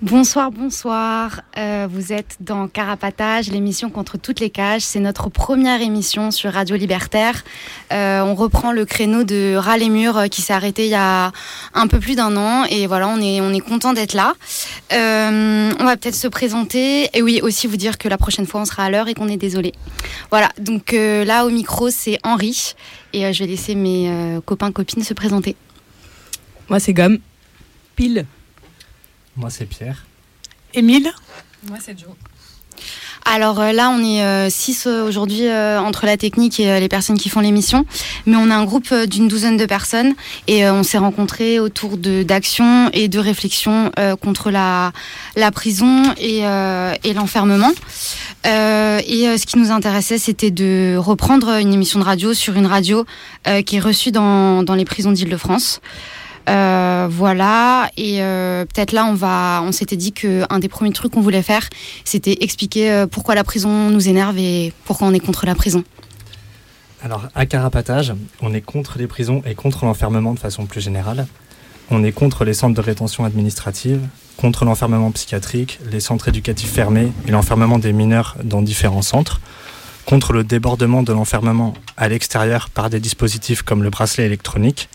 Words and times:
Bonsoir, 0.00 0.52
bonsoir. 0.52 1.42
Euh, 1.56 1.88
vous 1.90 2.12
êtes 2.12 2.36
dans 2.38 2.68
Carapatage, 2.68 3.50
l'émission 3.50 3.90
contre 3.90 4.16
toutes 4.16 4.38
les 4.38 4.48
cages. 4.48 4.82
C'est 4.82 5.00
notre 5.00 5.28
première 5.28 5.82
émission 5.82 6.30
sur 6.30 6.52
Radio 6.52 6.76
Libertaire. 6.76 7.42
Euh, 7.92 8.20
on 8.20 8.36
reprend 8.36 8.70
le 8.70 8.84
créneau 8.84 9.24
de 9.24 9.56
Ras 9.56 9.76
les 9.76 9.88
murs 9.88 10.16
euh, 10.16 10.26
qui 10.28 10.40
s'est 10.40 10.52
arrêté 10.52 10.84
il 10.84 10.90
y 10.90 10.94
a 10.94 11.32
un 11.74 11.88
peu 11.88 11.98
plus 11.98 12.14
d'un 12.14 12.36
an. 12.36 12.62
Et 12.70 12.86
voilà, 12.86 13.08
on 13.08 13.20
est, 13.20 13.40
on 13.40 13.52
est 13.52 13.58
content 13.58 13.92
d'être 13.92 14.14
là. 14.14 14.34
on 14.92 15.84
va 15.84 15.96
peut-être 15.96 16.14
se 16.14 16.28
présenter. 16.28 17.10
Et 17.12 17.20
oui, 17.20 17.40
aussi 17.42 17.66
vous 17.66 17.76
dire 17.76 17.98
que 17.98 18.06
la 18.06 18.18
prochaine 18.18 18.46
fois, 18.46 18.60
on 18.60 18.66
sera 18.66 18.84
à 18.84 18.90
l'heure 18.90 19.08
et 19.08 19.14
qu'on 19.14 19.28
est 19.28 19.36
désolé. 19.36 19.72
Voilà, 20.30 20.48
donc 20.60 20.92
là 20.92 21.44
au 21.44 21.50
micro, 21.50 21.90
c'est 21.90 22.18
Henri. 22.22 22.76
Et 23.12 23.32
je 23.32 23.42
vais 23.42 23.50
laisser 23.50 23.74
mes 23.74 24.38
copains, 24.46 24.70
copines 24.70 25.02
se 25.02 25.14
présenter. 25.14 25.56
Moi, 26.68 26.78
c'est 26.78 26.92
Gomme. 26.92 27.18
Pile. 27.96 28.26
Moi, 29.38 29.50
c'est 29.50 29.66
Pierre. 29.66 30.04
Émile 30.74 31.12
Moi, 31.68 31.78
c'est 31.80 31.96
Joe. 31.96 32.10
Alors 33.24 33.60
euh, 33.60 33.72
là, 33.72 33.90
on 33.90 34.02
est 34.02 34.22
euh, 34.22 34.48
six 34.48 34.86
euh, 34.86 35.06
aujourd'hui 35.06 35.50
entre 35.50 36.06
la 36.06 36.16
technique 36.16 36.60
et 36.60 36.80
les 36.80 36.88
personnes 36.88 37.18
qui 37.18 37.28
font 37.28 37.40
l'émission, 37.40 37.84
mais 38.26 38.36
on 38.36 38.50
a 38.50 38.54
un 38.54 38.64
groupe 38.64 38.92
d'une 39.06 39.28
douzaine 39.28 39.56
de 39.56 39.66
personnes 39.66 40.14
et 40.46 40.68
on 40.68 40.82
s'est 40.82 40.98
rencontrés 40.98 41.60
autour 41.60 41.98
d'actions 41.98 42.90
et 42.92 43.08
de 43.08 43.18
réflexions 43.18 43.92
contre 44.20 44.50
la, 44.50 44.92
la 45.36 45.50
prison 45.50 46.02
et, 46.18 46.38
et 46.38 47.14
l'enfermement. 47.14 47.72
et 48.44 49.38
ce 49.38 49.46
qui 49.46 49.58
nous 49.58 49.70
intéressait, 49.70 50.18
c'était 50.18 50.50
de 50.50 50.96
reprendre 50.96 51.58
une 51.58 51.72
émission 51.72 52.00
de 52.00 52.04
radio 52.04 52.34
sur 52.34 52.56
une 52.56 52.66
radio 52.66 53.04
qui 53.66 53.76
est 53.76 53.80
reçue 53.80 54.10
dans, 54.10 54.62
dans 54.62 54.74
les 54.74 54.84
prisons 54.84 55.12
d'Île-de-France. 55.12 55.80
Euh, 56.48 57.08
voilà, 57.10 57.90
et 57.96 58.22
euh, 58.22 58.64
peut-être 58.64 58.92
là, 58.92 59.04
on 59.04 59.14
va, 59.14 59.62
on 59.64 59.72
s'était 59.72 59.96
dit 59.96 60.12
que 60.12 60.44
un 60.50 60.58
des 60.58 60.68
premiers 60.68 60.92
trucs 60.92 61.12
qu'on 61.12 61.20
voulait 61.20 61.42
faire, 61.42 61.68
c'était 62.04 62.38
expliquer 62.40 62.90
euh, 62.90 63.06
pourquoi 63.06 63.34
la 63.34 63.44
prison 63.44 63.90
nous 63.90 64.08
énerve 64.08 64.38
et 64.38 64.72
pourquoi 64.84 65.08
on 65.08 65.12
est 65.12 65.20
contre 65.20 65.46
la 65.46 65.54
prison. 65.54 65.84
Alors, 67.02 67.28
à 67.34 67.46
Carapatage, 67.46 68.14
on 68.40 68.54
est 68.54 68.60
contre 68.60 68.98
les 68.98 69.06
prisons 69.06 69.42
et 69.46 69.54
contre 69.54 69.84
l'enfermement 69.84 70.34
de 70.34 70.38
façon 70.38 70.66
plus 70.66 70.80
générale. 70.80 71.26
On 71.90 72.02
est 72.02 72.12
contre 72.12 72.44
les 72.44 72.54
centres 72.54 72.74
de 72.74 72.80
rétention 72.80 73.24
administrative, 73.24 74.00
contre 74.36 74.64
l'enfermement 74.64 75.10
psychiatrique, 75.10 75.78
les 75.90 76.00
centres 76.00 76.28
éducatifs 76.28 76.72
fermés 76.72 77.12
et 77.26 77.30
l'enfermement 77.30 77.78
des 77.78 77.92
mineurs 77.92 78.36
dans 78.42 78.62
différents 78.62 79.02
centres, 79.02 79.40
contre 80.06 80.32
le 80.32 80.42
débordement 80.42 81.02
de 81.02 81.12
l'enfermement 81.12 81.74
à 81.96 82.08
l'extérieur 82.08 82.68
par 82.70 82.90
des 82.90 83.00
dispositifs 83.00 83.62
comme 83.62 83.82
le 83.82 83.90
bracelet 83.90 84.24
électronique, 84.24 84.88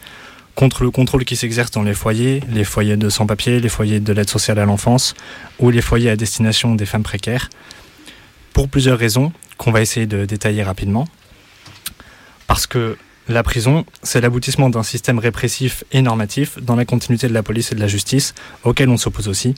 contre 0.55 0.83
le 0.83 0.91
contrôle 0.91 1.25
qui 1.25 1.35
s'exerce 1.35 1.71
dans 1.71 1.83
les 1.83 1.93
foyers, 1.93 2.41
les 2.49 2.63
foyers 2.63 2.97
de 2.97 3.09
sans-papiers, 3.09 3.59
les 3.59 3.69
foyers 3.69 3.99
de 3.99 4.13
l'aide 4.13 4.29
sociale 4.29 4.59
à 4.59 4.65
l'enfance 4.65 5.15
ou 5.59 5.69
les 5.69 5.81
foyers 5.81 6.09
à 6.09 6.15
destination 6.15 6.75
des 6.75 6.85
femmes 6.85 7.03
précaires, 7.03 7.49
pour 8.53 8.69
plusieurs 8.69 8.99
raisons 8.99 9.31
qu'on 9.57 9.71
va 9.71 9.81
essayer 9.81 10.05
de 10.05 10.25
détailler 10.25 10.63
rapidement. 10.63 11.07
Parce 12.47 12.67
que 12.67 12.97
la 13.29 13.41
prison, 13.41 13.85
c'est 14.03 14.21
l'aboutissement 14.21 14.69
d'un 14.69 14.83
système 14.83 15.17
répressif 15.17 15.83
et 15.91 16.01
normatif 16.01 16.59
dans 16.61 16.75
la 16.75 16.85
continuité 16.85 17.27
de 17.27 17.33
la 17.33 17.41
police 17.41 17.71
et 17.71 17.75
de 17.75 17.79
la 17.79 17.87
justice, 17.87 18.35
auquel 18.63 18.89
on 18.89 18.97
s'oppose 18.97 19.27
aussi, 19.29 19.55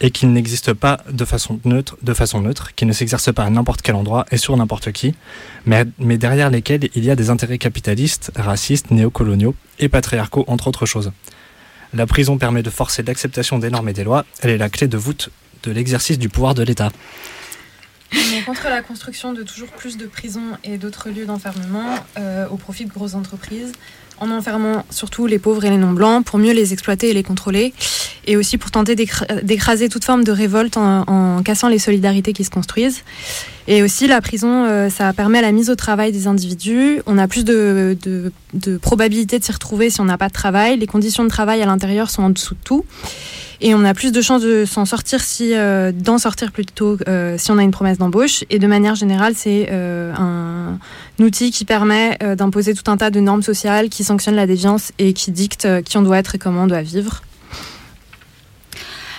et 0.00 0.10
qu'il 0.10 0.32
n'existe 0.32 0.72
pas 0.72 1.00
de 1.10 1.24
façon 1.24 1.60
neutre, 1.64 1.96
de 2.02 2.12
qui 2.74 2.86
ne 2.86 2.92
s'exerce 2.92 3.32
pas 3.32 3.44
à 3.44 3.50
n'importe 3.50 3.82
quel 3.82 3.94
endroit 3.94 4.26
et 4.30 4.36
sur 4.36 4.56
n'importe 4.56 4.92
qui, 4.92 5.14
mais, 5.64 5.84
mais 5.98 6.18
derrière 6.18 6.50
lesquels 6.50 6.88
il 6.94 7.04
y 7.04 7.10
a 7.10 7.16
des 7.16 7.30
intérêts 7.30 7.58
capitalistes, 7.58 8.32
racistes, 8.36 8.90
néocoloniaux 8.90 9.54
et 9.78 9.88
patriarcaux, 9.88 10.44
entre 10.48 10.68
autres 10.68 10.86
choses. 10.86 11.12
La 11.94 12.06
prison 12.06 12.36
permet 12.36 12.62
de 12.62 12.70
forcer 12.70 13.02
l'acceptation 13.02 13.58
des 13.58 13.70
normes 13.70 13.88
et 13.88 13.92
des 13.92 14.04
lois, 14.04 14.24
elle 14.42 14.50
est 14.50 14.58
la 14.58 14.68
clé 14.68 14.88
de 14.88 14.96
voûte 14.98 15.30
de 15.62 15.72
l'exercice 15.72 16.18
du 16.18 16.28
pouvoir 16.28 16.54
de 16.54 16.62
l'État. 16.62 16.90
On 18.12 18.38
est 18.38 18.42
contre 18.42 18.68
la 18.68 18.82
construction 18.82 19.32
de 19.32 19.42
toujours 19.42 19.68
plus 19.68 19.96
de 19.96 20.06
prisons 20.06 20.56
et 20.64 20.78
d'autres 20.78 21.10
lieux 21.10 21.26
d'enfermement 21.26 21.94
euh, 22.18 22.46
au 22.48 22.56
profit 22.56 22.84
de 22.84 22.90
grosses 22.90 23.14
entreprises, 23.14 23.72
en 24.18 24.30
enfermant 24.30 24.84
surtout 24.90 25.26
les 25.26 25.38
pauvres 25.38 25.64
et 25.64 25.70
les 25.70 25.76
non-blancs 25.76 26.24
pour 26.24 26.38
mieux 26.38 26.52
les 26.52 26.72
exploiter 26.72 27.10
et 27.10 27.12
les 27.12 27.22
contrôler, 27.22 27.74
et 28.26 28.36
aussi 28.36 28.58
pour 28.58 28.70
tenter 28.70 28.94
d'écraser 28.94 29.88
toute 29.88 30.04
forme 30.04 30.24
de 30.24 30.32
révolte 30.32 30.76
en, 30.76 31.42
cassant 31.44 31.68
les 31.68 31.78
solidarités 31.78 32.32
qui 32.32 32.44
se 32.44 32.50
construisent. 32.50 33.02
Et 33.68 33.82
aussi, 33.82 34.06
la 34.06 34.20
prison, 34.20 34.64
euh, 34.64 34.88
ça 34.88 35.12
permet 35.12 35.42
la 35.42 35.50
mise 35.50 35.70
au 35.70 35.74
travail 35.74 36.12
des 36.12 36.28
individus. 36.28 37.02
On 37.06 37.18
a 37.18 37.26
plus 37.26 37.44
de, 37.44 37.98
de, 38.02 38.32
de 38.54 38.76
probabilité 38.78 39.40
de 39.40 39.44
s'y 39.44 39.50
retrouver 39.50 39.90
si 39.90 40.00
on 40.00 40.04
n'a 40.04 40.18
pas 40.18 40.28
de 40.28 40.32
travail. 40.32 40.78
Les 40.78 40.86
conditions 40.86 41.24
de 41.24 41.28
travail 41.28 41.62
à 41.62 41.66
l'intérieur 41.66 42.08
sont 42.08 42.22
en 42.22 42.30
dessous 42.30 42.54
de 42.54 42.60
tout. 42.62 42.84
Et 43.60 43.74
on 43.74 43.84
a 43.84 43.94
plus 43.94 44.12
de 44.12 44.20
chances 44.20 44.42
de 44.42 44.64
s'en 44.64 44.84
sortir 44.84 45.20
si, 45.20 45.54
euh, 45.54 45.92
d'en 45.92 46.18
sortir 46.18 46.52
plutôt 46.52 46.98
euh, 47.08 47.36
si 47.38 47.50
on 47.50 47.58
a 47.58 47.62
une 47.62 47.70
promesse 47.70 47.98
d'embauche. 47.98 48.44
Et 48.50 48.58
de 48.58 48.66
manière 48.66 48.94
générale, 48.94 49.34
c'est 49.34 49.68
euh, 49.70 50.12
un, 50.14 50.78
outil 51.18 51.50
qui 51.50 51.64
permet 51.64 52.18
d'imposer 52.36 52.74
tout 52.74 52.90
un 52.90 52.98
tas 52.98 53.10
de 53.10 53.20
normes 53.20 53.42
sociales 53.42 53.88
qui 53.88 54.04
sanctionnent 54.04 54.36
la 54.36 54.46
déviance 54.46 54.92
et 54.98 55.14
qui 55.14 55.30
dictent 55.30 55.82
qui 55.82 55.96
on 55.96 56.02
doit 56.02 56.18
être 56.18 56.34
et 56.34 56.38
comment 56.38 56.64
on 56.64 56.66
doit 56.66 56.82
vivre. 56.82 57.22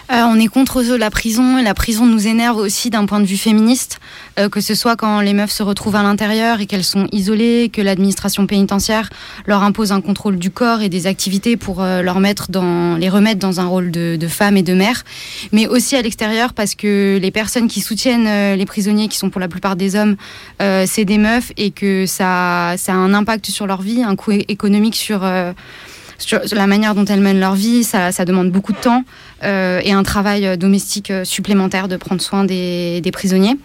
Euh, 0.09 0.23
on 0.25 0.39
est 0.39 0.47
contre 0.47 0.81
la 0.81 1.09
prison 1.09 1.57
et 1.57 1.63
la 1.63 1.73
prison 1.73 2.05
nous 2.05 2.27
énerve 2.27 2.57
aussi 2.57 2.89
d'un 2.89 3.05
point 3.05 3.19
de 3.19 3.25
vue 3.25 3.35
féministe, 3.35 3.99
euh, 4.39 4.47
que 4.47 4.61
ce 4.61 4.73
soit 4.73 4.95
quand 4.95 5.19
les 5.19 5.33
meufs 5.33 5.51
se 5.51 5.63
retrouvent 5.63 5.97
à 5.97 6.03
l'intérieur 6.03 6.61
et 6.61 6.65
qu'elles 6.65 6.85
sont 6.85 7.07
isolées, 7.11 7.69
que 7.71 7.81
l'administration 7.81 8.47
pénitentiaire 8.47 9.09
leur 9.47 9.63
impose 9.63 9.91
un 9.91 9.99
contrôle 9.99 10.37
du 10.37 10.49
corps 10.49 10.81
et 10.81 10.87
des 10.87 11.07
activités 11.07 11.57
pour 11.57 11.83
euh, 11.83 12.01
leur 12.01 12.21
mettre 12.21 12.49
dans, 12.51 12.95
les 12.95 13.09
remettre 13.09 13.39
dans 13.39 13.59
un 13.59 13.65
rôle 13.65 13.91
de, 13.91 14.15
de 14.15 14.27
femme 14.27 14.55
et 14.55 14.63
de 14.63 14.73
mère, 14.73 15.03
mais 15.51 15.67
aussi 15.67 15.97
à 15.97 16.01
l'extérieur 16.01 16.53
parce 16.53 16.73
que 16.73 17.19
les 17.21 17.31
personnes 17.31 17.67
qui 17.67 17.81
soutiennent 17.81 18.55
les 18.55 18.65
prisonniers, 18.65 19.09
qui 19.09 19.17
sont 19.17 19.29
pour 19.29 19.41
la 19.41 19.49
plupart 19.49 19.75
des 19.75 19.95
hommes, 19.95 20.15
c'est 20.59 21.05
des 21.05 21.17
meufs 21.17 21.51
et 21.57 21.71
que 21.71 22.05
ça, 22.05 22.75
ça 22.77 22.93
a 22.93 22.95
un 22.95 23.13
impact 23.13 23.47
sur 23.47 23.67
leur 23.67 23.81
vie, 23.81 24.03
un 24.03 24.15
coût 24.15 24.31
économique 24.31 24.95
sur 24.95 25.25
la 26.51 26.67
manière 26.67 26.95
dont 26.95 27.05
elles 27.05 27.21
mènent 27.21 27.39
leur 27.39 27.55
vie. 27.55 27.83
Ça, 27.83 28.11
demande 28.25 28.51
beaucoup 28.51 28.73
de 28.73 28.77
temps 28.77 29.03
euh, 29.43 29.79
et 29.83 29.91
un 29.91 30.03
travail 30.03 30.45
euh, 30.45 30.55
domestique 30.57 31.11
euh, 31.11 31.23
supplémentaire 31.23 31.87
de 31.87 31.97
prendre 31.97 32.21
soin 32.21 32.43
des, 32.43 33.01
prisonniers. 33.13 33.55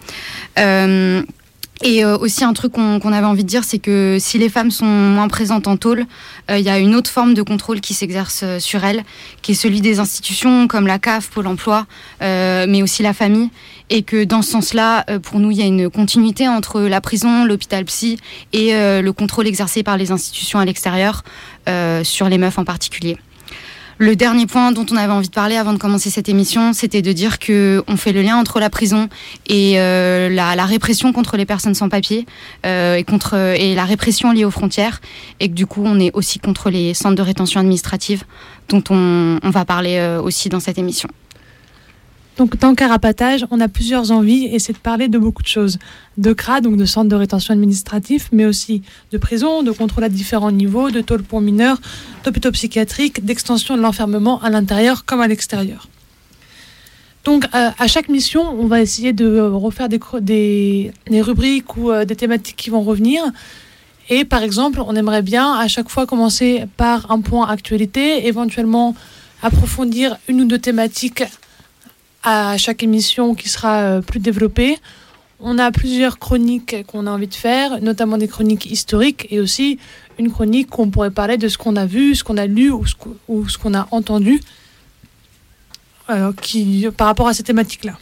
Et 1.81 2.05
euh, 2.05 2.17
aussi 2.17 2.43
un 2.43 2.53
truc 2.53 2.73
qu'on 2.73 3.11
avait 3.11 3.25
envie 3.25 3.43
de 3.43 3.49
dire, 3.49 3.63
c'est 3.63 3.79
que 3.79 4.17
si 4.19 4.37
les 4.37 4.49
femmes 4.49 4.71
sont 4.71 4.85
moins 4.85 5.27
présentes 5.27 5.67
en 5.67 5.75
tôle, 5.75 6.05
il 6.49 6.59
y 6.59 6.69
a 6.69 6.77
une 6.77 6.93
autre 6.93 7.09
forme 7.09 7.33
de 7.33 7.41
contrôle 7.41 7.79
qui 7.81 7.93
s'exerce 7.93 8.43
sur 8.59 8.83
elles, 8.83 9.03
qui 9.41 9.53
est 9.53 9.55
celui 9.55 9.81
des 9.81 9.99
institutions 9.99 10.67
comme 10.67 10.87
la 10.87 10.99
CAF, 10.99 11.29
Pôle 11.29 11.47
Emploi, 11.47 11.85
mais 12.21 12.81
aussi 12.83 13.01
la 13.01 13.13
famille. 13.13 13.49
Et 13.89 14.03
que 14.03 14.23
dans 14.23 14.41
ce 14.41 14.51
sens-là, 14.51 15.05
pour 15.23 15.39
nous, 15.39 15.51
il 15.51 15.57
y 15.57 15.61
a 15.61 15.65
une 15.65 15.89
continuité 15.89 16.47
entre 16.47 16.81
la 16.81 16.99
prison, 16.99 17.45
l'hôpital 17.45 17.85
psy 17.85 18.17
et 18.51 18.73
le 18.73 19.11
contrôle 19.11 19.47
exercé 19.47 19.83
par 19.83 19.97
les 19.97 20.11
institutions 20.11 20.59
à 20.59 20.65
l'extérieur. 20.65 21.23
Euh, 21.69 22.03
sur 22.03 22.27
les 22.27 22.37
meufs 22.37 22.57
en 22.57 22.65
particulier. 22.65 23.17
Le 24.03 24.17
dernier 24.17 24.47
point 24.47 24.73
dont 24.73 24.85
on 24.91 24.97
avait 24.97 25.13
envie 25.13 25.29
de 25.29 25.33
parler 25.33 25.55
avant 25.55 25.71
de 25.71 25.77
commencer 25.77 26.09
cette 26.09 26.27
émission, 26.27 26.73
c'était 26.73 27.01
de 27.01 27.13
dire 27.13 27.39
que 27.39 27.85
on 27.87 27.95
fait 27.95 28.11
le 28.11 28.21
lien 28.21 28.35
entre 28.35 28.59
la 28.59 28.69
prison 28.69 29.07
et 29.47 29.79
euh, 29.79 30.27
la, 30.27 30.65
répression 30.65 31.13
contre 31.13 31.37
les 31.37 31.45
personnes 31.45 31.73
sans 31.73 31.87
papier 31.87 32.25
euh, 32.65 33.01
et 33.55 33.75
la 33.75 33.85
répression 33.85 34.33
liée 34.33 34.43
aux 34.43 34.51
frontières, 34.51 34.99
et 35.39 35.47
que 35.47 35.53
du 35.53 35.65
coup 35.65 35.83
on 35.85 36.01
est 36.01 36.11
aussi 36.13 36.39
contre 36.39 36.69
les 36.69 36.93
centres 36.93 37.15
de 37.15 37.21
rétention 37.21 37.61
administrative 37.61 38.25
dont 38.67 38.83
on, 38.89 39.39
va 39.41 39.63
parler 39.63 40.17
aussi 40.21 40.49
dans 40.49 40.59
cette 40.59 40.77
émission. 40.77 41.07
Donc 42.37 42.57
dans 42.57 42.73
Carapatage, 42.73 43.45
on 43.51 43.59
a 43.59 43.67
plusieurs 43.67 44.11
envies 44.11 44.45
et 44.45 44.57
c'est 44.57 44.73
de 44.73 44.77
parler 44.79 45.07
de 45.07 45.19
beaucoup 45.19 45.43
de 45.43 45.47
choses. 45.47 45.77
De 46.17 46.33
CRA, 46.33 46.61
donc 46.61 46.77
de 46.77 46.85
centres 46.85 47.09
de 47.09 47.15
rétention 47.15 47.53
administratif, 47.53 48.29
mais 48.31 48.45
aussi 48.45 48.81
de 49.11 49.17
prison, 49.19 49.61
de 49.61 49.71
contrôle 49.71 50.03
à 50.03 50.09
différents 50.09 50.51
niveaux, 50.51 50.89
de 50.89 51.01
tôle 51.01 51.21
pour 51.21 51.41
mineurs, 51.41 51.79
d'hôpitaux 52.23 52.51
psychiatriques, 52.51 53.23
d'extension 53.23 53.77
de 53.77 53.81
l'enfermement 53.81 54.41
à 54.41 54.49
l'intérieur 54.49 55.05
comme 55.05 55.21
à 55.21 55.27
l'extérieur. 55.27 55.87
Donc 57.23 57.45
euh, 57.53 57.69
à 57.77 57.87
chaque 57.87 58.09
mission, 58.09 58.43
on 58.59 58.65
va 58.65 58.81
essayer 58.81 59.13
de 59.13 59.39
refaire 59.39 59.87
des 59.87 60.91
rubriques 61.09 61.77
ou 61.77 61.91
euh, 61.91 62.03
des 62.03 62.15
thématiques 62.15 62.57
qui 62.57 62.69
vont 62.69 62.81
revenir. 62.81 63.23
Et 64.09 64.25
par 64.25 64.41
exemple, 64.43 64.81
on 64.85 64.95
aimerait 64.95 65.21
bien 65.21 65.53
à 65.53 65.67
chaque 65.67 65.89
fois 65.89 66.05
commencer 66.05 66.65
par 66.77 67.09
un 67.11 67.21
point 67.21 67.47
actualité, 67.47 68.27
éventuellement 68.27 68.95
approfondir 69.41 70.17
une 70.27 70.41
ou 70.41 70.45
deux 70.45 70.57
thématiques 70.57 71.23
à 72.23 72.57
chaque 72.57 72.83
émission 72.83 73.35
qui 73.35 73.49
sera 73.49 73.81
euh, 73.81 74.01
plus 74.01 74.19
développée. 74.19 74.77
On 75.39 75.59
a 75.59 75.71
plusieurs 75.71 76.19
chroniques 76.19 76.85
qu'on 76.87 77.05
a 77.05 77.11
envie 77.11 77.27
de 77.27 77.33
faire, 77.33 77.81
notamment 77.81 78.17
des 78.17 78.29
chroniques 78.29 78.65
historiques 78.65 79.27
et 79.29 79.39
aussi 79.39 79.77
une 80.17 80.31
chronique 80.31 80.77
où 80.77 80.83
on 80.83 80.89
pourrait 80.89 81.11
parler 81.11 81.37
de 81.37 81.47
ce 81.49 81.57
qu'on 81.57 81.75
a 81.75 81.85
vu, 81.85 82.15
ce 82.15 82.23
qu'on 82.23 82.37
a 82.37 82.47
lu 82.47 82.71
ou 82.71 83.49
ce 83.49 83.57
qu'on 83.57 83.73
a 83.73 83.87
entendu 83.91 84.39
euh, 86.09 86.31
qui, 86.41 86.87
par 86.95 87.07
rapport 87.07 87.27
à 87.27 87.33
ces 87.33 87.43
thématiques-là. 87.43 87.97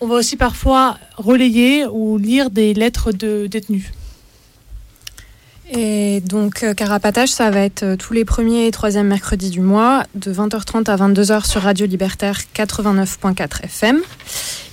On 0.00 0.06
va 0.06 0.16
aussi 0.16 0.36
parfois 0.36 0.98
relayer 1.16 1.86
ou 1.86 2.18
lire 2.18 2.50
des 2.50 2.74
lettres 2.74 3.12
de 3.12 3.46
détenus. 3.46 3.90
Et 5.68 6.20
donc, 6.20 6.62
euh, 6.62 6.74
Carapatage, 6.74 7.30
ça 7.30 7.50
va 7.50 7.58
être 7.60 7.82
euh, 7.82 7.96
tous 7.96 8.12
les 8.12 8.24
premiers 8.24 8.68
et 8.68 8.70
troisièmes 8.70 9.08
mercredis 9.08 9.50
du 9.50 9.60
mois, 9.60 10.04
de 10.14 10.32
20h30 10.32 10.88
à 10.88 10.96
22h 10.96 11.44
sur 11.44 11.62
Radio 11.62 11.86
Libertaire 11.86 12.38
89.4 12.54 13.64
FM. 13.64 13.98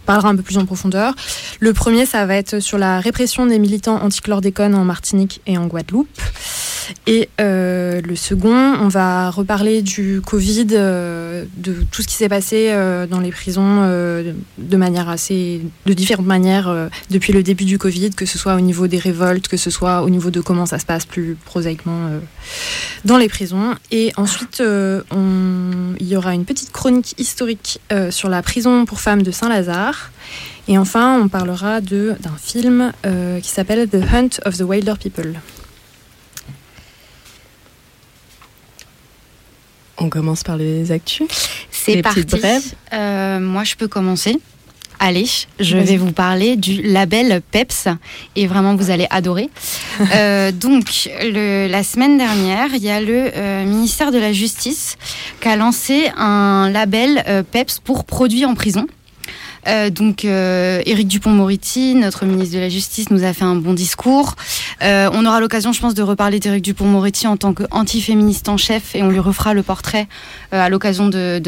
parlera 0.09 0.29
un 0.29 0.35
peu 0.35 0.41
plus 0.41 0.57
en 0.57 0.65
profondeur. 0.65 1.13
Le 1.59 1.71
premier, 1.71 2.07
ça 2.07 2.25
va 2.25 2.35
être 2.35 2.61
sur 2.61 2.79
la 2.79 2.99
répression 2.99 3.45
des 3.45 3.59
militants 3.59 4.01
anti-chlordécone 4.01 4.73
en 4.73 4.83
Martinique 4.83 5.39
et 5.45 5.55
en 5.55 5.67
Guadeloupe. 5.67 6.09
Et 7.07 7.29
euh, 7.39 8.01
le 8.01 8.15
second, 8.15 8.75
on 8.81 8.87
va 8.87 9.29
reparler 9.29 9.81
du 9.81 10.21
Covid, 10.25 10.67
euh, 10.71 11.45
de 11.57 11.75
tout 11.91 12.01
ce 12.01 12.07
qui 12.07 12.15
s'est 12.15 12.29
passé 12.29 12.69
euh, 12.69 13.07
dans 13.07 13.19
les 13.19 13.31
prisons 13.31 13.59
de 13.79 14.77
manière 14.77 15.09
assez, 15.09 15.61
de 15.85 15.93
différentes 15.93 16.25
manières 16.25 16.89
depuis 17.09 17.33
le 17.33 17.43
début 17.43 17.65
du 17.65 17.77
Covid, 17.77 18.11
que 18.11 18.25
ce 18.25 18.37
soit 18.37 18.55
au 18.55 18.59
niveau 18.59 18.87
des 18.87 18.97
révoltes, 18.97 19.47
que 19.47 19.57
ce 19.57 19.69
soit 19.69 20.01
au 20.03 20.09
niveau 20.09 20.29
de 20.31 20.41
comment 20.41 20.65
ça 20.65 20.79
se 20.79 20.85
passe 20.85 21.05
plus 21.05 21.37
prosaïquement 21.45 22.09
dans 23.05 23.17
les 23.17 23.29
prisons. 23.29 23.75
Et 23.91 24.11
ensuite, 24.17 24.61
il 24.61 26.07
y 26.07 26.15
aura 26.15 26.33
une 26.33 26.45
petite 26.45 26.71
chronique 26.71 27.15
historique 27.17 27.79
sur 28.09 28.29
la 28.29 28.41
prison 28.41 28.85
pour 28.85 28.99
femmes 28.99 29.23
de 29.23 29.31
Saint-Lazare. 29.31 29.98
Et 30.69 30.77
enfin, 30.77 31.19
on 31.19 31.29
parlera 31.29 31.81
d'un 31.81 32.37
film 32.39 32.93
euh, 33.03 33.39
qui 33.39 33.49
s'appelle 33.49 33.89
The 33.89 33.95
Hunt 34.13 34.29
of 34.45 34.55
the 34.55 34.61
Wilder 34.61 34.93
People. 35.01 35.33
On 39.97 40.09
commence 40.09 40.43
par 40.43 40.57
les 40.57 40.91
actus. 40.91 41.27
C'est 41.71 42.03
parti. 42.03 42.23
Euh, 42.93 43.39
moi, 43.39 43.63
je 43.63 43.75
peux 43.75 43.87
commencer. 43.87 44.39
Allez, 44.99 45.25
je 45.59 45.77
vais 45.77 45.97
vous 45.97 46.11
parler 46.11 46.55
du 46.55 46.83
label 46.83 47.41
PEPS 47.51 47.87
et 48.35 48.45
vraiment 48.45 48.75
vous 48.75 48.91
allez 48.91 49.07
adorer. 49.09 49.49
Euh, 50.15 50.53
donc, 50.53 51.09
la 51.21 51.83
semaine 51.83 52.17
dernière, 52.17 52.69
il 52.73 52.81
y 52.81 52.89
a 52.89 53.01
le 53.01 53.65
ministère 53.65 54.13
de 54.13 54.17
la 54.17 54.31
Justice 54.31 54.97
qui 55.41 55.49
a 55.49 55.57
lancé 55.57 56.09
un 56.15 56.69
label 56.69 57.45
PEPS 57.51 57.79
pour 57.83 58.05
produits 58.05 58.45
en 58.45 58.55
prison. 58.55 58.87
Euh, 59.69 59.89
donc, 59.89 60.25
euh, 60.25 60.81
Éric 60.85 61.07
Dupont-Moretti, 61.07 61.95
notre 61.95 62.25
ministre 62.25 62.55
de 62.55 62.59
la 62.59 62.69
Justice, 62.69 63.11
nous 63.11 63.23
a 63.23 63.33
fait 63.33 63.43
un 63.43 63.55
bon 63.55 63.73
discours. 63.73 64.35
Euh, 64.81 65.09
on 65.13 65.25
aura 65.25 65.39
l'occasion, 65.39 65.71
je 65.73 65.79
pense, 65.79 65.93
de 65.93 66.01
reparler 66.01 66.39
d'Éric 66.39 66.63
Dupont-Moretti 66.63 67.27
en 67.27 67.37
tant 67.37 67.53
qu'antiféministe 67.53 68.49
en 68.49 68.57
chef 68.57 68.95
et 68.95 69.03
on 69.03 69.09
lui 69.09 69.19
refera 69.19 69.53
le 69.53 69.63
portrait 69.63 70.07
à 70.51 70.69
l'occasion 70.69 71.07
de, 71.07 71.39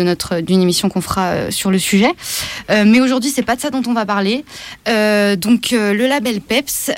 d'une 0.42 0.62
émission 0.62 0.90
qu'on 0.90 1.02
fera 1.02 1.52
sur 1.52 1.72
le 1.72 1.80
sujet. 1.80 2.12
mais 2.70 3.00
aujourd'hui, 3.00 3.32
c'est 3.32 3.42
pas 3.42 3.56
de 3.56 3.62
ça 3.62 3.70
dont 3.70 3.82
on 3.88 3.94
va 3.94 4.06
parler. 4.06 4.44
donc, 4.86 5.72
le 5.72 6.08
label 6.08 6.42
PEPS, 6.42 6.92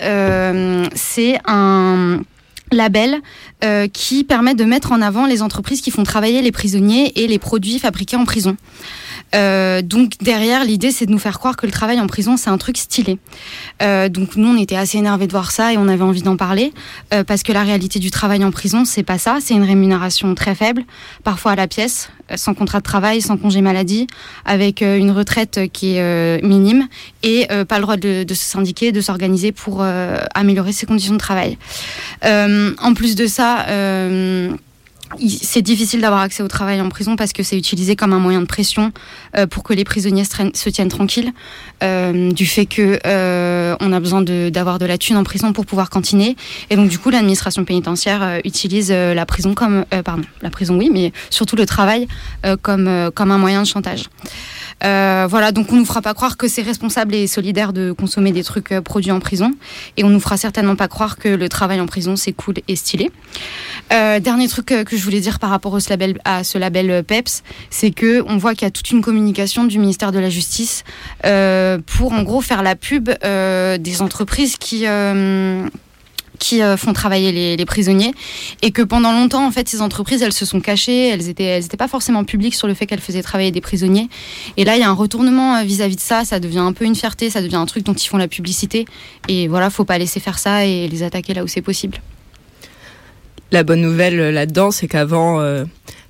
c'est 0.95 1.39
un 1.45 2.21
label 2.71 3.21
qui 3.93 4.23
permet 4.23 4.55
de 4.55 4.65
mettre 4.65 4.91
en 4.91 5.01
avant 5.01 5.25
les 5.25 5.41
entreprises 5.41 5.81
qui 5.81 5.91
font 5.91 6.03
travailler 6.03 6.41
les 6.41 6.51
prisonniers 6.51 7.23
et 7.23 7.27
les 7.27 7.39
produits 7.39 7.79
fabriqués 7.79 8.17
en 8.17 8.25
prison. 8.25 8.57
Euh, 9.35 9.81
donc 9.81 10.13
derrière, 10.21 10.63
l'idée, 10.63 10.91
c'est 10.91 11.06
de 11.06 11.12
nous 11.12 11.19
faire 11.19 11.39
croire 11.39 11.57
que 11.57 11.65
le 11.65 11.71
travail 11.71 12.00
en 12.00 12.07
prison, 12.07 12.38
c'est 12.38 12.50
un 12.50 12.57
truc 12.57 12.77
stylé. 12.77 13.18
Euh, 13.81 14.09
donc 14.09 14.35
nous, 14.35 14.47
on 14.47 14.57
était 14.57 14.75
assez 14.75 14.97
énervés 14.97 15.28
de 15.28 15.31
voir 15.31 15.52
ça 15.52 15.73
et 15.73 15.78
on 15.78 15.87
avait 15.87 16.04
envie 16.04 16.21
d'en 16.21 16.37
parler 16.37 16.73
euh, 17.13 17.23
parce 17.23 17.44
que 17.44 17.52
la 17.52 17.63
réalité 17.63 17.99
du 17.99 18.11
travail 18.11 18.44
en 18.44 18.52
prison, 18.52 18.85
c'est 18.85 19.04
pas 19.04 19.18
ça. 19.18 19.37
C'est 19.42 19.54
une 19.54 19.63
rémunération 19.63 20.33
très 20.35 20.56
faible, 20.56 20.83
parfois 21.23 21.54
à 21.54 21.56
la 21.56 21.68
pièce, 21.68 22.09
sans 22.35 22.54
contrat 22.54 22.80
de 22.80 22.83
travail, 22.83 23.21
sans 23.21 23.37
congé 23.37 23.61
maladie, 23.61 24.07
avec 24.45 24.81
une 24.81 25.11
retraite 25.11 25.71
qui 25.71 25.95
est 25.95 26.42
minime 26.44 26.87
et 27.21 27.47
pas 27.68 27.78
le 27.78 27.81
droit 27.81 27.97
de, 27.97 28.23
de 28.23 28.33
se 28.33 28.44
syndiquer, 28.44 28.92
de 28.92 29.02
s'organiser 29.02 29.52
pour 29.52 29.83
améliorer 30.33 30.71
ses 30.71 30.85
conditions 30.85 31.13
de 31.13 31.19
travail. 31.19 31.57
en 32.23 32.94
plus 32.94 33.16
de 33.16 33.28
ça 33.28 33.66
c'est 35.19 35.61
difficile 35.61 36.01
d'avoir 36.01 36.21
accès 36.21 36.43
au 36.43 36.47
travail 36.47 36.81
en 36.81 36.89
prison 36.89 37.15
parce 37.15 37.33
que 37.33 37.43
c'est 37.43 37.57
utilisé 37.57 37.95
comme 37.95 38.13
un 38.13 38.19
moyen 38.19 38.41
de 38.41 38.45
pression 38.45 38.91
euh, 39.37 39.47
pour 39.47 39.63
que 39.63 39.73
les 39.73 39.83
prisonniers 39.83 40.23
se, 40.25 40.69
tiennent 40.69 40.89
tranquilles, 40.89 41.31
euh, 41.83 42.31
du 42.31 42.45
fait 42.45 42.65
que 42.65 42.99
euh, 43.05 43.75
on 43.79 43.91
a 43.93 43.99
besoin 43.99 44.21
d'avoir 44.21 44.79
de, 44.79 44.85
la 44.85 44.97
thune 44.97 45.17
en 45.17 45.23
prison 45.23 45.53
pour 45.53 45.65
pouvoir 45.65 45.89
cantiner, 45.89 46.35
et 46.69 46.75
donc 46.75 46.89
du 46.89 46.99
coup 46.99 47.09
l'administration 47.09 47.63
pénitentiaire 47.65 48.39
utilise 48.43 48.91
la 48.91 49.25
prison 49.25 49.53
comme, 49.53 49.85
pardon, 50.03 50.23
la 50.41 50.49
prison 50.49 50.77
oui, 50.77 50.89
mais 50.91 51.11
surtout 51.29 51.55
le 51.55 51.65
travail 51.65 52.07
comme 52.61 53.11
comme 53.15 53.31
un 53.31 53.37
moyen 53.37 53.61
de 53.61 53.67
chantage. 53.67 54.09
Euh, 54.85 55.28
voilà, 55.30 55.52
donc 55.52 55.71
on 55.71 55.75
nous 55.75 55.85
fera 55.85 56.02
pas 56.02 56.13
croire 56.13 56.37
que 56.37 56.47
c'est 56.47 56.61
responsable 56.61 57.16
et 57.16 57.28
solidaire 57.28 57.73
de 57.73 57.92
consommer 57.92 58.31
des 58.31 58.44
trucs 58.44 58.71
euh, 58.71 58.81
produits 58.81 59.11
en 59.11 59.19
prison, 59.19 59.54
et 59.97 60.04
on 60.04 60.09
nous 60.09 60.19
fera 60.19 60.37
certainement 60.37 60.75
pas 60.75 60.87
croire 60.87 61.18
que 61.18 61.30
le 61.30 61.49
travail 61.49 61.80
en 61.80 61.85
prison 61.85 62.16
c'est 62.16 62.33
cool 62.33 62.56
et 62.68 62.75
stylé. 62.75 63.11
Euh, 63.92 64.19
dernier 64.19 64.47
truc 64.47 64.66
que 64.66 64.97
je 64.97 65.04
voulais 65.04 65.19
dire 65.19 65.40
par 65.40 65.49
rapport 65.49 65.75
à 65.75 66.44
ce 66.44 66.57
label 66.57 67.04
PEPS, 67.04 67.44
c'est 67.69 67.92
que 67.92 68.23
on 68.28 68.37
voit 68.37 68.54
qu'il 68.54 68.63
y 68.63 68.68
a 68.68 68.71
toute 68.71 68.90
une 68.92 69.02
communication 69.02 69.63
du 69.63 69.80
ministère 69.80 70.11
de 70.11 70.19
la 70.19 70.30
Justice 70.30 70.83
pour 71.21 72.13
en 72.13 72.23
gros 72.23 72.42
faire 72.42 72.63
la 72.63 72.75
pub 72.75 73.09
des 73.09 74.02
entreprises 74.02 74.57
qui 74.57 74.85
qui 76.40 76.61
euh, 76.61 76.78
font 76.78 76.94
travailler 76.94 77.56
les, 77.56 77.66
prisonniers. 77.66 78.13
Et 78.61 78.71
que 78.71 78.81
pendant 78.81 79.11
longtemps 79.11 79.45
en 79.45 79.52
fait 79.52 79.68
ces 79.68 79.81
entreprises 79.81 80.21
elles 80.21 80.33
se 80.33 80.45
sont 80.45 80.59
cachées 80.59 81.09
elles 81.09 81.30
étaient 81.30 81.44
elles 81.44 81.66
étaient 81.66 81.78
pas 81.78 81.87
forcément 81.87 82.23
publiques 82.23 82.56
sur 82.56 82.68
le 82.68 82.73
fait 82.73 82.85
qu'elles 82.85 82.99
faisaient 82.99 83.21
travailler 83.21 83.52
des 83.52 83.61
prisonniers. 83.61 84.09
Et 84.57 84.66
là 84.66 84.75
il 84.75 84.81
y 84.81 84.83
a 84.83 84.90
un 84.90 84.94
retournement 84.94 85.56
euh, 85.56 85.63
vis-à-vis 85.63 85.95
de 85.95 86.02
ça. 86.02 86.25
Ça 86.25 86.40
devient 86.40 86.59
un 86.59 86.73
peu 86.73 86.85
une 86.85 86.95
fierté 86.95 87.30
ça 87.30 87.42
devient 87.42 87.56
un 87.56 87.66
truc 87.66 87.83
dont 87.83 87.94
ils 87.94 88.07
font 88.07 88.18
la 88.18 88.28
publicité. 88.28 88.85
Et 89.28 89.47
voilà 89.47 89.69
faut 89.69 89.85
pas 89.85 89.97
laisser 89.97 90.19
faire 90.19 90.40
ça 90.40 90.66
et 90.66 90.87
les 90.87 91.04
attaquer 91.04 91.33
là 91.33 91.44
où 91.44 91.47
c'est 91.47 91.61
possible. 91.61 91.99
La 93.52 93.63
bonne 93.63 93.81
nouvelle 93.81 94.19
euh, 94.19 94.31
là-dedans 94.31 94.71
c'est 94.71 94.87
qu'avant 94.87 95.40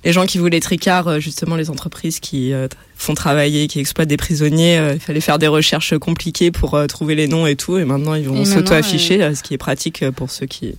les 0.04 0.12
gens 0.12 0.26
qui 0.26 0.38
voulaient 0.38 0.60
tricard, 0.60 1.20
justement 1.20 1.56
les 1.56 1.70
entreprises 1.70 2.20
qui 2.20 2.52
font 2.96 3.14
travailler, 3.14 3.66
qui 3.68 3.80
exploitent 3.80 4.08
des 4.08 4.16
prisonniers, 4.16 4.92
il 4.94 5.00
fallait 5.00 5.20
faire 5.20 5.38
des 5.38 5.46
recherches 5.46 5.96
compliquées 5.98 6.50
pour 6.50 6.78
trouver 6.86 7.14
les 7.14 7.26
noms 7.26 7.46
et 7.46 7.56
tout. 7.56 7.78
Et 7.78 7.84
maintenant, 7.84 8.14
ils 8.14 8.28
vont 8.28 8.44
s'auto-afficher, 8.44 9.34
ce 9.34 9.42
qui 9.42 9.54
est 9.54 9.58
pratique 9.58 10.08
pour 10.10 10.30
ceux 10.30 10.46
qui, 10.46 10.76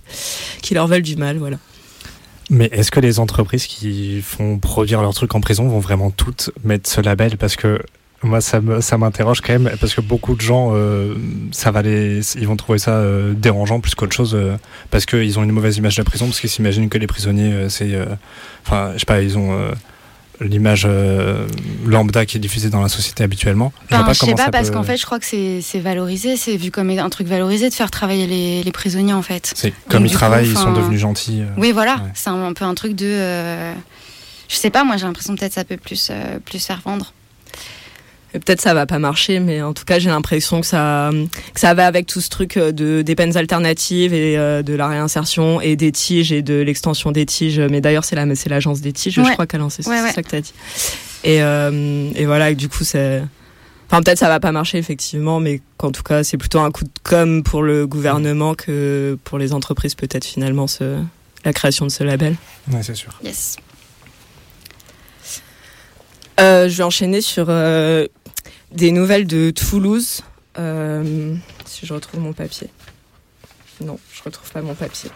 qui 0.62 0.74
leur 0.74 0.86
veulent 0.86 1.02
du 1.02 1.16
mal. 1.16 1.38
Voilà. 1.38 1.58
Mais 2.48 2.66
est-ce 2.66 2.92
que 2.92 3.00
les 3.00 3.18
entreprises 3.18 3.66
qui 3.66 4.22
font 4.22 4.58
produire 4.58 5.02
leurs 5.02 5.14
trucs 5.14 5.34
en 5.34 5.40
prison 5.40 5.66
vont 5.68 5.80
vraiment 5.80 6.10
toutes 6.10 6.50
mettre 6.62 6.88
ce 6.88 7.00
label? 7.00 7.36
Parce 7.36 7.56
que 7.56 7.80
moi, 8.22 8.40
ça 8.40 8.60
m'interroge 8.60 9.40
quand 9.40 9.52
même, 9.52 9.70
parce 9.80 9.94
que 9.94 10.00
beaucoup 10.00 10.34
de 10.34 10.40
gens, 10.40 10.70
euh, 10.72 11.14
ça 11.52 11.70
va 11.70 11.82
les, 11.82 12.20
ils 12.36 12.46
vont 12.46 12.56
trouver 12.56 12.78
ça 12.78 12.92
euh, 12.92 13.34
dérangeant 13.34 13.80
plus 13.80 13.94
qu'autre 13.94 14.14
chose, 14.14 14.34
euh, 14.34 14.56
parce 14.90 15.06
qu'ils 15.06 15.38
ont 15.38 15.42
une 15.42 15.52
mauvaise 15.52 15.76
image 15.76 15.96
de 15.96 16.00
la 16.00 16.04
prison, 16.04 16.26
parce 16.26 16.40
qu'ils 16.40 16.50
s'imaginent 16.50 16.88
que 16.88 16.98
les 16.98 17.06
prisonniers, 17.06 17.68
c'est. 17.68 17.96
Enfin, 18.64 18.92
je 18.94 19.00
sais 19.00 19.06
pas, 19.06 19.20
ils 19.20 19.36
ont 19.38 19.70
l'image 20.40 20.84
euh, 20.86 21.46
lambda 21.84 22.26
qui 22.26 22.36
est 22.36 22.40
diffusée 22.40 22.70
dans 22.70 22.82
la 22.82 22.88
société 22.88 23.24
habituellement. 23.24 23.72
je, 23.90 23.96
ne 23.96 24.12
sais 24.12 24.34
pas, 24.34 24.50
parce 24.50 24.70
qu'en 24.70 24.82
fait, 24.82 24.96
je 24.96 25.06
crois 25.06 25.18
que 25.18 25.24
c'est 25.24 25.80
valorisé, 25.80 26.36
c'est 26.36 26.56
vu 26.56 26.70
comme 26.70 26.90
un 26.90 27.10
truc 27.10 27.26
valorisé 27.26 27.68
de 27.68 27.74
faire 27.74 27.90
travailler 27.90 28.26
les, 28.26 28.62
les 28.62 28.72
prisonniers 28.72 29.12
en 29.12 29.22
fait. 29.22 29.52
C'est 29.54 29.72
comme 29.88 30.06
ils 30.06 30.12
travaillent, 30.12 30.48
ils 30.48 30.56
sont 30.56 30.72
devenus 30.72 31.00
gentils. 31.00 31.42
Euh, 31.42 31.46
oui, 31.56 31.72
voilà, 31.72 32.02
c'est 32.14 32.30
un, 32.30 32.52
peu 32.52 32.64
un 32.64 32.74
truc 32.74 32.94
de. 32.94 33.06
Euh, 33.06 33.72
je 34.48 34.56
sais 34.56 34.70
pas, 34.70 34.84
moi 34.84 34.96
j'ai 34.96 35.06
l'impression 35.06 35.34
peut-être 35.34 35.54
ça 35.54 35.64
peut 35.64 35.76
plus, 35.76 36.10
plus 36.44 36.64
faire 36.64 36.80
vendre 36.84 37.12
peut-être 38.38 38.60
ça 38.60 38.74
va 38.74 38.86
pas 38.86 38.98
marcher, 38.98 39.40
mais 39.40 39.62
en 39.62 39.72
tout 39.72 39.84
cas 39.84 39.98
j'ai 39.98 40.10
l'impression 40.10 40.60
que 40.60 40.66
ça 40.66 41.10
que 41.54 41.60
ça 41.60 41.74
va 41.74 41.86
avec 41.86 42.06
tout 42.06 42.20
ce 42.20 42.28
truc 42.28 42.56
euh, 42.56 42.72
de 42.72 43.02
des 43.02 43.14
peines 43.14 43.36
alternatives 43.36 44.14
et 44.14 44.36
euh, 44.36 44.62
de 44.62 44.74
la 44.74 44.88
réinsertion 44.88 45.60
et 45.60 45.76
des 45.76 45.92
tiges 45.92 46.32
et 46.32 46.42
de 46.42 46.54
l'extension 46.54 47.12
des 47.12 47.26
tiges. 47.26 47.60
Mais 47.60 47.80
d'ailleurs 47.80 48.04
c'est 48.04 48.16
la 48.16 48.34
c'est 48.34 48.48
l'agence 48.48 48.80
des 48.80 48.92
tiges, 48.92 49.14
je 49.14 49.32
crois 49.32 49.46
qu'elle 49.46 49.60
a 49.60 49.64
lancé 49.64 49.82
c'est 49.82 50.12
ça 50.12 50.22
que 50.22 50.28
t'as 50.28 50.40
dit. 50.40 50.54
Et 51.24 51.42
euh, 51.42 52.10
et 52.14 52.26
voilà, 52.26 52.54
du 52.54 52.68
coup 52.68 52.84
c'est 52.84 53.22
Enfin, 53.88 54.02
peut-être 54.02 54.18
ça 54.18 54.26
va 54.26 54.40
pas 54.40 54.50
marcher 54.50 54.78
effectivement, 54.78 55.38
mais 55.38 55.60
qu'en 55.76 55.92
tout 55.92 56.02
cas, 56.02 56.24
c'est 56.24 56.36
plutôt 56.36 56.58
un 56.58 56.72
coup 56.72 56.82
de 56.82 56.90
com 57.04 57.44
pour 57.44 57.62
le 57.62 57.86
gouvernement 57.86 58.56
que 58.56 59.16
pour 59.22 59.38
les 59.38 59.52
entreprises, 59.52 59.94
peut-être 59.94 60.24
finalement, 60.24 60.66
ce, 60.66 60.98
la 61.44 61.52
création 61.52 61.86
de 61.86 61.92
ce 61.92 62.02
label. 62.02 62.34
Ouais, 62.72 62.82
c'est 62.82 62.96
sûr. 62.96 63.12
Yes. 63.22 63.56
Euh, 66.40 66.68
je 66.68 66.76
vais 66.76 66.82
enchaîner 66.82 67.20
sur 67.20 67.46
euh, 67.48 68.06
des 68.72 68.90
nouvelles 68.90 69.26
de 69.26 69.50
Toulouse. 69.50 70.22
Euh, 70.58 71.34
si 71.64 71.86
je 71.86 71.92
retrouve 71.92 72.20
mon 72.20 72.32
papier. 72.32 72.68
Non, 73.80 73.98
je 74.12 74.22
retrouve 74.22 74.50
pas 74.50 74.62
mon 74.62 74.74
papier. 74.74 75.10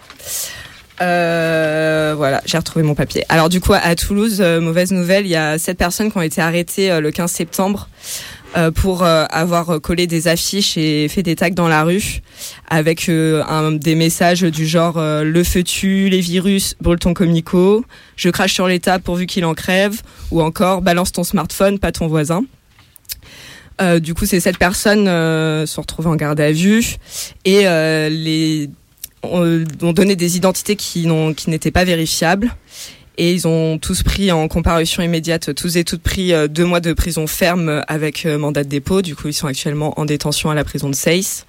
voilà, 0.99 2.43
j'ai 2.45 2.59
retrouvé 2.59 2.85
mon 2.85 2.95
papier. 2.95 3.25
Alors 3.29 3.49
du 3.49 3.61
coup, 3.61 3.73
à 3.73 3.95
Toulouse, 3.95 4.41
mauvaise 4.41 4.93
nouvelle, 4.93 5.25
il 5.27 5.31
y 5.31 5.37
a 5.37 5.59
sept 5.59 5.79
personnes 5.79 6.13
qui 6.13 6.19
ont 6.19 6.23
été 6.23 6.41
arrêtées 6.41 7.01
le 7.01 7.11
15 7.11 7.31
septembre 7.31 7.89
euh, 8.57 8.73
pour 8.73 9.05
euh, 9.05 9.27
avoir 9.31 9.81
collé 9.81 10.09
des 10.09 10.27
affiches 10.27 10.77
et 10.77 11.07
fait 11.07 11.23
des 11.23 11.37
tags 11.37 11.51
dans 11.51 11.69
la 11.69 11.85
rue 11.85 12.21
avec 12.69 13.09
euh, 13.09 13.79
des 13.79 13.95
messages 13.95 14.41
du 14.41 14.67
genre 14.67 14.99
le 14.99 15.45
feu 15.45 15.63
tue, 15.63 16.09
les 16.09 16.21
virus, 16.21 16.75
brûle 16.81 16.99
ton 16.99 17.15
comico, 17.15 17.85
je 18.17 18.29
crache 18.29 18.53
sur 18.53 18.67
l'État 18.67 18.99
pourvu 18.99 19.27
qu'il 19.27 19.45
en 19.45 19.55
crève, 19.55 20.03
ou 20.33 20.43
encore 20.43 20.83
balance 20.83 21.13
ton 21.13 21.23
smartphone, 21.23 21.79
pas 21.79 21.93
ton 21.93 22.09
voisin. 22.09 22.45
Du 24.01 24.15
coup, 24.15 24.27
ces 24.27 24.41
sept 24.41 24.59
personnes 24.59 25.07
sont 25.67 25.81
retrouvées 25.81 26.09
en 26.09 26.17
garde 26.17 26.41
à 26.41 26.53
vue 26.53 26.97
et 27.45 27.63
les 28.11 28.71
ont, 29.23 29.65
ont 29.83 29.93
donné 29.93 30.17
des 30.17 30.37
identités 30.37 30.77
qui 30.77 31.07
n'étaient 31.07 31.71
pas 31.71 31.85
vérifiables 31.85 32.51
et 33.21 33.35
ils 33.35 33.47
ont 33.47 33.79
tous 33.79 34.03
pris 34.03 34.33
en 34.33 34.49
comparution 34.49 35.03
immédiate, 35.03 35.55
tous 35.55 35.77
et 35.77 35.85
toutes 35.85 36.03
pris 36.03 36.33
euh, 36.33 36.49
deux 36.49 36.65
mois 36.65 36.81
de 36.81 36.95
prison 36.95 37.27
ferme 37.27 37.85
avec 37.87 38.25
euh, 38.25 38.39
mandat 38.39 38.65
de 38.65 38.71
dépôt. 38.71 39.03
Du 39.03 39.15
coup, 39.15 39.29
ils 39.29 39.35
sont 39.35 39.47
actuellement 39.47 39.99
en 40.01 40.07
détention 40.07 40.49
à 40.51 40.55
la 40.55 40.65
prison 40.65 40.89
de 40.89 40.95
Seyss 40.95 41.45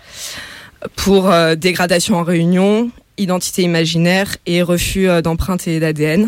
pour 0.98 1.32
euh, 1.32 1.56
dégradation 1.56 2.16
en 2.18 2.24
réunion, 2.24 2.92
identité 3.18 3.62
imaginaire 3.62 4.36
et 4.46 4.62
refus 4.62 5.08
d'empreinte 5.24 5.66
et 5.66 5.80
d'ADN. 5.80 6.28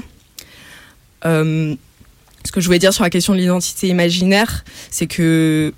ce 1.26 1.76
que 2.54 2.62
je 2.62 2.66
voulais 2.66 2.80
dire 2.80 2.94
sur 2.94 3.04
la 3.04 3.10
question 3.10 3.34
de 3.34 3.40
l'identité 3.40 3.90
imaginaire, 3.90 4.64
c'est 4.92 5.08
que 5.08 5.74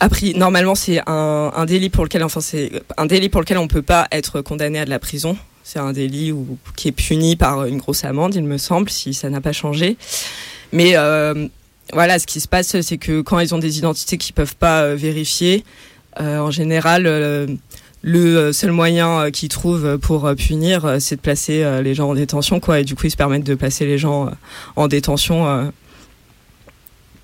après, 0.00 0.32
normalement, 0.34 0.74
c'est 0.74 1.00
un, 1.06 1.64
délit 1.66 1.90
pour 1.90 2.04
lequel, 2.04 2.22
enfin, 2.24 2.40
c'est 2.40 2.70
un 2.96 3.06
délit 3.06 3.28
pour 3.28 3.40
lequel 3.40 3.58
on 3.58 3.68
peut 3.68 3.82
pas 3.82 4.08
être 4.12 4.40
condamné 4.40 4.78
à 4.78 4.84
de 4.84 4.90
la 4.90 4.98
prison. 4.98 5.36
C'est 5.62 5.78
un 5.78 5.92
délit 5.92 6.34
qui 6.76 6.88
est 6.88 6.92
puni 6.92 7.36
par 7.36 7.64
une 7.64 7.78
grosse 7.78 8.04
amende, 8.04 8.34
il 8.34 8.44
me 8.44 8.58
semble, 8.58 8.90
si 8.90 9.14
ça 9.14 9.30
n'a 9.30 9.40
pas 9.40 9.52
changé. 9.52 9.96
Mais 10.72 10.92
euh, 10.96 11.48
voilà, 11.92 12.18
ce 12.18 12.26
qui 12.26 12.40
se 12.40 12.48
passe, 12.48 12.80
c'est 12.80 12.98
que 12.98 13.22
quand 13.22 13.38
ils 13.38 13.54
ont 13.54 13.58
des 13.58 13.78
identités 13.78 14.18
qu'ils 14.18 14.34
peuvent 14.34 14.56
pas 14.56 14.82
euh, 14.82 14.94
vérifier, 14.94 15.64
euh, 16.20 16.38
en 16.38 16.50
général, 16.50 17.04
le 18.02 18.52
seul 18.52 18.72
moyen 18.72 19.30
qu'ils 19.30 19.48
trouvent 19.48 19.98
pour 19.98 20.30
punir, 20.36 20.96
c'est 21.00 21.16
de 21.16 21.20
placer 21.20 21.64
les 21.82 21.94
gens 21.94 22.10
en 22.10 22.14
détention, 22.14 22.60
quoi. 22.60 22.80
Et 22.80 22.84
du 22.84 22.94
coup, 22.94 23.06
ils 23.06 23.10
se 23.10 23.16
permettent 23.16 23.44
de 23.44 23.54
placer 23.54 23.86
les 23.86 23.96
gens 23.96 24.30
en 24.76 24.88
détention 24.88 25.72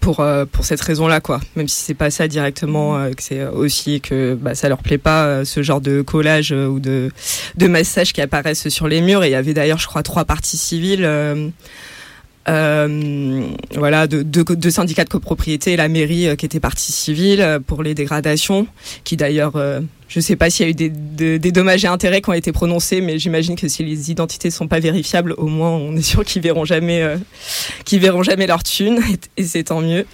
pour 0.00 0.20
euh, 0.20 0.44
pour 0.50 0.64
cette 0.64 0.80
raison-là 0.80 1.20
quoi. 1.20 1.40
Même 1.56 1.68
si 1.68 1.76
c'est 1.76 1.94
pas 1.94 2.10
ça 2.10 2.26
directement, 2.26 2.96
euh, 2.96 3.10
que 3.12 3.22
c'est 3.22 3.46
aussi 3.46 4.00
que 4.00 4.34
bah, 4.34 4.54
ça 4.54 4.68
leur 4.68 4.78
plaît 4.78 4.98
pas 4.98 5.26
euh, 5.26 5.44
ce 5.44 5.62
genre 5.62 5.80
de 5.80 6.02
collage 6.02 6.52
ou 6.52 6.80
de 6.80 7.10
de 7.56 7.66
messages 7.66 8.12
qui 8.12 8.20
apparaissent 8.20 8.68
sur 8.68 8.88
les 8.88 9.00
murs. 9.00 9.22
Et 9.24 9.28
il 9.28 9.32
y 9.32 9.36
avait 9.36 9.54
d'ailleurs, 9.54 9.78
je 9.78 9.86
crois, 9.86 10.02
trois 10.02 10.24
parties 10.24 10.56
civiles. 10.56 11.08
Voilà, 13.76 14.06
de 14.06 14.70
syndicats 14.70 15.04
de 15.04 15.08
copropriété 15.08 15.76
la 15.76 15.88
mairie 15.88 16.36
qui 16.36 16.46
était 16.46 16.60
partie 16.60 16.92
civile 16.92 17.60
pour 17.66 17.82
les 17.82 17.94
dégradations, 17.94 18.66
qui 19.04 19.16
d'ailleurs 19.16 19.52
je 20.10 20.18
ne 20.18 20.22
sais 20.22 20.34
pas 20.34 20.50
s'il 20.50 20.66
y 20.66 20.68
a 20.68 20.70
eu 20.72 20.74
des, 20.74 21.52
dommages 21.52 21.84
et 21.84 21.88
intérêts 21.88 22.20
qui 22.20 22.28
ont 22.28 22.34
été 22.34 22.50
prononcés, 22.50 23.00
mais 23.00 23.20
j'imagine 23.20 23.54
que 23.54 23.68
si 23.68 23.84
les 23.84 24.10
identités 24.10 24.48
ne 24.48 24.52
sont 24.52 24.66
pas 24.66 24.80
vérifiables, 24.80 25.34
au 25.38 25.46
moins 25.46 25.70
on 25.70 25.96
est 25.96 26.02
sûr 26.02 26.24
qu'ils 26.24 26.42
verront 26.42 26.64
jamais, 26.64 27.00
euh, 27.00 27.16
qu'ils 27.84 28.00
verront 28.00 28.24
jamais 28.24 28.48
leur 28.48 28.64
thune, 28.64 28.98
et, 29.36 29.44
c'est 29.44 29.62
tant 29.62 29.80
mieux. 29.80 30.04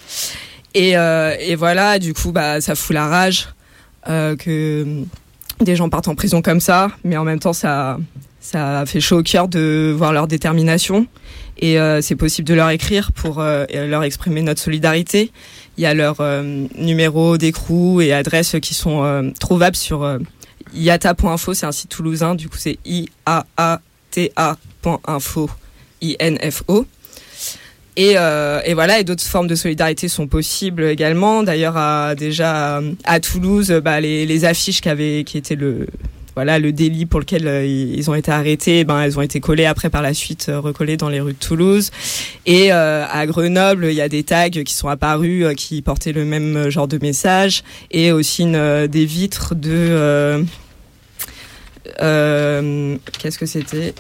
Et, 0.74 0.98
euh, 0.98 1.34
voilà, 1.56 1.98
du 1.98 2.12
coup, 2.12 2.30
bah, 2.30 2.60
ça 2.60 2.74
fout 2.74 2.92
la 2.92 3.08
rage 3.08 3.48
euh, 4.06 4.36
que 4.36 4.86
des 5.62 5.76
gens 5.76 5.88
partent 5.88 6.08
en 6.08 6.14
prison 6.14 6.42
comme 6.42 6.60
ça, 6.60 6.90
mais 7.02 7.16
en 7.16 7.24
même 7.24 7.38
temps, 7.38 7.54
ça, 7.54 7.96
ça 8.38 8.84
fait 8.84 9.00
chaud 9.00 9.20
au 9.20 9.22
cœur 9.22 9.48
de 9.48 9.94
voir 9.96 10.12
leur 10.12 10.26
détermination. 10.26 11.06
Et 11.58 11.78
c'est 12.02 12.16
possible 12.16 12.46
de 12.46 12.54
leur 12.54 12.68
écrire 12.70 13.12
pour 13.12 13.42
leur 13.42 14.02
exprimer 14.02 14.42
notre 14.42 14.60
solidarité. 14.60 15.32
Il 15.78 15.82
y 15.82 15.86
a 15.86 15.94
leur 15.94 16.16
euh, 16.20 16.66
numéro 16.76 17.36
d'écrou 17.36 18.00
et 18.00 18.12
adresse 18.12 18.56
qui 18.62 18.72
sont 18.72 19.04
euh, 19.04 19.30
trouvables 19.38 19.76
sur 19.76 20.04
euh, 20.04 20.18
iata.info, 20.74 21.52
c'est 21.52 21.66
un 21.66 21.72
site 21.72 21.90
toulousain, 21.90 22.34
du 22.34 22.48
coup 22.48 22.56
c'est 22.56 22.78
I-A-A-T-A.info, 22.86 23.50
I-N-F-O. 26.00 26.86
Et, 27.98 28.12
et, 28.12 28.74
voilà, 28.74 29.00
et 29.00 29.04
d'autres 29.04 29.24
formes 29.24 29.46
de 29.46 29.54
solidarité 29.54 30.08
sont 30.08 30.26
possibles 30.26 30.84
également. 30.84 31.42
D'ailleurs, 31.42 32.14
déjà 32.14 32.82
à 33.04 33.20
Toulouse, 33.20 33.72
bah, 33.82 34.02
les, 34.02 34.26
les, 34.26 34.44
affiches 34.44 34.82
qui 34.82 34.90
avaient, 34.90 35.24
qui 35.24 35.38
étaient 35.38 35.54
le, 35.54 35.86
voilà 36.36 36.58
le 36.58 36.70
délit 36.70 37.06
pour 37.06 37.18
lequel 37.18 37.48
euh, 37.48 37.64
ils 37.66 38.10
ont 38.10 38.14
été 38.14 38.30
arrêtés, 38.30 38.84
ben 38.84 39.00
elles 39.00 39.18
ont 39.18 39.22
été 39.22 39.40
collées 39.40 39.64
après 39.64 39.88
par 39.88 40.02
la 40.02 40.12
suite 40.12 40.50
euh, 40.50 40.60
recollées 40.60 40.98
dans 40.98 41.08
les 41.08 41.18
rues 41.18 41.32
de 41.32 41.38
Toulouse. 41.38 41.90
Et 42.44 42.74
euh, 42.74 43.06
à 43.10 43.26
Grenoble, 43.26 43.86
il 43.86 43.94
y 43.94 44.02
a 44.02 44.08
des 44.10 44.22
tags 44.22 44.50
qui 44.50 44.74
sont 44.74 44.88
apparus 44.88 45.46
qui 45.56 45.80
portaient 45.80 46.12
le 46.12 46.26
même 46.26 46.68
genre 46.68 46.88
de 46.88 46.98
message 46.98 47.64
et 47.90 48.12
aussi 48.12 48.44
des 48.44 49.06
vitres 49.06 49.54
de 49.54 50.44
qu'est-ce 51.98 53.38
que 53.38 53.46
c'était? 53.46 53.94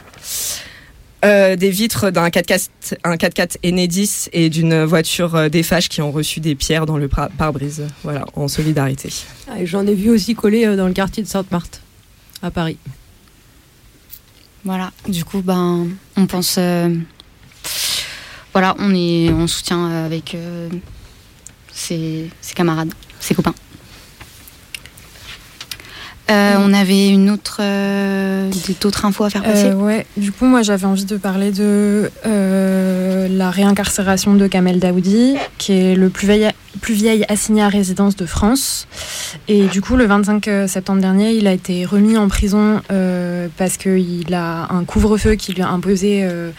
Des 1.22 1.70
vitres 1.70 2.10
d'un 2.10 2.28
4x4, 2.28 2.68
un 3.02 3.16
4x4 3.16 3.56
Enedis 3.66 4.28
et 4.32 4.50
d'une 4.50 4.84
voiture 4.84 5.50
des 5.50 5.62
Fâches 5.62 5.88
qui 5.88 6.02
ont 6.02 6.12
reçu 6.12 6.40
des 6.40 6.54
pierres 6.54 6.86
dans 6.86 6.98
le 6.98 7.08
pare-brise, 7.08 7.84
voilà, 8.04 8.26
en 8.34 8.46
solidarité. 8.46 9.08
Ah, 9.48 9.64
J'en 9.64 9.86
ai 9.86 9.94
vu 9.94 10.10
aussi 10.10 10.34
coller 10.34 10.76
dans 10.76 10.86
le 10.86 10.92
quartier 10.92 11.22
de 11.22 11.28
Sainte-Marthe 11.28 11.80
Paris. 12.50 12.78
Voilà, 14.64 14.90
du 15.06 15.24
coup, 15.24 15.42
ben, 15.42 15.86
on 16.16 16.26
pense. 16.26 16.56
Euh, 16.58 16.94
voilà, 18.52 18.74
on 18.78 18.94
est 18.94 19.30
en 19.30 19.46
soutien 19.46 19.86
avec 20.04 20.34
euh, 20.34 20.68
ses, 21.72 22.30
camarades, 22.54 22.92
ses 23.20 23.34
copains. 23.34 23.54
Euh, 26.28 26.56
on 26.58 26.72
avait 26.74 27.08
une 27.08 27.30
autre, 27.30 27.60
d'autres 28.80 29.04
infos 29.04 29.24
à 29.24 29.30
faire 29.30 29.42
passer. 29.42 29.72
ouais, 29.72 30.06
du 30.16 30.32
coup, 30.32 30.44
moi 30.44 30.62
j'avais 30.62 30.86
envie 30.86 31.04
de 31.04 31.16
parler 31.16 31.52
de 31.52 32.10
la 33.28 33.50
réincarcération 33.50 34.34
de 34.34 34.46
Kamel 34.46 34.80
Daoudi, 34.80 35.36
qui 35.58 35.72
est 35.72 35.94
le 35.94 36.08
plus 36.08 36.26
vieil, 36.26 36.50
plus 36.80 36.94
vieille 36.94 37.24
assignée 37.28 37.62
à 37.62 37.68
résidence 37.68 38.16
de 38.16 38.26
France. 38.26 38.86
Et 39.48 39.66
du 39.66 39.80
coup, 39.80 39.96
le 39.96 40.06
25 40.06 40.48
euh, 40.48 40.66
septembre 40.66 41.00
dernier, 41.00 41.32
il 41.32 41.46
a 41.46 41.52
été 41.52 41.84
remis 41.84 42.16
en 42.16 42.28
prison 42.28 42.80
euh, 42.90 43.48
parce 43.56 43.76
qu'il 43.76 44.34
a 44.34 44.72
un 44.72 44.84
couvre-feu 44.84 45.34
qui 45.34 45.52
lui 45.52 45.62
a 45.62 45.68
imposé 45.68 46.20
euh, 46.24 46.50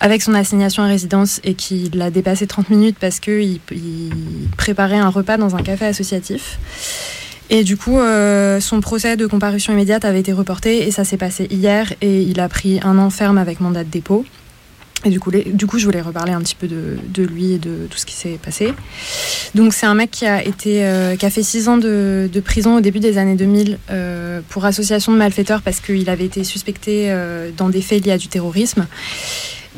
avec 0.00 0.22
son 0.22 0.34
assignation 0.34 0.82
à 0.82 0.86
résidence 0.86 1.40
et 1.44 1.54
qu'il 1.54 2.00
a 2.00 2.10
dépassé 2.10 2.46
30 2.46 2.70
minutes 2.70 2.96
parce 3.00 3.20
qu'il 3.20 3.60
il 3.70 4.10
préparait 4.56 4.98
un 4.98 5.08
repas 5.08 5.36
dans 5.36 5.56
un 5.56 5.62
café 5.62 5.86
associatif. 5.86 6.58
Et 7.50 7.64
du 7.64 7.76
coup, 7.76 7.98
euh, 7.98 8.60
son 8.60 8.80
procès 8.80 9.16
de 9.16 9.26
comparution 9.26 9.72
immédiate 9.72 10.04
avait 10.04 10.20
été 10.20 10.32
reporté 10.32 10.86
et 10.86 10.90
ça 10.90 11.04
s'est 11.04 11.16
passé 11.16 11.46
hier 11.50 11.92
et 12.00 12.22
il 12.22 12.40
a 12.40 12.48
pris 12.48 12.78
un 12.82 12.98
an 12.98 13.10
ferme 13.10 13.38
avec 13.38 13.60
mandat 13.60 13.84
de 13.84 13.90
dépôt. 13.90 14.24
Et 15.04 15.10
du 15.10 15.20
coup, 15.20 15.30
du 15.30 15.66
coup, 15.68 15.78
je 15.78 15.84
voulais 15.84 16.00
reparler 16.00 16.32
un 16.32 16.40
petit 16.40 16.56
peu 16.56 16.66
de, 16.66 17.22
lui 17.22 17.52
et 17.52 17.58
de 17.58 17.86
tout 17.88 17.98
ce 17.98 18.04
qui 18.04 18.14
s'est 18.14 18.36
passé. 18.42 18.74
Donc, 19.54 19.72
c'est 19.72 19.86
un 19.86 19.94
mec 19.94 20.10
qui 20.10 20.26
a, 20.26 20.44
été, 20.44 20.84
euh, 20.84 21.14
qui 21.14 21.24
a 21.24 21.30
fait 21.30 21.44
six 21.44 21.68
ans 21.68 21.78
de, 21.78 22.28
prison 22.44 22.78
au 22.78 22.80
début 22.80 22.98
des 22.98 23.16
années 23.16 23.36
2000 23.36 23.78
euh, 23.90 24.40
pour 24.48 24.64
association 24.64 25.12
de 25.12 25.16
malfaiteurs 25.16 25.62
parce 25.62 25.78
qu'il 25.78 26.10
avait 26.10 26.24
été 26.24 26.42
suspecté 26.42 27.14
dans 27.56 27.68
des 27.68 27.80
faits 27.80 28.04
liés 28.04 28.12
à 28.12 28.18
du 28.18 28.26
terrorisme. 28.26 28.86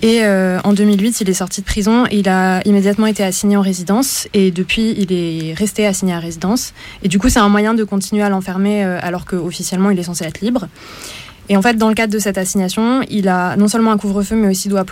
Et 0.03 0.25
euh, 0.25 0.61
en 0.65 0.73
2008, 0.73 1.21
il 1.21 1.31
est 1.31 1.35
sorti 1.35 1.61
de 1.61 1.67
prison. 1.67 2.05
Il 2.11 2.29
a 2.29 2.67
immédiatement 2.67 3.07
été 3.07 3.23
assigné 3.23 3.57
en 3.57 3.61
résidence 3.61 4.29
et 4.33 4.51
depuis, 4.51 4.95
il 4.97 5.13
est 5.13 5.55
resté 5.55 5.87
assigné 5.87 6.15
à 6.15 6.19
résidence. 6.19 6.73
Et 7.03 7.09
du 7.09 7.19
coup, 7.19 7.29
c'est 7.29 7.39
un 7.39 7.49
moyen 7.49 7.75
de 7.75 7.85
continuer 7.85 8.23
à 8.23 8.29
l'enfermer 8.29 8.85
euh, 8.85 8.99
alors 9.03 9.27
qu'officiellement, 9.27 9.91
il 9.91 9.99
est 9.99 10.05
censé 10.05 10.25
être 10.25 10.41
libre. 10.41 10.69
Et 11.51 11.57
en 11.57 11.63
fait, 11.63 11.75
dans 11.75 11.89
le 11.89 11.95
cadre 11.95 12.13
de 12.13 12.19
cette 12.21 12.39
assignation, 12.39 13.03
il 13.11 13.29
a 13.29 13.57
non 13.57 13.67
seulement 13.67 13.91
un 13.91 13.99
couvre-feu, 13.99 14.37
mais 14.37 14.49
aussi 14.49 14.69
doit 14.69 14.85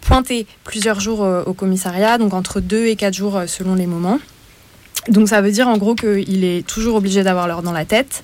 pointer 0.00 0.46
plusieurs 0.64 1.00
jours 1.00 1.24
euh, 1.24 1.42
au 1.44 1.52
commissariat, 1.52 2.16
donc 2.16 2.32
entre 2.32 2.60
deux 2.60 2.86
et 2.86 2.96
quatre 2.96 3.14
jours 3.14 3.36
euh, 3.36 3.46
selon 3.48 3.74
les 3.74 3.86
moments. 3.86 4.20
Donc 5.08 5.28
ça 5.28 5.40
veut 5.40 5.50
dire 5.50 5.66
en 5.66 5.78
gros 5.78 5.96
qu'il 5.96 6.44
est 6.44 6.66
toujours 6.66 6.94
obligé 6.94 7.22
d'avoir 7.24 7.48
l'heure 7.48 7.62
dans 7.62 7.72
la 7.72 7.84
tête. 7.84 8.22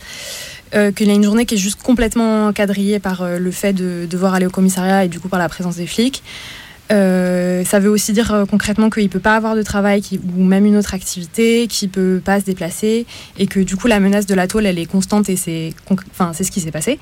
Euh, 0.74 0.90
qu'il 0.90 1.08
a 1.10 1.12
une 1.12 1.22
journée 1.22 1.46
qui 1.46 1.54
est 1.54 1.58
juste 1.58 1.80
complètement 1.80 2.52
quadrillée 2.52 2.98
par 2.98 3.22
euh, 3.22 3.38
le 3.38 3.50
fait 3.52 3.72
de 3.72 4.06
devoir 4.10 4.34
aller 4.34 4.46
au 4.46 4.50
commissariat 4.50 5.04
et 5.04 5.08
du 5.08 5.20
coup 5.20 5.28
par 5.28 5.38
la 5.38 5.48
présence 5.48 5.76
des 5.76 5.86
flics. 5.86 6.24
Euh, 6.92 7.64
ça 7.64 7.78
veut 7.78 7.88
aussi 7.88 8.12
dire 8.12 8.44
concrètement 8.48 8.90
qu'il 8.90 9.04
ne 9.04 9.08
peut 9.08 9.20
pas 9.20 9.36
avoir 9.36 9.56
de 9.56 9.62
travail 9.62 10.02
qui, 10.02 10.20
ou 10.36 10.42
même 10.42 10.66
une 10.66 10.76
autre 10.76 10.94
activité, 10.94 11.66
qu'il 11.68 11.88
ne 11.88 11.92
peut 11.92 12.20
pas 12.24 12.40
se 12.40 12.44
déplacer 12.44 13.06
et 13.38 13.46
que 13.46 13.60
du 13.60 13.76
coup 13.76 13.86
la 13.86 14.00
menace 14.00 14.26
de 14.26 14.34
la 14.34 14.46
tôle 14.46 14.66
elle 14.66 14.78
est 14.78 14.86
constante 14.86 15.28
et 15.28 15.36
c'est 15.36 15.72
enfin, 15.90 16.32
ce 16.32 16.50
qui 16.50 16.60
s'est 16.60 16.70
passé. 16.70 16.98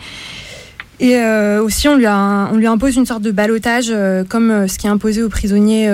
Et 1.01 1.17
euh, 1.17 1.61
aussi, 1.63 1.89
on 1.89 1.97
lui, 1.97 2.07
impose 2.07 2.97
une 2.97 3.07
sorte 3.07 3.23
de 3.23 3.33
balotage, 3.33 3.87
euh, 3.91 4.23
comme 4.23 4.51
euh, 4.51 4.69
ce 4.69 4.79
qui 4.79 4.87
est 4.87 4.91
imposé 4.91 5.23
aux 5.23 5.29
prisonniers 5.29 5.91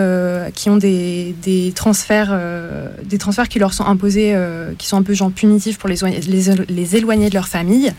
qui 0.54 0.68
ont 0.68 0.76
des, 0.76 1.72
transferts, 1.74 2.38
des 3.04 3.18
transferts 3.18 3.48
qui 3.48 3.58
leur 3.58 3.72
sont 3.72 3.84
imposés, 3.84 4.36
qui 4.78 4.86
sont 4.86 4.96
un 4.96 5.02
peu 5.02 5.14
genre 5.14 5.30
punitifs 5.30 5.78
pour 5.78 5.88
les, 5.88 5.96
les 6.68 6.96
éloigner 6.96 7.28
de 7.28 7.34
leur 7.34 7.48
famille. 7.48 7.92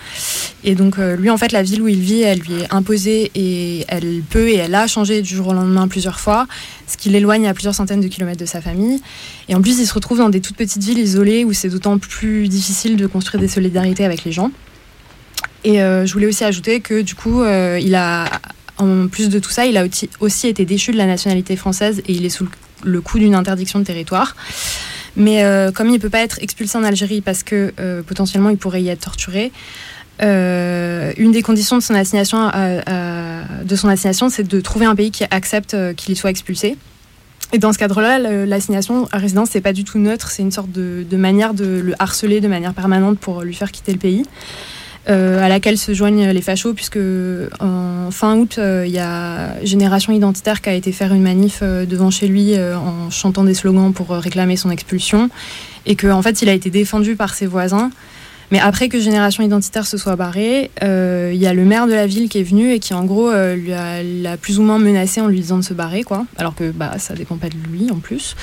Et 0.63 0.75
donc, 0.75 0.97
lui, 0.97 1.29
en 1.29 1.37
fait, 1.37 1.51
la 1.51 1.63
ville 1.63 1.81
où 1.81 1.87
il 1.87 1.99
vit, 1.99 2.21
elle 2.21 2.39
lui 2.39 2.61
est 2.61 2.73
imposée 2.73 3.31
et 3.35 3.85
elle 3.87 4.21
peut 4.29 4.49
et 4.49 4.57
elle 4.57 4.75
a 4.75 4.87
changé 4.87 5.21
du 5.21 5.35
jour 5.35 5.49
au 5.49 5.53
lendemain 5.53 5.87
plusieurs 5.87 6.19
fois, 6.19 6.47
ce 6.87 6.97
qui 6.97 7.09
l'éloigne 7.09 7.47
à 7.47 7.53
plusieurs 7.53 7.75
centaines 7.75 8.01
de 8.01 8.07
kilomètres 8.07 8.39
de 8.39 8.45
sa 8.45 8.61
famille. 8.61 9.01
Et 9.49 9.55
en 9.55 9.61
plus, 9.61 9.79
il 9.79 9.87
se 9.87 9.93
retrouve 9.93 10.19
dans 10.19 10.29
des 10.29 10.41
toutes 10.41 10.57
petites 10.57 10.83
villes 10.83 10.99
isolées 10.99 11.45
où 11.45 11.53
c'est 11.53 11.69
d'autant 11.69 11.97
plus 11.97 12.47
difficile 12.47 12.95
de 12.95 13.07
construire 13.07 13.41
des 13.41 13.47
solidarités 13.47 14.05
avec 14.05 14.23
les 14.23 14.31
gens. 14.31 14.51
Et 15.63 15.81
euh, 15.81 16.05
je 16.05 16.13
voulais 16.13 16.27
aussi 16.27 16.43
ajouter 16.43 16.79
que 16.79 17.01
du 17.01 17.15
coup, 17.15 17.41
euh, 17.41 17.79
il 17.81 17.95
a, 17.95 18.25
en 18.77 19.07
plus 19.07 19.29
de 19.29 19.39
tout 19.39 19.51
ça, 19.51 19.65
il 19.65 19.77
a 19.77 19.85
aussi 20.19 20.47
été 20.47 20.65
déchu 20.65 20.91
de 20.91 20.97
la 20.97 21.05
nationalité 21.05 21.55
française 21.55 22.01
et 22.07 22.13
il 22.13 22.25
est 22.25 22.29
sous 22.29 22.47
le 22.83 23.01
coup 23.01 23.19
d'une 23.19 23.35
interdiction 23.35 23.79
de 23.79 23.83
territoire. 23.83 24.35
Mais 25.15 25.43
euh, 25.43 25.71
comme 25.71 25.87
il 25.87 25.93
ne 25.93 25.97
peut 25.97 26.09
pas 26.09 26.21
être 26.21 26.39
expulsé 26.41 26.77
en 26.77 26.83
Algérie 26.83 27.21
parce 27.21 27.43
que 27.43 27.73
potentiellement 28.07 28.49
il 28.49 28.57
pourrait 28.57 28.81
y 28.81 28.89
être 28.89 29.01
torturé, 29.01 29.51
une 30.19 31.31
des 31.31 31.41
conditions 31.41 31.77
de 31.77 31.83
son 31.83 31.95
assignation, 31.95 32.47
de 32.47 33.75
son 33.75 33.87
assignation, 33.87 34.29
c'est 34.29 34.47
de 34.47 34.61
trouver 34.61 34.85
un 34.85 34.95
pays 34.95 35.11
qui 35.11 35.23
accepte 35.29 35.75
qu'il 35.95 36.15
soit 36.15 36.29
expulsé. 36.29 36.77
Et 37.53 37.57
dans 37.57 37.73
ce 37.73 37.77
cadre-là, 37.77 38.45
l'assignation 38.45 39.09
à 39.11 39.17
résidence, 39.17 39.49
c'est 39.51 39.61
pas 39.61 39.73
du 39.73 39.83
tout 39.83 39.99
neutre, 39.99 40.29
c'est 40.29 40.41
une 40.41 40.51
sorte 40.51 40.71
de, 40.71 41.05
de, 41.09 41.17
manière 41.17 41.53
de 41.53 41.65
le 41.65 41.93
harceler 41.99 42.39
de 42.39 42.47
manière 42.47 42.73
permanente 42.73 43.19
pour 43.19 43.41
lui 43.41 43.53
faire 43.53 43.71
quitter 43.71 43.91
le 43.91 43.97
pays 43.97 44.23
à 45.07 45.49
laquelle 45.49 45.77
se 45.77 45.93
joignent 45.93 46.29
les 46.29 46.41
fachos, 46.41 46.73
puisque 46.73 46.99
en 47.59 48.11
fin 48.11 48.35
août, 48.35 48.55
il 48.57 48.63
euh, 48.63 48.85
y 48.87 48.99
a 48.99 49.63
Génération 49.63 50.13
Identitaire 50.13 50.61
qui 50.61 50.69
a 50.69 50.73
été 50.73 50.91
faire 50.91 51.13
une 51.13 51.21
manif 51.21 51.59
euh, 51.61 51.85
devant 51.85 52.11
chez 52.11 52.27
lui 52.27 52.53
euh, 52.53 52.77
en 52.77 53.09
chantant 53.09 53.43
des 53.43 53.53
slogans 53.53 53.93
pour 53.93 54.09
réclamer 54.09 54.57
son 54.57 54.69
expulsion, 54.69 55.29
et 55.85 55.95
qu'en 55.95 56.11
en 56.17 56.21
fait, 56.21 56.41
il 56.41 56.49
a 56.49 56.53
été 56.53 56.69
défendu 56.69 57.15
par 57.15 57.33
ses 57.33 57.47
voisins. 57.47 57.89
Mais 58.51 58.59
après 58.59 58.89
que 58.89 58.99
Génération 58.99 59.43
Identitaire 59.43 59.87
se 59.87 59.97
soit 59.97 60.17
barré, 60.17 60.71
il 60.81 60.87
euh, 60.87 61.33
y 61.33 61.47
a 61.47 61.53
le 61.53 61.63
maire 61.63 61.87
de 61.87 61.93
la 61.93 62.05
ville 62.05 62.27
qui 62.27 62.37
est 62.37 62.43
venu 62.43 62.73
et 62.73 62.79
qui 62.79 62.93
en 62.93 63.05
gros 63.05 63.31
euh, 63.31 63.55
l'a 64.21 64.35
plus 64.35 64.59
ou 64.59 64.63
moins 64.63 64.77
menacé 64.77 65.21
en 65.21 65.27
lui 65.27 65.39
disant 65.39 65.57
de 65.57 65.63
se 65.63 65.73
barrer, 65.73 66.03
quoi. 66.03 66.25
Alors 66.37 66.53
que 66.53 66.69
bah 66.71 66.95
ça 66.97 67.13
dépend 67.13 67.37
pas 67.37 67.47
de 67.47 67.55
lui 67.71 67.89
en 67.91 67.99
plus. 67.99 68.35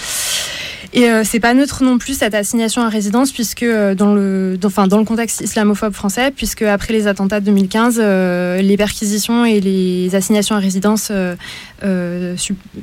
Et 0.94 1.10
euh, 1.10 1.22
c'est 1.22 1.40
pas 1.40 1.52
neutre 1.52 1.82
non 1.84 1.98
plus 1.98 2.18
cette 2.18 2.34
assignation 2.34 2.82
à 2.82 2.88
résidence 2.88 3.30
puisque 3.30 3.62
euh, 3.62 3.94
dans 3.94 4.14
le, 4.14 4.58
enfin, 4.64 4.86
dans 4.86 4.98
le 4.98 5.04
contexte 5.04 5.42
islamophobe 5.42 5.92
français, 5.92 6.30
puisque 6.34 6.62
après 6.62 6.94
les 6.94 7.06
attentats 7.06 7.40
de 7.40 7.46
2015, 7.46 7.98
euh, 8.00 8.62
les 8.62 8.76
perquisitions 8.76 9.44
et 9.44 9.60
les 9.60 10.14
assignations 10.14 10.56
à 10.56 10.58
résidence 10.58 11.12
euh, 11.12 12.36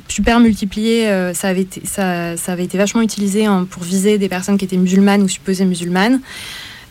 super 0.08 0.40
multipliées, 0.40 1.10
ça, 1.34 1.48
avait 1.48 1.62
été, 1.62 1.82
ça, 1.84 2.36
ça 2.36 2.52
avait 2.52 2.64
été 2.64 2.78
vachement 2.78 3.02
utilisé 3.02 3.46
hein, 3.46 3.66
pour 3.68 3.82
viser 3.82 4.18
des 4.18 4.28
personnes 4.28 4.56
qui 4.56 4.64
étaient 4.64 4.76
musulmanes 4.76 5.22
ou 5.22 5.28
supposées 5.28 5.64
musulmanes. 5.64 6.20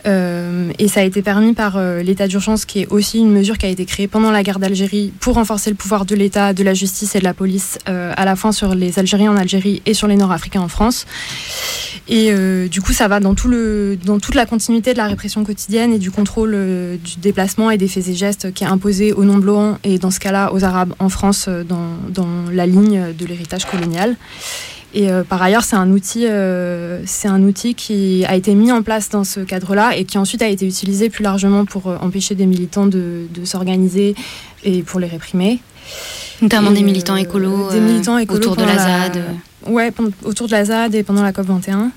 Euh, 0.06 0.72
et 0.78 0.88
ça 0.88 1.02
a 1.02 1.04
été 1.04 1.22
permis 1.22 1.54
par 1.54 1.78
euh, 1.78 2.04
l'état 2.04 2.28
d'urgence, 2.28 2.66
qui 2.66 2.82
est 2.82 2.88
aussi 2.88 3.20
une 3.20 3.32
mesure 3.32 3.58
qui 3.58 3.66
a 3.66 3.70
été 3.70 3.86
créée 3.86 4.08
pendant 4.08 4.32
la 4.32 4.44
guerre 4.44 4.60
d'Algérie 4.60 5.12
pour 5.20 5.36
renforcer 5.36 5.70
le 5.70 5.76
pouvoir 5.76 6.06
de 6.06 6.16
l'État, 6.16 6.54
de 6.54 6.64
la 6.64 6.74
justice 6.74 7.16
et 7.16 7.20
de 7.20 7.24
la 7.24 7.34
police, 7.34 7.80
euh, 7.90 8.14
à 8.16 8.26
la 8.26 8.36
fois 8.36 8.52
sur 8.52 8.76
les 8.76 9.00
Algériens 9.00 9.32
en 9.32 9.38
Algérie 9.38 9.82
et 9.86 9.94
sur 9.94 10.08
les 10.08 10.16
Nord-Africains 10.16 10.62
en 10.62 10.68
France. 10.68 11.06
Et 12.08 12.32
du 12.70 12.82
coup, 12.82 12.94
ça 12.94 13.08
va 13.08 13.20
dans, 13.20 13.34
toute 13.34 14.36
la 14.36 14.46
continuité 14.46 14.94
de 14.94 14.98
la 15.00 15.08
répression 15.08 15.44
quotidienne 15.44 15.92
et 15.92 15.98
du 15.98 16.12
contrôle 16.12 16.52
du 17.04 17.16
déplacement 17.20 17.72
et 17.72 17.80
des 17.80 17.88
faits 17.88 18.08
et 18.08 18.14
gestes 18.14 18.54
qui 18.54 18.64
est 18.64 18.68
imposé 18.68 19.12
aux 19.12 19.24
non-blancs 19.24 19.80
et 19.84 19.98
dans 19.98 20.12
ce 20.12 20.20
cas-là 20.20 20.54
aux 20.54 20.64
Arabes 20.64 20.94
en 21.00 21.10
France 21.10 21.50
dans 21.68 22.52
la 22.52 22.68
ligne 22.68 23.06
de 23.18 23.26
l'héritage 23.26 23.66
colonial. 23.66 24.16
Et 24.96 25.12
euh, 25.12 25.24
par 25.24 25.42
ailleurs, 25.42 25.66
c'est 25.66 25.76
un 25.76 25.92
outil, 25.92 26.26
euh, 26.26 27.02
c'est 27.06 27.28
un 27.28 27.44
outil 27.44 27.76
qui 27.76 28.24
a 28.26 28.36
été 28.36 28.56
mis 28.56 28.72
en 28.72 28.82
place 28.82 29.10
dans 29.10 29.26
ce 29.26 29.42
cadre-là 29.42 29.98
et 29.98 30.06
qui 30.06 30.18
ensuite 30.18 30.42
a 30.42 30.48
été 30.48 30.66
utilisé 30.66 31.10
plus 31.10 31.22
largement 31.22 31.66
pour 31.66 31.88
euh, 31.88 31.98
empêcher 32.00 32.34
des 32.34 32.46
militants 32.46 32.88
de, 32.88 33.28
de 33.30 33.44
s'organiser 33.44 34.16
et 34.64 34.84
pour 34.84 35.02
les 35.02 35.08
réprimer. 35.08 35.60
Notamment 36.42 36.72
et 36.72 36.76
des 36.76 36.84
militants 36.84 37.18
écolos, 37.18 37.72
des 37.72 37.82
militants 37.82 38.18
écolos 38.18 38.40
autour 38.40 38.56
de 38.56 38.64
la 38.64 38.78
ZAD. 38.78 39.24
La... 39.66 39.72
Ouais, 39.72 39.92
autour 40.24 40.48
de 40.48 40.54
la 40.54 40.64
ZAD 40.64 40.96
et 40.96 41.04
pendant 41.04 41.24
la 41.24 41.34
COP 41.34 41.48
21. 41.48 41.92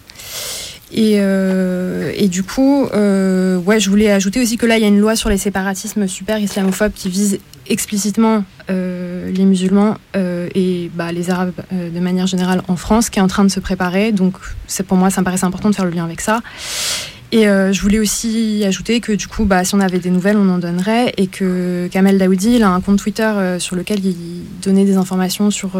Et, 0.93 1.17
euh, 1.19 2.13
et, 2.17 2.29
du 2.29 2.43
coup, 2.43 2.87
euh, 2.95 3.59
ouais, 3.59 3.79
je 3.79 3.91
voulais 3.91 4.11
ajouter 4.11 4.41
aussi 4.41 4.57
que 4.57 4.67
là, 4.67 4.79
il 4.79 4.83
y 4.83 4.85
a 4.85 4.89
une 4.89 5.01
loi 5.01 5.17
sur 5.17 5.29
les 5.29 5.37
séparatismes 5.37 6.09
super 6.09 6.39
islamophobes 6.39 6.93
qui 6.95 7.11
vise 7.11 7.39
explicitement 7.69 8.45
euh, 8.71 9.31
les 9.31 9.45
musulmans 9.45 9.97
euh, 10.17 10.49
et 10.55 10.91
bah, 10.95 11.13
les 11.13 11.31
arabes 11.31 11.53
euh, 11.73 11.91
de 11.91 12.01
manière 12.01 12.27
générale 12.27 12.63
en 12.69 12.77
France, 12.77 13.11
qui 13.11 13.19
est 13.19 13.23
en 13.23 13.29
train 13.29 13.45
de 13.45 13.51
se 13.51 13.61
préparer. 13.61 14.13
Donc, 14.13 14.37
pour 14.87 14.97
moi, 14.97 15.11
ça 15.11 15.21
me 15.21 15.25
paraissait 15.25 15.47
important 15.47 15.71
de 15.71 15.75
faire 15.75 15.85
le 15.85 15.91
lien 15.91 16.05
avec 16.05 16.21
ça. 16.21 16.41
Et 17.31 17.45
je 17.45 17.81
voulais 17.83 17.99
aussi 17.99 18.65
ajouter 18.67 19.01
que 19.01 19.13
du 19.13 19.29
coup, 19.29 19.45
bah, 19.45 19.63
si 19.63 19.75
on 19.75 19.81
avait 19.81 19.99
des 19.99 20.09
nouvelles, 20.09 20.39
on 20.39 20.49
en 20.49 20.57
donnerait. 20.57 21.13
Et 21.19 21.27
que 21.27 21.87
Kamel 21.93 22.17
Daoudi, 22.17 22.55
il 22.57 22.63
a 22.63 22.71
un 22.71 22.81
compte 22.81 22.99
Twitter 22.99 23.31
sur 23.59 23.77
lequel 23.77 24.03
il 24.03 24.17
donnait 24.63 24.87
des 24.87 24.97
informations 24.97 25.51
sur, 25.51 25.73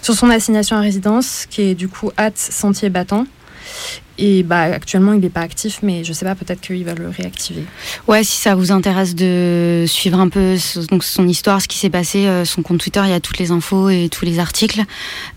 sur 0.00 0.14
son 0.14 0.30
assignation 0.30 0.76
à 0.76 0.80
résidence, 0.80 1.46
qui 1.50 1.62
est 1.62 1.74
du 1.74 1.88
coup 1.88 2.12
hâte 2.16 2.38
sentier 2.38 2.88
battant. 2.88 3.26
Et 4.22 4.42
bah, 4.42 4.60
actuellement, 4.64 5.14
il 5.14 5.20
n'est 5.20 5.30
pas 5.30 5.40
actif, 5.40 5.78
mais 5.82 6.04
je 6.04 6.12
sais 6.12 6.26
pas, 6.26 6.34
peut-être 6.34 6.60
qu'il 6.60 6.84
va 6.84 6.94
le 6.94 7.08
réactiver. 7.08 7.64
Ouais, 8.06 8.22
si 8.22 8.36
ça 8.36 8.54
vous 8.54 8.70
intéresse 8.70 9.14
de 9.14 9.86
suivre 9.88 10.20
un 10.20 10.28
peu 10.28 10.56
donc, 10.90 11.04
son 11.04 11.26
histoire, 11.26 11.62
ce 11.62 11.68
qui 11.68 11.78
s'est 11.78 11.88
passé, 11.88 12.26
euh, 12.26 12.44
son 12.44 12.60
compte 12.60 12.80
Twitter, 12.80 13.00
il 13.04 13.10
y 13.10 13.14
a 13.14 13.20
toutes 13.20 13.38
les 13.38 13.50
infos 13.50 13.88
et 13.88 14.10
tous 14.10 14.26
les 14.26 14.38
articles. 14.38 14.84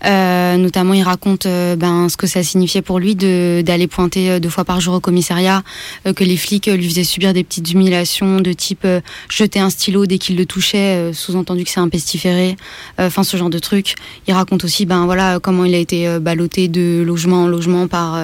Euh, 0.04 0.58
notamment, 0.58 0.92
il 0.92 1.02
raconte 1.02 1.46
euh, 1.46 1.76
ben, 1.76 2.10
ce 2.10 2.18
que 2.18 2.26
ça 2.26 2.42
signifiait 2.42 2.82
pour 2.82 2.98
lui 2.98 3.14
d'aller 3.14 3.86
pointer 3.86 4.38
deux 4.38 4.50
fois 4.50 4.64
par 4.64 4.82
jour 4.82 4.94
au 4.94 5.00
commissariat, 5.00 5.62
que 6.04 6.22
les 6.22 6.36
flics 6.36 6.66
lui 6.66 6.86
faisaient 6.86 7.04
subir 7.04 7.32
des 7.32 7.42
petites 7.42 7.70
humiliations 7.70 8.40
de 8.40 8.52
type 8.52 8.86
jeter 9.30 9.60
un 9.60 9.70
stylo 9.70 10.04
dès 10.04 10.18
qu'il 10.18 10.36
le 10.36 10.44
touchait, 10.44 11.12
sous-entendu 11.14 11.64
que 11.64 11.70
c'est 11.70 11.80
un 11.80 11.88
pestiféré, 11.88 12.56
enfin 12.98 13.22
ce 13.22 13.36
genre 13.36 13.50
de 13.50 13.58
truc. 13.58 13.94
Il 14.26 14.34
raconte 14.34 14.64
aussi 14.64 14.84
ben, 14.84 15.06
voilà, 15.06 15.38
comment 15.40 15.64
il 15.64 15.74
a 15.74 15.78
été 15.78 16.18
ballotté 16.18 16.68
de 16.68 17.02
logement 17.06 17.44
en 17.44 17.46
logement 17.46 17.86
par 17.88 18.18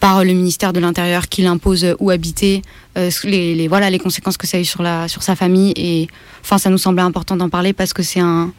par 0.00 0.24
le 0.24 0.32
ministère 0.32 0.72
de 0.72 0.80
l'Intérieur 0.80 1.28
qui 1.28 1.42
l'impose 1.42 1.94
où 1.98 2.10
habiter, 2.10 2.62
euh, 2.96 3.10
les, 3.24 3.68
voilà, 3.68 3.90
les 3.90 3.98
conséquences 3.98 4.36
que 4.36 4.46
ça 4.46 4.56
a 4.56 4.60
eu 4.60 4.64
sur, 4.64 4.82
la, 4.82 5.08
sur 5.08 5.22
sa 5.22 5.36
famille. 5.36 5.72
Et 5.76 6.08
enfin, 6.42 6.58
ça 6.58 6.70
nous 6.70 6.78
semblait 6.78 7.02
important 7.02 7.36
d'en 7.36 7.48
parler 7.48 7.72
parce 7.72 7.92
que 7.92 8.02
c'est 8.02 8.20
un, 8.20 8.52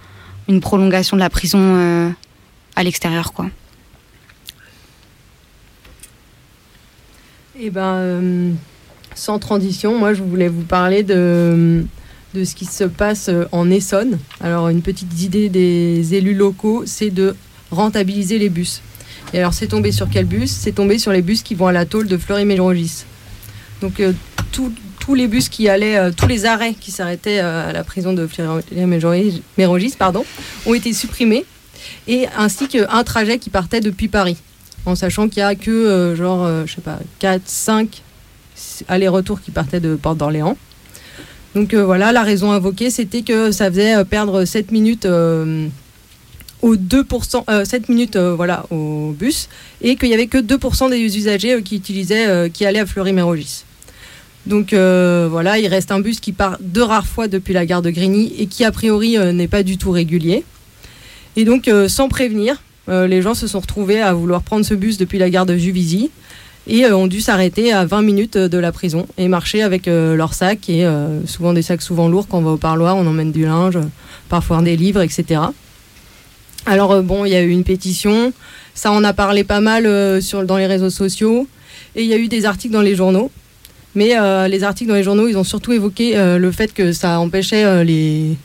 une 0.48 0.60
prolongation 0.60 1.18
de 1.18 1.22
la 1.22 1.30
prison 1.30 1.60
euh, 1.60 2.10
à 2.76 2.84
l'extérieur. 2.84 3.34
quoi. 3.34 3.48
Et 7.60 7.70
ben, 7.70 7.96
euh, 7.96 8.52
sans 9.16 9.40
transition, 9.40 9.98
moi 9.98 10.14
je 10.14 10.22
voulais 10.22 10.48
vous 10.48 10.62
parler 10.62 11.02
de 11.02 11.86
ce 12.36 12.54
qui 12.54 12.66
se 12.66 12.84
passe 12.84 13.32
en 13.52 13.72
Essonne. 13.72 14.20
Alors 14.42 14.70
une 14.70 14.84
petite 14.84 15.22
idée 15.22 15.50
des 15.50 16.14
élus 16.14 16.36
locaux, 16.36 16.84
c'est 16.86 17.10
de 17.10 17.36
rentabiliser 17.72 18.38
les 18.38 18.50
bus. 18.50 18.82
Et 19.34 19.40
alors 19.40 19.54
c'est 19.54 19.68
tombé 19.68 19.92
sur 19.92 20.10
quel 20.10 20.26
bus? 20.26 20.52
C'est 20.52 20.72
tombé 20.72 20.98
sur 20.98 21.12
les 21.12 21.22
bus 21.22 21.42
qui 21.42 21.56
vont 21.56 21.68
à 21.68 21.72
la 21.72 21.86
tôle 21.86 22.08
de 22.08 22.18
Fleury-Mérogis. 22.18 23.04
Donc 23.82 24.02
tous 24.52 25.16
les 25.16 25.28
bus 25.28 25.50
qui 25.50 25.70
allaient, 25.70 26.12
tous 26.12 26.28
les 26.28 26.46
arrêts 26.46 26.74
qui 26.74 26.92
s'arrêtaient 26.92 27.40
à 27.40 27.72
la 27.72 27.84
prison 27.84 28.14
de 28.14 28.28
Fleury-Mérogis 28.28 29.96
pardon, 29.98 30.26
ont 30.66 30.74
été 30.74 30.94
supprimés 30.94 31.46
et 32.08 32.28
ainsi 32.38 32.68
qu'un 32.68 33.04
trajet 33.04 33.38
qui 33.38 33.50
partait 33.50 33.82
depuis 33.82 34.08
Paris, 34.08 34.38
en 34.86 34.96
sachant 34.96 35.28
qu'il 35.28 35.44
n'y 35.44 35.50
a 35.50 35.56
que 35.56 35.72
euh, 35.72 36.16
genre, 36.16 36.44
euh, 36.46 36.64
je 36.66 36.76
sais 36.76 36.82
pas, 36.82 37.00
4, 37.20 37.42
5 37.46 38.02
allers-retours 38.88 39.42
qui 39.42 39.52
partaient 39.52 39.80
de 39.80 39.96
Porte 39.96 40.18
d'Orléans. 40.18 40.58
Donc 41.56 41.74
euh, 41.74 41.86
voilà, 41.86 42.12
la 42.12 42.24
raison 42.24 42.52
invoquée, 42.52 42.90
c'était 42.90 43.22
que 43.22 43.52
ça 43.52 43.70
faisait 43.70 44.04
perdre 44.06 44.46
7 44.46 44.72
minutes 44.72 45.08
au 46.62 46.76
2%, 46.76 47.66
7 47.66 47.90
minutes 47.90 48.18
voilà, 48.18 48.66
au 48.72 49.16
bus, 49.18 49.48
et 49.82 49.96
qu'il 49.96 50.10
n'y 50.10 50.16
avait 50.16 50.28
que 50.28 50.38
2% 50.40 50.90
des 50.90 51.18
usagers 51.18 51.62
qui 51.64 51.76
utilisaient, 51.76 52.50
qui 52.52 52.66
allaient 52.66 52.80
à 52.80 52.86
Fleury-Mérogis. 52.86 53.64
Donc 54.48 54.74
voilà, 54.74 55.60
il 55.60 55.68
reste 55.68 55.92
un 55.92 56.00
bus 56.00 56.20
qui 56.20 56.32
part 56.32 56.58
deux 56.60 56.84
rares 56.84 57.06
fois 57.06 57.28
depuis 57.28 57.54
la 57.54 57.66
gare 57.66 57.82
de 57.82 57.92
Grigny 57.92 58.34
et 58.40 58.48
qui 58.48 58.64
a 58.64 58.72
priori 58.72 59.18
n'est 59.34 59.48
pas 59.48 59.64
du 59.64 59.78
tout 59.78 59.92
régulier. 59.92 60.44
Et 61.38 61.46
donc, 61.46 61.68
euh, 61.68 61.88
sans 61.88 62.10
prévenir, 62.10 62.64
euh, 62.90 63.06
les 63.06 63.22
gens 63.22 63.36
se 63.36 63.46
sont 63.46 63.60
retrouvés 63.60 64.02
à 64.02 64.12
vouloir 64.12 64.42
prendre 64.42 64.66
ce 64.66 64.74
bus 64.74 64.98
depuis 64.98 65.20
la 65.20 65.30
gare 65.30 65.46
de 65.46 65.56
Juvisy 65.56 66.10
et 66.66 66.84
euh, 66.84 66.98
ont 66.98 67.06
dûu 67.06 67.22
s'arrêter 67.22 67.72
à 67.72 67.86
20 67.86 68.02
minutes 68.02 68.38
de 68.38 68.58
la 68.58 68.72
prison 68.72 69.06
et 69.20 69.28
marcher 69.28 69.62
avec 69.62 69.86
leurs 69.86 70.34
sacs 70.34 70.68
et 70.68 70.90
souvent 71.26 71.54
des 71.54 71.62
sacs 71.62 71.84
souvent 71.84 72.10
lourds 72.10 72.28
quand 72.28 72.40
on 72.40 72.42
va 72.42 72.52
au 72.52 72.58
parloir, 72.58 72.98
on 72.98 73.06
emmène 73.06 73.32
du 73.32 73.46
linge, 73.46 73.78
parfois 74.30 74.64
des 74.64 74.76
livres, 74.76 75.02
etc. 75.02 75.42
Alors 76.68 77.02
bon, 77.02 77.24
il 77.24 77.32
y 77.32 77.36
a 77.36 77.42
eu 77.42 77.50
une 77.50 77.64
pétition, 77.64 78.34
ça 78.76 78.92
en 78.92 79.04
a 79.06 79.14
parlé 79.14 79.46
pas 79.46 79.62
mal 79.62 80.22
sur, 80.22 80.44
dans 80.44 80.58
les 80.58 80.68
réseaux 80.68 80.90
sociaux 80.90 81.48
et 81.96 82.04
il 82.04 82.10
y 82.10 82.14
a 82.14 82.18
eu 82.18 82.28
des 82.28 82.46
articles 82.46 82.74
dans 82.74 82.82
les 82.82 82.94
journaux. 82.94 83.32
Mais 83.96 84.16
les 84.50 84.64
articles 84.64 84.90
dans 84.90 84.96
les 84.96 85.04
journaux, 85.04 85.30
ils 85.30 85.38
ont 85.38 85.46
surtout 85.46 85.72
évoqué 85.72 86.16
le 86.38 86.52
fait 86.52 86.74
que 86.74 86.92
ça 86.92 87.20
empêchait 87.22 87.86
les, 87.86 88.36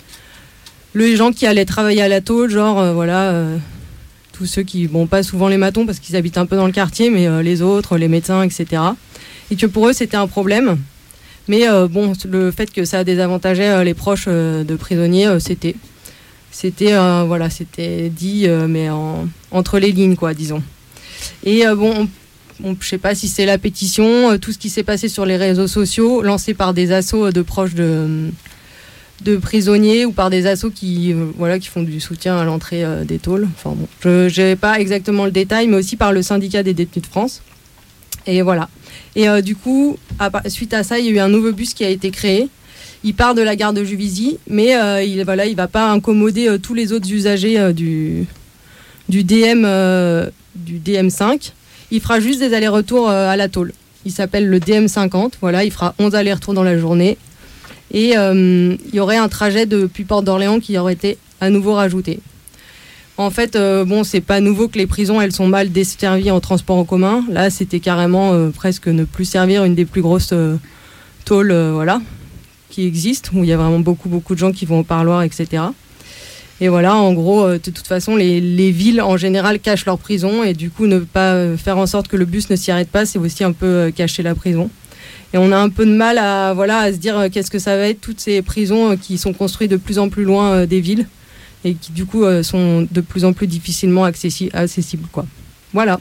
gens 1.16 1.32
qui 1.32 1.46
allaient 1.46 1.64
travailler 1.64 2.00
à 2.02 2.08
la 2.08 2.20
tôle, 2.20 2.48
genre 2.48 2.80
euh, 2.80 2.92
voilà, 2.92 3.30
euh, 3.30 3.58
tous 4.32 4.46
ceux 4.46 4.62
qui, 4.62 4.87
bon, 4.87 5.06
pas 5.06 5.22
souvent 5.22 5.48
les 5.48 5.58
matons 5.58 5.85
parce 5.85 5.98
qu'ils 5.98 6.16
habitent 6.16 6.38
un 6.38 6.46
peu 6.46 6.56
dans 6.56 6.66
le 6.66 6.72
quartier, 6.72 7.11
mais 7.11 7.26
euh, 7.26 7.42
les 7.42 7.61
autres, 7.61 7.98
les 7.98 8.08
médecins, 8.08 8.42
etc. 8.42 8.82
Et 9.50 9.56
que 9.56 9.66
pour 9.66 9.88
eux 9.88 9.92
c'était 9.92 10.16
un 10.16 10.28
problème. 10.28 10.78
Mais 11.48 11.66
bon, 11.90 12.12
le 12.30 12.52
fait 12.52 12.70
que 12.70 12.85
ça 12.85 13.02
désavantageait 13.02 13.85
les 13.85 13.94
proches 13.94 14.28
de 14.28 14.76
prisonniers, 14.76 15.40
c'était, 15.40 15.74
c'était, 16.52 16.92
voilà, 17.26 17.50
c'était 17.50 18.08
dit, 18.08 18.46
mais 18.68 18.88
entre 19.50 19.78
les 19.80 19.90
lignes, 19.90 20.14
quoi, 20.14 20.34
disons. 20.34 20.62
Et 21.44 21.64
bon, 21.74 22.08
je 22.62 22.68
ne 22.68 22.76
sais 22.80 22.98
pas 22.98 23.16
si 23.16 23.26
c'est 23.26 23.46
la 23.46 23.58
pétition, 23.58 24.38
tout 24.38 24.52
ce 24.52 24.58
qui 24.58 24.70
s'est 24.70 24.84
passé 24.84 25.08
sur 25.08 25.26
les 25.26 25.36
réseaux 25.36 25.66
sociaux, 25.66 26.22
lancé 26.22 26.54
par 26.54 26.74
des 26.74 26.92
assauts 26.92 27.32
de 27.32 27.42
proches 27.42 27.74
de, 27.74 28.30
de 29.22 29.36
prisonniers 29.36 30.04
ou 30.04 30.12
par 30.12 30.30
des 30.30 30.46
assos 30.46 30.70
qui, 30.70 31.12
euh, 31.12 31.26
voilà, 31.36 31.58
qui 31.58 31.68
font 31.68 31.82
du 31.82 32.00
soutien 32.00 32.38
à 32.38 32.44
l'entrée 32.44 32.84
euh, 32.84 33.04
des 33.04 33.18
tôles. 33.18 33.48
Enfin, 33.56 33.74
bon, 33.76 33.88
je 34.02 34.42
n'ai 34.42 34.56
pas 34.56 34.78
exactement 34.80 35.24
le 35.24 35.30
détail, 35.30 35.68
mais 35.68 35.76
aussi 35.76 35.96
par 35.96 36.12
le 36.12 36.22
syndicat 36.22 36.62
des 36.62 36.74
détenus 36.74 37.02
de 37.02 37.08
France. 37.08 37.42
Et 38.26 38.42
voilà. 38.42 38.68
Et 39.16 39.28
euh, 39.28 39.40
du 39.40 39.56
coup, 39.56 39.96
suite 40.46 40.74
à 40.74 40.82
ça, 40.82 40.98
il 40.98 41.06
y 41.06 41.08
a 41.08 41.12
eu 41.12 41.18
un 41.18 41.28
nouveau 41.28 41.52
bus 41.52 41.74
qui 41.74 41.84
a 41.84 41.88
été 41.88 42.10
créé. 42.10 42.48
Il 43.04 43.14
part 43.14 43.34
de 43.34 43.42
la 43.42 43.56
gare 43.56 43.72
de 43.72 43.82
Juvisy, 43.82 44.38
mais 44.48 44.76
il 45.04 45.22
voilà, 45.24 45.46
il 45.46 45.56
va 45.56 45.66
pas 45.66 45.90
incommoder 45.90 46.56
tous 46.62 46.74
les 46.74 46.92
autres 46.92 47.10
usagers 47.10 47.72
du, 47.72 48.26
du, 49.08 49.24
DM, 49.24 49.66
du 50.54 50.78
DM5. 50.78 51.52
Il 51.90 52.00
fera 52.00 52.20
juste 52.20 52.38
des 52.38 52.54
allers-retours 52.54 53.10
à 53.10 53.36
la 53.36 53.48
tôle. 53.48 53.72
Il 54.04 54.12
s'appelle 54.12 54.48
le 54.48 54.60
DM50. 54.60 55.32
Voilà, 55.40 55.64
il 55.64 55.72
fera 55.72 55.94
11 55.98 56.14
allers-retours 56.14 56.54
dans 56.54 56.62
la 56.62 56.78
journée 56.78 57.18
et 57.92 58.16
euh, 58.16 58.74
il 58.86 58.94
y 58.94 59.00
aurait 59.00 59.18
un 59.18 59.28
trajet 59.28 59.66
depuis 59.66 60.04
Porte 60.04 60.24
d'Orléans 60.24 60.60
qui 60.60 60.76
aurait 60.78 60.94
été 60.94 61.18
à 61.40 61.50
nouveau 61.50 61.74
rajouté. 61.74 62.20
En 63.18 63.30
fait, 63.30 63.54
euh, 63.54 63.84
bon, 63.84 64.04
c'est 64.04 64.22
pas 64.22 64.40
nouveau 64.40 64.68
que 64.68 64.78
les 64.78 64.86
prisons, 64.86 65.20
elles 65.20 65.32
sont 65.32 65.46
mal 65.46 65.70
desservies 65.70 66.30
en 66.30 66.40
transport 66.40 66.78
en 66.78 66.84
commun. 66.84 67.22
Là, 67.30 67.50
c'était 67.50 67.80
carrément 67.80 68.32
euh, 68.32 68.48
presque 68.48 68.88
ne 68.88 69.04
plus 69.04 69.26
servir 69.26 69.64
une 69.64 69.74
des 69.74 69.84
plus 69.84 70.00
grosses 70.00 70.32
tôles, 71.24 71.52
voilà, 71.52 72.00
qui 72.72 72.87
existent, 72.87 73.30
où 73.35 73.44
il 73.44 73.50
y 73.50 73.52
a 73.52 73.56
vraiment 73.56 73.78
beaucoup, 73.78 74.08
beaucoup 74.08 74.35
de 74.35 74.40
gens 74.40 74.50
qui 74.50 74.66
vont 74.66 74.80
au 74.80 74.85
parloir, 74.85 75.22
etc. 75.22 75.62
Et 76.61 76.68
voilà, 76.68 76.96
en 76.96 77.12
gros, 77.12 77.48
de 77.48 77.58
toute 77.58 77.87
façon, 77.87 78.16
les, 78.16 78.40
les, 78.40 78.70
villes 78.70 79.02
en 79.02 79.16
général 79.16 79.58
cachent 79.58 79.87
leurs 79.87 79.98
prisons 79.98 80.42
et 80.44 80.54
du 80.54 80.70
coup, 80.70 80.87
ne 80.87 81.00
pas 81.00 81.56
faire 81.56 81.76
en 81.78 81.87
sorte 81.87 82.08
que 82.08 82.16
le 82.16 82.24
bus 82.24 82.50
ne 82.50 82.56
s'y 82.56 82.70
arrête 82.70 82.88
pas, 82.88 83.04
c'est 83.04 83.18
aussi 83.18 83.42
un 83.42 83.52
peu 83.52 83.92
cacher 83.94 84.22
la 84.22 84.35
prison. 84.35 84.70
Et 85.35 85.38
on 85.38 85.50
a 85.50 85.56
un 85.56 85.70
peu 85.70 85.87
de 85.87 85.92
mal 85.92 86.18
à, 86.18 86.52
voilà, 86.52 86.80
à 86.80 86.92
se 86.92 86.98
dire 86.98 87.18
euh, 87.18 87.28
qu'est-ce 87.30 87.50
que 87.50 87.58
ça 87.58 87.76
va 87.76 87.88
être, 87.88 88.00
toutes 88.00 88.20
ces 88.20 88.42
prisons 88.42 88.92
euh, 88.92 88.96
qui 88.96 89.16
sont 89.16 89.32
construites 89.32 89.70
de 89.70 89.76
plus 89.76 89.98
en 89.98 90.11
plus 90.11 90.24
loin 90.24 90.52
euh, 90.52 90.66
des 90.66 90.80
villes 90.80 91.06
et 91.64 91.74
qui 91.74 91.92
du 91.92 92.04
coup 92.06 92.24
sont 92.42 92.88
de 92.90 93.00
plus 93.00 93.24
en 93.24 93.32
plus 93.32 93.46
difficilement 93.46 94.02
accessibles. 94.04 95.06
Quoi. 95.12 95.24
Voilà. 95.72 96.00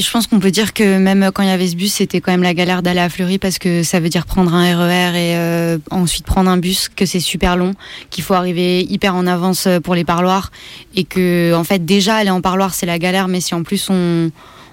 Je 0.00 0.10
pense 0.10 0.26
qu'on 0.26 0.40
peut 0.40 0.50
dire 0.50 0.72
que 0.72 0.98
même 0.98 1.30
quand 1.32 1.42
il 1.42 1.48
y 1.48 1.52
avait 1.52 1.68
ce 1.68 1.76
bus, 1.76 1.92
c'était 1.94 2.20
quand 2.20 2.32
même 2.32 2.42
la 2.42 2.54
galère 2.54 2.82
d'aller 2.82 3.00
à 3.00 3.08
Fleury 3.08 3.38
parce 3.38 3.58
que 3.58 3.82
ça 3.82 4.00
veut 4.00 4.08
dire 4.08 4.26
prendre 4.26 4.52
un 4.54 4.76
RER 4.76 5.12
e 5.14 5.78
et 5.78 5.80
ensuite 5.90 6.24
prendre 6.24 6.50
un 6.50 6.56
bus, 6.56 6.88
que 6.88 7.06
c'est 7.06 7.20
super 7.20 7.56
long, 7.56 7.74
qu'il 8.10 8.24
faut 8.24 8.34
arriver 8.34 8.82
hyper 8.82 9.14
en 9.14 9.26
avance 9.26 9.68
pour 9.82 9.94
les 9.94 10.04
parloirs 10.04 10.50
et 10.96 11.04
que 11.04 11.54
en 11.54 11.64
fait 11.64 11.84
déjà 11.84 12.16
aller 12.16 12.30
en 12.30 12.40
parloir 12.40 12.74
c'est 12.74 12.86
la 12.86 12.98
galère, 12.98 13.28
mais 13.28 13.40
si 13.40 13.54
en 13.54 13.62
plus 13.62 13.88
on, 13.90 14.30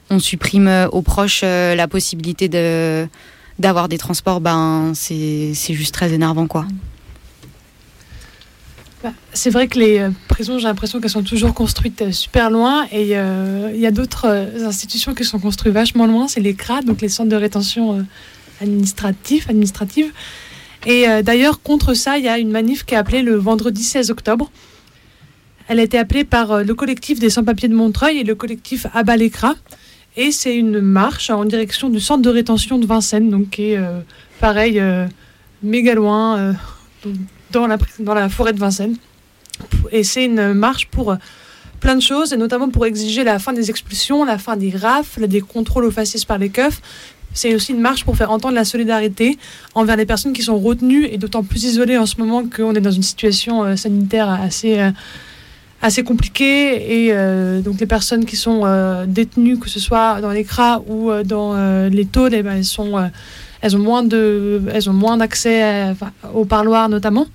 on 0.09 0.19
supprime 0.19 0.87
aux 0.91 1.01
proches 1.01 1.43
la 1.43 1.87
possibilité 1.87 2.49
de 2.49 3.07
d'avoir 3.59 3.87
des 3.87 3.97
transports, 3.97 4.41
ben, 4.41 4.91
c'est 4.95 5.53
juste 5.69 5.93
très 5.93 6.13
énervant. 6.13 6.47
quoi. 6.47 6.65
C'est 9.33 9.49
vrai 9.49 9.67
que 9.67 9.79
les 9.79 9.99
euh, 9.99 10.09
prisons, 10.27 10.59
j'ai 10.59 10.67
l'impression 10.67 10.99
qu'elles 10.99 11.09
sont 11.09 11.23
toujours 11.23 11.53
construites 11.53 12.01
euh, 12.01 12.11
super 12.11 12.49
loin 12.49 12.85
et 12.91 13.17
euh, 13.17 13.71
il 13.73 13.79
y 13.79 13.87
a 13.87 13.91
d'autres 13.91 14.27
institutions 14.63 15.13
qui 15.13 15.23
sont 15.23 15.39
construites 15.39 15.73
vachement 15.73 16.05
loin, 16.05 16.27
c'est 16.27 16.39
les 16.39 16.53
CRA, 16.53 16.81
donc 16.81 17.01
les 17.01 17.09
centres 17.09 17.29
de 17.29 17.35
rétention 17.35 18.05
administratifs, 18.61 19.49
administratives. 19.49 20.11
Et 20.85 21.05
d'ailleurs, 21.23 21.61
contre 21.61 21.93
ça, 21.93 22.17
il 22.17 22.23
y 22.23 22.27
a 22.27 22.39
une 22.39 22.49
manif 22.49 22.85
qui 22.85 22.95
est 22.95 22.97
appelée 22.97 23.21
le 23.21 23.35
vendredi 23.35 23.83
16 23.83 24.09
octobre. 24.09 24.49
Elle 25.67 25.79
a 25.79 25.83
été 25.83 25.97
appelée 25.99 26.23
par 26.23 26.63
le 26.63 26.73
collectif 26.73 27.19
des 27.19 27.29
sans-papiers 27.29 27.67
de 27.67 27.75
Montreuil 27.75 28.17
et 28.17 28.23
le 28.23 28.33
collectif 28.33 28.87
Abat 28.93 29.17
et 30.17 30.31
c'est 30.31 30.55
une 30.55 30.81
marche 30.81 31.29
en 31.29 31.45
direction 31.45 31.89
du 31.89 31.99
centre 31.99 32.23
de 32.23 32.29
rétention 32.29 32.79
de 32.79 32.85
Vincennes, 32.87 33.29
donc 33.29 33.51
qui 33.51 33.73
est 33.73 33.79
pareil, 34.39 34.81
méga 35.61 35.93
loin, 35.93 36.55
dans, 37.51 37.67
la, 37.67 38.29
forêt 38.29 38.53
de 38.53 38.59
Vincennes. 38.59 38.95
Et 39.91 40.03
c'est 40.03 40.25
une 40.25 40.53
marche 40.53 40.87
pour 40.87 41.15
plein 41.79 41.95
de 41.95 42.01
choses, 42.01 42.33
et 42.33 42.37
notamment 42.37 42.69
pour 42.69 42.85
exiger 42.85 43.23
la 43.23 43.39
fin 43.39 43.53
des 43.53 43.69
expulsions, 43.69 44.23
la 44.23 44.37
fin 44.37 44.55
des 44.55 44.69
rafles, 44.71 45.27
des 45.27 45.41
contrôles 45.41 45.85
aux 45.85 45.91
fascistes 45.91 46.25
par 46.25 46.37
les 46.37 46.49
keufs. 46.49 46.81
C'est 47.33 47.55
aussi 47.55 47.71
une 47.71 47.79
marche 47.79 48.03
pour 48.03 48.17
faire 48.17 48.29
entendre 48.29 48.55
la 48.55 48.65
solidarité 48.65 49.37
envers 49.73 49.95
les 49.95 50.05
personnes 50.05 50.33
qui 50.33 50.41
sont 50.41 50.59
retenues 50.59 51.05
et 51.05 51.17
d'autant 51.17 51.43
plus 51.43 51.63
isolées 51.63 51.97
en 51.97 52.05
ce 52.05 52.17
moment 52.17 52.43
qu'on 52.43 52.75
est 52.75 52.81
dans 52.81 52.91
une 52.91 53.03
situation 53.03 53.77
sanitaire 53.77 54.29
assez 54.29 54.91
assez 55.81 56.03
compliqué 56.03 57.05
et 57.05 57.11
euh, 57.11 57.61
donc 57.61 57.79
les 57.79 57.87
personnes 57.87 58.25
qui 58.25 58.35
sont 58.35 58.61
euh, 58.65 59.05
détenues, 59.07 59.57
que 59.57 59.69
ce 59.69 59.79
soit 59.79 60.21
dans 60.21 60.29
les 60.29 60.43
CRA 60.43 60.83
ou 60.87 61.09
euh, 61.09 61.23
dans 61.23 61.55
les 61.89 62.05
tôles, 62.05 62.33
eh 62.33 62.43
ben, 62.43 62.57
elles, 62.57 62.65
sont, 62.65 63.09
elles 63.61 63.75
ont 63.75 63.79
moins 63.79 64.03
de, 64.03 64.61
elles 64.73 64.89
ont 64.89 64.93
moins 64.93 65.17
d'accès 65.17 65.93
au 66.33 66.45
parloir 66.45 66.89
notamment. 66.89 67.27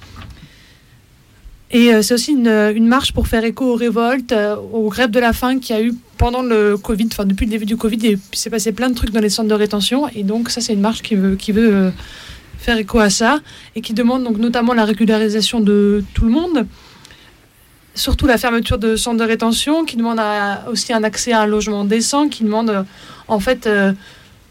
Et 1.72 1.90
c'est 2.02 2.14
aussi 2.14 2.32
une, 2.32 2.48
une, 2.48 2.86
marche 2.86 3.12
pour 3.12 3.26
faire 3.26 3.44
écho 3.44 3.72
aux 3.72 3.74
révoltes, 3.74 4.32
aux 4.72 4.88
grèves 4.88 5.10
de 5.10 5.18
la 5.18 5.32
faim 5.32 5.58
qu'il 5.58 5.74
y 5.74 5.78
a 5.78 5.82
eu 5.82 5.92
pendant 6.16 6.42
le 6.42 6.76
Covid, 6.76 7.08
enfin 7.10 7.24
depuis 7.24 7.44
le 7.44 7.50
début 7.50 7.66
du 7.66 7.76
Covid, 7.76 7.98
il 8.02 8.18
s'est 8.32 8.50
passé 8.50 8.70
plein 8.70 8.88
de 8.88 8.94
trucs 8.94 9.10
dans 9.10 9.20
les 9.20 9.30
centres 9.30 9.48
de 9.48 9.54
rétention. 9.54 10.08
Et 10.14 10.22
donc 10.22 10.48
ça, 10.50 10.60
c'est 10.60 10.74
une 10.74 10.80
marche 10.80 11.02
qui 11.02 11.16
veut, 11.16 11.34
qui 11.34 11.50
veut 11.50 11.92
faire 12.58 12.78
écho 12.78 13.00
à 13.00 13.10
ça 13.10 13.40
et 13.74 13.80
qui 13.80 13.94
demande 13.94 14.22
donc 14.22 14.38
notamment 14.38 14.74
la 14.74 14.84
régularisation 14.84 15.60
de 15.60 16.04
tout 16.14 16.24
le 16.24 16.30
monde 16.30 16.66
surtout 17.96 18.26
la 18.26 18.38
fermeture 18.38 18.78
de 18.78 18.94
centres 18.94 19.18
de 19.18 19.24
rétention, 19.24 19.84
qui 19.84 19.96
demande 19.96 20.20
aussi 20.70 20.92
un 20.92 21.02
accès 21.02 21.32
à 21.32 21.42
un 21.42 21.46
logement 21.46 21.84
décent, 21.84 22.28
qui 22.28 22.44
demande 22.44 22.70
euh, 22.70 22.82
en 23.26 23.40
fait 23.40 23.66
euh, 23.66 23.92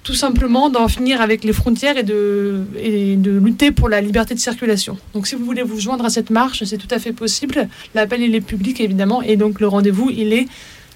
tout 0.06 0.14
simplement 0.14 0.70
d'en 0.70 0.88
finir 0.88 1.20
avec 1.20 1.44
les 1.44 1.52
frontières 1.52 1.98
et 1.98 2.04
de, 2.04 2.62
et 2.80 3.16
de 3.16 3.32
lutter 3.32 3.72
pour 3.72 3.90
la 3.90 4.02
liberté 4.02 4.36
de 4.36 4.40
circulation. 4.40 4.98
Donc 5.16 5.26
si 5.26 5.34
vous 5.34 5.44
voulez 5.44 5.64
vous 5.64 5.80
joindre 5.80 6.06
à 6.06 6.12
cette 6.12 6.30
marche, 6.30 6.64
c'est 6.64 6.78
tout 6.78 6.88
à 6.92 7.00
fait 7.00 7.12
possible. 7.12 7.68
L'appel 7.96 8.22
il 8.22 8.36
est 8.36 8.42
public 8.42 8.80
évidemment 8.80 9.24
et 9.24 9.36
donc 9.36 9.60
le 9.60 9.68
rendez-vous 9.68 10.12
il 10.12 10.32
est 10.32 10.48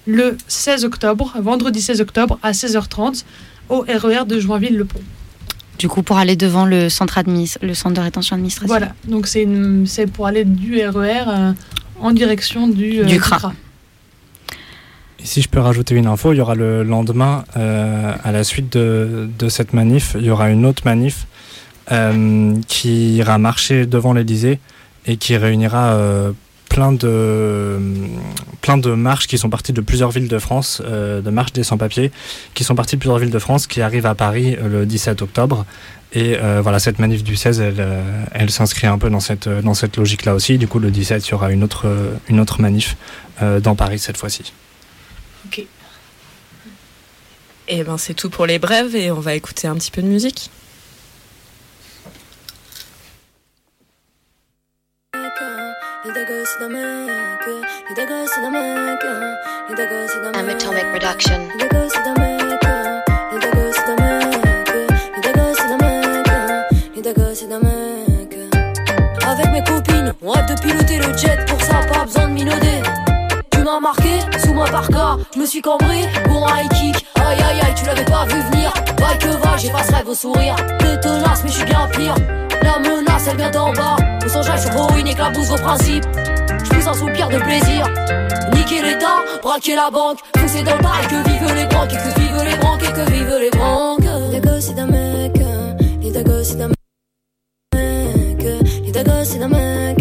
le 0.06 0.38
16 0.46 0.84
octobre, 0.84 1.34
vendredi 1.40 1.82
16 1.82 2.00
octobre 2.00 2.38
à 2.44 2.52
16h30 2.52 3.24
au 3.68 3.80
RER 3.80 4.20
e 4.22 4.24
de 4.24 4.38
Joinville-le-Pont. 4.38 5.02
du 5.78 5.88
coup, 5.88 6.02
pour 6.02 6.18
aller 6.18 6.36
devant 6.36 6.64
le 6.64 6.88
centre, 6.88 7.18
admis 7.18 7.54
le 7.62 7.74
centre 7.74 7.96
de 7.96 8.00
rétention 8.00 8.36
administrative. 8.36 8.68
Voilà, 8.68 8.94
donc 9.08 9.26
c'est 9.26 10.06
pour 10.06 10.28
aller 10.28 10.44
du 10.44 10.80
RER 10.86 11.24
euh, 11.26 11.52
en 12.00 12.12
direction 12.12 12.68
du, 12.68 13.04
du 13.04 13.18
CRA. 13.18 13.52
Si 15.22 15.42
je 15.42 15.48
peux 15.48 15.60
rajouter 15.60 15.94
une 15.94 16.06
info, 16.06 16.32
il 16.32 16.36
y 16.36 16.40
aura 16.40 16.54
le 16.54 16.82
lendemain, 16.82 17.44
à 17.54 18.32
la 18.32 18.44
suite 18.44 18.72
de, 18.72 19.48
cette 19.48 19.72
manif, 19.72 20.16
il 20.18 20.24
y 20.24 20.30
aura 20.30 20.50
une 20.50 20.64
autre 20.66 20.82
manif 20.84 21.26
qui 22.68 23.16
ira 23.16 23.38
marcher 23.38 23.86
devant 23.86 24.12
l'Elysée 24.12 24.60
et 25.06 25.16
qui 25.16 25.36
réunira 25.36 25.96
plein 26.70 26.92
de, 26.92 27.78
plein 28.62 28.78
de 28.78 28.92
marches 28.94 29.26
qui 29.26 29.36
sont 29.36 29.50
parties 29.50 29.74
de 29.74 29.82
plusieurs 29.82 30.10
villes 30.10 30.28
de 30.28 30.38
France, 30.38 30.80
euh, 30.86 31.20
de 31.20 31.30
marches 31.30 31.52
des 31.52 31.64
sans-papiers, 31.64 32.10
qui 32.54 32.64
sont 32.64 32.74
parties 32.74 32.96
de 32.96 33.00
plusieurs 33.00 33.18
villes 33.18 33.30
de 33.30 33.38
France, 33.38 33.66
qui 33.66 33.82
arrivent 33.82 34.06
à 34.06 34.14
Paris 34.14 34.56
euh, 34.56 34.68
le 34.68 34.86
17 34.86 35.20
octobre. 35.20 35.66
Et 36.12 36.36
euh, 36.38 36.60
voilà, 36.62 36.78
cette 36.78 36.98
manif 36.98 37.22
du 37.22 37.36
16, 37.36 37.60
elle, 37.60 37.86
elle 38.32 38.50
s'inscrit 38.50 38.86
un 38.86 38.98
peu 38.98 39.10
dans 39.10 39.20
cette, 39.20 39.48
dans 39.48 39.74
cette 39.74 39.96
logique-là 39.96 40.34
aussi. 40.34 40.58
Du 40.58 40.66
coup, 40.66 40.78
le 40.78 40.90
17, 40.90 41.26
il 41.26 41.30
y 41.30 41.34
aura 41.34 41.50
une 41.52 41.62
autre, 41.62 41.86
une 42.28 42.40
autre 42.40 42.60
manif 42.60 42.96
dans 43.62 43.76
Paris 43.76 44.00
cette 44.00 44.16
fois-ci. 44.16 44.52
Ok. 45.46 45.58
Et 45.58 45.68
eh 47.68 47.84
ben 47.84 47.98
c'est 47.98 48.14
tout 48.14 48.30
pour 48.30 48.46
les 48.46 48.58
brèves 48.58 48.96
et 48.96 49.12
on 49.12 49.20
va 49.20 49.34
écouter 49.34 49.68
un 49.68 49.76
petit 49.76 49.92
peu 49.92 50.02
de 50.02 50.08
musique. 50.08 50.50
Atomic 60.60 60.84
Production. 60.90 61.48
Avec 69.26 69.50
mes 69.52 69.62
copines, 69.64 70.12
on 70.22 70.30
rêve 70.30 70.46
de 70.46 70.60
piloter 70.60 70.98
le 70.98 71.16
jet, 71.16 71.44
pour 71.46 71.60
ça 71.62 71.80
pas 71.92 72.04
besoin 72.04 72.28
de 72.28 72.32
minauder. 72.32 73.09
Marqué, 73.78 74.18
sous 74.44 74.52
ma 74.52 74.64
parka, 74.64 75.16
je 75.34 75.40
me 75.40 75.46
suis 75.46 75.62
cambré 75.62 76.08
pour 76.24 76.46
un 76.46 76.60
high 76.60 76.68
kick. 76.70 77.06
Aïe 77.16 77.38
aïe 77.40 77.60
aïe, 77.60 77.74
tu 77.74 77.84
l'avais 77.86 78.04
pas 78.04 78.24
vu 78.26 78.40
venir. 78.50 78.72
Vaille 78.98 79.18
que 79.18 79.28
va, 79.28 79.56
j'effacerai 79.56 80.02
vos 80.02 80.14
sourires. 80.14 80.56
De 80.80 81.00
tenace, 81.00 81.42
mais 81.44 81.50
je 81.50 81.56
suis 81.56 81.64
bien 81.64 81.88
pire. 81.92 82.14
La 82.62 82.78
menace, 82.78 83.28
elle 83.30 83.36
vient 83.36 83.50
d'en 83.50 83.72
bas. 83.72 83.96
Le 84.22 84.28
sang, 84.28 84.42
je 84.42 84.92
ruine, 84.92 85.06
éclabousse 85.06 85.48
vos 85.48 85.56
principes 85.56 86.06
plus 86.80 86.88
un 86.88 86.94
soupir 86.94 87.28
de 87.28 87.38
plaisir. 87.38 87.86
Niquer 88.52 88.82
l'État, 88.82 89.18
braquer 89.42 89.76
la 89.76 89.90
banque, 89.90 90.18
pousser 90.32 90.62
dans 90.62 90.76
le 90.76 90.82
bail, 90.82 91.06
que 91.08 91.28
vivent 91.28 91.54
les 91.54 91.66
banques, 91.66 91.92
et 91.92 91.96
que 91.96 92.20
vivent 92.20 92.44
les 92.44 92.56
banques, 92.56 92.82
et 92.82 92.92
que 92.92 93.10
vivent 93.10 93.38
les 93.40 93.50
banques. 93.50 94.00
Gosses, 94.42 94.66
c'est 94.66 94.74
d'un 94.74 94.86
mec, 94.86 95.32
gosses, 96.24 96.48
c'est 96.48 96.56
d'un 96.56 96.68
mec, 96.68 96.76
gosses, 99.04 99.28
c'est 99.28 99.38
d'un 99.38 99.48
mec, 99.48 99.98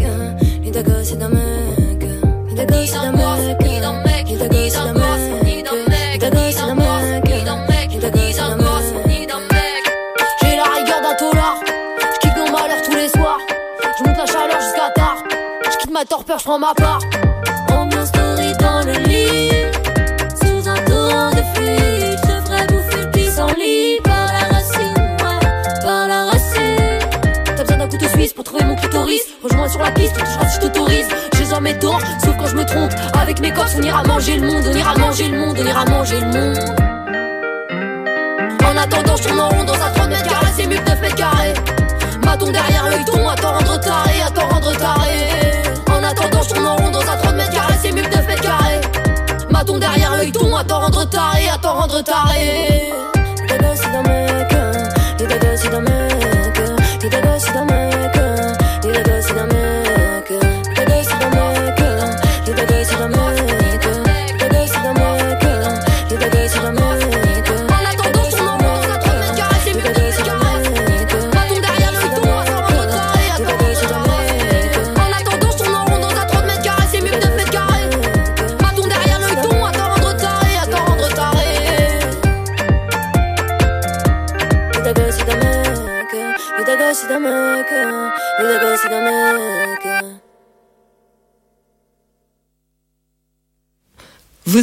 gosses, 0.86 1.04
c'est 1.04 1.18
d'un 1.18 1.30
mec, 1.30 1.79
ma 16.00 16.06
torpeur, 16.06 16.40
je 16.40 16.44
prends 16.46 16.60
ma 16.60 16.74
part. 16.76 17.00
Ambiance 17.72 18.08
story 18.08 18.54
dans 18.62 18.80
le 18.86 18.94
lit, 19.10 19.52
sous 20.42 20.70
un 20.70 20.80
torrent 20.86 21.32
de 21.32 21.44
fuite. 21.54 22.20
Je 22.24 22.36
devrais 22.36 22.68
bouffer 22.68 23.02
le 23.02 23.12
pis 23.12 23.42
en 23.42 23.48
lit 23.48 24.00
par 24.04 24.28
la 24.28 24.56
racine, 24.56 24.94
ouais, 24.96 25.82
par 25.84 26.08
la 26.08 26.26
racine. 26.28 27.00
T'as 27.44 27.64
besoin 27.64 27.78
d'un 27.78 27.90
couteau 27.90 28.08
suisse 28.08 28.32
pour 28.32 28.46
trouver 28.46 28.64
mon 28.64 28.76
clitoris. 28.76 29.24
Rejoins 29.44 29.68
sur 29.68 29.82
la 29.82 29.92
piste, 29.92 30.16
tu 30.16 30.56
je 30.56 30.60
t'autorise. 30.62 31.08
J'ai 31.60 31.66
jamais 31.66 31.80
tort, 31.80 32.00
sauf 32.24 32.38
quand 32.38 32.46
je 32.46 32.56
me 32.56 32.64
trompe. 32.64 32.94
Avec 33.22 33.42
mes 33.42 33.52
cops, 33.52 33.76
on 33.78 33.82
ira 33.82 34.02
manger 34.04 34.38
le 34.38 34.48
monde, 34.48 34.64
on 34.66 34.74
ira 34.74 34.96
manger 34.98 35.28
le 35.28 35.38
monde, 35.40 35.58
on 35.60 35.66
ira 35.66 35.84
manger 35.84 36.22
le 36.22 36.28
monde. 36.28 36.58
En 38.64 38.78
attendant, 38.78 39.18
je 39.18 39.24
tourne 39.24 39.40
en 39.42 39.50
rond 39.50 39.66
dans 39.66 39.74
un 39.74 39.92
30 39.94 40.08
mètres 40.08 40.30
carrés, 40.30 40.54
c'est 40.56 40.68
mieux 40.68 40.78
que 40.78 40.90
9 40.90 41.02
mètres 41.02 41.16
carrés. 41.16 41.54
Maton 42.24 42.50
derrière 42.52 42.86
l'œil 42.90 43.04
ton, 43.04 43.28
à 43.28 43.36
t'en 43.36 43.52
rendre 43.52 43.78
taré, 43.82 44.22
à 44.26 44.32
t'en 44.32 44.48
rendre 44.48 44.72
taré. 44.78 45.64
En 45.92 46.02
attendant, 46.02 46.44
je 46.44 46.50
tourne 46.54 46.66
en 46.66 46.76
rond 46.78 46.92
dans 46.92 47.02
un 47.02 47.18
30 47.18 47.36
mètres 47.36 47.52
carrés, 47.52 47.76
c'est 47.82 47.92
mieux 47.92 48.04
que 48.04 48.16
9 48.16 48.28
mètres 48.28 48.42
carrés. 48.42 48.82
Maton 49.50 49.80
derrière 49.80 50.16
l'œil 50.16 50.32
ton, 50.32 50.56
à 50.56 50.64
t'en 50.64 50.80
rendre 50.80 51.10
taré, 51.10 51.50
à 51.50 51.58
t'en 51.58 51.74
rendre 51.74 52.02
taré. 52.02 52.94
C'est 53.50 53.92
d'un 53.92 54.04
mec, 54.04 54.56
c'est 55.58 55.70
d'un 55.70 55.82
mec, 55.82 56.62
c'est 57.02 57.10
d'un 57.54 57.69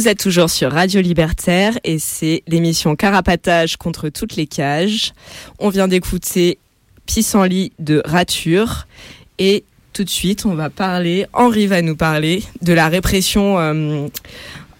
Êtes 0.07 0.19
toujours 0.19 0.49
sur 0.49 0.71
Radio 0.71 1.01
Libertaire 1.01 1.77
et 1.83 1.99
c'est 1.99 2.41
l'émission 2.47 2.95
Carapatage 2.95 3.75
contre 3.75 4.07
toutes 4.07 4.37
les 4.37 4.47
cages. 4.47 5.11
On 5.59 5.67
vient 5.67 5.89
d'écouter 5.89 6.59
Pissenlit 7.05 7.73
de 7.77 8.01
Rature 8.05 8.87
et 9.37 9.65
tout 9.91 10.05
de 10.05 10.09
suite 10.09 10.45
on 10.45 10.55
va 10.55 10.69
parler, 10.69 11.25
Henri 11.33 11.67
va 11.67 11.81
nous 11.81 11.97
parler 11.97 12.41
de 12.61 12.71
la 12.71 12.87
répression 12.87 13.59
euh, 13.59 14.07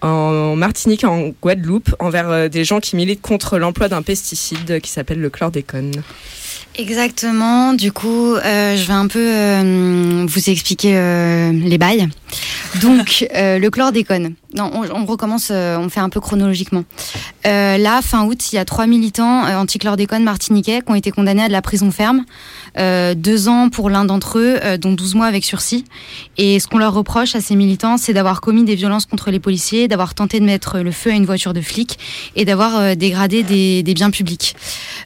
en 0.01 0.55
Martinique 0.55 1.03
en 1.03 1.33
Guadeloupe 1.41 1.93
envers 1.99 2.29
euh, 2.29 2.47
des 2.47 2.63
gens 2.63 2.79
qui 2.79 2.95
militent 2.95 3.21
contre 3.21 3.57
l'emploi 3.57 3.89
d'un 3.89 4.03
pesticide 4.03 4.79
qui 4.79 4.89
s'appelle 4.89 5.19
le 5.19 5.29
chlordécone. 5.29 6.03
Exactement. 6.77 7.73
Du 7.73 7.91
coup, 7.91 8.35
euh, 8.35 8.75
je 8.75 8.85
vais 8.85 8.93
un 8.93 9.07
peu 9.07 9.19
euh, 9.19 10.25
vous 10.27 10.49
expliquer 10.49 10.95
euh, 10.95 11.51
les 11.51 11.79
bails. 11.79 12.07
Donc, 12.81 13.27
le 13.33 13.67
chlordécone. 13.69 14.35
Non, 14.55 14.71
on, 14.73 15.05
recommence, 15.05 15.51
on 15.51 15.89
fait 15.89 15.99
un 15.99 16.09
peu 16.09 16.19
chronologiquement. 16.19 16.83
là, 17.43 18.01
fin 18.01 18.25
août, 18.25 18.51
il 18.51 18.55
y 18.55 18.59
a 18.59 18.65
trois 18.65 18.87
militants 18.87 19.43
anti-chlordécone 19.43 20.23
martiniquais 20.23 20.81
qui 20.81 20.91
ont 20.91 20.95
été 20.95 21.11
condamnés 21.11 21.43
à 21.43 21.47
de 21.47 21.51
la 21.51 21.61
prison 21.61 21.91
ferme. 21.91 22.23
Deux 22.77 23.47
ans 23.47 23.69
pour 23.69 23.89
l'un 23.89 24.05
d'entre 24.05 24.39
eux, 24.39 24.77
dont 24.77 24.93
12 24.93 25.15
mois 25.15 25.25
avec 25.25 25.43
sursis. 25.43 25.85
Et 26.37 26.59
ce 26.59 26.67
qu'on 26.67 26.77
leur 26.77 26.93
reproche 26.93 27.35
à 27.35 27.41
ces 27.41 27.55
militants, 27.55 27.97
c'est 27.97 28.13
d'avoir 28.13 28.41
commis 28.41 28.63
des 28.63 28.75
violences 28.75 29.05
contre 29.05 29.31
les 29.31 29.39
policiers, 29.39 29.87
d'avoir 29.87 30.13
tenté 30.13 30.39
de 30.39 30.45
mettre 30.45 30.79
le 30.79 30.91
feu 30.91 31.11
à 31.11 31.13
une 31.13 31.25
voiture 31.25 31.53
de 31.53 31.61
flic 31.61 31.97
et 32.35 32.45
d'avoir 32.45 32.95
dégradé 32.95 33.43
des, 33.43 33.83
des, 33.83 33.93
biens 33.93 34.11
publics. 34.11 34.55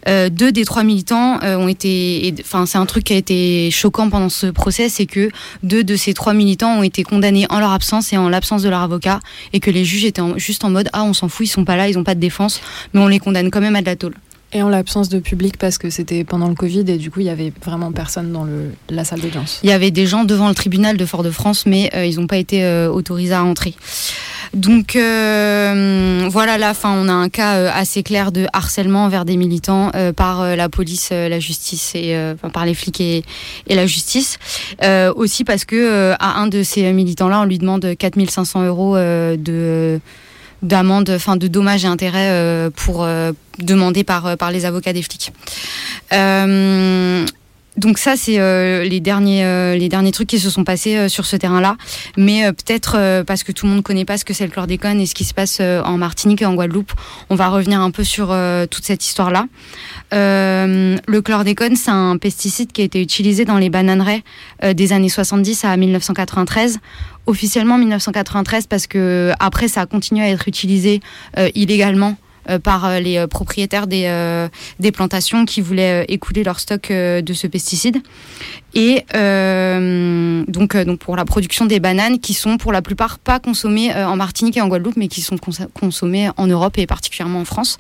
deux 0.08 0.52
des 0.52 0.66
trois 0.66 0.84
militants 0.84 1.40
ont 1.42 1.68
été, 1.68 2.34
enfin 2.42 2.66
c'est 2.66 2.78
un 2.78 2.86
truc 2.86 3.06
qui 3.06 3.14
a 3.14 3.18
été 3.18 3.72
choquant 3.72 4.10
pendant 4.10 4.30
ce 4.30 4.48
procès, 4.48 4.90
c'est 4.90 5.06
que 5.06 5.30
deux 5.64 5.84
de 5.84 5.96
ces 5.96 6.14
trois 6.14 6.34
militants 6.34 6.78
ont 6.78 6.84
été 6.84 7.04
condamnés 7.04 7.46
en 7.50 7.60
leur 7.60 7.72
absence 7.72 8.14
et 8.14 8.18
en 8.18 8.30
l'absence 8.30 8.64
de 8.64 8.70
leur 8.70 8.82
avocat, 8.82 9.20
et 9.54 9.60
que 9.60 9.72
les 9.72 9.86
juges 9.86 10.06
étaient 10.06 10.22
juste 10.38 10.64
en 10.64 10.70
mode 10.70 10.90
ah 10.94 11.04
on 11.04 11.14
s'en 11.14 11.30
fout, 11.30 11.46
ils 11.46 11.50
sont 11.50 11.66
pas 11.66 11.76
là, 11.76 11.88
ils 11.88 11.98
ont 11.98 12.04
pas 12.04 12.16
de 12.16 12.20
défense, 12.20 12.62
mais 12.94 13.00
on 13.00 13.08
les 13.08 13.20
condamne 13.20 13.50
quand 13.50 13.62
même 13.62 13.76
à 13.76 13.82
de 13.82 13.86
la 13.86 13.96
tôle. 13.96 14.14
Et 14.54 14.62
en 14.62 14.70
l'absence 14.70 15.08
de 15.08 15.20
public 15.20 15.58
parce 15.58 15.78
que 15.78 15.90
c'était 15.90 16.26
pendant 16.26 16.50
le 16.50 16.56
Covid 16.56 16.84
et 16.88 16.98
du 16.98 17.10
coup 17.10 17.22
il 17.22 17.28
y 17.28 17.30
avait 17.30 17.54
vraiment 17.64 17.92
personne 17.94 18.34
dans 18.34 18.44
le, 18.44 18.74
la 18.90 19.06
salle 19.06 19.22
d'audience. 19.22 19.62
Il 19.64 19.70
y 19.70 19.74
avait 19.74 19.92
des 19.92 20.06
gens 20.06 20.26
devant 20.26 20.50
le 20.50 20.56
tribunal 20.56 20.98
de 20.98 21.06
Fort-de-France, 21.06 21.66
mais 21.66 21.90
euh, 21.96 22.06
ils 22.06 22.20
n'ont 22.20 22.28
pas 22.28 22.38
été 22.38 22.66
euh, 22.66 22.90
autorisés 22.90 23.34
à 23.34 23.46
entrer. 23.46 23.74
Donc 24.54 24.98
euh, 24.98 26.28
voilà, 26.30 26.58
là, 26.58 26.74
fin, 26.74 26.92
on 26.92 27.08
a 27.08 27.14
un 27.14 27.30
cas 27.30 27.56
euh, 27.56 27.72
assez 27.74 28.04
clair 28.04 28.34
de 28.34 28.46
harcèlement 28.52 29.06
envers 29.06 29.24
des 29.24 29.38
militants 29.38 29.92
par 30.18 30.56
la 30.56 30.68
police, 30.68 31.12
la 31.12 31.40
justice 31.40 31.96
et 31.96 32.18
par 32.52 32.66
les 32.66 32.74
flics 32.74 33.00
et, 33.00 33.24
la 33.70 33.86
justice. 33.86 34.38
aussi 35.16 35.44
parce 35.46 35.64
que 35.64 36.14
à 36.20 36.40
un 36.40 36.48
de 36.48 36.64
ces 36.64 36.92
militants-là, 36.92 37.42
on 37.42 37.46
lui 37.46 37.58
demande 37.58 37.96
4500 37.98 38.66
euros 38.66 38.98
de 38.98 40.00
d'amende, 40.62 41.12
enfin 41.16 41.38
de 41.38 41.48
dommages 41.48 41.86
et 41.86 41.88
intérêts 41.88 42.70
pour 42.76 43.08
demander 43.60 44.04
par 44.04 44.38
par 44.38 44.52
les 44.52 44.66
avocats 44.66 44.94
des 44.94 45.02
flics. 45.02 45.32
Donc 47.78 47.98
ça, 47.98 48.18
c'est 48.18 48.40
euh, 48.40 48.84
les 48.84 49.00
derniers 49.00 49.46
euh, 49.46 49.76
les 49.76 49.88
derniers 49.88 50.12
trucs 50.12 50.28
qui 50.28 50.40
se 50.40 50.50
sont 50.50 50.66
passés 50.66 50.98
euh, 50.98 51.08
sur 51.08 51.26
ce 51.26 51.38
terrain-là. 51.38 51.78
Mais 52.18 52.52
peut-être 52.52 53.24
parce 53.24 53.44
que 53.44 53.52
tout 53.52 53.66
le 53.66 53.72
monde 53.72 53.84
connaît 53.84 54.06
pas 54.06 54.18
ce 54.18 54.26
que 54.26 54.34
c'est 54.34 54.46
le 54.46 54.52
chlordécone 54.52 55.00
et 55.00 55.06
ce 55.06 55.16
qui 55.16 55.24
se 55.24 55.34
passe 55.34 55.62
en 55.62 55.98
Martinique 55.98 56.42
et 56.42 56.46
en 56.46 56.54
Guadeloupe, 56.54 56.92
on 57.30 57.36
va 57.36 57.50
revenir 57.50 57.82
un 57.82 57.92
peu 57.92 58.04
sur 58.04 58.36
toute 58.70 58.86
cette 58.86 59.06
histoire-là. 59.06 59.48
Le 60.12 61.20
chlordécone, 61.22 61.76
c'est 61.76 61.92
un 61.92 62.18
pesticide 62.18 62.72
qui 62.72 62.82
a 62.82 62.84
été 62.84 63.02
utilisé 63.02 63.46
dans 63.46 63.58
les 63.58 63.70
bananeraies 63.70 64.24
des 64.74 64.94
années 64.94 65.10
70 65.10 65.66
à 65.66 65.78
1993 65.78 66.80
officiellement 67.28 67.78
1993 67.78 68.68
parce 68.68 68.88
que 68.88 69.32
après 69.40 69.68
ça 69.68 69.82
a 69.82 69.86
continué 69.86 70.24
à 70.24 70.30
être 70.30 70.48
utilisé 70.48 71.02
illégalement 71.56 72.18
euh, 72.50 72.58
par 72.58 72.86
euh, 72.86 73.00
les 73.00 73.18
euh, 73.18 73.28
propriétaires 73.28 73.86
des, 73.86 74.48
des 74.80 74.92
plantations 74.92 75.46
qui 75.46 75.62
voulaient 75.62 76.06
écouler 76.06 76.44
leur 76.44 76.60
stock 76.60 76.92
de 76.92 77.34
ce 77.34 77.46
pesticide. 77.48 77.98
Et 78.74 79.06
donc, 80.48 80.76
donc 80.78 81.00
pour 81.00 81.16
la 81.16 81.26
production 81.26 81.66
des 81.66 81.80
bananes 81.80 82.20
qui 82.20 82.34
sont 82.34 82.58
pour 82.58 82.72
la 82.72 82.82
plupart 82.82 83.20
pas 83.20 83.40
consommées 83.40 83.94
en 83.94 84.16
Martinique 84.16 84.58
et 84.58 84.62
en 84.62 84.68
Guadeloupe, 84.68 84.98
mais 84.98 85.08
qui 85.08 85.22
sont 85.22 85.38
consommées 85.74 86.30
en 86.38 86.48
Europe 86.48 86.78
et 86.78 86.88
particulièrement 86.88 87.42
en 87.42 87.46
France. 87.46 87.78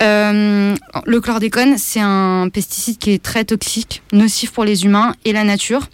Le 0.00 1.18
chlordécone, 1.20 1.76
c'est 1.78 2.00
un 2.00 2.48
pesticide 2.52 2.98
qui 2.98 3.12
est 3.12 3.22
très 3.22 3.44
toxique, 3.44 4.02
nocif 4.12 4.50
pour 4.52 4.64
les 4.64 4.84
humains 4.84 5.14
et 5.24 5.32
la 5.32 5.44
nature, 5.44 5.88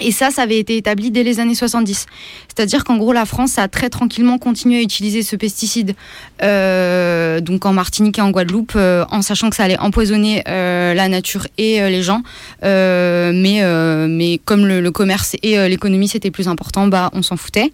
et 0.00 0.10
ça, 0.10 0.30
ça 0.30 0.42
avait 0.42 0.58
été 0.58 0.76
établi 0.76 1.10
dès 1.10 1.22
les 1.22 1.40
années 1.40 1.54
70. 1.54 2.06
C'est-à-dire 2.48 2.84
qu'en 2.84 2.96
gros, 2.96 3.12
la 3.12 3.26
France 3.26 3.58
a 3.58 3.68
très 3.68 3.90
tranquillement 3.90 4.38
continué 4.38 4.78
à 4.78 4.82
utiliser 4.82 5.22
ce 5.22 5.36
pesticide, 5.36 5.94
euh, 6.42 7.40
donc 7.40 7.64
en 7.64 7.72
Martinique 7.72 8.18
et 8.18 8.22
en 8.22 8.30
Guadeloupe, 8.30 8.72
euh, 8.76 9.04
en 9.10 9.22
sachant 9.22 9.50
que 9.50 9.56
ça 9.56 9.64
allait 9.64 9.78
empoisonner 9.78 10.42
euh, 10.48 10.94
la 10.94 11.08
nature 11.08 11.46
et 11.58 11.80
les 11.88 12.02
gens. 12.02 12.22
mais, 12.62 13.62
mais 14.08 14.40
comme 14.44 14.66
le, 14.66 14.90
commerce 14.90 15.36
et 15.42 15.68
l'économie 15.68 16.08
c'était 16.08 16.30
plus 16.30 16.48
important, 16.48 16.86
bah 16.86 17.10
on 17.14 17.22
s'en 17.22 17.36
foutait. 17.36 17.72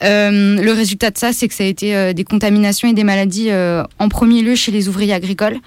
Le 0.00 0.72
résultat 0.72 1.10
de 1.10 1.18
ça, 1.18 1.32
c'est 1.32 1.48
que 1.48 1.54
ça 1.54 1.64
a 1.64 1.66
été 1.66 2.14
des 2.14 2.24
contaminations 2.24 2.88
et 2.88 2.92
des 2.92 3.04
maladies 3.04 3.50
en 3.52 4.08
premier 4.08 4.42
lieu 4.42 4.54
chez 4.54 4.72
les 4.72 4.88
ouvriers 4.88 5.14
agricoles 5.14 5.58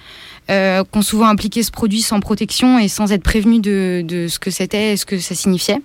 euh, 0.49 0.83
qu'ont 0.83 1.01
souvent 1.01 1.27
impliqué 1.27 1.63
ce 1.63 1.71
produit 1.71 2.01
sans 2.01 2.19
protection 2.19 2.79
et 2.79 2.87
sans 2.87 3.11
être 3.11 3.23
prévenu 3.23 3.59
de, 3.59 4.27
ce 4.29 4.39
que 4.39 4.51
c'était 4.51 4.93
et 4.93 4.97
ce 4.97 5.05
que 5.05 5.19
ça 5.19 5.35
signifiait. 5.35 5.81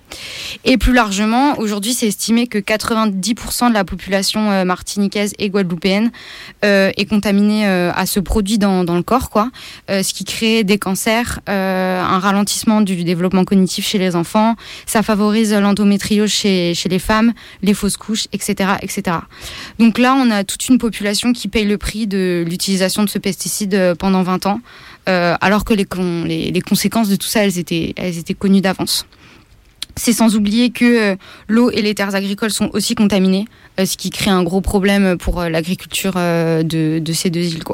Et 0.64 0.78
plus 0.78 0.92
largement, 0.92 1.58
aujourd'hui, 1.58 1.92
c'est 1.92 2.06
estimé 2.06 2.46
que 2.46 2.58
90% 2.58 3.68
de 3.68 3.74
la 3.74 3.84
population 3.84 4.50
euh, 4.50 4.64
martiniquaise 4.64 5.34
et 5.38 5.48
guadeloupéenne 5.50 6.10
euh, 6.64 6.90
est 6.96 7.06
contaminée 7.06 7.66
euh, 7.66 7.92
à 7.94 8.06
ce 8.06 8.20
produit 8.20 8.58
dans, 8.58 8.82
le 8.82 9.02
corps, 9.02 9.30
quoi, 9.30 9.50
ce 9.88 10.12
qui 10.12 10.24
crée 10.24 10.64
des 10.64 10.78
cancers, 10.78 11.40
un 11.46 12.18
ralentissement 12.18 12.80
du 12.80 13.04
développement 13.04 13.44
cognitif 13.44 13.86
chez 13.86 13.98
les 13.98 14.16
enfants, 14.16 14.54
ça 14.86 15.02
favorise 15.02 15.52
l'endométriose 15.52 16.30
chez, 16.30 16.74
chez 16.74 16.88
les 16.88 16.98
femmes, 16.98 17.32
les 17.62 17.74
fausses 17.74 17.96
couches, 17.96 18.26
etc., 18.32 18.72
etc. 18.82 19.16
Donc 19.78 19.98
là, 19.98 20.14
on 20.14 20.30
a 20.30 20.44
toute 20.44 20.68
une 20.68 20.78
population 20.78 21.32
qui 21.32 21.48
paye 21.48 21.64
le 21.64 21.78
prix 21.78 22.06
de 22.06 22.44
l'utilisation 22.46 23.02
de 23.02 23.08
ce 23.08 23.18
pesticide 23.18 23.94
pendant 23.98 24.22
20 24.22 24.46
ans 24.46 24.51
euh, 25.08 25.34
alors 25.40 25.64
que 25.64 25.74
les, 25.74 26.62
conséquences 26.62 27.08
de 27.08 27.16
tout 27.16 27.26
ça, 27.26 27.44
elles 27.44 27.58
étaient, 27.58 28.34
connues 28.38 28.60
d'avance. 28.60 29.06
C'est 29.96 30.12
sans 30.12 30.36
oublier 30.36 30.70
que 30.70 31.12
euh, 31.12 31.16
l'eau 31.48 31.70
et 31.70 31.82
les 31.82 31.94
terres 31.94 32.14
agricoles 32.14 32.50
sont 32.50 32.70
aussi 32.72 32.94
contaminées, 32.94 33.46
euh, 33.78 33.84
ce 33.84 33.96
qui 33.96 34.10
crée 34.10 34.30
un 34.30 34.42
gros 34.42 34.60
problème 34.60 35.18
pour 35.18 35.42
l'agriculture 35.42 36.14
de, 36.14 37.12
ces 37.12 37.30
deux 37.30 37.44
îles. 37.44 37.64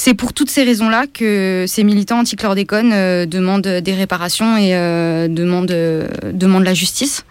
C'est 0.00 0.14
pour 0.14 0.32
toutes 0.32 0.48
ces 0.48 0.62
raisons-là 0.62 1.06
que 1.12 1.64
ces 1.66 1.82
militants 1.82 2.20
anti-chlordécone 2.20 3.26
demandent 3.26 3.66
des 3.66 3.94
réparations 3.94 4.56
et 4.56 4.70
demandent, 5.28 5.66
demandent 6.32 6.62
la 6.62 6.72
justice. 6.72 7.24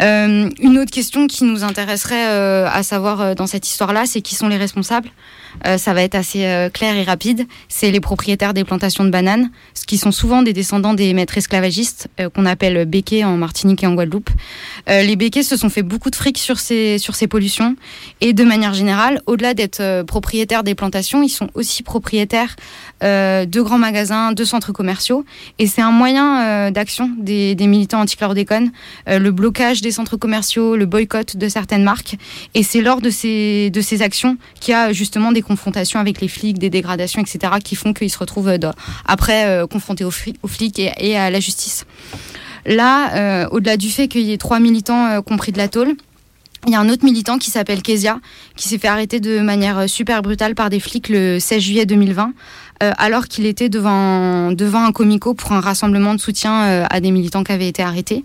une 0.00 0.78
autre 0.78 0.90
question 0.90 1.26
qui 1.26 1.44
nous 1.44 1.64
intéresserait 1.64 2.24
à 2.66 2.82
savoir 2.82 3.34
dans 3.34 3.46
cette 3.46 3.68
histoire-là, 3.68 4.04
c'est 4.06 4.22
qui 4.22 4.34
sont 4.34 4.48
les 4.48 4.56
responsables 4.56 5.10
euh, 5.66 5.78
ça 5.78 5.94
va 5.94 6.02
être 6.02 6.14
assez 6.14 6.46
euh, 6.46 6.68
clair 6.70 6.96
et 6.96 7.04
rapide. 7.04 7.46
C'est 7.68 7.90
les 7.90 8.00
propriétaires 8.00 8.54
des 8.54 8.64
plantations 8.64 9.04
de 9.04 9.10
bananes, 9.10 9.50
ce 9.74 9.84
qui 9.86 9.98
sont 9.98 10.12
souvent 10.12 10.42
des 10.42 10.52
descendants 10.52 10.94
des 10.94 11.12
maîtres 11.14 11.38
esclavagistes 11.38 12.08
euh, 12.20 12.28
qu'on 12.30 12.46
appelle 12.46 12.84
béquets 12.84 13.24
en 13.24 13.36
Martinique 13.36 13.82
et 13.84 13.86
en 13.86 13.94
Guadeloupe. 13.94 14.30
les 14.88 15.16
béquets 15.16 15.42
se 15.42 15.56
sont 15.56 15.68
fait 15.68 15.82
beaucoup 15.82 16.10
de 16.10 16.16
fric 16.16 16.38
sur 16.38 16.58
ces, 16.58 16.98
sur 16.98 17.14
ces 17.14 17.26
pollutions 17.26 17.76
et 18.20 18.32
de 18.32 18.44
manière 18.44 18.74
générale, 18.74 19.20
au-delà 19.26 19.54
d'être 19.54 20.02
propriétaires 20.02 20.62
des 20.62 20.74
plantations, 20.74 21.22
ils 21.22 21.28
sont 21.28 21.48
aussi 21.54 21.81
propriétaires 21.82 22.56
de 23.02 23.60
grands 23.60 23.78
magasins, 23.78 24.32
de 24.32 24.44
centres 24.44 24.72
commerciaux 24.72 25.24
et 25.58 25.66
c'est 25.66 25.82
un 25.82 25.90
moyen 25.90 26.70
d'action 26.70 27.10
des, 27.18 27.54
des, 27.54 27.66
militants 27.66 28.00
anti-chlordécone, 28.00 28.70
le 29.06 29.30
blocage 29.30 29.80
des 29.80 29.90
centres 29.90 30.16
commerciaux, 30.16 30.76
le 30.76 30.86
boycott 30.86 31.36
de 31.36 31.48
certaines 31.48 31.82
marques 31.82 32.16
et 32.54 32.62
c'est 32.62 32.80
lors 32.80 33.00
de 33.00 33.10
ces, 33.10 33.70
de 33.70 33.80
ces 33.80 34.02
actions 34.02 34.36
qu'il 34.60 34.72
y 34.72 34.74
a 34.74 34.92
justement 34.92 35.32
des 35.32 35.42
confrontations 35.42 36.00
avec 36.00 36.20
les 36.20 36.28
flics, 36.28 36.58
des 36.58 36.70
dégradations, 36.70 37.20
etc., 37.20 37.54
qui 37.62 37.76
font 37.76 37.92
qu'ils 37.92 38.10
se 38.10 38.18
retrouvent 38.18 38.48
euh, 38.48 38.72
après 39.04 39.46
euh, 39.46 39.66
confrontés 39.66 40.04
aux, 40.04 40.10
flics 40.10 40.78
et, 40.78 41.16
à 41.16 41.30
la 41.30 41.40
justice. 41.40 41.84
Là, 42.64 43.14
euh, 43.16 43.48
au-delà 43.50 43.76
du 43.76 43.90
fait 43.90 44.08
qu'il 44.08 44.22
y 44.22 44.32
ait 44.32 44.38
trois 44.38 44.60
militants 44.60 45.20
compris 45.22 45.52
de 45.52 45.58
la 45.58 45.68
tôle, 45.68 45.94
il 46.66 46.72
y 46.72 46.76
a 46.76 46.80
un 46.80 46.88
autre 46.88 47.04
militant 47.04 47.38
qui 47.38 47.50
s'appelle 47.50 47.82
Kezia, 47.82 48.20
qui 48.56 48.68
s'est 48.68 48.78
fait 48.78 48.88
arrêter 48.88 49.18
de 49.18 49.40
manière 49.40 49.88
super 49.88 50.22
brutale 50.22 50.54
par 50.54 50.70
des 50.70 50.80
flics 50.80 51.08
le 51.08 51.40
16 51.40 51.60
juillet 51.60 51.86
2020 51.86 52.22
euh, 52.24 52.28
alors 52.98 53.28
qu'il 53.28 53.46
était 53.46 53.68
devant, 53.68 54.52
devant 54.52 54.84
un 54.84 54.92
comico 54.92 55.34
pour 55.34 55.52
un 55.52 55.60
rassemblement 55.60 56.14
de 56.14 56.20
soutien 56.20 56.64
euh, 56.64 56.84
à 56.90 57.00
des 57.00 57.10
militants 57.10 57.44
qui 57.44 57.52
avaient 57.52 57.68
été 57.68 57.82
arrêtés. 57.82 58.24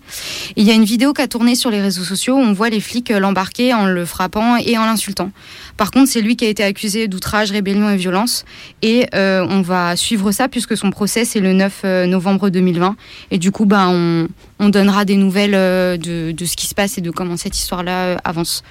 il 0.55 0.65
y 0.65 0.71
a 0.71 0.73
une 0.73 0.83
vidéo 0.83 1.13
qui 1.13 1.21
a 1.21 1.27
tourné 1.27 1.55
sur 1.55 1.69
les 1.69 1.81
réseaux 1.81 2.03
sociaux 2.03 2.35
où 2.35 2.39
on 2.39 2.53
voit 2.53 2.69
les 2.69 2.79
flics 2.79 3.11
euh, 3.11 3.19
l'embarquer 3.19 3.73
en 3.73 3.85
le 3.85 4.05
frappant 4.05 4.57
et 4.57 4.77
en 4.77 4.85
l'insultant. 4.85 5.31
Par 5.75 5.91
contre, 5.91 6.09
c'est 6.09 6.21
lui 6.21 6.35
qui 6.35 6.45
a 6.45 6.49
été 6.49 6.63
accusé 6.63 7.07
d'outrage, 7.07 7.51
rébellion 7.51 7.89
et 7.89 7.97
violence. 7.97 8.45
Et 8.81 9.07
on 9.13 9.61
va 9.61 9.95
suivre 9.95 10.31
ça 10.31 10.47
puisque 10.47 10.75
son 10.75 10.89
procès, 10.89 11.23
c'est 11.23 11.39
le 11.39 11.53
9 11.53 11.83
novembre 12.07 12.49
2020. 12.49 12.95
Et 13.31 13.37
du 13.37 13.51
coup, 13.51 13.65
bah, 13.65 13.87
on, 13.87 14.27
donnera 14.69 15.05
des 15.05 15.17
nouvelles 15.17 15.51
de, 15.51 16.31
de, 16.31 16.45
ce 16.45 16.55
qui 16.55 16.65
se 16.65 16.73
passe 16.73 16.97
et 16.97 17.01
de 17.01 17.11
comment 17.11 17.37
cette 17.37 17.55
histoire-là 17.55 18.17
avance. 18.23 18.63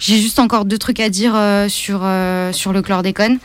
J'ai 0.00 0.18
juste 0.18 0.40
encore 0.40 0.64
deux 0.64 0.78
trucs 0.78 1.00
à 1.00 1.08
dire 1.08 1.34
sur, 1.68 2.04
sur 2.52 2.72
le 2.72 2.82
chlordécone. 2.82 3.38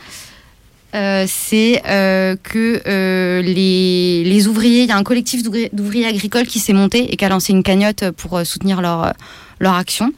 Euh, 0.94 1.26
c'est 1.28 1.82
euh, 1.86 2.36
que 2.42 2.80
euh, 2.86 3.42
les, 3.42 4.24
les, 4.24 4.48
ouvriers, 4.48 4.84
il 4.84 4.88
y 4.88 4.92
a 4.92 4.96
un 4.96 5.02
collectif 5.02 5.42
d'ouvriers 5.42 6.06
agricoles 6.06 6.46
qui 6.46 6.60
s'est 6.60 6.72
monté 6.72 7.12
et 7.12 7.16
qui 7.16 7.24
a 7.24 7.28
lancé 7.28 7.52
une 7.52 7.62
cagnotte 7.62 8.10
pour 8.12 8.40
soutenir 8.46 8.80
leur, 8.80 9.12
leur 9.60 9.74
action. 9.74 10.12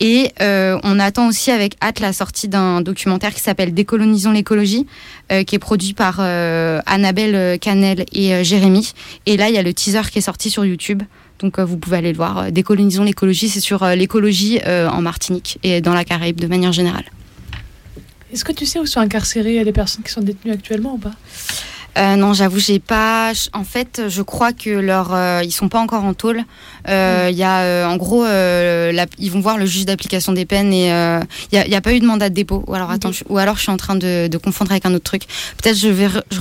Et 0.00 0.32
on 0.40 0.98
attend 0.98 1.28
aussi 1.28 1.50
avec 1.50 1.76
hâte 1.80 2.00
la 2.00 2.12
sortie 2.12 2.48
d'un 2.48 2.82
documentaire 2.82 3.32
qui 3.32 3.40
s'appelle 3.40 3.72
Décolonisons 3.72 4.32
l'écologie, 4.32 4.86
qui 5.30 5.54
est 5.54 5.60
produit 5.60 5.94
par 5.94 6.20
Annabelle 6.20 7.58
Canel 7.60 8.04
et 8.12 8.44
Jérémy. 8.44 8.92
Et 9.24 9.36
là, 9.36 9.48
il 9.48 9.54
y 9.54 9.58
a 9.58 9.62
le 9.62 9.72
teaser 9.72 10.02
qui 10.10 10.18
est 10.18 10.22
sorti 10.22 10.50
sur 10.50 10.64
YouTube. 10.64 11.02
Donc 11.38 11.58
vous 11.60 11.78
pouvez 11.78 11.98
aller 11.98 12.10
le 12.10 12.16
voir. 12.16 12.50
Décolonisons 12.50 13.04
l'écologie, 13.04 13.48
c'est 13.48 13.60
sur 13.60 13.86
l'écologie 13.86 14.60
en 14.66 15.00
Martinique 15.00 15.58
et 15.62 15.80
dans 15.80 15.94
la 15.94 16.04
Caraïbe 16.04 16.40
de 16.40 16.48
manière 16.48 16.72
générale. 16.72 17.04
Est-ce 18.34 18.44
que 18.44 18.50
tu 18.50 18.66
sais 18.66 18.80
où 18.80 18.86
sont 18.86 18.98
incarcérées 18.98 19.62
les 19.62 19.72
personnes 19.72 20.02
qui 20.02 20.10
sont 20.10 20.20
détenues 20.20 20.50
actuellement 20.50 20.94
ou 20.94 20.98
pas? 20.98 21.12
Euh, 21.96 22.16
non, 22.16 22.32
j'avoue, 22.32 22.58
j'ai 22.58 22.80
pas. 22.80 23.32
En 23.52 23.62
fait, 23.62 24.02
je 24.08 24.22
crois 24.22 24.52
que 24.52 24.70
leur, 24.70 25.14
euh, 25.14 25.42
ils 25.44 25.52
sont 25.52 25.68
pas 25.68 25.78
encore 25.78 26.02
en 26.02 26.14
tôle. 26.14 26.42
Euh, 26.88 27.28
il 27.30 27.36
y 27.36 27.44
a, 27.44 27.88
en 27.88 27.96
gros, 27.96 28.24
ils 28.26 29.30
vont 29.30 29.38
voir 29.38 29.56
le 29.56 29.66
juge 29.66 29.86
d'application 29.86 30.32
des 30.32 30.46
peines 30.46 30.72
et 30.72 30.88
il 31.52 31.68
n'y 31.68 31.74
a, 31.76 31.80
pas 31.80 31.94
eu 31.94 32.00
de 32.00 32.06
mandat 32.06 32.28
de 32.28 32.34
dépôt. 32.34 32.64
Ou 32.66 32.74
alors, 32.74 32.90
attends, 32.90 33.12
ou 33.28 33.38
alors 33.38 33.54
je 33.54 33.62
suis 33.62 33.70
en 33.70 33.76
train 33.76 33.94
de, 33.94 34.28
confondre 34.42 34.72
avec 34.72 34.84
un 34.84 34.94
autre 34.94 35.04
truc. 35.04 35.26
Peut-être 35.62 35.78
je 35.78 35.86
vais, 35.86 36.08
je 36.32 36.40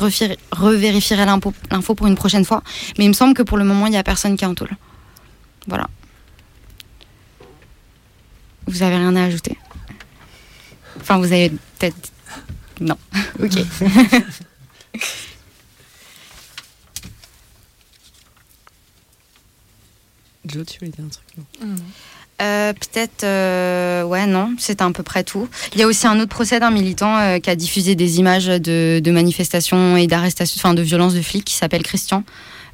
revérifierai 0.51 1.25
l'info 1.25 1.93
pour 1.93 2.07
une 2.07 2.15
prochaine 2.15 2.43
fois. 2.43 2.63
Mais 2.97 3.05
il 3.05 3.09
me 3.09 3.13
semble 3.13 3.35
que 3.35 3.43
pour 3.43 3.59
le 3.59 3.65
moment, 3.65 3.85
il 3.85 3.91
n'y 3.91 3.97
a 3.97 4.03
personne 4.03 4.35
qui 4.35 4.45
est 4.45 4.47
en 4.47 4.55
tôle. 4.55 4.71
Voilà. 5.67 5.87
Vous 8.65 8.81
avez 8.81 8.95
rien 8.95 9.15
à 9.15 9.25
ajouter? 9.25 9.59
Enfin, 10.99 11.17
vous 11.17 11.31
avez 11.31 11.51
peut-être. 11.83 12.11
Non. 12.79 12.97
ok. 13.41 13.51
Joe, 20.45 20.65
tu 20.65 20.79
voulais 20.79 20.91
dire 20.91 21.05
un 21.05 21.09
truc 21.09 21.25
non? 21.37 21.45
Euh, 22.41 22.73
Peut-être, 22.73 23.23
euh, 23.23 24.03
ouais, 24.03 24.25
non, 24.25 24.55
c'est 24.57 24.81
à 24.81 24.91
peu 24.91 25.03
près 25.03 25.23
tout. 25.23 25.47
Il 25.73 25.79
y 25.79 25.83
a 25.83 25.87
aussi 25.87 26.05
un 26.07 26.19
autre 26.19 26.29
procès 26.29 26.59
d'un 26.59 26.71
militant 26.71 27.17
euh, 27.17 27.39
qui 27.39 27.49
a 27.49 27.55
diffusé 27.55 27.95
des 27.95 28.19
images 28.19 28.47
de, 28.47 28.99
de 29.01 29.11
manifestations 29.11 29.95
et 29.95 30.07
d'arrestations, 30.07 30.59
enfin 30.59 30.73
de 30.73 30.81
violences 30.81 31.13
de 31.13 31.21
flics, 31.21 31.45
qui 31.45 31.53
s'appelle 31.53 31.83
Christian. 31.83 32.23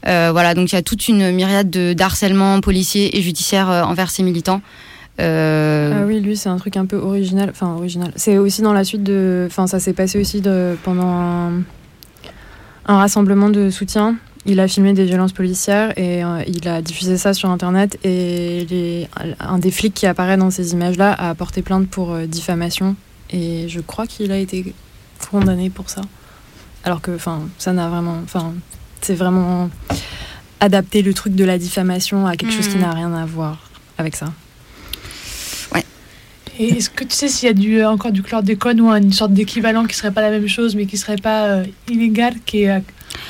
voilà, 0.03 0.55
donc 0.55 0.71
il 0.71 0.75
y 0.75 0.77
a 0.77 0.81
toute 0.81 1.07
une 1.07 1.31
myriade 1.31 1.69
de 1.69 1.93
d'harcèlement 1.93 2.61
policier 2.61 3.17
et 3.17 3.21
judiciaire 3.21 3.67
envers 3.67 4.09
ces 4.09 4.23
militants. 4.23 4.61
Euh, 5.19 5.93
ah 6.01 6.05
oui, 6.05 6.19
lui, 6.21 6.37
c'est 6.37 6.49
un 6.49 6.57
truc 6.57 6.77
un 6.77 6.85
peu 6.85 6.97
original. 6.97 7.49
Enfin, 7.51 7.73
original. 7.75 8.11
C'est 8.15 8.37
aussi 8.37 8.61
dans 8.61 8.73
la 8.73 8.83
suite 8.83 9.03
de. 9.03 9.45
Enfin, 9.47 9.67
ça 9.67 9.79
s'est 9.79 9.93
passé 9.93 10.19
aussi 10.19 10.41
de... 10.41 10.77
pendant 10.83 11.07
un... 11.07 11.51
rassemblement 12.85 13.49
de 13.49 13.69
soutien. 13.69 14.15
Il 14.45 14.59
a 14.61 14.67
filmé 14.69 14.93
des 14.93 15.03
violences 15.03 15.33
policières 15.33 15.91
et 15.97 16.23
euh, 16.23 16.41
il 16.47 16.67
a 16.69 16.81
diffusé 16.81 17.17
ça 17.17 17.33
sur 17.33 17.49
Internet. 17.49 17.99
Et 18.03 18.65
les... 18.69 19.07
un 19.39 19.59
des 19.59 19.71
flics 19.71 19.93
qui 19.93 20.05
apparaît 20.07 20.37
dans 20.37 20.49
ces 20.51 20.71
images-là 20.73 21.13
a 21.13 21.35
porté 21.35 21.61
plainte 21.61 21.87
pour 21.89 22.13
euh, 22.13 22.25
diffamation. 22.25 22.95
Et 23.31 23.67
je 23.67 23.79
crois 23.81 24.07
qu'il 24.07 24.31
a 24.31 24.37
été 24.37 24.73
condamné 25.29 25.69
pour 25.69 25.89
ça. 25.89 26.01
alors 26.85 27.01
que 27.01 27.11
enfin 27.13 27.41
ça 27.57 27.73
n'a 27.73 27.89
vraiment 27.89 28.15
enfin 28.23 28.53
c'est 29.01 29.13
vraiment 29.13 29.69
adapter 30.61 31.01
le 31.01 31.13
truc 31.13 31.35
de 31.35 31.43
la 31.43 31.57
diffamation 31.57 32.25
à 32.25 32.35
quelque 32.37 32.53
chose 32.53 32.69
qui 32.69 32.77
Mhm. 32.77 32.81
n'a 32.81 32.91
rien 32.93 33.13
à 33.13 33.25
voir 33.25 33.69
avec 33.97 34.15
ça. 34.15 34.27
Et 36.59 36.67
est-ce 36.77 36.89
que 36.89 37.05
tu 37.05 37.15
sais 37.15 37.29
s'il 37.29 37.47
y 37.47 37.49
a 37.49 37.53
du, 37.53 37.79
euh, 37.79 37.89
encore 37.89 38.11
du 38.11 38.21
chlordécone 38.21 38.81
ou 38.81 38.89
une 38.89 39.13
sorte 39.13 39.31
d'équivalent 39.31 39.85
qui 39.85 39.95
serait 39.95 40.11
pas 40.11 40.21
la 40.21 40.29
même 40.29 40.47
chose 40.47 40.75
mais 40.75 40.85
qui 40.85 40.97
serait 40.97 41.15
pas 41.15 41.45
euh, 41.45 41.65
illégal, 41.89 42.33
qui 42.45 42.63
est 42.63 42.71
euh, 42.71 42.79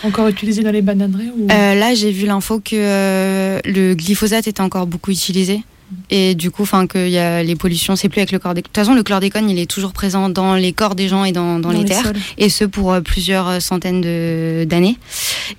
encore 0.03 0.27
utilisé 0.27 0.63
dans 0.63 0.71
les 0.71 0.82
bananeraies 0.82 1.32
ou... 1.38 1.43
Euh, 1.43 1.75
là, 1.75 1.93
j'ai 1.93 2.11
vu 2.11 2.25
l'info 2.25 2.59
que 2.59 3.61
le 3.65 3.93
glyphosate 3.93 4.47
était 4.47 4.61
encore 4.61 4.88
beaucoup 4.88 5.11
utilisé. 5.11 5.61
Et 6.09 6.35
du 6.35 6.51
coup, 6.51 6.63
enfin, 6.63 6.87
que 6.87 7.07
y 7.07 7.17
a 7.17 7.43
les 7.43 7.55
pollutions, 7.55 7.95
c'est 7.95 8.09
plus 8.09 8.19
avec 8.19 8.31
le 8.31 8.39
chlordécone. 8.39 8.63
De 8.63 8.67
toute 8.67 8.75
façon, 8.75 8.93
le 8.93 9.03
chlordécone, 9.03 9.49
il 9.49 9.59
est 9.59 9.69
toujours 9.69 9.93
présent 9.93 10.29
dans 10.29 10.55
les 10.55 10.73
corps 10.73 10.95
des 10.95 11.07
gens 11.07 11.25
et 11.25 11.31
dans, 11.31 11.59
dans, 11.59 11.71
les, 11.71 11.85
terres, 11.85 12.03
sols. 12.03 12.17
et 12.37 12.49
ce 12.49 12.63
pour 12.65 12.93
euh, 12.93 13.01
plusieurs 13.01 13.61
centaines 13.61 14.01
de- 14.01 14.65
d'années. 14.67 14.97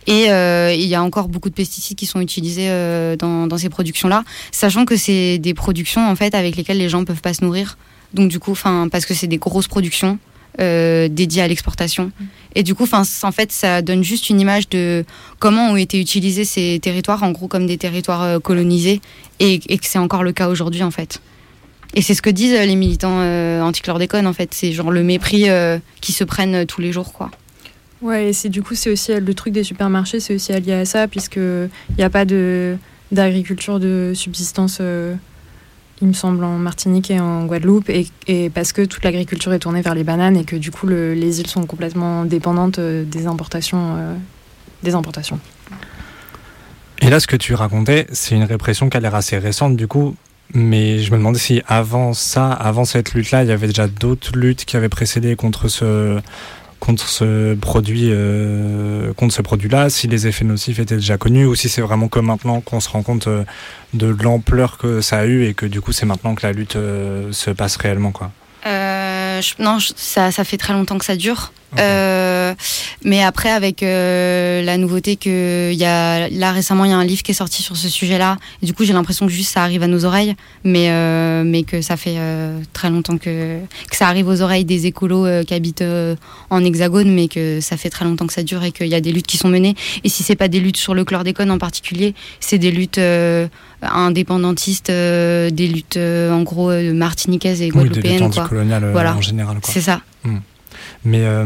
Et 0.06 0.30
euh, 0.30 0.72
il 0.72 0.86
y 0.86 0.94
a 0.94 1.02
encore 1.02 1.28
beaucoup 1.28 1.48
de 1.50 1.54
pesticides 1.54 1.96
qui 1.96 2.06
sont 2.06 2.20
utilisés 2.20 2.68
euh, 2.68 3.16
dans, 3.16 3.46
dans 3.46 3.58
ces 3.58 3.68
productions-là, 3.68 4.24
sachant 4.52 4.84
que 4.84 4.96
c'est 4.96 5.38
des 5.38 5.54
productions 5.54 6.08
en 6.08 6.16
fait 6.16 6.34
avec 6.34 6.56
lesquelles 6.56 6.78
les 6.78 6.88
gens 6.88 7.04
peuvent 7.04 7.20
pas 7.22 7.34
se 7.34 7.44
nourrir. 7.44 7.76
Donc 8.14 8.28
du 8.28 8.38
coup, 8.38 8.52
enfin, 8.52 8.88
parce 8.90 9.06
que 9.06 9.14
c'est 9.14 9.26
des 9.28 9.38
grosses 9.38 9.68
productions 9.68 10.18
euh, 10.58 11.08
à 11.08 11.48
l'exportation. 11.48 12.10
Et 12.54 12.62
du 12.62 12.74
coup, 12.74 12.86
en 12.92 13.32
fait, 13.32 13.52
ça 13.52 13.82
donne 13.82 14.02
juste 14.02 14.28
une 14.28 14.40
image 14.40 14.68
de 14.68 15.04
comment 15.38 15.70
ont 15.70 15.76
été 15.76 16.00
utilisés 16.00 16.44
ces 16.44 16.80
territoires, 16.80 17.22
en 17.22 17.30
gros 17.30 17.46
comme 17.46 17.66
des 17.66 17.78
territoires 17.78 18.22
euh, 18.22 18.38
colonisés, 18.40 19.00
et, 19.38 19.58
que 19.60 19.86
c'est 19.86 19.98
encore 19.98 20.24
le 20.24 20.32
cas 20.32 20.48
aujourd'hui, 20.48 20.82
en 20.82 20.90
fait. 20.90 21.20
Et 21.94 22.02
c'est 22.02 22.14
ce 22.14 22.22
que 22.22 22.30
disent 22.30 22.54
euh, 22.54 22.64
les 22.64 22.76
militants 22.76 23.20
euh, 23.20 23.62
anti-chlordécone, 23.62 24.26
en 24.26 24.32
fait. 24.32 24.52
C'est 24.52 24.72
genre 24.72 24.90
le 24.90 25.02
mépris 25.02 25.48
euh, 25.48 25.78
qui 26.00 26.12
se 26.12 26.24
prennent 26.24 26.66
tous 26.66 26.80
les 26.80 26.92
jours, 26.92 27.12
quoi. 27.12 27.30
Ouais, 28.02 28.30
et 28.30 28.32
c'est 28.32 28.48
du 28.48 28.62
coup 28.62 28.74
c'est 28.74 28.90
aussi 28.90 29.12
le 29.14 29.34
truc 29.34 29.52
des 29.52 29.62
supermarchés, 29.62 30.20
c'est 30.20 30.34
aussi 30.34 30.58
lié 30.58 30.72
à 30.72 30.84
ça 30.86 31.06
puisque 31.06 31.36
il 31.36 31.68
n'y 31.98 32.02
a 32.02 32.08
pas 32.08 32.24
de 32.24 32.78
d'agriculture 33.12 33.78
de 33.78 34.12
subsistance. 34.14 34.80
Il 36.02 36.08
me 36.08 36.12
semble, 36.12 36.42
en 36.44 36.56
Martinique 36.58 37.10
et 37.10 37.20
en 37.20 37.44
Guadeloupe, 37.46 37.90
et, 37.90 38.50
parce 38.50 38.72
que 38.72 38.82
toute 38.84 39.04
l'agriculture 39.04 39.52
est 39.52 39.58
tournée 39.58 39.82
vers 39.82 39.94
les 39.94 40.04
bananes 40.04 40.36
et 40.36 40.44
que 40.44 40.56
du 40.56 40.70
coup 40.70 40.86
le- 40.86 41.14
les 41.14 41.40
îles 41.40 41.46
sont 41.46 41.64
complètement 41.66 42.24
dépendantes 42.24 42.78
euh, 42.78 43.04
des 43.04 43.26
importations. 43.26 43.96
euh, 43.96 44.14
des 44.82 44.94
importations. 44.94 45.38
Et 47.02 47.10
là, 47.10 47.20
ce 47.20 47.26
que 47.26 47.36
tu 47.36 47.52
racontais, 47.54 48.06
c'est 48.12 48.34
une 48.34 48.44
répression 48.44 48.88
qui 48.88 48.96
a 48.96 49.00
l'air 49.00 49.14
assez 49.14 49.36
récente 49.36 49.76
du 49.76 49.86
coup. 49.86 50.14
Mais 50.52 50.98
je 50.98 51.12
me 51.12 51.18
demandais 51.18 51.38
si 51.38 51.62
avant 51.68 52.12
ça, 52.12 52.50
avant 52.50 52.84
cette 52.84 53.12
lutte-là, 53.14 53.44
il 53.44 53.48
y 53.48 53.52
avait 53.52 53.68
déjà 53.68 53.86
d'autres 53.86 54.36
luttes 54.36 54.64
qui 54.64 54.76
avaient 54.76 54.88
précédé 54.88 55.36
contre 55.36 55.68
ce, 55.68 56.18
contre 56.80 57.06
ce 57.06 57.54
produit, 57.54 58.08
euh, 58.10 59.12
contre 59.12 59.34
ce 59.34 59.42
produit-là, 59.42 59.90
si 59.90 60.08
les 60.08 60.26
effets 60.26 60.44
nocifs 60.44 60.78
étaient 60.78 60.96
déjà 60.96 61.18
connus, 61.18 61.44
ou 61.44 61.54
si 61.54 61.68
c'est 61.68 61.82
vraiment 61.82 62.08
que 62.08 62.18
maintenant 62.18 62.60
qu'on 62.60 62.80
se 62.80 62.88
rend 62.88 63.02
compte 63.02 63.28
euh, 63.28 63.44
de 63.94 64.06
l'ampleur 64.06 64.78
que 64.78 65.00
ça 65.00 65.18
a 65.18 65.26
eu 65.26 65.44
et 65.44 65.54
que 65.54 65.66
du 65.66 65.80
coup 65.80 65.92
c'est 65.92 66.06
maintenant 66.06 66.34
que 66.34 66.44
la 66.44 66.52
lutte 66.52 66.76
euh, 66.76 67.30
se 67.32 67.50
passe 67.50 67.76
réellement, 67.76 68.10
quoi. 68.10 68.32
Non, 69.58 69.78
ça 69.96 70.30
fait 70.44 70.58
très 70.58 70.72
longtemps 70.72 70.98
que 70.98 71.04
ça 71.04 71.16
dure. 71.16 71.52
Euh, 71.78 72.54
mais 73.04 73.22
après, 73.22 73.50
avec 73.50 73.82
euh, 73.82 74.62
la 74.62 74.76
nouveauté 74.76 75.16
que 75.16 75.70
il 75.72 75.78
y 75.78 75.84
a 75.84 76.28
là 76.28 76.52
récemment, 76.52 76.84
il 76.84 76.90
y 76.90 76.94
a 76.94 76.96
un 76.96 77.04
livre 77.04 77.22
qui 77.22 77.30
est 77.30 77.34
sorti 77.34 77.62
sur 77.62 77.76
ce 77.76 77.88
sujet-là. 77.88 78.36
Et 78.62 78.66
du 78.66 78.74
coup, 78.74 78.84
j'ai 78.84 78.92
l'impression 78.92 79.26
que 79.26 79.32
juste 79.32 79.52
ça 79.52 79.62
arrive 79.62 79.82
à 79.82 79.86
nos 79.86 80.04
oreilles, 80.04 80.34
mais 80.64 80.90
euh, 80.90 81.42
mais 81.44 81.62
que 81.62 81.80
ça 81.80 81.96
fait 81.96 82.18
très 82.72 82.90
longtemps 82.90 83.18
que 83.18 83.58
que 83.88 83.96
ça 83.96 84.08
arrive 84.08 84.28
aux 84.28 84.42
oreilles 84.42 84.64
des 84.64 84.86
écolos 84.86 85.26
qui 85.44 85.54
habitent 85.54 85.84
en 86.50 86.64
Hexagone, 86.64 87.12
mais 87.12 87.28
que 87.28 87.60
ça 87.60 87.76
fait 87.76 87.90
très 87.90 88.04
longtemps 88.04 88.26
que 88.26 88.32
ça 88.32 88.42
dure 88.42 88.62
et 88.64 88.72
qu'il 88.72 88.88
y 88.88 88.94
a 88.94 89.00
des 89.00 89.12
luttes 89.12 89.26
qui 89.26 89.36
sont 89.36 89.48
menées. 89.48 89.74
Et 90.04 90.08
si 90.08 90.22
c'est 90.22 90.36
pas 90.36 90.48
des 90.48 90.60
luttes 90.60 90.76
sur 90.76 90.94
le 90.94 91.04
chlordécone 91.04 91.50
en 91.50 91.58
particulier, 91.58 92.14
c'est 92.40 92.58
des 92.58 92.70
luttes 92.70 93.00
indépendantistes, 93.82 94.90
des 94.90 95.68
luttes 95.72 95.98
en 95.98 96.42
gros 96.42 96.70
martiniquaises 96.92 97.62
et 97.62 97.70
Oui, 97.72 97.88
des 97.88 98.00
luttes 98.00 98.02
guadeloupéennes, 98.02 98.32
quoi. 98.32 98.90
Voilà. 98.92 99.14
en 99.14 99.20
général, 99.20 99.60
quoi. 99.60 99.72
C'est 99.72 99.80
ça. 99.80 100.00
Mais 101.02 101.22
euh, 101.22 101.44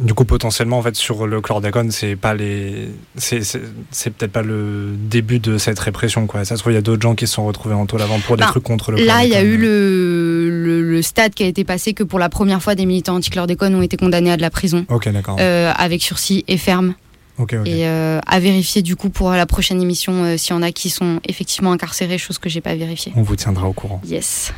du 0.00 0.14
coup, 0.14 0.24
potentiellement, 0.24 0.78
en 0.78 0.82
fait, 0.82 0.96
sur 0.96 1.26
le 1.28 1.40
chlordécone, 1.40 1.92
c'est 1.92 2.16
pas 2.16 2.34
les, 2.34 2.88
c'est, 3.16 3.38
peut-être 3.38 4.32
pas 4.32 4.42
le 4.42 4.94
début 4.96 5.38
de 5.38 5.58
cette 5.58 5.78
répression, 5.78 6.26
quoi. 6.26 6.44
Ça 6.44 6.56
se 6.56 6.62
trouve, 6.62 6.72
il 6.72 6.74
y 6.74 6.78
a 6.78 6.82
d'autres 6.82 7.02
gens 7.02 7.14
qui 7.14 7.28
se 7.28 7.34
sont 7.34 7.46
retrouvés 7.46 7.76
en 7.76 7.86
taule 7.86 8.02
avant 8.02 8.18
pour 8.18 8.36
des 8.36 8.42
Ben, 8.42 8.48
trucs 8.48 8.64
contre 8.64 8.90
le 8.90 9.04
Là, 9.04 9.22
il 9.24 9.30
y 9.30 9.36
a 9.36 9.42
eu 9.44 9.56
le, 9.56 10.48
le, 10.50 10.82
le 10.82 11.02
stade 11.02 11.34
qui 11.34 11.44
a 11.44 11.46
été 11.46 11.62
passé 11.62 11.94
que 11.94 12.02
pour 12.02 12.18
la 12.18 12.28
première 12.28 12.60
fois, 12.62 12.74
des 12.74 12.84
militants 12.84 13.14
anti-chlordécone 13.14 13.76
ont 13.76 13.82
été 13.82 13.96
condamnés 13.96 14.32
à 14.32 14.36
de 14.36 14.42
la 14.42 14.50
prison, 14.50 14.84
Ok, 14.88 15.08
d'accord. 15.10 15.36
euh, 15.38 15.72
avec 15.76 16.02
sursis 16.02 16.44
et 16.48 16.56
ferme. 16.58 16.94
ok, 17.38 17.54
ok. 17.60 17.66
Et 17.68 17.86
euh, 17.86 18.18
à 18.26 18.40
vérifier 18.40 18.82
du 18.82 18.96
coup 18.96 19.10
pour 19.10 19.30
la 19.30 19.46
prochaine 19.46 19.80
émission 19.80 20.24
euh, 20.24 20.36
s'il 20.36 20.52
y 20.52 20.58
en 20.58 20.62
a 20.62 20.72
qui 20.72 20.90
sont 20.90 21.20
effectivement 21.28 21.70
incarcérés, 21.70 22.18
chose 22.18 22.38
que 22.38 22.48
j'ai 22.48 22.60
pas 22.60 22.74
vérifiée. 22.74 23.12
On 23.14 23.22
vous 23.22 23.36
tiendra 23.36 23.68
au 23.68 23.72
courant. 23.72 24.00
Yes. 24.04 24.52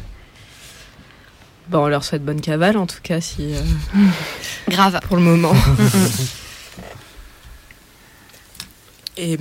Bon, 1.73 1.85
on 1.85 1.89
leur 1.89 2.05
souhaite 2.05 2.23
bonne 2.25 2.41
cavale 2.43 2.77
en 2.77 2.87
tout 2.87 2.99
cas, 3.03 3.21
si 3.23 3.55
euh, 3.55 3.61
Grave. 4.69 5.01
pour 5.09 5.17
le 5.17 5.23
moment. 5.23 5.55
et, 9.17 9.39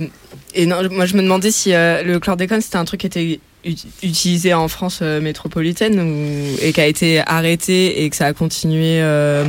et 0.54 0.66
non, 0.66 0.76
moi 0.90 1.06
je 1.06 1.16
me 1.16 1.22
demandais 1.22 1.50
si 1.50 1.72
euh, 1.74 2.02
le 2.02 2.20
chlordécone 2.20 2.60
c'était 2.60 2.76
un 2.76 2.84
truc 2.84 3.00
qui 3.00 3.06
était 3.06 3.40
ut- 3.64 3.76
utilisé 4.02 4.54
en 4.54 4.68
France 4.68 5.00
euh, 5.02 5.20
métropolitaine 5.20 5.98
ou, 6.00 6.56
et 6.62 6.72
qui 6.72 6.80
a 6.80 6.86
été 6.86 7.20
arrêté 7.26 8.04
et 8.04 8.10
que 8.10 8.16
ça 8.16 8.26
a 8.26 8.32
continué 8.32 9.00
euh, 9.02 9.44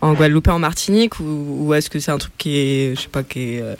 en 0.00 0.14
Guadeloupe 0.14 0.48
et 0.48 0.50
en 0.50 0.58
Martinique 0.58 1.20
ou, 1.20 1.74
est-ce 1.74 1.90
que 1.90 1.98
c'est 1.98 2.10
un 2.10 2.18
truc 2.18 2.32
qui 2.38 2.56
est, 2.56 2.94
je 2.96 3.02
sais 3.02 3.08
pas, 3.08 3.22
qui 3.22 3.54
est 3.54 3.62
euh, 3.62 3.74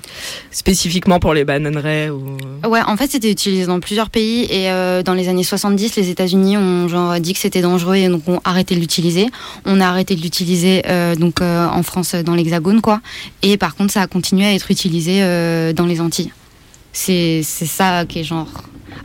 spécifiquement 0.50 1.18
pour 1.20 1.34
les 1.34 1.44
bananeraies 1.44 2.10
ou... 2.10 2.36
Ouais, 2.68 2.80
en 2.86 2.96
fait, 2.96 3.10
c'était 3.10 3.30
utilisé 3.30 3.66
dans 3.66 3.80
plusieurs 3.80 4.10
pays 4.10 4.44
et 4.44 4.70
euh, 4.70 5.02
dans 5.02 5.14
les 5.14 5.28
années 5.28 5.44
70, 5.44 5.96
les 5.96 6.10
États-Unis 6.10 6.56
ont 6.56 6.88
genre 6.88 7.18
dit 7.20 7.32
que 7.32 7.38
c'était 7.38 7.62
dangereux 7.62 7.96
et 7.96 8.08
donc 8.08 8.28
ont 8.28 8.40
arrêté 8.44 8.74
de 8.74 8.80
l'utiliser. 8.80 9.26
On 9.64 9.80
a 9.80 9.86
arrêté 9.86 10.16
de 10.16 10.20
l'utiliser 10.20 10.82
euh, 10.88 11.14
donc 11.14 11.40
euh, 11.40 11.66
en 11.66 11.82
France 11.82 12.14
euh, 12.14 12.22
dans 12.22 12.34
l'Hexagone 12.34 12.80
quoi. 12.80 13.00
Et 13.42 13.56
par 13.56 13.74
contre, 13.74 13.92
ça 13.92 14.02
a 14.02 14.06
continué 14.06 14.46
à 14.46 14.54
être 14.54 14.70
utilisé 14.70 15.22
euh, 15.22 15.72
dans 15.72 15.86
les 15.86 16.00
Antilles. 16.00 16.32
C'est 17.00 17.42
ça 17.42 18.04
qui 18.06 18.18
est 18.20 18.24
genre 18.24 18.48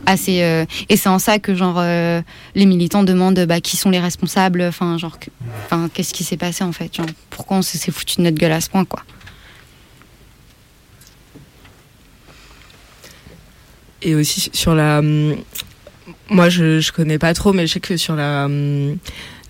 assez 0.06 0.42
euh, 0.42 0.64
et 0.88 0.96
c'est 0.96 1.08
en 1.08 1.18
ça 1.20 1.38
que 1.38 1.54
genre 1.54 1.76
euh, 1.78 2.20
les 2.56 2.66
militants 2.66 3.04
demandent 3.04 3.38
bah, 3.46 3.60
qui 3.60 3.76
sont 3.76 3.88
les 3.90 4.00
responsables. 4.00 4.62
Enfin 4.62 4.98
genre 4.98 5.16
enfin 5.66 5.88
qu'est-ce 5.94 6.12
qui 6.12 6.24
s'est 6.24 6.36
passé 6.36 6.64
en 6.64 6.72
fait. 6.72 6.92
Genre 6.94 7.06
pourquoi 7.30 7.58
on 7.58 7.62
s'est 7.62 7.92
foutu 7.92 8.16
de 8.16 8.22
notre 8.22 8.36
gueule 8.36 8.52
à 8.52 8.60
ce 8.60 8.68
point 8.68 8.84
quoi. 8.84 9.02
Et 14.02 14.14
aussi 14.14 14.50
sur 14.52 14.74
la. 14.74 14.98
hum, 14.98 15.36
Moi, 16.30 16.48
je, 16.48 16.80
je 16.80 16.92
connais 16.92 17.18
pas 17.18 17.32
trop, 17.32 17.52
mais 17.52 17.66
je 17.66 17.74
sais 17.74 17.80
que 17.80 17.96
sur 17.96 18.16
la. 18.16 18.46
hum, 18.46 18.96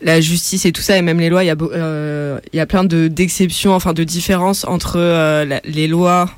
La 0.02 0.20
justice 0.20 0.66
et 0.66 0.72
tout 0.72 0.82
ça, 0.82 0.96
et 0.98 1.02
même 1.02 1.18
les 1.18 1.30
lois, 1.30 1.42
il 1.44 1.46
y 1.46 1.50
a, 1.50 1.56
euh, 1.60 2.38
y 2.52 2.60
a 2.60 2.66
plein 2.66 2.84
de- 2.84 3.08
d'exceptions, 3.08 3.74
enfin 3.74 3.94
de 3.94 4.04
différences 4.04 4.64
entre 4.64 4.98
les 5.64 5.88
lois 5.88 6.30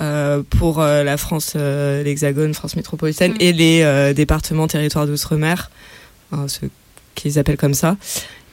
euh, 0.00 0.42
pour 0.58 0.80
euh, 0.80 1.02
la 1.02 1.16
France, 1.16 1.54
euh, 1.56 2.02
l'Hexagone, 2.02 2.54
France 2.54 2.76
métropolitaine, 2.76 3.32
Mm. 3.32 3.40
et 3.40 3.52
les 3.52 4.14
départements, 4.14 4.66
territoires 4.66 5.06
d'outre-mer, 5.06 5.70
hein, 6.32 6.46
ceux 6.48 6.70
qu'ils 7.14 7.38
appellent 7.38 7.56
comme 7.56 7.74
ça. 7.74 7.96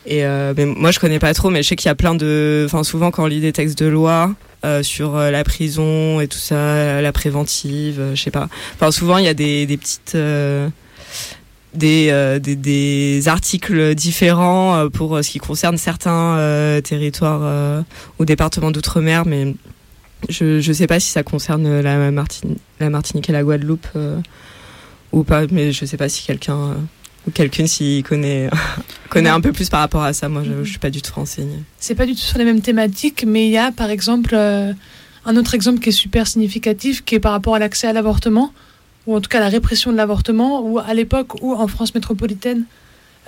Et 0.06 0.24
mais 0.24 0.66
moi, 0.66 0.92
je 0.92 1.00
connais 1.00 1.20
pas 1.20 1.34
trop, 1.34 1.50
mais 1.50 1.64
je 1.64 1.68
sais 1.68 1.76
qu'il 1.76 1.88
y 1.88 1.92
a 1.92 1.96
plein 1.96 2.16
de. 2.16 2.64
Enfin, 2.66 2.84
souvent, 2.84 3.12
quand 3.12 3.24
on 3.24 3.28
lit 3.28 3.42
des 3.42 3.52
textes 3.52 3.78
de 3.78 3.88
loi 3.88 4.34
sur 4.82 5.18
la 5.18 5.44
prison 5.44 6.22
et 6.22 6.28
tout 6.30 6.38
ça, 6.38 7.02
la 7.02 7.12
préventive, 7.12 8.02
je 8.14 8.22
sais 8.22 8.32
pas. 8.32 8.48
Enfin, 8.76 8.92
souvent, 8.92 9.18
il 9.18 9.26
y 9.26 9.28
a 9.28 9.34
des, 9.34 9.66
des 9.66 9.76
petites. 9.78 10.16
des, 11.74 12.08
euh, 12.10 12.40
des, 12.40 12.56
des 12.56 13.28
articles 13.28 13.96
différents 13.96 14.76
euh, 14.76 14.90
pour 14.90 15.16
euh, 15.16 15.22
ce 15.22 15.30
qui 15.30 15.40
concerne 15.40 15.78
certains 15.78 16.80
territoires 16.84 17.84
ou 18.20 18.26
départements 18.26 18.72
d'outre-mer, 18.72 19.26
mais 19.26 19.56
je 20.30 20.60
je 20.60 20.74
sais 20.74 20.88
pas 20.88 21.00
si 21.00 21.10
ça 21.10 21.24
concerne 21.24 21.80
la, 21.82 22.12
Martini- 22.12 22.58
la 22.80 22.90
Martinique 22.90 23.30
et 23.30 23.34
la 23.34 23.44
Guadeloupe 23.44 23.88
euh, 23.96 24.20
ou 25.12 25.24
pas, 25.24 25.44
mais 25.52 25.72
je 25.72 25.86
sais 25.86 25.98
pas 25.98 26.10
si 26.10 26.26
quelqu'un 26.26 26.58
euh, 26.58 26.74
ou 27.28 27.32
quelqu'une 27.32 27.68
s'y 27.68 28.04
connaît 28.08 28.50
connaît 29.10 29.30
un 29.30 29.42
peu 29.42 29.52
plus 29.52 29.70
par 29.70 29.80
rapport 29.82 30.04
à 30.04 30.14
ça. 30.14 30.28
Moi, 30.30 30.44
je, 30.44 30.64
je 30.64 30.70
suis 30.70 30.80
pas 30.80 30.90
du 30.90 31.02
tout 31.02 31.14
renseignée. 31.14 31.64
C'est 31.80 31.96
pas 31.96 32.06
du 32.06 32.14
tout 32.14 32.22
sur 32.22 32.38
les 32.38 32.46
mêmes 32.46 32.62
thématiques, 32.62 33.24
mais 33.28 33.46
il 33.48 33.52
y 33.52 33.58
a 33.58 33.72
par 33.72 33.90
exemple 33.90 34.32
euh, 34.34 34.74
un 35.26 35.38
autre 35.38 35.54
exemple 35.54 35.80
qui 35.80 35.90
est 35.90 35.94
super 35.94 36.26
significatif, 36.28 37.04
qui 37.06 37.16
est 37.16 37.20
par 37.20 37.32
rapport 37.34 37.56
à 37.56 37.60
l'accès 37.60 37.88
à 37.88 37.94
l'avortement, 37.94 38.54
ou 39.06 39.16
en 39.16 39.22
tout 39.22 39.30
cas 39.30 39.40
la 39.40 39.50
répression 39.50 39.92
de 39.92 39.98
l'avortement, 39.98 40.62
où 40.62 40.80
à 40.80 40.94
l'époque 40.94 41.42
où 41.42 41.54
en 41.54 41.68
France 41.68 41.94
métropolitaine, 41.96 42.64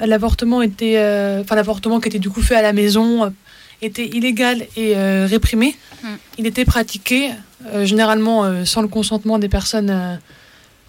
l'avortement 0.03 0.61
était, 0.61 0.95
enfin 1.41 1.55
l'avortement 1.55 1.99
qui 1.99 2.07
était 2.07 2.19
du 2.19 2.29
coup 2.29 2.41
fait 2.41 2.55
à 2.55 2.61
la 2.61 2.71
maison, 2.73 3.33
était 3.81 4.07
illégal 4.07 4.65
et 4.75 4.95
euh, 4.95 5.25
réprimé. 5.27 5.75
Mm. 6.03 6.07
Il 6.37 6.47
était 6.47 6.65
pratiqué 6.65 7.31
euh, 7.73 7.85
généralement 7.85 8.43
euh, 8.43 8.65
sans 8.65 8.81
le 8.81 8.87
consentement 8.87 9.39
des 9.39 9.49
personnes 9.49 10.19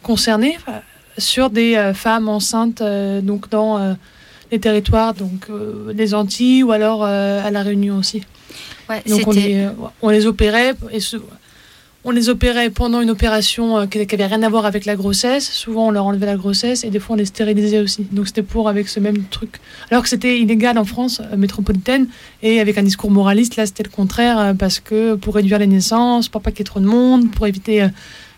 concernées 0.02 0.58
sur 1.18 1.50
des 1.50 1.92
femmes 1.94 2.28
enceintes 2.28 2.82
donc 3.22 3.50
dans 3.50 3.96
les 4.50 4.58
territoires 4.58 5.12
donc 5.12 5.48
les 5.92 6.14
Antilles 6.14 6.62
ou 6.62 6.72
alors 6.72 7.04
à 7.04 7.50
la 7.50 7.62
Réunion 7.62 7.98
aussi. 7.98 8.22
Donc 9.06 9.26
on 10.00 10.08
les, 10.08 10.26
opérait 10.26 10.74
on 12.02 12.10
les 12.12 12.30
opérait 12.30 12.70
pendant 12.70 13.00
une 13.02 13.10
opération 13.10 13.78
euh, 13.78 13.86
qui 13.86 13.98
n'avait 13.98 14.26
rien 14.26 14.42
à 14.42 14.48
voir 14.48 14.64
avec 14.64 14.86
la 14.86 14.96
grossesse. 14.96 15.50
Souvent, 15.50 15.88
on 15.88 15.90
leur 15.90 16.06
enlevait 16.06 16.26
la 16.26 16.36
grossesse 16.36 16.82
et 16.82 16.90
des 16.90 16.98
fois, 16.98 17.14
on 17.14 17.18
les 17.18 17.26
stérilisait 17.26 17.80
aussi. 17.80 18.06
Donc, 18.10 18.26
c'était 18.26 18.42
pour 18.42 18.68
avec 18.68 18.88
ce 18.88 19.00
même 19.00 19.24
truc. 19.24 19.60
Alors 19.90 20.02
que 20.02 20.08
c'était 20.08 20.38
illégal 20.38 20.78
en 20.78 20.84
France 20.84 21.20
euh, 21.20 21.36
métropolitaine 21.36 22.06
et 22.42 22.60
avec 22.60 22.78
un 22.78 22.82
discours 22.82 23.10
moraliste, 23.10 23.56
là, 23.56 23.66
c'était 23.66 23.82
le 23.82 23.90
contraire 23.90 24.38
euh, 24.38 24.54
parce 24.54 24.80
que 24.80 25.14
pour 25.14 25.34
réduire 25.34 25.58
les 25.58 25.66
naissances, 25.66 26.28
pour 26.28 26.40
pas 26.40 26.50
qu'il 26.50 26.60
y 26.60 26.62
ait 26.62 26.64
trop 26.64 26.80
de 26.80 26.86
monde, 26.86 27.30
pour 27.30 27.46
éviter 27.46 27.86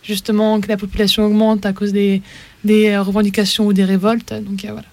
justement 0.03 0.61
que 0.61 0.69
la 0.69 0.77
population 0.77 1.25
augmente 1.25 1.65
à 1.65 1.73
cause 1.73 1.93
des, 1.93 2.21
revendications 2.65 3.67
ou 3.67 3.73
des 3.73 3.85
révoltes. 3.85 4.33
Donc, 4.33 4.61
voilà 4.65 4.91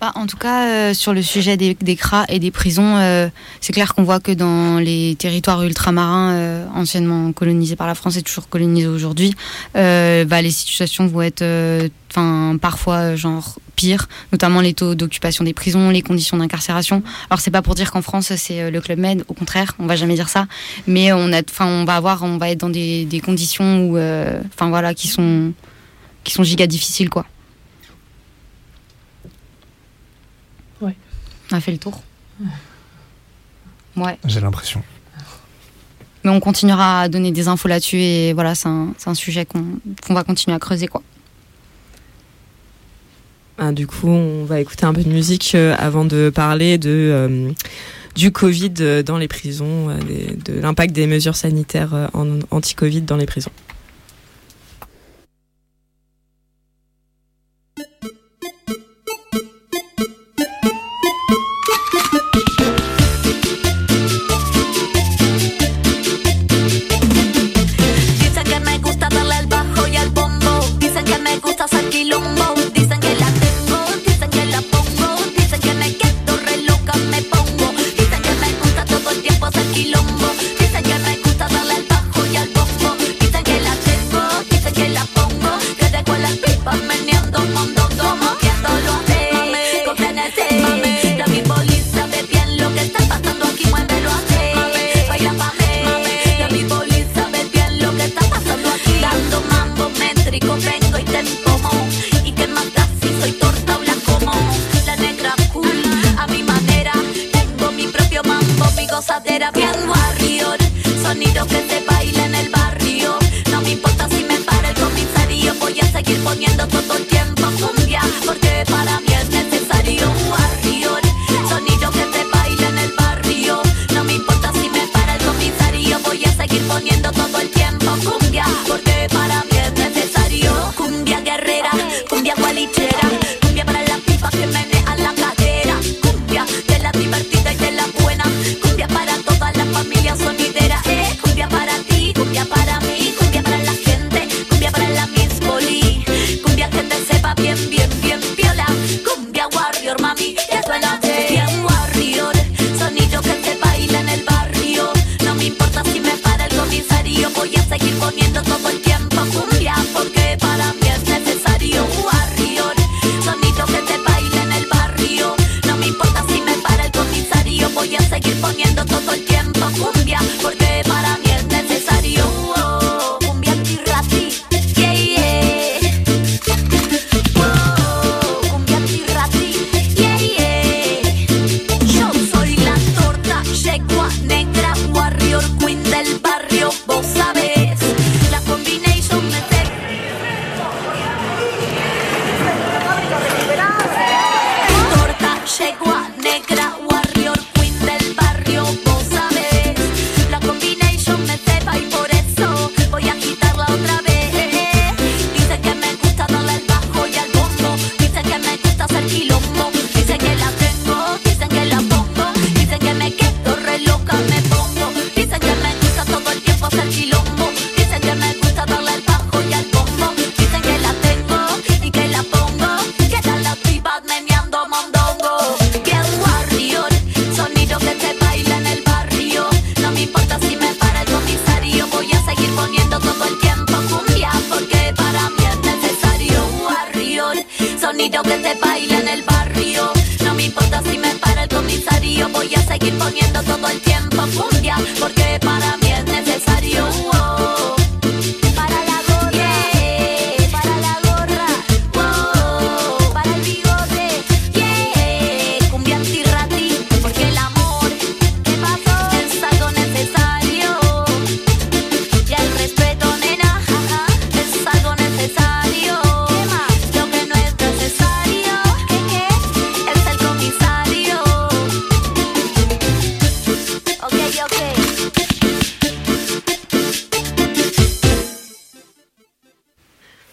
bah, 0.00 0.12
En 0.14 0.26
tout 0.26 0.36
cas, 0.36 0.68
euh, 0.68 0.94
sur 0.94 1.12
le 1.12 1.22
sujet 1.22 1.56
des, 1.56 1.74
des 1.74 1.98
et 2.28 2.38
des 2.38 2.50
prisons, 2.50 2.96
euh, 2.96 3.28
c'est 3.60 3.72
clair 3.72 3.94
qu'on 3.94 4.02
voit 4.02 4.20
que 4.20 4.32
dans 4.32 4.78
les 4.78 5.16
territoires 5.18 5.62
ultramarins 5.62 6.32
euh, 6.32 6.66
anciennement 6.74 7.32
colonisés 7.32 7.76
par 7.76 7.86
la 7.86 7.94
France 7.94 8.16
et 8.16 8.22
toujours 8.22 8.48
colonisés 8.48 8.88
aujourd'hui, 8.88 9.34
euh, 9.76 10.24
bah, 10.24 10.42
les 10.42 10.50
situations 10.50 11.06
vont 11.06 11.22
être 11.22 11.42
euh, 11.42 11.88
enfin 12.10 12.56
parfois 12.60 12.96
euh, 12.96 13.16
genre 13.16 13.58
pire, 13.76 14.08
notamment 14.32 14.60
les 14.60 14.74
taux 14.74 14.94
d'occupation 14.94 15.44
des 15.44 15.54
prisons, 15.54 15.90
les 15.90 16.02
conditions 16.02 16.36
d'incarcération. 16.36 17.02
Alors 17.28 17.40
c'est 17.40 17.50
pas 17.50 17.62
pour 17.62 17.74
dire 17.74 17.90
qu'en 17.90 18.02
France 18.02 18.32
c'est 18.36 18.70
le 18.70 18.80
club 18.80 18.98
Med, 18.98 19.24
au 19.28 19.34
contraire, 19.34 19.74
on 19.78 19.86
va 19.86 19.96
jamais 19.96 20.14
dire 20.14 20.28
ça, 20.28 20.46
mais 20.86 21.12
on 21.12 21.32
a, 21.32 21.40
enfin 21.40 21.66
on 21.66 21.84
va 21.84 21.96
avoir, 21.96 22.22
on 22.22 22.36
va 22.36 22.50
être 22.50 22.58
dans 22.58 22.68
des, 22.68 23.04
des 23.04 23.20
conditions 23.20 23.84
où, 23.84 23.96
enfin 23.96 24.68
voilà, 24.68 24.92
qui 24.94 25.08
sont 25.08 25.52
qui 26.24 26.34
sont 26.34 26.42
giga 26.42 26.66
difficiles 26.66 27.08
quoi. 27.08 27.24
On 31.50 31.56
a 31.56 31.60
fait 31.60 31.72
le 31.72 31.78
tour. 31.78 32.02
Ouais. 33.96 34.18
J'ai 34.24 34.40
l'impression. 34.40 34.82
Mais 36.22 36.30
on 36.30 36.40
continuera 36.40 37.02
à 37.02 37.08
donner 37.08 37.32
des 37.32 37.48
infos 37.48 37.68
là-dessus 37.68 37.98
et 37.98 38.32
voilà, 38.34 38.54
c'est 38.54 38.68
un, 38.68 38.92
un, 39.06 39.14
sujet 39.14 39.46
qu'on 39.46 40.14
va 40.14 40.22
continuer 40.22 40.54
à 40.54 40.58
creuser 40.58 40.86
ah, 43.62 43.72
du 43.72 43.86
coup, 43.86 44.08
on 44.08 44.46
va 44.46 44.58
écouter 44.58 44.86
un 44.86 44.94
peu 44.94 45.02
de 45.02 45.10
musique 45.10 45.52
euh, 45.54 45.74
avant 45.78 46.06
de 46.06 46.32
parler 46.34 46.80
euh, 46.86 47.52
du 48.16 48.32
Covid 48.32 48.72
euh, 48.80 49.02
dans 49.02 49.18
les 49.18 49.28
prisons, 49.28 49.88
de 49.88 50.60
l'impact 50.60 50.94
des 50.94 51.06
mesures 51.06 51.36
sanitaires 51.36 52.08
anti-Covid 52.50 53.02
dans 53.02 53.18
les 53.18 53.26
prisons. 53.26 53.50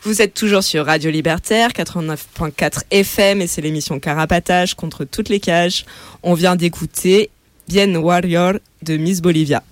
Vous 0.08 0.22
êtes 0.22 0.34
toujours 0.34 0.64
sur 0.64 0.86
Radio 0.86 1.12
Libertaire 1.12 1.72
89.4 1.72 2.84
FM 2.92 3.42
et 3.42 3.48
c'est 3.48 3.60
l'émission 3.60 4.00
Carapatage 4.00 4.74
contre 4.74 5.04
toutes 5.04 5.28
les 5.28 5.42
cages. 5.42 5.84
On 6.24 6.34
vient 6.34 6.56
d'écouter 6.56 7.30
Bien 7.68 7.94
Warrior 7.94 8.54
de 8.84 8.96
Miss 8.96 9.22
Bolivia. 9.22 9.64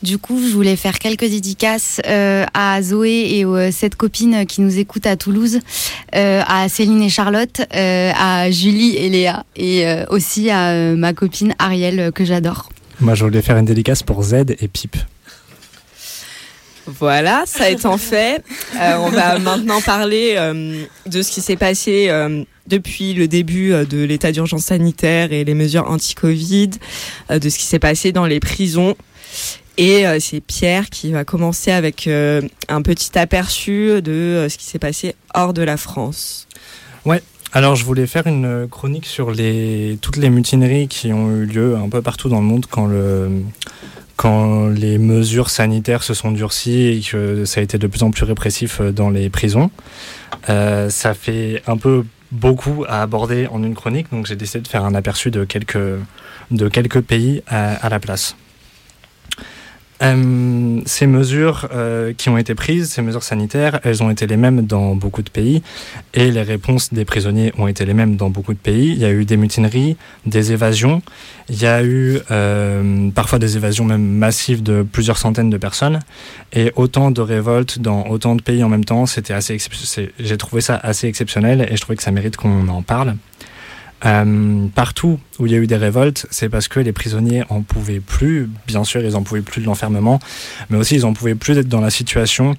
Du 0.00 0.18
coup, 0.18 0.40
je 0.40 0.52
voulais 0.52 0.76
faire 0.76 1.00
quelques 1.00 1.24
dédicaces 1.24 2.00
euh, 2.06 2.44
à 2.54 2.80
Zoé 2.82 3.30
et 3.32 3.44
aux 3.44 3.56
euh, 3.56 3.72
sept 3.72 3.96
copines 3.96 4.46
qui 4.46 4.60
nous 4.60 4.78
écoutent 4.78 5.08
à 5.08 5.16
Toulouse, 5.16 5.58
euh, 6.14 6.40
à 6.46 6.68
Céline 6.68 7.02
et 7.02 7.08
Charlotte, 7.08 7.60
euh, 7.74 8.12
à 8.14 8.52
Julie 8.52 8.94
et 8.94 9.08
Léa, 9.08 9.44
et 9.56 9.88
euh, 9.88 10.04
aussi 10.10 10.50
à 10.50 10.70
euh, 10.70 10.94
ma 10.94 11.14
copine 11.14 11.52
Ariel 11.58 11.98
euh, 11.98 12.10
que 12.12 12.24
j'adore. 12.24 12.68
Moi, 13.00 13.16
je 13.16 13.24
voulais 13.24 13.42
faire 13.42 13.56
une 13.56 13.64
dédicace 13.64 14.04
pour 14.04 14.22
Z 14.22 14.34
et 14.60 14.68
Pip. 14.68 14.96
Voilà, 16.88 17.42
ça 17.44 17.68
étant 17.68 17.98
fait, 17.98 18.42
euh, 18.80 18.96
on 18.98 19.10
va 19.10 19.38
maintenant 19.38 19.82
parler 19.82 20.36
euh, 20.38 20.84
de 21.04 21.22
ce 21.22 21.30
qui 21.30 21.42
s'est 21.42 21.56
passé 21.56 22.06
euh, 22.08 22.44
depuis 22.66 23.12
le 23.12 23.28
début 23.28 23.72
de 23.84 24.02
l'état 24.04 24.32
d'urgence 24.32 24.64
sanitaire 24.64 25.30
et 25.30 25.44
les 25.44 25.52
mesures 25.52 25.90
anti-Covid, 25.90 26.70
de 27.28 27.48
ce 27.48 27.58
qui 27.58 27.64
s'est 27.64 27.78
passé 27.78 28.12
dans 28.12 28.24
les 28.24 28.40
prisons. 28.40 28.96
Et 29.76 30.04
c'est 30.18 30.40
Pierre 30.40 30.90
qui 30.90 31.12
va 31.12 31.24
commencer 31.24 31.70
avec 31.70 32.08
un 32.08 32.82
petit 32.82 33.16
aperçu 33.18 34.02
de 34.02 34.48
ce 34.50 34.58
qui 34.58 34.64
s'est 34.64 34.78
passé 34.78 35.14
hors 35.34 35.54
de 35.54 35.62
la 35.62 35.76
France. 35.76 36.46
Alors, 37.54 37.76
je 37.76 37.84
voulais 37.84 38.06
faire 38.06 38.26
une 38.26 38.68
chronique 38.68 39.06
sur 39.06 39.30
les, 39.30 39.98
toutes 40.02 40.18
les 40.18 40.28
mutineries 40.28 40.88
qui 40.88 41.14
ont 41.14 41.30
eu 41.30 41.46
lieu 41.46 41.76
un 41.76 41.88
peu 41.88 42.02
partout 42.02 42.28
dans 42.28 42.40
le 42.40 42.46
monde 42.46 42.66
quand, 42.68 42.86
le, 42.86 43.30
quand 44.18 44.66
les 44.66 44.98
mesures 44.98 45.48
sanitaires 45.48 46.02
se 46.02 46.12
sont 46.12 46.32
durcies 46.32 46.86
et 46.88 47.00
que 47.00 47.44
ça 47.44 47.60
a 47.60 47.62
été 47.62 47.78
de 47.78 47.86
plus 47.86 48.02
en 48.02 48.10
plus 48.10 48.24
répressif 48.24 48.80
euh, 48.80 48.90
dans 48.90 49.10
les 49.10 49.30
prisons. 49.30 49.70
Euh, 50.50 50.90
ça 50.90 51.14
fait 51.14 51.62
un 51.68 51.76
peu 51.76 52.04
beaucoup 52.32 52.84
à 52.88 53.00
aborder 53.00 53.46
en 53.46 53.62
une 53.62 53.76
chronique, 53.76 54.08
donc 54.10 54.26
j'ai 54.26 54.34
décidé 54.34 54.60
de 54.60 54.68
faire 54.68 54.84
un 54.84 54.94
aperçu 54.96 55.30
de 55.30 55.44
quelques, 55.44 55.78
de 56.50 56.68
quelques 56.68 57.00
pays 57.00 57.42
à, 57.46 57.74
à 57.74 57.88
la 57.88 58.00
place. 58.00 58.34
Euh, 60.00 60.80
ces 60.86 61.06
mesures 61.06 61.68
euh, 61.72 62.12
qui 62.16 62.28
ont 62.28 62.38
été 62.38 62.54
prises, 62.54 62.90
ces 62.90 63.02
mesures 63.02 63.24
sanitaires, 63.24 63.80
elles 63.82 64.02
ont 64.02 64.10
été 64.10 64.26
les 64.26 64.36
mêmes 64.36 64.64
dans 64.64 64.94
beaucoup 64.94 65.22
de 65.22 65.30
pays 65.30 65.62
et 66.14 66.30
les 66.30 66.42
réponses 66.42 66.92
des 66.92 67.04
prisonniers 67.04 67.52
ont 67.58 67.66
été 67.66 67.84
les 67.84 67.94
mêmes 67.94 68.16
dans 68.16 68.30
beaucoup 68.30 68.52
de 68.52 68.58
pays. 68.58 68.92
Il 68.92 68.98
y 68.98 69.04
a 69.04 69.10
eu 69.10 69.24
des 69.24 69.36
mutineries, 69.36 69.96
des 70.24 70.52
évasions, 70.52 71.02
il 71.48 71.60
y 71.60 71.66
a 71.66 71.82
eu 71.82 72.20
euh, 72.30 73.10
parfois 73.10 73.40
des 73.40 73.56
évasions 73.56 73.84
même 73.84 74.06
massives 74.06 74.62
de 74.62 74.82
plusieurs 74.82 75.18
centaines 75.18 75.50
de 75.50 75.58
personnes 75.58 75.98
et 76.52 76.72
autant 76.76 77.10
de 77.10 77.20
révoltes 77.20 77.80
dans 77.80 78.06
autant 78.06 78.36
de 78.36 78.42
pays 78.42 78.62
en 78.62 78.68
même 78.68 78.84
temps, 78.84 79.06
c'était 79.06 79.34
assez 79.34 79.58
j'ai 80.20 80.36
trouvé 80.36 80.62
ça 80.62 80.76
assez 80.76 81.08
exceptionnel 81.08 81.66
et 81.68 81.76
je 81.76 81.80
trouvais 81.80 81.96
que 81.96 82.02
ça 82.02 82.12
mérite 82.12 82.36
qu'on 82.36 82.68
en 82.68 82.82
parle. 82.82 83.16
Euh, 84.04 84.66
partout 84.74 85.18
où 85.38 85.46
il 85.46 85.52
y 85.52 85.54
a 85.56 85.58
eu 85.58 85.66
des 85.66 85.76
révoltes, 85.76 86.26
c'est 86.30 86.48
parce 86.48 86.68
que 86.68 86.78
les 86.78 86.92
prisonniers 86.92 87.42
en 87.48 87.62
pouvaient 87.62 88.00
plus. 88.00 88.48
Bien 88.66 88.84
sûr, 88.84 89.00
ils 89.02 89.16
en 89.16 89.22
pouvaient 89.22 89.42
plus 89.42 89.60
de 89.60 89.66
l'enfermement, 89.66 90.20
mais 90.70 90.78
aussi 90.78 90.94
ils 90.94 91.04
en 91.04 91.12
pouvaient 91.12 91.34
plus 91.34 91.54
d'être 91.54 91.68
dans 91.68 91.80
la 91.80 91.90
situation 91.90 92.56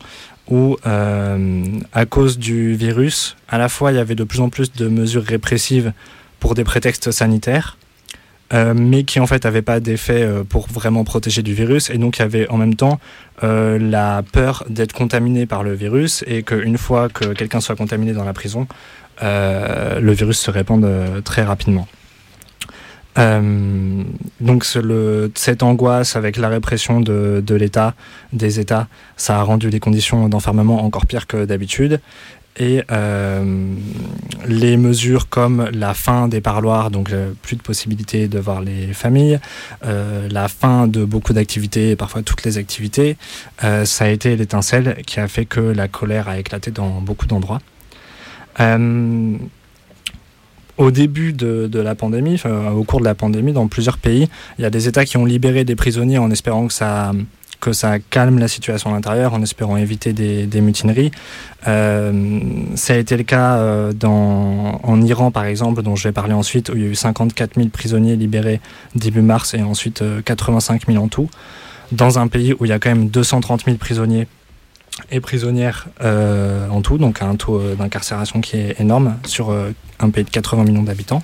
où, 0.50 0.78
euh, 0.86 1.64
à 1.94 2.06
cause 2.06 2.38
du 2.38 2.74
virus, 2.74 3.38
à 3.48 3.58
la 3.58 3.70
fois 3.70 3.92
il 3.92 3.96
y 3.96 4.00
avait 4.00 4.16
de 4.16 4.24
plus 4.24 4.42
en 4.42 4.50
plus 4.50 4.74
de 4.74 4.88
mesures 4.88 5.24
répressives 5.24 5.94
pour 6.40 6.56
des 6.56 6.64
prétextes 6.64 7.12
sanitaires, 7.12 7.78
euh, 8.52 8.74
mais 8.76 9.04
qui 9.04 9.20
en 9.20 9.28
fait 9.28 9.44
n'avaient 9.44 9.62
pas 9.62 9.80
d'effet 9.80 10.24
euh, 10.24 10.44
pour 10.44 10.68
vraiment 10.68 11.04
protéger 11.04 11.44
du 11.44 11.54
virus, 11.54 11.92
et 11.92 12.00
donc 12.00 12.18
il 12.18 12.22
y 12.22 12.26
avait 12.26 12.50
en 12.50 12.58
même 12.58 12.74
temps 12.74 13.00
euh, 13.44 13.78
la 13.78 14.24
peur 14.24 14.66
d'être 14.70 14.94
contaminé 14.94 15.46
par 15.46 15.62
le 15.62 15.74
virus, 15.74 16.24
et 16.26 16.42
qu'une 16.42 16.80
fois 16.80 17.10
que 17.10 17.26
quelqu'un 17.34 17.60
soit 17.60 17.76
contaminé 17.76 18.14
dans 18.14 18.24
la 18.24 18.34
prison, 18.34 18.68
le 19.22 20.12
virus 20.12 20.40
se 20.40 20.52
répande 20.52 20.86
euh, 20.86 21.22
très 21.22 21.44
rapidement. 21.44 21.88
Euh, 23.18 24.04
donc 24.40 24.66
cette 25.36 25.64
angoisse 25.64 26.16
avec 26.16 26.38
la 26.38 26.48
répression 26.48 27.02
de, 27.02 27.56
l'État, 27.56 27.96
des 28.34 28.60
États, 28.60 28.88
ça 29.18 29.40
a 29.40 29.44
rendu 29.44 29.70
les 29.70 29.80
conditions 29.80 30.30
d'enfermement 30.30 30.86
encore 30.86 31.06
pires 31.06 31.28
que 31.28 31.46
d'habitude. 31.46 32.00
Et 32.58 32.84
euh, 32.92 33.74
les 34.48 34.76
mesures 34.76 35.30
comme 35.30 35.70
la 35.72 35.94
fin 35.94 36.28
des 36.28 36.42
parloirs, 36.42 36.92
donc 36.92 37.12
euh, 37.12 37.32
plus 37.42 37.56
de 37.56 37.62
possibilité 37.62 38.28
de 38.28 38.38
voir 38.38 38.62
les 38.62 38.92
familles, 38.92 39.40
euh, 39.86 40.28
la 40.30 40.50
fin 40.50 40.88
de 40.88 41.06
beaucoup 41.06 41.32
d'activités, 41.32 41.96
parfois 41.96 42.22
toutes 42.22 42.44
les 42.44 42.58
activités, 42.58 43.16
euh, 43.64 43.86
ça 43.86 44.06
a 44.06 44.08
été 44.10 44.36
l'étincelle 44.36 44.98
qui 45.06 45.22
a 45.22 45.30
fait 45.30 45.46
que 45.46 45.62
la 45.62 45.88
colère 45.88 46.28
a 46.28 46.38
éclaté 46.38 46.70
dans 46.72 47.00
beaucoup 47.00 47.28
d'endroits. 47.28 47.62
Euh, 48.60 49.38
au 50.80 50.91
début 50.91 51.34
de, 51.34 51.80
la 51.80 51.93
pandémie, 51.93 52.41
au 52.74 52.84
cours 52.84 53.01
de 53.01 53.05
la 53.05 53.14
pandémie, 53.14 53.51
dans 53.51 53.68
plusieurs 53.68 53.97
pays, 53.97 54.30
il 54.57 54.62
y 54.62 54.66
a 54.66 54.70
des 54.70 54.88
États 54.88 55.03
qui 55.03 55.18
ont 55.18 55.26
libéré 55.26 55.66
des 55.66 55.76
prisonniers 55.76 56.20
en 56.20 56.32
espérant 56.32 56.68
que 56.68 57.74
ça, 57.74 57.99
calme 58.10 58.39
la 58.39 58.47
situation 58.47 58.91
à 58.91 58.93
l'intérieur, 58.93 59.34
en 59.34 59.41
espérant 59.41 59.76
éviter 59.76 60.14
des, 60.14 60.62
mutineries. 60.62 61.12
Euh, 61.68 62.39
ça 62.76 62.93
a 62.93 62.95
été 62.95 63.18
le 63.18 63.24
cas 63.24 63.57
euh, 63.57 63.91
en 64.03 65.01
Iran, 65.01 65.32
par 65.32 65.43
exemple, 65.43 65.82
dont 65.82 65.97
je 65.97 66.07
vais 66.07 66.14
parler 66.14 66.34
ensuite, 66.34 66.70
où 66.70 66.78
il 66.78 66.82
y 66.82 66.86
a 66.86 66.88
eu 66.88 66.95
54 66.95 67.55
000 67.55 67.68
prisonniers 67.68 68.16
libérés 68.16 68.62
début 68.95 69.22
mars 69.22 69.53
et 69.53 69.62
ensuite 69.62 70.01
euh, 70.01 70.22
85 70.22 70.86
000 70.88 71.03
en 71.03 71.10
tout. 71.10 71.30
Dans 71.91 72.20
un 72.20 72.28
pays 72.28 72.53
où 72.57 72.64
il 72.64 72.70
y 72.70 72.72
a 72.72 72.80
quand 72.80 72.89
même 72.89 73.10
230 73.10 73.66
000 73.66 73.76
prisonniers 73.76 74.28
et 75.12 75.20
prisonnières 75.20 75.88
euh, 76.02 76.68
en 76.70 76.82
tout, 76.82 76.97
donc 76.97 77.22
un 77.22 77.36
taux 77.36 77.60
euh, 77.60 77.76
d'incarcération 77.76 78.41
qui 78.41 78.58
est 78.58 78.80
énorme 78.80 79.18
sur 79.26 79.50
euh, 79.50 79.72
un 80.00 80.10
pays 80.10 80.24
de 80.24 80.30
80 80.30 80.64
millions 80.64 80.84
d'habitants. 80.84 81.24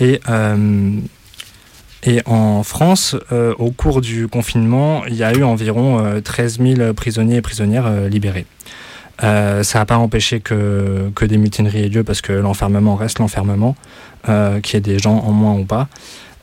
Et, 0.00 0.20
en 2.26 2.62
France, 2.64 3.16
au 3.58 3.70
cours 3.70 4.02
du 4.02 4.28
confinement, 4.28 5.06
il 5.06 5.14
y 5.14 5.24
a 5.24 5.32
eu 5.32 5.42
environ 5.42 6.04
euh, 6.04 6.20
13 6.20 6.58
000 6.60 6.92
prisonniers 6.92 7.36
et 7.36 7.42
prisonnières 7.42 7.90
libérés. 8.08 8.44
Ça 9.20 9.62
n'a 9.74 9.86
pas 9.86 9.96
empêché 9.96 10.40
que, 10.40 11.10
que 11.14 11.24
des 11.24 11.38
mutineries 11.38 11.84
aient 11.84 11.88
lieu 11.88 12.04
parce 12.04 12.20
que 12.20 12.32
l'enfermement 12.32 12.96
reste 12.96 13.20
l'enfermement, 13.20 13.74
qu'il 14.26 14.74
y 14.74 14.76
ait 14.76 14.80
des 14.80 14.98
gens 14.98 15.16
en 15.16 15.32
moins 15.32 15.54
ou 15.54 15.64
pas. 15.64 15.88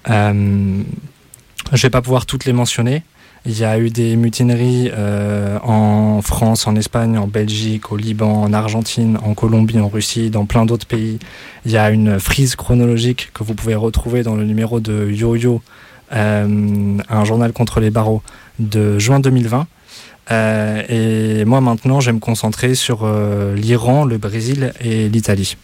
Je 0.07 1.78
ne 1.78 1.82
vais 1.82 1.89
pas 1.89 2.01
pouvoir 2.01 2.26
toutes 2.26 2.45
les 2.45 2.53
mentionner. 2.53 3.03
Il 3.48 3.58
y 3.58 3.64
a 3.64 3.80
eu 3.80 3.89
des 3.89 4.16
mutineries 4.18 4.92
euh, 4.94 5.58
en 5.64 6.22
France, 6.22 6.68
en 6.68 6.76
Espagne, 6.76 7.18
en 7.18 7.26
Belgique, 7.26 7.92
au 7.92 7.98
Liban, 7.98 8.44
en 8.44 8.54
Argentine, 8.54 9.18
en 9.24 9.34
Colombie, 9.34 9.80
en 9.80 9.89
Russie, 9.89 10.30
dans 10.30 10.46
plein 10.46 10.64
d'autres 10.68 10.86
pays. 10.86 11.18
Il 11.66 11.72
y 11.72 11.78
a 11.78 11.89
une 11.89 12.20
frise 12.20 12.56
chronologique 12.56 13.32
que 13.34 13.44
vous 13.44 13.56
pouvez 13.56 13.74
retrouver 13.74 14.22
dans 14.22 14.36
le 14.36 14.44
numéro 14.44 14.80
de 14.80 15.10
Yo-Yo, 15.10 15.60
euh, 16.14 16.98
un 17.10 17.26
journal 17.26 17.52
contre 17.52 17.80
les 17.80 17.89
barreaux 17.89 18.22
de 18.60 19.00
juin 19.00 19.20
2020. 19.20 19.66
Euh, 20.30 20.84
et 20.88 21.44
moi 21.46 21.62
maintenant, 21.62 22.00
je 22.00 22.12
me 22.12 22.20
concentrer 22.20 22.76
sur 22.76 23.12
l'Iran, 23.56 24.06
le 24.06 24.20
Brésil 24.20 24.72
et 24.82 25.10
l'Italie. 25.10 25.58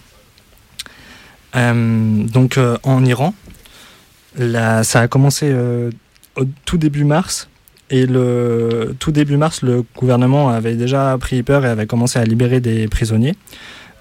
Donc 1.53 2.59
en 2.83 3.05
Iran, 3.05 3.33
ça 4.35 5.01
a 5.01 5.07
commencé 5.07 5.55
au 6.35 6.43
tout 6.65 6.77
début 6.77 7.03
mars. 7.03 7.47
Et 7.89 8.05
le 8.05 8.95
tout 8.99 9.11
début 9.11 9.37
mars, 9.37 9.61
le 9.61 9.83
gouvernement 9.95 10.49
avait 10.49 10.75
déjà 10.75 11.17
pris 11.19 11.41
peur 11.43 11.65
et 11.65 11.69
avait 11.69 11.87
commencé 11.87 12.19
à 12.19 12.25
libérer 12.25 12.59
des 12.59 12.87
prisonniers. 12.87 13.35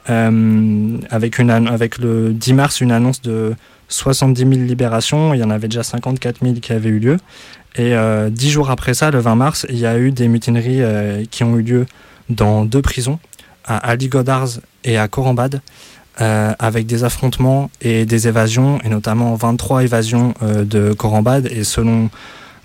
Euh, 0.08 0.98
avec, 1.10 1.38
une, 1.38 1.50
avec 1.50 1.98
le 1.98 2.32
10 2.32 2.52
mars, 2.54 2.80
une 2.80 2.92
annonce 2.92 3.22
de 3.22 3.54
70 3.88 4.40
000 4.40 4.52
libérations. 4.52 5.34
Il 5.34 5.40
y 5.40 5.44
en 5.44 5.50
avait 5.50 5.68
déjà 5.68 5.82
54 5.82 6.38
000 6.42 6.54
qui 6.54 6.72
avaient 6.72 6.88
eu 6.88 6.98
lieu. 6.98 7.16
Et 7.76 7.94
euh, 7.94 8.30
dix 8.30 8.50
jours 8.50 8.70
après 8.70 8.94
ça, 8.94 9.10
le 9.10 9.18
20 9.18 9.34
mars, 9.34 9.66
il 9.68 9.78
y 9.78 9.86
a 9.86 9.98
eu 9.98 10.10
des 10.10 10.28
mutineries 10.28 10.82
euh, 10.82 11.24
qui 11.30 11.44
ont 11.44 11.56
eu 11.56 11.62
lieu 11.62 11.86
dans 12.30 12.64
deux 12.64 12.82
prisons, 12.82 13.18
à 13.64 13.76
Ali 13.76 14.08
Godars 14.08 14.48
et 14.84 14.96
à 14.96 15.06
Korambad, 15.08 15.60
euh, 16.20 16.52
avec 16.58 16.86
des 16.86 17.04
affrontements 17.04 17.70
et 17.82 18.06
des 18.06 18.28
évasions, 18.28 18.80
et 18.82 18.88
notamment 18.88 19.34
23 19.34 19.84
évasions 19.84 20.34
de 20.42 20.94
Korambad. 20.94 21.46
Et 21.52 21.64
selon 21.64 22.08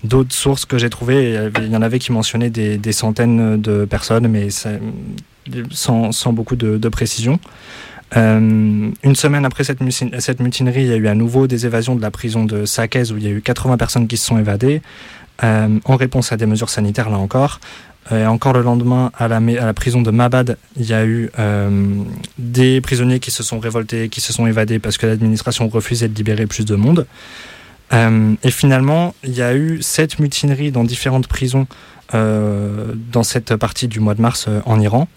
d'autres 0.04 0.34
sources 0.34 0.64
que 0.64 0.78
j'ai 0.78 0.90
trouvées, 0.90 1.28
il 1.28 1.34
y 1.34 1.36
avait- 1.36 1.64
il 1.66 1.72
y 1.72 1.76
en 1.76 1.82
avait 1.82 1.98
qui 1.98 2.12
mentionnaient 2.12 2.50
des, 2.50 2.76
des 2.78 2.92
centaines 2.92 3.60
de 3.60 3.84
personnes, 3.84 4.26
mais 4.28 4.48
sans, 5.70 6.12
sans 6.12 6.32
beaucoup 6.32 6.56
de, 6.56 6.76
de 6.78 6.88
précision. 6.88 7.38
Euh, 8.16 8.90
une 9.02 9.16
semaine 9.16 9.44
après 9.46 9.64
cette, 9.64 9.80
muci- 9.80 10.20
cette 10.20 10.40
mutinerie, 10.40 10.82
il 10.82 10.88
y 10.88 10.92
a 10.92 10.96
eu 10.96 11.06
à 11.08 11.14
nouveau 11.14 11.46
des 11.46 11.64
évasions 11.64 11.94
de 11.96 12.02
la 12.02 12.10
prison 12.10 12.44
de 12.44 12.66
Saqqez 12.66 13.10
où 13.10 13.16
il 13.16 13.24
y 13.24 13.26
a 13.26 13.30
eu 13.30 13.40
80 13.40 13.76
personnes 13.78 14.06
qui 14.06 14.16
se 14.18 14.26
sont 14.26 14.38
évadées 14.38 14.82
euh, 15.44 15.78
en 15.86 15.96
réponse 15.96 16.30
à 16.30 16.36
des 16.36 16.46
mesures 16.46 16.68
sanitaires 16.68 17.08
là 17.08 17.18
encore. 17.18 17.58
Et 18.10 18.26
encore 18.26 18.52
le 18.52 18.62
lendemain, 18.62 19.12
à 19.16 19.28
la, 19.28 19.36
à 19.36 19.64
la 19.64 19.72
prison 19.74 20.02
de 20.02 20.10
Mabad, 20.10 20.58
il 20.76 20.84
y 20.86 20.92
a 20.92 21.04
eu 21.06 21.30
euh, 21.38 21.70
des 22.36 22.80
prisonniers 22.80 23.20
qui 23.20 23.30
se 23.30 23.44
sont 23.44 23.60
révoltés, 23.60 24.08
qui 24.08 24.20
se 24.20 24.32
sont 24.32 24.46
évadés 24.46 24.80
parce 24.80 24.98
que 24.98 25.06
l'administration 25.06 25.68
refusait 25.68 26.08
de 26.08 26.14
libérer 26.14 26.46
plus 26.46 26.64
de 26.66 26.74
monde. 26.74 27.06
Euh, 27.92 28.34
et 28.42 28.50
finalement, 28.50 29.14
il 29.22 29.34
y 29.34 29.42
a 29.42 29.54
eu 29.54 29.82
sept 29.82 30.18
mutineries 30.18 30.72
dans 30.72 30.84
différentes 30.84 31.26
prisons 31.26 31.66
euh, 32.14 32.94
dans 33.12 33.22
cette 33.22 33.56
partie 33.56 33.88
du 33.88 34.00
mois 34.00 34.14
de 34.14 34.20
mars 34.20 34.46
euh, 34.48 34.60
en 34.66 34.80
Iran, 34.80 35.08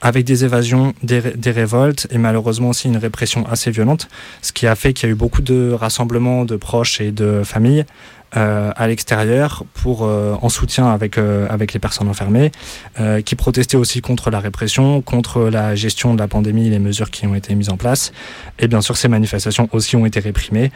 avec 0.00 0.24
des 0.24 0.44
évasions, 0.44 0.94
des, 1.02 1.18
ré- 1.20 1.34
des 1.36 1.50
révoltes 1.50 2.06
et 2.10 2.18
malheureusement 2.18 2.70
aussi 2.70 2.88
une 2.88 2.96
répression 2.98 3.46
assez 3.46 3.70
violente, 3.70 4.08
ce 4.42 4.52
qui 4.52 4.66
a 4.66 4.74
fait 4.74 4.92
qu'il 4.92 5.08
y 5.08 5.10
a 5.10 5.12
eu 5.12 5.16
beaucoup 5.16 5.42
de 5.42 5.72
rassemblements 5.72 6.44
de 6.44 6.56
proches 6.56 7.00
et 7.00 7.12
de 7.12 7.42
familles 7.44 7.84
euh, 8.36 8.72
à 8.76 8.88
l'extérieur 8.88 9.64
pour 9.74 10.04
euh, 10.04 10.34
en 10.42 10.48
soutien 10.48 10.88
avec 10.88 11.18
avec 11.18 11.72
les 11.72 11.78
personnes 11.78 12.08
enfermées, 12.08 12.52
qui 13.24 13.36
protestaient 13.36 13.76
aussi 13.76 14.00
contre 14.02 14.30
la 14.30 14.40
répression, 14.40 15.00
contre 15.02 15.44
la 15.44 15.74
gestion 15.74 16.14
de 16.14 16.18
la 16.18 16.28
pandémie, 16.28 16.68
les 16.68 16.78
mesures 16.78 17.10
qui 17.10 17.26
ont 17.26 17.34
été 17.34 17.54
mises 17.54 17.70
en 17.70 17.76
place, 17.76 18.12
et 18.58 18.66
bien 18.66 18.80
sûr 18.82 18.96
ces 18.96 19.08
manifestations 19.08 19.68
aussi 19.72 19.96
ont 19.96 20.04
été 20.04 20.20
réprimées. 20.20 20.70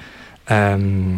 Euh, 0.50 1.16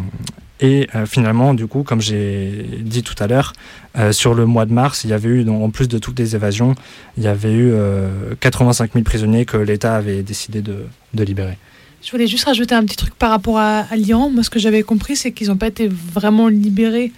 et 0.61 0.87
euh, 0.95 1.07
finalement, 1.07 1.55
du 1.55 1.65
coup, 1.65 1.81
comme 1.81 2.01
j'ai 2.01 2.65
dit 2.81 3.01
tout 3.01 3.15
à 3.17 3.25
l'heure, 3.25 3.53
euh, 3.97 4.11
sur 4.11 4.35
le 4.35 4.45
mois 4.45 4.67
de 4.67 4.73
mars, 4.73 5.03
il 5.03 5.09
y 5.09 5.13
avait 5.13 5.29
eu, 5.29 5.49
en 5.49 5.71
plus 5.71 5.87
de 5.87 5.97
toutes 5.97 6.19
les 6.19 6.35
évasions, 6.35 6.75
il 7.17 7.23
y 7.23 7.27
avait 7.27 7.51
eu 7.51 7.71
euh, 7.73 8.35
85 8.39 8.93
000 8.93 9.03
prisonniers 9.03 9.45
que 9.45 9.57
l'État 9.57 9.95
avait 9.95 10.21
décidé 10.21 10.61
de, 10.61 10.85
libérer. 11.15 11.57
Je 12.03 12.11
voulais 12.11 12.27
juste 12.27 12.45
rajouter 12.45 12.75
un 12.75 12.83
petit 12.83 12.95
truc 12.95 13.15
par 13.15 13.31
rapport 13.31 13.57
à, 13.57 13.85
l'Iran. 13.95 14.29
Moi, 14.29 14.43
ce 14.43 14.51
que 14.51 14.59
j'avais 14.59 14.83
compris, 14.83 15.15
c'est 15.15 15.31
qu'ils 15.31 15.47
n'ont 15.47 15.57
pas 15.57 15.67
été 15.67 15.87
vraiment 15.87 16.47
libérés. 16.47 17.11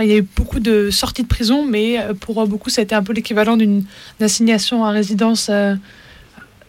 Il 0.00 0.06
y 0.06 0.12
a 0.12 0.18
eu 0.18 0.26
beaucoup 0.36 0.60
de 0.60 0.90
sorties 0.90 1.22
de 1.24 1.28
prison, 1.28 1.66
mais 1.66 1.98
pour 2.20 2.46
beaucoup, 2.46 2.70
ça 2.70 2.80
a 2.80 2.84
été 2.84 2.94
un 2.94 3.02
peu 3.02 3.12
l'équivalent 3.12 3.56
d'une 3.56 3.84
assignation 4.20 4.84
à 4.84 4.90
résidence. 4.90 5.50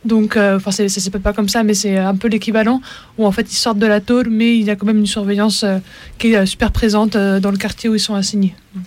Donc, 0.05 0.37
euh, 0.37 0.57
enfin, 0.57 0.71
c'est- 0.71 0.87
c'est 0.89 0.99
c'est 0.99 1.09
pas 1.11 1.33
comme 1.33 1.49
ça, 1.49 1.63
mais 1.63 1.73
c'est 1.73 1.97
un 1.97 2.15
peu 2.15 2.27
l'équivalent 2.29 2.81
où 3.17 3.25
en 3.25 3.31
fait 3.31 3.51
ils 3.51 3.55
sortent 3.55 3.79
de 3.79 3.85
la 3.87 3.99
tôle, 3.99 4.29
mais 4.29 4.57
il 4.57 4.63
y 4.65 4.69
a 4.69 4.75
quand 4.75 4.85
même 4.85 4.97
une 4.99 5.05
surveillance 5.07 5.63
euh, 5.63 5.79
qui 6.17 6.33
est 6.33 6.37
euh, 6.37 6.45
super 6.45 6.71
présente 6.71 7.15
euh, 7.15 7.39
dans 7.39 7.51
le 7.51 7.57
quartier 7.57 7.89
où 7.89 7.95
ils 7.95 7.99
sont 7.99 8.15
assignés. 8.15 8.55
Euh, 8.77 8.79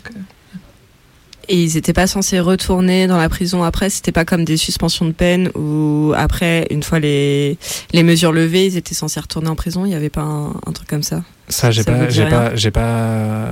Et 1.49 1.61
ils 1.63 1.75
n'étaient 1.75 1.93
pas 1.93 2.07
censés 2.07 2.39
retourner 2.41 3.07
dans 3.07 3.17
la 3.19 3.29
prison 3.29 3.63
après, 3.65 3.91
c'était 3.91 4.13
pas 4.13 4.25
comme 4.25 4.45
des 4.45 4.57
suspensions 4.57 5.05
de 5.07 5.13
peine 5.13 5.51
où 5.57 6.13
après, 6.17 6.67
une 6.71 6.83
fois 6.83 7.01
les, 7.01 7.59
les 7.93 8.03
mesures 8.05 8.33
levées, 8.33 8.67
ils 8.67 8.77
étaient 8.77 8.95
censés 8.95 9.19
retourner 9.21 9.49
en 9.49 9.57
prison, 9.57 9.85
il 9.85 9.89
n'y 9.89 9.95
avait 9.97 10.09
pas 10.09 10.21
un, 10.23 10.51
un 10.67 10.73
truc 10.73 10.89
comme 10.89 11.03
ça? 11.03 11.23
Ça, 11.49 11.71
j'ai 11.71 11.83
pas, 11.85 12.09
j'ai 12.09 12.25
pas, 12.27 12.55
j'ai 12.55 12.71
pas, 12.71 13.47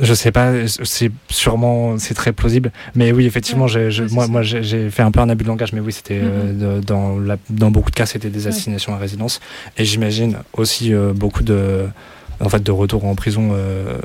je 0.00 0.14
sais 0.14 0.32
pas. 0.32 0.52
C'est 0.66 1.12
sûrement, 1.28 1.96
c'est 1.98 2.14
très 2.14 2.32
plausible. 2.32 2.72
Mais 2.96 3.12
oui, 3.12 3.26
effectivement, 3.26 3.68
je- 3.68 4.02
moi, 4.12 4.26
moi, 4.26 4.42
j'ai 4.42 4.90
fait 4.90 5.02
un 5.02 5.10
peu 5.12 5.20
un 5.20 5.28
abus 5.28 5.44
de 5.44 5.48
langage, 5.48 5.72
mais 5.72 5.80
oui, 5.80 5.92
c'était 5.92 6.18
euh, 6.20 6.78
de- 6.78 6.84
dans 6.84 7.18
la, 7.18 7.36
dans 7.50 7.70
beaucoup 7.70 7.90
de 7.90 7.94
cas, 7.94 8.06
c'était 8.06 8.30
des 8.30 8.46
assignations 8.48 8.94
à 8.94 8.98
résidence. 8.98 9.38
Et 9.76 9.84
j'imagine 9.84 10.38
aussi 10.54 10.92
euh, 10.94 11.12
beaucoup 11.12 11.44
de, 11.44 11.86
en 12.40 12.48
fait, 12.48 12.62
de 12.62 12.72
retour 12.72 13.04
en 13.04 13.14
prison. 13.14 13.50
euh, 13.52 13.98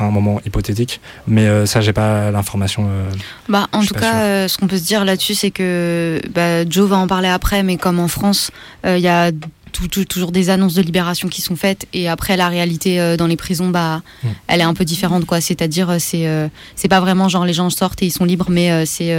à 0.00 0.04
un 0.04 0.10
moment 0.10 0.40
hypothétique, 0.46 1.00
mais 1.26 1.46
euh, 1.46 1.66
ça 1.66 1.80
j'ai 1.80 1.92
pas 1.92 2.30
l'information. 2.30 2.86
euh, 2.88 3.10
Bah, 3.48 3.68
en 3.72 3.84
tout 3.84 3.94
cas, 3.94 4.22
euh, 4.22 4.48
ce 4.48 4.56
qu'on 4.58 4.66
peut 4.66 4.78
se 4.78 4.84
dire 4.84 5.04
là-dessus, 5.04 5.34
c'est 5.34 5.50
que 5.50 6.20
bah, 6.34 6.68
Joe 6.68 6.88
va 6.88 6.96
en 6.96 7.06
parler 7.06 7.28
après, 7.28 7.62
mais 7.62 7.76
comme 7.76 7.98
en 8.00 8.08
France, 8.08 8.50
euh, 8.86 8.96
il 8.96 9.02
y 9.02 9.08
a 9.08 9.30
tout- 9.72 9.86
tout- 9.88 10.04
toujours 10.04 10.32
des 10.32 10.50
annonces 10.50 10.74
de 10.74 10.82
libération 10.82 11.28
qui 11.28 11.42
sont 11.42 11.54
faites, 11.56 11.86
et 11.92 12.08
après 12.08 12.36
la 12.36 12.48
réalité 12.48 13.16
dans 13.16 13.26
les 13.28 13.36
prisons, 13.36 13.68
bah, 13.68 14.02
Mm. 14.24 14.28
elle 14.48 14.60
est 14.60 14.64
un 14.64 14.74
peu 14.74 14.84
différente, 14.84 15.24
quoi. 15.26 15.40
C'est-à-dire, 15.40 15.94
c'est 16.00 16.26
c'est 16.74 16.88
pas 16.88 17.00
vraiment 17.00 17.28
genre 17.28 17.44
les 17.44 17.52
gens 17.52 17.70
sortent 17.70 18.02
et 18.02 18.06
ils 18.06 18.10
sont 18.10 18.24
libres, 18.24 18.46
mais 18.50 18.84
c'est 18.86 19.12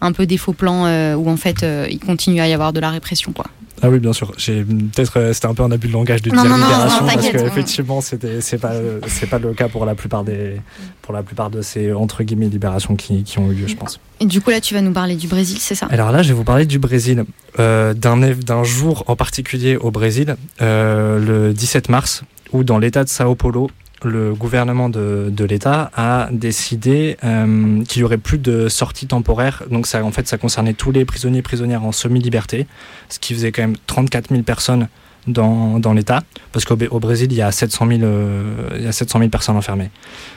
un 0.00 0.12
peu 0.12 0.26
des 0.26 0.36
faux 0.36 0.52
plans 0.52 0.84
où 1.16 1.30
en 1.30 1.36
fait 1.36 1.64
il 1.90 1.98
continue 2.00 2.40
à 2.40 2.48
y 2.48 2.52
avoir 2.52 2.72
de 2.72 2.80
la 2.80 2.90
répression, 2.90 3.32
quoi. 3.32 3.46
Ah 3.82 3.90
oui, 3.90 3.98
bien 3.98 4.12
sûr. 4.12 4.32
J'ai 4.38 4.64
peut-être 4.64 5.18
euh, 5.18 5.32
c'était 5.32 5.46
un 5.46 5.54
peu 5.54 5.62
un 5.62 5.70
abus 5.70 5.88
de 5.88 5.92
langage 5.92 6.22
de 6.22 6.30
Non, 6.30 6.42
dire 6.42 6.50
non, 6.50 6.58
non, 6.58 6.64
libération 6.64 7.04
non, 7.06 7.12
parce 7.14 7.28
que 7.28 7.38
effectivement 7.38 8.00
c'était 8.00 8.40
c'est 8.40 8.58
pas 8.58 8.72
c'est 9.06 9.28
pas 9.28 9.38
le 9.38 9.52
cas 9.52 9.68
pour 9.68 9.84
la 9.84 9.94
plupart 9.94 10.24
des 10.24 10.60
pour 11.02 11.12
la 11.12 11.22
plupart 11.22 11.50
de 11.50 11.60
ces 11.60 11.92
entre 11.92 12.22
guillemets 12.22 12.48
libérations 12.48 12.96
qui, 12.96 13.24
qui 13.24 13.38
ont 13.38 13.50
eu 13.50 13.54
lieu, 13.54 13.66
je 13.66 13.76
pense. 13.76 14.00
Et 14.20 14.26
du 14.26 14.40
coup, 14.40 14.50
là, 14.50 14.60
tu 14.60 14.72
vas 14.74 14.80
nous 14.80 14.92
parler 14.92 15.16
du 15.16 15.26
Brésil, 15.28 15.58
c'est 15.60 15.74
ça? 15.74 15.86
Alors 15.90 16.12
là, 16.12 16.22
je 16.22 16.28
vais 16.28 16.34
vous 16.34 16.44
parler 16.44 16.66
du 16.66 16.78
Brésil, 16.78 17.24
euh, 17.58 17.92
d'un 17.92 18.64
jour 18.64 19.04
en 19.06 19.16
particulier 19.16 19.76
au 19.76 19.90
Brésil, 19.90 20.36
euh, 20.62 21.18
le 21.18 21.52
17 21.52 21.88
mars, 21.90 22.22
où 22.52 22.64
dans 22.64 22.78
l'État 22.78 23.04
de 23.04 23.08
Sao 23.08 23.34
Paulo, 23.34 23.70
le 24.04 24.34
gouvernement 24.34 24.88
de, 24.88 25.28
de 25.30 25.44
l'État 25.44 25.90
a 25.94 26.28
décidé 26.30 27.16
euh, 27.24 27.82
qu'il 27.84 28.02
y 28.02 28.04
aurait 28.04 28.18
plus 28.18 28.38
de 28.38 28.68
sorties 28.68 29.06
temporaires. 29.06 29.64
Donc 29.70 29.86
ça, 29.86 30.04
en 30.04 30.10
fait, 30.10 30.28
ça 30.28 30.38
concernait 30.38 30.74
tous 30.74 30.92
les 30.92 31.04
prisonniers 31.04 31.38
et 31.38 31.42
prisonnières 31.42 31.84
en 31.84 31.92
semi-liberté, 31.92 32.66
ce 33.08 33.18
qui 33.18 33.34
faisait 33.34 33.52
quand 33.52 33.62
même 33.62 33.76
34 33.86 34.30
000 34.30 34.42
personnes 34.42 34.88
dans, 35.26 35.78
dans 35.78 35.94
l'État, 35.94 36.22
parce 36.52 36.64
qu'au 36.64 36.76
au 36.90 37.00
Brésil, 37.00 37.28
il 37.32 37.36
y, 37.36 37.42
a 37.42 37.50
700 37.50 37.86
000, 37.88 38.00
euh, 38.02 38.68
il 38.76 38.82
y 38.82 38.86
a 38.86 38.92
700 38.92 39.18
000 39.20 39.30
personnes 39.30 39.56
enfermées 39.56 39.90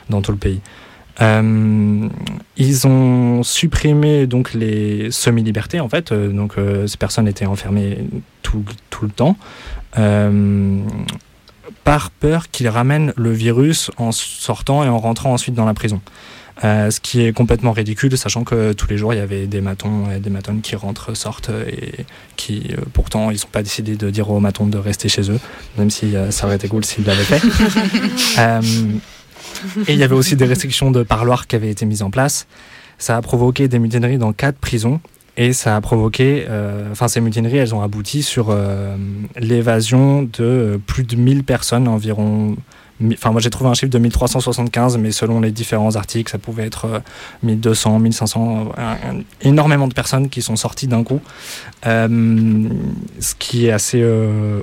dans 0.10 0.22
tout 0.22 0.32
le 0.32 0.38
pays. 0.38 0.62
Euh, 1.20 2.08
ils 2.58 2.88
ont 2.88 3.42
supprimé 3.42 4.28
donc 4.28 4.54
les 4.54 5.10
semi-libertés 5.10 5.80
en 5.80 5.90
fait, 5.90 6.14
donc 6.14 6.54
ces 6.86 6.98
personnes 6.98 7.28
étaient 7.28 7.48
enfermées 7.48 7.98
tout, 8.44 8.64
tout 8.92 9.06
le 9.06 9.12
temps, 9.12 9.36
par 11.88 12.12
peur 12.12 12.52
qu'ils 12.52 12.68
ramènent 12.68 13.14
le 13.16 13.32
virus 13.32 13.92
en 13.96 14.12
sortant 14.12 14.84
et 14.84 14.90
en 14.90 14.98
rentrant 14.98 15.32
ensuite 15.32 15.56
dans 15.56 15.64
la 15.64 15.74
prison. 15.74 16.02
Euh, 16.66 16.92
ce 16.92 17.00
qui 17.00 17.22
est 17.22 17.32
complètement 17.32 17.72
ridicule, 17.72 18.18
sachant 18.18 18.44
que 18.44 18.74
tous 18.74 18.90
les 18.90 18.98
jours 18.98 19.14
il 19.14 19.18
y 19.18 19.22
avait 19.22 19.48
des 19.48 19.62
matons 19.62 20.12
et 20.12 20.20
des 20.20 20.30
matones 20.30 20.60
qui 20.60 20.76
rentrent, 20.76 21.16
sortent 21.16 21.50
et 21.50 22.06
qui 22.36 22.74
euh, 22.74 22.82
pourtant 22.92 23.32
ils 23.32 23.36
n'ont 23.36 23.52
pas 23.54 23.64
décidé 23.64 23.96
de 23.96 24.10
dire 24.10 24.30
aux 24.30 24.42
matons 24.42 24.68
de 24.68 24.78
rester 24.78 25.08
chez 25.08 25.32
eux, 25.32 25.40
même 25.78 25.90
si 25.90 26.18
euh, 26.18 26.30
ça 26.30 26.48
aurait 26.48 26.58
été 26.58 26.68
cool 26.68 26.84
s'ils 26.84 27.06
l'avaient 27.06 27.24
fait. 27.24 27.42
Et 29.88 29.94
il 29.94 29.98
y 29.98 30.04
avait 30.04 30.14
aussi 30.14 30.36
des 30.36 30.46
restrictions 30.46 30.92
de 30.92 31.04
parloir 31.04 31.48
qui 31.48 31.56
avaient 31.56 31.72
été 31.72 31.86
mises 31.86 32.04
en 32.04 32.12
place. 32.12 32.48
Ça 32.98 33.16
a 33.16 33.22
provoqué 33.22 33.70
des 33.70 33.80
mutineries 33.80 34.18
dans 34.18 34.34
quatre 34.34 34.58
prisons. 34.58 35.00
Et 35.40 35.54
ça 35.54 35.76
a 35.76 35.82
provoqué, 35.82 36.46
euh, 36.50 36.92
enfin 36.92 37.08
ces 37.08 37.22
mutineries, 37.22 37.58
elles 37.58 37.76
ont 37.76 37.82
abouti 37.84 38.24
sur 38.24 38.48
euh, 38.50 38.96
l'évasion 39.40 40.24
de 40.24 40.30
euh, 40.42 40.78
plus 40.84 41.04
de 41.04 41.16
1000 41.16 41.44
personnes, 41.44 41.88
environ. 41.88 42.56
Enfin, 43.14 43.30
moi 43.30 43.40
j'ai 43.40 43.52
trouvé 43.52 43.70
un 43.70 43.76
chiffre 43.76 43.92
de 43.92 44.00
1375, 44.00 44.98
mais 44.98 45.12
selon 45.12 45.40
les 45.40 45.52
différents 45.52 45.96
articles, 45.96 46.32
ça 46.32 46.40
pouvait 46.40 46.66
être 46.66 46.86
euh, 46.86 47.00
1200, 47.44 48.00
1500, 48.00 48.72
un- 48.76 48.82
un- 48.94 49.22
énormément 49.44 49.88
de 49.88 49.94
personnes 49.94 50.30
qui 50.30 50.42
sont 50.42 50.56
sorties 50.56 50.88
d'un 50.88 51.04
coup. 51.04 51.22
Ce 51.84 53.36
qui 53.38 53.68
est 53.68 53.72
assez 53.72 54.04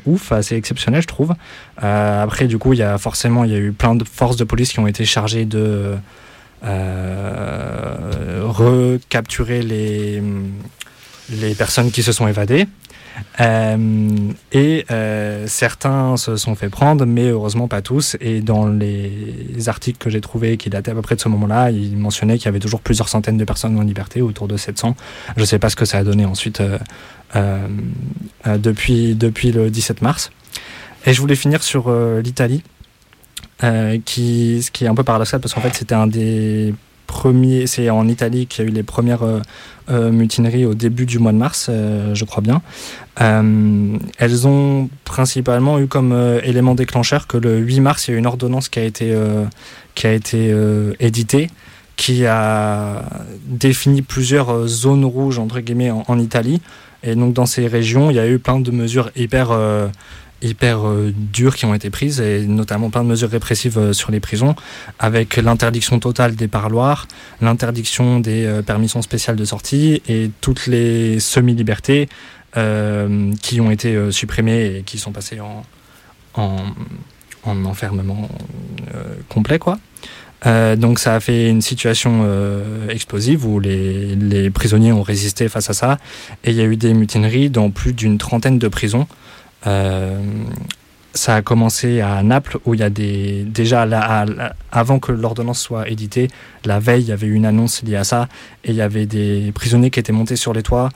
ouf, 0.07 0.33
assez 0.33 0.57
exceptionnel, 0.57 1.03
je 1.03 1.07
trouve. 1.07 1.35
Après, 1.77 2.47
du 2.49 2.59
coup, 2.59 2.73
il 2.73 2.81
y 2.81 2.83
a 2.83 2.99
forcément, 2.99 3.45
il 3.45 3.53
y 3.53 3.55
a 3.55 3.59
eu 3.59 3.71
plein 3.73 3.95
de 3.95 4.03
forces 4.05 4.37
de 4.37 4.43
police 4.45 4.73
qui 4.73 4.81
ont 4.81 4.89
été 4.89 5.05
chargées 5.05 5.45
de 5.45 5.93
recapturer 8.49 9.63
les, 9.63 10.23
les 11.31 11.55
personnes 11.55 11.91
qui 11.91 12.03
se 12.03 12.13
sont 12.13 12.27
évadées. 12.27 12.67
Euh, 13.41 14.33
et 14.53 14.85
euh, 14.91 15.47
certains 15.47 16.17
se 16.17 16.37
sont 16.37 16.55
fait 16.55 16.69
prendre, 16.69 17.05
mais 17.07 17.29
heureusement 17.29 17.69
pas 17.69 17.83
tous. 17.83 18.17
Et 18.21 18.41
dans 18.41 18.67
les 18.67 19.69
articles 19.69 19.99
que 19.99 20.11
j'ai 20.11 20.21
trouvés 20.21 20.57
qui 20.57 20.71
dataient 20.71 20.91
à 20.91 20.95
peu 20.95 21.03
près 21.03 21.17
de 21.17 21.21
ce 21.21 21.29
moment-là, 21.29 21.71
ils 21.71 21.97
mentionnaient 21.97 22.39
qu'il 22.39 22.47
y 22.47 22.49
avait 22.49 22.61
toujours 22.61 22.81
plusieurs 22.81 23.09
centaines 23.09 23.37
de 23.37 23.45
personnes 23.45 23.79
en 23.79 23.83
liberté, 23.83 24.23
autour 24.23 24.49
de 24.49 24.57
700. 24.57 24.97
Je 25.37 25.41
ne 25.41 25.47
sais 25.47 25.59
pas 25.59 25.71
ce 25.71 25.77
que 25.77 25.85
ça 25.85 25.99
a 25.99 26.05
donné 26.05 26.25
ensuite 26.25 26.61
euh, 26.61 26.79
euh, 27.37 27.67
euh, 28.47 28.59
depuis, 28.59 29.15
depuis 29.15 29.53
le 29.53 29.71
17 29.71 30.03
mars. 30.03 30.31
Et 31.07 31.13
je 31.13 31.21
voulais 31.21 31.35
finir 31.35 31.63
sur 31.63 31.87
euh, 31.89 32.23
l'Italie, 32.23 32.63
euh, 33.63 33.99
qui, 34.05 34.63
ce 34.63 34.71
qui 34.73 34.85
est 34.85 34.89
un 34.89 34.97
peu 34.97 35.05
paradoxal 35.05 35.41
parce 35.41 35.55
qu'en 35.55 35.61
fait 35.61 35.75
c'était 35.75 35.95
un 35.95 36.09
des 36.09 36.75
premiers, 37.07 37.69
c'est 37.69 37.89
en 37.89 38.09
Italie 38.09 38.49
qu'il 38.49 38.65
y 38.65 38.67
a 38.67 38.71
eu 38.71 38.75
les 38.75 38.83
premières 38.83 39.23
euh, 39.23 39.41
euh, 39.91 40.11
mutineries 40.11 40.65
au 40.67 40.75
début 40.75 41.07
du 41.07 41.21
mois 41.21 41.31
de 41.31 41.37
mars, 41.37 41.71
je 41.71 42.25
crois 42.25 42.43
bien. 42.43 42.63
Elles 43.17 44.49
ont 44.49 44.89
principalement 45.05 45.79
eu 45.79 45.87
comme 45.87 46.13
élément 46.43 46.75
déclencheur 46.75 47.29
que 47.29 47.37
le 47.37 47.59
8 47.59 47.81
mars, 47.81 48.09
il 48.09 48.11
y 48.11 48.15
a 48.15 48.17
eu 48.17 48.19
une 48.19 48.27
ordonnance 48.27 48.69
qui 48.69 48.81
a 48.81 48.83
été, 48.83 49.17
qui 49.95 50.07
a 50.07 50.13
été 50.13 50.55
éditée 50.99 51.49
qui 51.97 52.27
a 52.27 53.05
défini 53.47 54.03
plusieurs 54.03 54.67
zones 54.67 55.05
rouges 55.05 55.39
entre 55.39 55.61
guillemets 55.61 55.93
en, 55.93 56.19
Italie 56.19 56.61
et 57.05 57.15
donc 57.15 57.35
dans 57.35 57.47
ces 57.47 57.69
régions 57.69 58.11
il 58.11 58.17
y 58.17 58.19
a 58.19 58.27
eu 58.27 58.41
plein 58.41 58.59
de 58.59 58.71
mesures 58.73 59.13
hyper 59.15 59.53
hyper 60.45 60.87
euh, 60.87 61.13
dures 61.17 61.57
qui 61.57 61.65
ont 61.65 61.75
été 61.75 61.91
prises 61.91 62.21
et 62.21 62.47
notamment 62.47 62.91
plein 62.91 63.03
de 63.03 63.09
mesures 63.09 63.31
répressives 63.31 63.79
euh, 63.79 63.93
sur 63.93 64.11
les 64.11 64.21
prisons 64.21 64.55
avec 64.99 65.37
l'interdiction 65.37 65.99
totale 65.99 66.37
des 66.37 66.49
parloirs, 66.49 67.09
l'interdiction 67.41 68.21
des 68.21 68.45
euh, 68.45 68.63
permissions 68.63 69.03
spéciales 69.03 69.37
de 69.37 69.45
sortie 69.45 70.03
et 70.09 70.31
toutes 70.41 70.67
les 70.67 71.21
semi-libertés 71.21 72.09
qui 73.43 73.61
ont 73.61 73.73
été 73.73 74.13
supprimées 74.13 74.77
et 74.77 74.83
qui 74.85 74.97
sont 74.99 75.11
passées 75.11 75.41
en, 75.41 75.65
en, 76.35 76.59
en 77.43 77.65
enfermement 77.65 78.29
complet 79.29 79.59
quoi. 79.59 79.81
Donc 80.77 81.01
ça 81.01 81.17
a 81.17 81.21
fait 81.21 81.51
une 81.51 81.63
situation 81.63 82.25
explosive 82.89 83.45
où 83.45 83.59
les, 83.59 84.15
les 84.15 84.51
prisonniers 84.51 84.93
ont 84.93 85.03
résisté 85.03 85.49
face 85.49 85.69
à 85.69 85.73
ça 85.73 85.99
et 86.45 86.53
il 86.53 86.57
y 86.57 86.61
a 86.61 86.65
eu 86.65 86.77
des 86.77 86.95
mutineries 86.95 87.51
dans 87.51 87.71
plus 87.71 87.93
d'une 87.93 88.19
trentaine 88.19 88.61
de 88.61 88.69
prisons. 88.69 89.09
Euh, 89.67 90.21
ça 91.17 91.37
a 91.37 91.43
commencé 91.43 92.01
à 92.01 92.25
Naples 92.25 92.59
où 92.65 92.75
il 92.75 92.81
y 92.81 92.83
a 92.83 92.91
des 92.91 93.45
déjà 93.45 93.87
avant 94.73 94.99
que 94.99 95.13
l'ordonnance 95.13 95.61
soit 95.61 95.89
éditée, 95.89 96.27
la 96.65 96.81
veille 96.81 97.03
il 97.03 97.09
y 97.09 97.13
avait 97.13 97.29
eu 97.29 97.35
une 97.35 97.47
annonce 97.47 97.85
liée 97.85 97.95
à 97.95 98.03
ça 98.03 98.29
et 98.65 98.71
il 98.71 98.75
y 98.75 98.83
avait 98.83 99.07
des 99.07 99.53
prisonniers 99.55 99.91
qui 99.91 100.01
étaient 100.01 100.13
montés 100.13 100.35
sur 100.35 100.53
les 100.53 100.65
toits, 100.65 100.89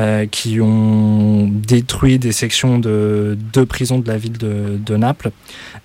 euh, 0.00 0.24
qui 0.24 0.62
ont 0.62 1.46
détruit 1.46 2.18
des 2.18 2.32
sections 2.32 2.78
de 2.78 3.36
deux 3.52 3.66
prisons 3.66 3.98
de 3.98 4.08
la 4.08 4.16
ville 4.16 4.38
de, 4.38 4.96
Naples 4.96 5.30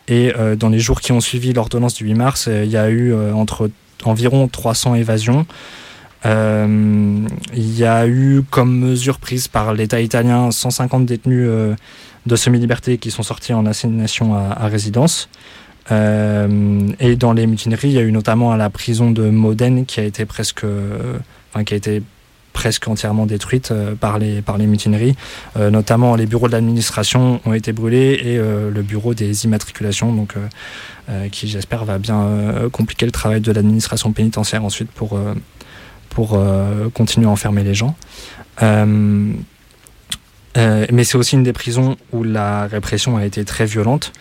et 0.07 0.33
euh, 0.37 0.55
dans 0.55 0.69
les 0.69 0.79
jours 0.79 1.01
qui 1.01 1.11
ont 1.11 1.19
suivi 1.19 1.51
l'ordonnance 1.51 1.95
du 1.95 2.05
8 2.05 2.13
mars, 2.13 2.47
il 2.47 2.71
y 2.71 2.77
a 2.77 2.89
eu 2.89 3.13
entre 3.33 3.69
environ 4.05 4.47
300 4.47 4.95
évasions. 4.95 5.45
Euh, 6.25 7.27
il 7.53 7.77
y 7.77 7.85
a 7.85 8.07
eu 8.07 8.43
comme 8.49 8.77
mesure 8.77 9.17
prise 9.19 9.47
par 9.47 9.73
l'État 9.73 9.99
italien 9.99 10.51
150 10.51 11.05
détenus 11.05 11.47
euh, 11.49 11.75
de 12.25 12.35
semi-liberté 12.35 12.97
qui 12.97 13.09
sont 13.11 13.23
sortis 13.23 13.53
en 13.53 13.65
assignation 13.65 14.35
à, 14.35 14.67
résidence. 14.67 15.29
Euh, 15.91 16.87
et 16.99 17.15
dans 17.15 17.33
les 17.33 17.47
mutineries, 17.47 17.89
il 17.89 17.93
y 17.93 17.99
a 17.99 18.03
eu 18.03 18.11
notamment 18.11 18.51
à 18.51 18.57
la 18.57 18.69
prison 18.69 19.11
de 19.11 19.29
Modène 19.29 19.85
qui 19.85 19.99
a 19.99 20.03
été 20.03 20.25
presque, 20.25 20.63
enfin, 21.51 21.63
qui 21.63 21.73
a 21.73 21.77
été 21.77 22.03
presque 22.53 22.87
entièrement 22.87 23.25
détruite 23.25 23.73
par 23.99 24.19
les 24.19 24.41
par 24.43 24.57
les 24.59 24.67
mutineries. 24.67 25.15
Notamment, 25.57 26.15
les 26.15 26.27
bureaux 26.27 26.47
de 26.47 26.51
l'administration 26.51 27.41
ont 27.45 27.53
été 27.53 27.71
brûlés 27.71 28.21
et 28.23 28.37
le 28.37 28.81
bureau 28.83 29.15
des 29.15 29.45
immatriculations, 29.45 30.13
donc 30.13 30.35
qui 31.31 31.47
j'espère 31.47 31.83
va 31.83 31.97
bien 31.97 32.69
compliquer 32.71 33.07
le 33.07 33.11
travail 33.11 33.41
de 33.41 33.51
l'administration 33.51 34.11
pénitentiaire 34.11 34.63
ensuite 34.63 34.91
pour 34.91 35.17
pour 36.11 36.35
euh, 36.35 36.89
continuer 36.93 37.25
à 37.25 37.29
enfermer 37.29 37.63
les 37.63 37.73
gens. 37.73 37.95
Euh, 38.61 39.31
euh, 40.57 40.85
mais 40.91 41.03
c'est 41.03 41.17
aussi 41.17 41.35
une 41.35 41.43
des 41.43 41.53
prisons 41.53 41.97
où 42.11 42.23
la 42.23 42.67
répression 42.67 43.17
a 43.17 43.25
été 43.25 43.43
très 43.45 43.65
violente. 43.65 44.13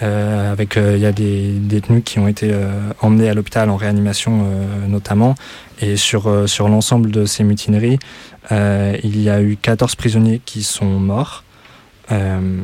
Avec 0.00 0.74
il 0.74 0.98
y 0.98 1.06
a 1.06 1.12
des 1.12 1.52
détenus 1.52 2.02
qui 2.04 2.18
ont 2.18 2.26
été 2.26 2.52
emmenés 3.00 3.28
à 3.28 3.34
l'hôpital 3.34 3.70
en 3.70 3.76
réanimation 3.76 4.44
notamment 4.88 5.36
et 5.80 5.96
sur 5.96 6.48
sur 6.48 6.68
l'ensemble 6.68 7.12
de 7.12 7.26
ces 7.26 7.44
mutineries 7.44 8.00
il 8.50 9.22
y 9.22 9.30
a 9.30 9.40
eu 9.40 9.56
14 9.56 9.94
prisonniers 9.94 10.40
qui 10.44 10.64
sont 10.64 10.98
morts 10.98 11.44
ce 12.10 12.58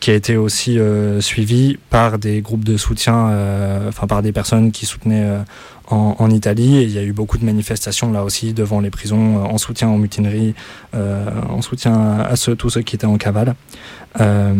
qui 0.00 0.10
a 0.10 0.14
été 0.14 0.36
aussi 0.36 0.80
suivi 1.20 1.78
par 1.90 2.18
des 2.18 2.40
groupes 2.40 2.64
de 2.64 2.76
soutien 2.76 3.30
enfin 3.86 4.08
par 4.08 4.20
des 4.20 4.32
personnes 4.32 4.72
qui 4.72 4.84
soutenaient 4.84 5.44
en, 5.88 6.30
Italie 6.30 6.78
et 6.78 6.82
il 6.82 6.90
y 6.90 6.98
a 6.98 7.02
eu 7.02 7.12
beaucoup 7.12 7.38
de 7.38 7.44
manifestations 7.44 8.12
là 8.12 8.24
aussi 8.24 8.52
devant 8.52 8.80
les 8.80 8.90
prisons 8.90 9.38
euh, 9.38 9.40
en 9.40 9.58
soutien 9.58 9.90
aux 9.90 9.98
mutineries 9.98 10.54
euh, 10.94 11.28
en 11.48 11.60
soutien 11.60 12.20
à 12.20 12.36
ceux, 12.36 12.56
tous 12.56 12.70
ceux 12.70 12.82
qui 12.82 12.96
étaient 12.96 13.06
en 13.06 13.18
cavale 13.18 13.54
euh, 14.20 14.52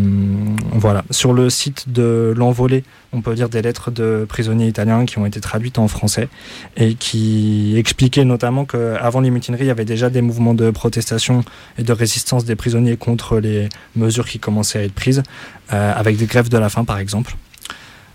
voilà. 0.72 1.04
Sur 1.10 1.34
le 1.34 1.50
site 1.50 1.92
de 1.92 2.32
l'envolée, 2.34 2.84
on 3.12 3.20
peut 3.20 3.34
lire 3.34 3.50
des 3.50 3.60
lettres 3.60 3.90
de 3.90 4.24
prisonniers 4.26 4.66
italiens 4.66 5.04
qui 5.04 5.18
ont 5.18 5.26
été 5.26 5.42
traduites 5.42 5.78
en 5.78 5.88
français 5.88 6.30
et 6.78 6.94
qui 6.94 7.74
expliquaient 7.76 8.24
notamment 8.24 8.64
qu'avant 8.64 9.20
les 9.20 9.30
mutineries, 9.30 9.64
il 9.64 9.66
y 9.66 9.70
avait 9.70 9.84
déjà 9.84 10.08
des 10.08 10.22
mouvements 10.22 10.54
de 10.54 10.70
protestation 10.70 11.44
et 11.76 11.82
de 11.82 11.92
résistance 11.92 12.46
des 12.46 12.56
prisonniers 12.56 12.96
contre 12.96 13.40
les 13.40 13.68
mesures 13.94 14.26
qui 14.26 14.38
commençaient 14.38 14.78
à 14.78 14.84
être 14.84 14.94
prises, 14.94 15.22
avec 15.68 16.16
des 16.16 16.24
grèves 16.24 16.48
de 16.48 16.56
la 16.56 16.70
faim 16.70 16.84
par 16.84 16.98
exemple. 16.98 17.36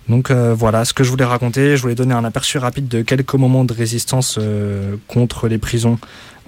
Donc 0.10 0.32
euh, 0.32 0.54
voilà 0.58 0.86
ce 0.86 0.94
que 0.94 1.04
je 1.04 1.10
voulais 1.10 1.26
raconter. 1.26 1.76
Je 1.78 1.82
voulais 1.82 1.96
donner 1.96 2.14
un 2.14 2.24
aperçu 2.24 2.58
rapide 2.58 2.88
de 2.88 3.02
quelques 3.02 3.34
moments 3.34 3.66
de 3.66 3.74
résistance 3.74 4.38
euh, 4.40 4.96
contre 5.08 5.48
les 5.48 5.58
prisons 5.58 6.00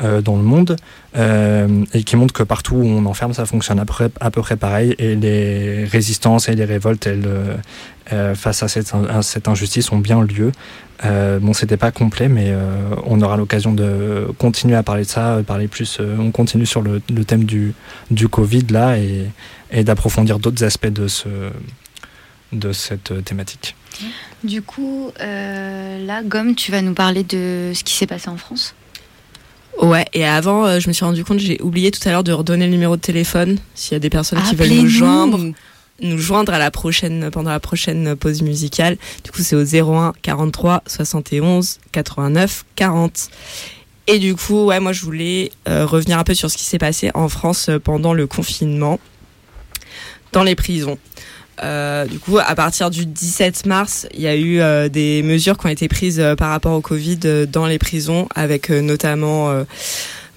euh, 0.02 0.22
dans 0.22 0.38
le 0.38 0.44
monde 0.44 0.78
euh, 1.18 1.84
et 1.94 2.04
qui 2.04 2.16
montre 2.16 2.34
que 2.34 2.44
partout 2.44 2.76
où 2.76 2.86
on 2.86 3.06
enferme, 3.06 3.34
ça 3.34 3.46
fonctionne 3.46 3.80
à 3.80 3.86
peu 4.32 4.42
près, 4.42 4.56
pareil. 4.56 4.96
Et 4.98 5.16
les 5.16 5.84
résistances 5.86 6.48
et 6.48 6.56
les 6.56 6.64
révoltes, 6.64 7.06
elles, 7.06 7.26
euh, 7.26 7.56
euh, 8.14 8.34
face 8.34 8.64
à 8.64 8.70
cette, 8.70 8.94
à 8.94 9.22
cette 9.22 9.50
injustice, 9.50 9.92
ont 9.92 9.98
bien 9.98 10.22
lieu. 10.22 10.52
Bon, 11.42 11.54
c'était 11.54 11.78
pas 11.78 11.92
complet, 11.92 12.28
mais 12.28 12.54
on 13.06 13.22
aura 13.22 13.38
l'occasion 13.38 13.72
de 13.72 14.28
continuer 14.38 14.76
à 14.76 14.84
parler 14.84 15.04
de 15.04 15.08
ça, 15.08 15.40
parler 15.48 15.70
plus. 15.70 16.02
on 16.20 16.30
continue 16.32 16.66
sur 16.66 16.82
le, 16.82 17.02
le 17.10 17.24
thème 17.24 17.46
du, 17.46 17.74
du 18.12 18.28
Covid 18.28 18.66
là 18.70 18.98
et, 18.98 19.26
et 19.72 19.86
d'approfondir 19.86 20.40
d'autres 20.40 20.62
aspects 20.66 20.88
de 20.88 21.08
ce 21.08 21.30
de 22.52 22.72
cette 22.74 23.12
euh, 23.12 23.22
thématique. 23.22 23.76
Du 24.44 24.62
coup, 24.62 25.12
euh, 25.20 26.06
là, 26.06 26.24
Gomme, 26.24 26.56
tu 26.56 26.72
vas 26.72 26.82
nous 26.82 26.94
parler 26.94 27.24
de 27.24 27.72
ce 27.74 27.84
qui 27.84 27.94
s'est 27.94 28.08
passé 28.08 28.30
en 28.30 28.38
France? 28.38 28.76
Ouais, 29.82 30.06
et 30.14 30.26
avant, 30.26 30.66
euh, 30.66 30.80
je 30.80 30.88
me 30.88 30.94
suis 30.94 31.06
rendu 31.06 31.24
compte, 31.24 31.40
j'ai 31.40 31.62
oublié 31.62 31.92
tout 31.92 32.08
à 32.08 32.12
l'heure 32.12 32.24
de 32.24 32.32
redonner 32.32 32.66
le 32.66 32.72
numéro 32.72 32.98
de 32.98 33.02
téléphone. 33.02 33.58
S'il 33.76 33.94
y 33.94 33.96
a 33.96 34.00
des 34.00 34.10
personnes 34.10 34.42
qui 34.44 34.56
veulent 34.56 34.70
nous 34.70 34.88
joindre, 34.88 35.40
nous 36.02 36.18
joindre 36.18 36.54
à 36.54 36.60
la 36.60 36.72
prochaine, 36.72 37.30
pendant 37.32 37.52
la 37.52 37.60
prochaine 37.60 38.16
pause 38.16 38.42
musicale. 38.42 38.98
Du 39.24 39.32
coup, 39.32 39.42
c'est 39.42 39.56
au 39.56 39.64
01 39.64 40.14
43 40.22 40.84
71 40.86 41.80
89 41.92 42.66
40. 42.76 43.30
Et 44.08 44.20
du 44.20 44.36
coup, 44.36 44.66
ouais, 44.66 44.80
moi, 44.80 44.92
je 44.92 45.04
voulais 45.04 45.52
euh, 45.68 45.86
revenir 45.86 46.18
un 46.18 46.24
peu 46.24 46.34
sur 46.34 46.50
ce 46.50 46.58
qui 46.58 46.66
s'est 46.66 46.80
passé 46.80 47.12
en 47.14 47.30
France 47.30 47.70
pendant 47.84 48.14
le 48.14 48.28
confinement 48.28 49.00
dans 50.32 50.44
les 50.44 50.56
prisons. 50.56 50.98
Euh, 51.64 52.06
du 52.06 52.20
coup, 52.20 52.38
à 52.38 52.56
partir 52.56 52.90
du 52.90 53.06
17 53.06 53.66
mars, 53.66 54.08
il 54.14 54.22
y 54.22 54.28
a 54.28 54.36
eu 54.36 54.60
euh, 54.62 54.88
des 54.90 55.22
mesures 55.24 55.58
qui 55.58 55.66
ont 55.66 55.70
été 55.70 55.88
prises 55.88 56.20
euh, 56.20 56.36
par 56.36 56.50
rapport 56.52 56.74
au 56.74 56.82
Covid 56.82 57.20
dans 57.52 57.66
les 57.68 57.78
prisons, 57.80 58.28
avec 58.36 58.70
notamment 58.70 59.52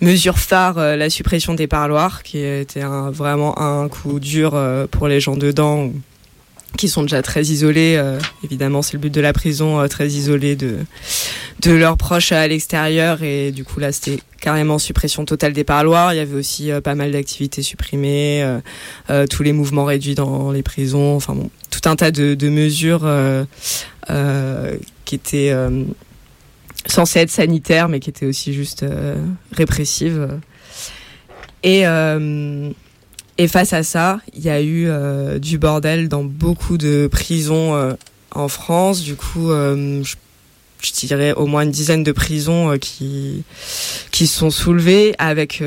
mesure 0.01 0.39
phare, 0.39 0.97
la 0.97 1.11
suppression 1.11 1.55
des 1.55 1.67
parloirs, 1.69 2.23
qui 2.23 2.39
était 2.39 2.83
un- 2.83 3.11
vraiment 3.11 3.59
un 3.61 3.89
coup 3.89 4.19
dur 4.19 4.61
pour 4.91 5.07
les 5.09 5.21
gens 5.21 5.37
dedans, 5.37 5.91
qui 6.77 6.89
sont 6.89 7.03
déjà 7.03 7.23
très 7.23 7.43
isolés. 7.45 7.97
euh, 7.99 8.19
évidemment, 8.45 8.83
c'est 8.83 8.95
le 8.95 8.99
but 8.99 9.13
de 9.13 9.21
la 9.21 9.33
prison, 9.33 9.81
euh, 9.81 9.89
très 9.89 10.09
isolés 10.09 10.57
de, 10.57 10.79
de 11.61 11.73
leurs 11.73 11.97
proches 11.97 12.33
à 12.33 12.47
l'extérieur. 12.49 13.23
Et 13.23 13.53
du 13.53 13.65
coup, 13.65 13.81
là, 13.81 13.93
c'était 13.93 14.19
carrément 14.43 14.79
suppression 14.79 15.25
totale 15.25 15.53
des 15.53 15.65
parloirs. 15.65 16.13
Il 16.13 16.17
y 16.17 16.21
avait 16.21 16.35
aussi 16.35 16.71
euh, 16.71 16.81
pas 16.81 16.95
mal 16.95 17.13
d'activités 17.13 17.63
supprimées, 17.63 18.43
euh, 18.43 18.59
euh, 19.09 19.27
tous 19.27 19.43
les 19.43 19.53
mouvements 19.53 19.85
réduits 19.85 20.17
dans 20.17 20.51
les 20.51 20.63
prisons. 20.63 21.15
Enfin 21.15 21.35
bon, 21.35 21.49
tout 21.71 21.89
un 21.89 21.97
tas 21.97 22.11
de, 22.11 22.35
de 22.35 22.49
mesures 22.49 23.09
qui 25.05 25.15
étaient 25.15 25.55
censées 26.87 27.21
être 27.21 27.31
sanitaires, 27.31 27.89
mais 27.89 28.01
qui 28.01 28.11
étaient 28.11 28.27
aussi 28.27 28.53
juste 28.53 28.85
répressives. 29.53 30.29
Et, 31.63 31.85
et 33.39 33.49
face 33.49 33.73
à 33.73 33.83
ça, 33.83 34.21
il 34.35 34.43
y 34.43 34.51
a 34.51 34.61
eu 34.61 34.87
euh, 34.89 35.39
du 35.39 35.59
bordel 35.59 36.09
dans 36.09 36.23
beaucoup 36.23 36.77
de 36.77 37.09
prisons 37.11 37.75
euh, 37.75 37.93
en 38.35 38.49
France. 38.49 39.03
Du 39.03 39.17
coup, 39.17 39.51
euh, 39.51 40.03
je, 40.05 40.93
dirais 40.93 41.33
au 41.33 41.47
moins 41.47 41.63
une 41.63 41.71
dizaine 41.71 42.03
de 42.05 42.13
prisons 42.13 42.77
qui, 42.79 43.45
qui 44.11 44.27
sont 44.27 44.51
soulevées 44.51 45.15
avec 45.19 45.63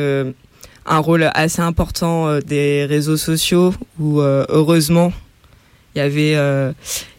un 0.86 0.99
rôle 0.99 1.30
assez 1.34 1.61
important 1.61 2.39
des 2.39 2.86
réseaux 2.86 3.16
sociaux 3.18 3.74
où 3.97 4.20
heureusement 4.20 5.13
il 5.95 5.99
y 5.99 6.01
avait 6.01 6.34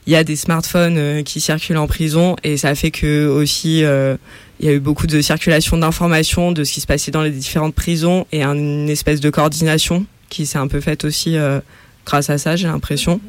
il 0.07 0.13
y 0.13 0.15
a 0.15 0.25
des 0.25 0.37
smartphones 0.37 1.25
qui 1.25 1.41
circulent 1.41 1.79
en 1.79 1.87
prison 1.87 2.37
et 2.45 2.59
ça 2.59 2.75
fait 2.75 2.91
que 2.91 3.27
aussi 3.29 3.79
il 3.79 4.67
y 4.67 4.69
a 4.69 4.73
eu 4.73 4.81
beaucoup 4.81 5.07
de 5.07 5.23
circulation 5.23 5.79
d'informations 5.79 6.53
de 6.53 6.65
ce 6.65 6.73
qui 6.75 6.83
se 6.83 6.87
passait 6.87 7.11
dans 7.11 7.23
les 7.23 7.31
différentes 7.31 7.75
prisons 7.75 8.27
et 8.31 8.43
un- 8.43 8.55
une 8.55 8.91
espèce 8.91 9.21
de 9.21 9.31
coordination 9.31 10.05
qui 10.29 10.47
s'est 10.47 10.59
un 10.59 10.68
peu 10.68 10.81
faite 10.81 11.05
aussi 11.05 11.37
euh, 11.37 11.61
grâce 12.05 12.31
à 12.31 12.39
ça 12.39 12.57
j'ai 12.57 12.68
l'impression. 12.68 13.20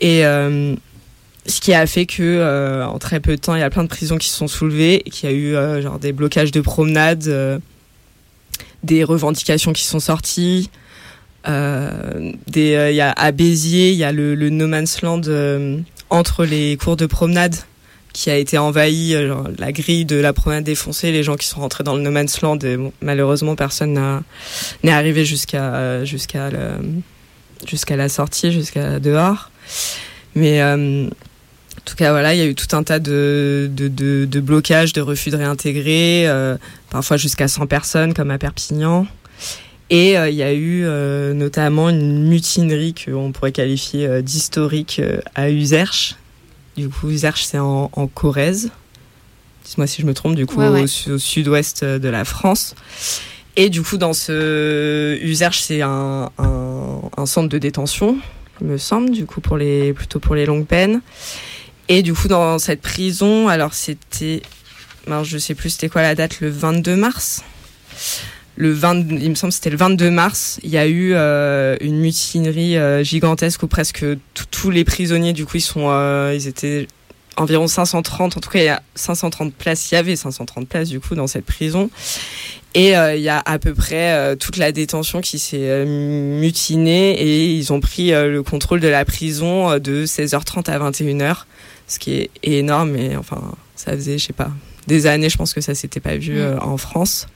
Et 0.00 0.24
euh, 0.24 0.74
ce 1.46 1.60
qui 1.60 1.72
a 1.74 1.86
fait 1.86 2.06
que 2.06 2.22
euh, 2.22 2.86
en 2.86 2.98
très 2.98 3.20
peu 3.20 3.36
de 3.36 3.40
temps 3.40 3.54
il 3.54 3.60
y 3.60 3.64
a 3.64 3.70
plein 3.70 3.82
de 3.82 3.88
prisons 3.88 4.18
qui 4.18 4.28
se 4.28 4.36
sont 4.36 4.48
soulevées 4.48 5.02
qu'il 5.10 5.30
y 5.30 5.32
a 5.32 5.36
eu 5.36 5.82
genre 5.82 5.98
des 5.98 6.12
blocages 6.12 6.52
de 6.52 6.60
promenades 6.60 7.60
des 8.82 9.02
revendications 9.04 9.72
qui 9.72 9.84
sont 9.84 10.00
sorties 10.00 10.70
il 11.46 12.34
y 12.54 13.00
a 13.00 13.10
à 13.12 13.32
Béziers, 13.32 13.92
il 13.92 13.98
y 13.98 14.04
a 14.04 14.12
le, 14.12 14.34
le 14.34 14.50
no 14.50 14.66
man's 14.66 15.00
land 15.02 15.22
entre 16.10 16.44
les 16.44 16.76
cours 16.76 16.96
de 16.96 17.06
promenade 17.06 17.56
qui 18.12 18.30
a 18.30 18.36
été 18.36 18.58
envahi, 18.58 19.14
euh, 19.14 19.34
la 19.58 19.72
grille 19.72 20.04
de 20.04 20.16
la 20.16 20.32
promenade 20.32 20.64
défoncée, 20.64 21.12
les 21.12 21.22
gens 21.22 21.36
qui 21.36 21.46
sont 21.46 21.60
rentrés 21.60 21.84
dans 21.84 21.94
le 21.94 22.02
no 22.02 22.10
man's 22.10 22.40
land. 22.40 22.58
Malheureusement, 23.00 23.56
personne 23.56 24.22
n'est 24.82 24.90
arrivé 24.92 25.24
jusqu'à 25.24 25.74
euh, 25.74 26.04
jusqu'à 26.04 26.50
jusqu'à 27.66 27.96
la 27.96 28.08
sortie, 28.08 28.52
jusqu'à 28.52 28.98
dehors. 28.98 29.50
Mais 30.34 30.62
euh, 30.62 31.06
en 31.06 31.84
tout 31.84 31.96
cas, 31.96 32.10
voilà, 32.10 32.34
il 32.34 32.38
y 32.38 32.42
a 32.42 32.46
eu 32.46 32.54
tout 32.54 32.76
un 32.76 32.82
tas 32.82 32.98
de, 32.98 33.70
de, 33.72 34.40
blocages, 34.40 34.92
de 34.92 35.00
refus 35.00 35.30
de 35.30 35.36
réintégrer, 35.36 36.28
parfois 36.90 37.16
jusqu'à 37.16 37.48
100 37.48 37.66
personnes, 37.66 38.14
comme 38.14 38.30
à 38.30 38.38
Perpignan. 38.38 39.06
Et 39.90 40.14
il 40.14 40.34
y 40.34 40.42
a 40.42 40.52
eu 40.52 40.84
notamment 41.34 41.88
une 41.88 42.28
mutinerie 42.28 42.94
qu'on 42.94 43.32
pourrait 43.32 43.52
qualifier 43.52 44.22
d'historique 44.22 45.00
à 45.34 45.50
Userche. 45.50 46.16
Du 46.78 46.88
coup, 46.88 47.10
Userche, 47.10 47.44
c'est 47.44 47.58
en, 47.58 47.90
en 47.92 48.06
Corrèze. 48.06 48.70
Dites-moi 49.64 49.86
si 49.86 50.00
je 50.00 50.06
me 50.06 50.14
trompe, 50.14 50.34
du 50.36 50.46
coup, 50.46 50.56
Ouais, 50.60 50.68
ouais. 50.68 50.82
Au, 50.82 50.86
su- 50.86 51.10
au 51.10 51.18
sud-ouest 51.18 51.82
euh, 51.82 51.98
de 51.98 52.08
la 52.08 52.24
France. 52.24 52.74
Et 53.56 53.68
du 53.68 53.82
coup, 53.82 53.98
dans 53.98 54.12
ce 54.12 55.18
Userche, 55.20 55.60
c'est 55.60 55.82
un, 55.82 56.30
un, 56.38 57.00
un 57.16 57.26
centre 57.26 57.48
de 57.48 57.58
détention, 57.58 58.16
il 58.60 58.68
me 58.68 58.78
semble, 58.78 59.10
du 59.10 59.26
coup 59.26 59.40
pour 59.40 59.56
les 59.56 59.92
plutôt 59.92 60.20
pour 60.20 60.34
les 60.36 60.46
longues 60.46 60.66
peines. 60.66 61.00
Et 61.88 62.02
du 62.02 62.14
coup 62.14 62.28
dans 62.28 62.58
cette 62.60 62.80
prison, 62.82 63.48
alors 63.48 63.74
c'était, 63.74 64.42
je 65.24 65.38
sais 65.38 65.54
plus 65.56 65.70
c'était 65.70 65.88
quoi 65.88 66.02
la 66.02 66.14
date, 66.14 66.40
le 66.40 66.48
22 66.50 66.94
mars. 66.96 67.42
Le 68.60 68.72
20, 68.72 69.06
il 69.20 69.30
me 69.30 69.34
semble 69.36 69.52
que 69.52 69.54
c'était 69.54 69.70
le 69.70 69.76
22 69.76 70.10
mars, 70.10 70.58
il 70.64 70.70
y 70.70 70.78
a 70.78 70.88
eu 70.88 71.12
euh, 71.14 71.76
une 71.80 72.00
mutinerie 72.00 72.76
euh, 72.76 73.04
gigantesque 73.04 73.62
où 73.62 73.68
presque 73.68 74.04
tous 74.50 74.70
les 74.70 74.82
prisonniers, 74.84 75.32
du 75.32 75.46
coup, 75.46 75.58
ils 75.58 75.60
sont, 75.60 75.86
euh, 75.90 76.34
ils 76.34 76.48
étaient 76.48 76.88
environ 77.36 77.68
530. 77.68 78.36
En 78.36 78.40
tout 78.40 78.50
cas, 78.50 78.58
il 78.58 78.64
y 78.64 78.68
a 78.68 78.82
530 78.96 79.54
places. 79.54 79.92
Il 79.92 79.94
y 79.94 79.98
avait 79.98 80.16
530 80.16 80.66
places 80.66 80.88
du 80.88 80.98
coup 80.98 81.14
dans 81.14 81.28
cette 81.28 81.44
prison. 81.44 81.88
Et 82.74 82.94
il 82.94 83.20
y 83.20 83.28
a 83.28 83.40
à 83.44 83.58
peu 83.60 83.74
près 83.74 84.36
toute 84.36 84.56
la 84.56 84.72
détention 84.72 85.20
qui 85.20 85.38
s'est 85.38 85.84
mutinée 85.86 87.12
et 87.12 87.54
ils 87.54 87.72
ont 87.72 87.80
pris 87.80 88.10
le 88.10 88.42
contrôle 88.42 88.80
de 88.80 88.88
la 88.88 89.04
prison 89.04 89.78
de 89.78 90.04
16h30 90.04 90.68
à 90.68 90.78
21h, 90.78 91.44
ce 91.86 91.98
qui 91.98 92.14
est 92.14 92.30
énorme. 92.42 92.96
Et 92.96 93.16
enfin, 93.16 93.40
ça 93.74 93.92
faisait, 93.92 94.18
je 94.18 94.26
sais 94.26 94.32
pas, 94.32 94.50
des 94.88 95.06
années. 95.06 95.28
Je 95.28 95.36
pense 95.36 95.54
que 95.54 95.60
ça 95.60 95.74
s'était 95.74 96.00
pas 96.00 96.16
vu 96.16 96.38
euh, 96.38 96.58
en 96.60 96.76
France. 96.76 97.28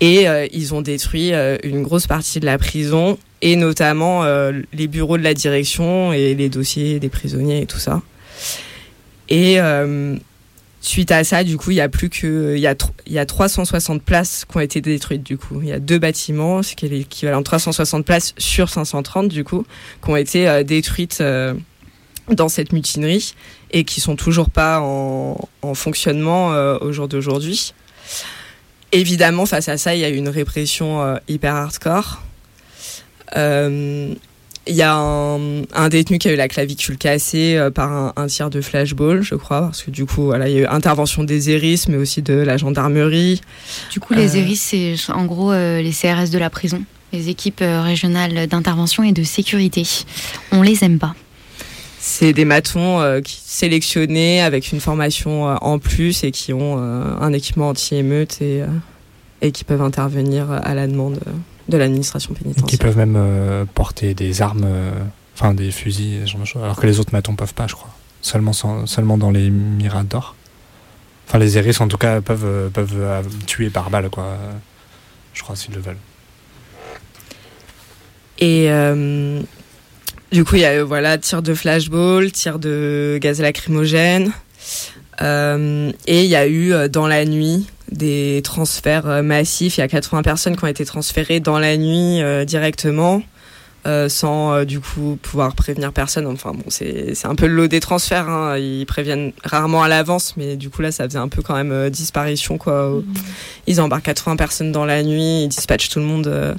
Et 0.00 0.28
euh, 0.28 0.46
ils 0.52 0.74
ont 0.74 0.82
détruit 0.82 1.32
euh, 1.32 1.56
une 1.62 1.82
grosse 1.82 2.06
partie 2.06 2.40
de 2.40 2.46
la 2.46 2.58
prison 2.58 3.18
et 3.40 3.56
notamment 3.56 4.24
euh, 4.24 4.52
les 4.72 4.88
bureaux 4.88 5.16
de 5.16 5.22
la 5.22 5.34
direction 5.34 6.12
et 6.12 6.34
les 6.34 6.48
dossiers 6.48 6.98
des 6.98 7.08
prisonniers 7.08 7.62
et 7.62 7.66
tout 7.66 7.78
ça. 7.78 8.02
Et 9.28 9.58
suite 10.82 11.12
à 11.12 11.24
ça, 11.24 11.42
du 11.44 11.56
coup, 11.56 11.70
il 11.70 11.76
y 11.76 11.80
a 11.80 11.88
plus 11.88 12.10
que 12.10 12.54
il 12.56 12.60
y 12.60 12.66
a 12.66 12.74
il 13.06 13.12
y 13.12 13.18
a 13.18 13.24
360 13.24 14.02
places 14.02 14.44
qui 14.44 14.56
ont 14.56 14.60
été 14.60 14.80
détruites 14.80 15.22
du 15.22 15.38
coup. 15.38 15.60
Il 15.62 15.68
y 15.68 15.72
a 15.72 15.78
deux 15.78 15.98
bâtiments, 15.98 16.62
ce 16.62 16.74
qui 16.74 16.84
est 16.84 16.88
l'équivalent 16.88 17.38
de 17.38 17.44
360 17.44 18.04
places 18.04 18.34
sur 18.36 18.68
530 18.68 19.28
du 19.28 19.44
coup, 19.44 19.64
qui 20.04 20.10
ont 20.10 20.16
été 20.16 20.64
détruites 20.64 21.22
dans 22.28 22.48
cette 22.48 22.72
mutinerie 22.72 23.34
et 23.70 23.84
qui 23.84 24.00
sont 24.00 24.16
toujours 24.16 24.50
pas 24.50 24.80
en, 24.80 25.48
en 25.62 25.74
fonctionnement 25.74 26.52
euh, 26.52 26.78
au 26.80 26.92
jour 26.92 27.08
d'aujourd'hui. 27.08 27.74
Évidemment, 28.92 29.46
face 29.46 29.68
à 29.70 29.78
ça, 29.78 29.94
il 29.94 30.00
y 30.00 30.04
a 30.04 30.10
eu 30.10 30.16
une 30.16 30.28
répression 30.28 31.02
euh, 31.02 31.16
hyper 31.26 31.54
hardcore. 31.54 32.22
Euh, 33.36 34.14
il 34.66 34.74
y 34.74 34.82
a 34.82 34.94
un, 34.94 35.62
un 35.74 35.88
détenu 35.88 36.18
qui 36.18 36.28
a 36.28 36.32
eu 36.32 36.36
la 36.36 36.46
clavicule 36.46 36.98
cassée 36.98 37.56
euh, 37.56 37.70
par 37.70 37.90
un, 37.90 38.12
un 38.16 38.26
tir 38.26 38.50
de 38.50 38.60
flashball, 38.60 39.22
je 39.22 39.34
crois, 39.34 39.62
parce 39.62 39.82
que 39.82 39.90
du 39.90 40.04
coup, 40.04 40.24
voilà, 40.24 40.48
il 40.48 40.54
y 40.54 40.58
a 40.58 40.60
eu 40.60 40.66
intervention 40.66 41.24
des 41.24 41.50
ERIS, 41.50 41.86
mais 41.88 41.96
aussi 41.96 42.20
de 42.20 42.34
la 42.34 42.58
gendarmerie. 42.58 43.40
Du 43.90 43.98
coup, 43.98 44.12
les 44.12 44.36
ERIS, 44.36 44.56
c'est 44.56 44.94
en 45.10 45.24
gros 45.24 45.52
les 45.52 45.90
CRS 45.90 46.30
de 46.30 46.38
la 46.38 46.50
prison, 46.50 46.82
les 47.12 47.30
équipes 47.30 47.64
régionales 47.64 48.46
d'intervention 48.46 49.02
et 49.02 49.12
de 49.12 49.24
sécurité. 49.24 49.84
On 50.52 50.60
les 50.62 50.84
aime 50.84 50.98
pas. 50.98 51.14
C'est 52.04 52.32
des 52.32 52.44
matons 52.44 53.00
euh, 53.00 53.20
qui 53.20 53.40
sélectionnés 53.46 54.40
avec 54.42 54.72
une 54.72 54.80
formation 54.80 55.48
euh, 55.48 55.54
en 55.60 55.78
plus 55.78 56.24
et 56.24 56.32
qui 56.32 56.52
ont 56.52 56.76
euh, 56.80 57.04
un 57.20 57.32
équipement 57.32 57.68
anti-émeute 57.68 58.42
et, 58.42 58.62
et 59.40 59.52
qui 59.52 59.62
peuvent 59.62 59.82
intervenir 59.82 60.50
à 60.50 60.74
la 60.74 60.88
demande 60.88 61.20
de 61.68 61.76
l'administration 61.76 62.34
Qui 62.34 62.42
pénitentiaire. 62.42 62.78
peuvent 62.80 62.96
même 62.96 63.66
porter 63.72 64.14
des 64.14 64.42
armes, 64.42 64.66
enfin 65.36 65.54
des 65.54 65.70
fusils, 65.70 66.26
genre 66.26 66.40
de 66.40 66.44
choses, 66.44 66.62
alors 66.64 66.74
que 66.76 66.86
les 66.88 66.98
autres 66.98 67.12
matons 67.12 67.36
peuvent 67.36 67.54
pas, 67.54 67.68
je 67.68 67.74
crois. 67.74 67.90
Seulement, 68.20 68.52
sans- 68.52 68.86
seulement 68.86 69.16
dans 69.16 69.30
les 69.30 69.48
miradors. 69.50 70.34
Enfin, 71.28 71.38
les 71.38 71.56
Eris, 71.56 71.76
en 71.78 71.86
tout 71.86 71.98
cas, 71.98 72.20
peuvent, 72.20 72.68
peuvent 72.72 73.28
tuer 73.46 73.70
par 73.70 73.90
balle, 73.90 74.10
quoi. 74.10 74.36
Je 75.34 75.42
crois, 75.44 75.54
s'ils 75.54 75.72
le 75.74 75.80
veulent. 75.80 75.96
Et 78.40 78.66
du 80.32 80.44
coup, 80.44 80.56
il 80.56 80.62
y 80.62 80.64
a 80.64 80.76
eu 80.76 80.80
voilà, 80.80 81.18
tir 81.18 81.42
de 81.42 81.54
flashball, 81.54 82.32
tir 82.32 82.58
de 82.58 83.18
gaz 83.20 83.40
lacrymogène. 83.40 84.32
Euh, 85.20 85.92
et 86.06 86.24
il 86.24 86.30
y 86.30 86.36
a 86.36 86.46
eu 86.46 86.72
euh, 86.72 86.88
dans 86.88 87.06
la 87.06 87.24
nuit 87.24 87.66
des 87.90 88.40
transferts 88.42 89.06
euh, 89.06 89.22
massifs. 89.22 89.76
Il 89.76 89.80
y 89.80 89.84
a 89.84 89.88
80 89.88 90.22
personnes 90.22 90.56
qui 90.56 90.64
ont 90.64 90.68
été 90.68 90.84
transférées 90.84 91.40
dans 91.40 91.58
la 91.58 91.76
nuit 91.76 92.22
euh, 92.22 92.44
directement. 92.44 93.22
Euh, 93.86 94.08
sans 94.08 94.52
euh, 94.54 94.64
du 94.64 94.78
coup 94.80 95.18
pouvoir 95.22 95.54
prévenir 95.54 95.92
personne. 95.92 96.26
Enfin 96.26 96.52
bon, 96.52 96.64
c'est 96.68 97.14
un 97.24 97.34
peu 97.34 97.46
le 97.46 97.54
lot 97.54 97.66
des 97.68 97.80
transferts. 97.80 98.28
hein. 98.28 98.56
Ils 98.58 98.86
préviennent 98.86 99.32
rarement 99.44 99.82
à 99.82 99.88
l'avance, 99.88 100.34
mais 100.36 100.56
du 100.56 100.70
coup 100.70 100.82
là, 100.82 100.92
ça 100.92 101.04
faisait 101.04 101.18
un 101.18 101.28
peu 101.28 101.42
quand 101.42 101.54
même 101.54 101.72
euh, 101.72 101.90
disparition 101.90 102.58
quoi. 102.58 102.92
Ils 103.66 103.80
embarquent 103.80 104.04
80 104.04 104.36
personnes 104.36 104.72
dans 104.72 104.84
la 104.84 105.02
nuit, 105.02 105.44
ils 105.44 105.48
dispatchent 105.48 105.88
tout 105.88 105.98
le 105.98 106.04
monde 106.04 106.56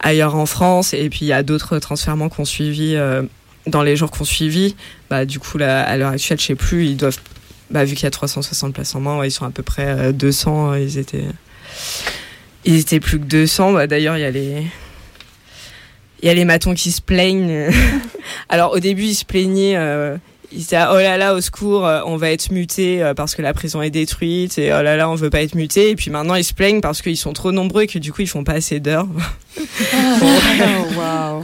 ailleurs 0.00 0.34
en 0.36 0.46
France, 0.46 0.92
et 0.94 1.08
puis 1.08 1.20
il 1.22 1.28
y 1.28 1.32
a 1.32 1.42
d'autres 1.42 1.78
transferts 1.78 2.16
qui 2.34 2.40
ont 2.40 2.44
suivi 2.44 2.96
dans 3.66 3.82
les 3.82 3.96
jours 3.96 4.10
qui 4.10 4.22
ont 4.22 4.24
suivi. 4.24 4.76
Bah 5.10 5.24
du 5.24 5.38
coup 5.38 5.58
là, 5.58 5.82
à 5.82 5.96
l'heure 5.96 6.10
actuelle, 6.12 6.38
je 6.40 6.44
sais 6.46 6.54
plus, 6.54 6.86
ils 6.86 6.96
doivent, 6.96 7.18
bah 7.70 7.84
vu 7.84 7.94
qu'il 7.94 8.04
y 8.04 8.06
a 8.06 8.10
360 8.10 8.74
places 8.74 8.94
en 8.94 9.00
main, 9.00 9.18
ouais, 9.18 9.28
ils 9.28 9.32
sont 9.32 9.44
à 9.44 9.50
peu 9.50 9.62
près 9.62 9.86
euh, 9.88 10.12
200. 10.12 10.72
euh, 10.72 10.80
Ils 10.80 10.98
étaient, 10.98 11.24
ils 12.64 12.78
étaient 12.78 13.00
plus 13.00 13.18
que 13.18 13.24
200. 13.24 13.72
Bah, 13.72 13.86
D'ailleurs, 13.86 14.16
il 14.16 14.20
y 14.20 14.24
a 14.24 14.30
les 14.30 14.66
il 16.22 16.26
y 16.26 16.30
a 16.30 16.34
les 16.34 16.44
matons 16.44 16.74
qui 16.74 16.92
se 16.92 17.00
plaignent. 17.02 17.68
Alors 18.48 18.72
au 18.72 18.80
début, 18.80 19.04
ils 19.04 19.14
se 19.14 19.24
plaignaient. 19.24 19.76
euh, 19.76 20.16
ils 20.52 20.58
disaient 20.58 20.78
oh 20.90 20.96
là 20.96 21.16
là 21.16 21.34
au 21.34 21.40
secours, 21.40 21.84
euh, 21.84 22.00
on 22.06 22.16
va 22.16 22.30
être 22.30 22.50
muté 22.52 23.02
euh, 23.02 23.14
parce 23.14 23.34
que 23.34 23.42
la 23.42 23.52
prison 23.52 23.82
est 23.82 23.90
détruite 23.90 24.58
et 24.58 24.72
oh 24.72 24.80
là 24.80 24.96
là 24.96 25.10
on 25.10 25.16
veut 25.16 25.28
pas 25.28 25.42
être 25.42 25.56
muté. 25.56 25.90
Et 25.90 25.96
puis 25.96 26.08
maintenant 26.10 26.36
ils 26.36 26.44
se 26.44 26.54
plaignent 26.54 26.80
parce 26.80 27.02
qu'ils 27.02 27.16
sont 27.16 27.32
trop 27.32 27.50
nombreux 27.50 27.82
et 27.82 27.86
que 27.88 27.98
du 27.98 28.12
coup 28.12 28.22
ils 28.22 28.28
font 28.28 28.44
pas 28.44 28.52
assez 28.52 28.78
d'heures. 28.78 29.08
Waouh. 30.96 31.42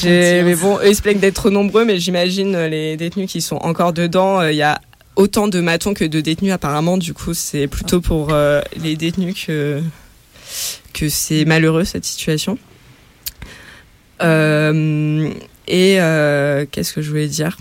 J'ai- 0.00 0.42
Mais 0.42 0.54
bon, 0.54 0.78
eux 0.78 0.88
ils 0.88 0.94
se 0.96 1.02
plaignent 1.02 1.18
d'être 1.20 1.34
trop 1.34 1.50
nombreux, 1.50 1.84
mais 1.84 1.98
j'imagine 2.00 2.56
les 2.66 2.96
détenus 2.96 3.30
qui 3.30 3.40
sont 3.40 3.56
encore 3.56 3.92
dedans. 3.92 4.42
Il 4.48 4.56
y 4.56 4.62
a 4.62 4.80
autant 5.16 5.48
de 5.48 5.60
matons 5.60 5.94
que 5.94 6.04
de 6.04 6.20
détenus 6.20 6.52
apparemment. 6.52 6.96
Du 6.96 7.12
coup, 7.14 7.34
c'est 7.34 7.66
plutôt 7.66 8.00
pour 8.00 8.28
euh, 8.32 8.60
les 8.82 8.96
détenus 8.96 9.34
que 9.46 9.82
que 10.92 11.08
c'est 11.08 11.44
malheureux 11.44 11.84
cette 11.84 12.04
situation. 12.04 12.58
Euh, 14.22 15.30
et 15.68 16.00
euh, 16.00 16.66
qu'est-ce 16.70 16.92
que 16.92 17.02
je 17.02 17.10
voulais 17.10 17.28
dire? 17.28 17.56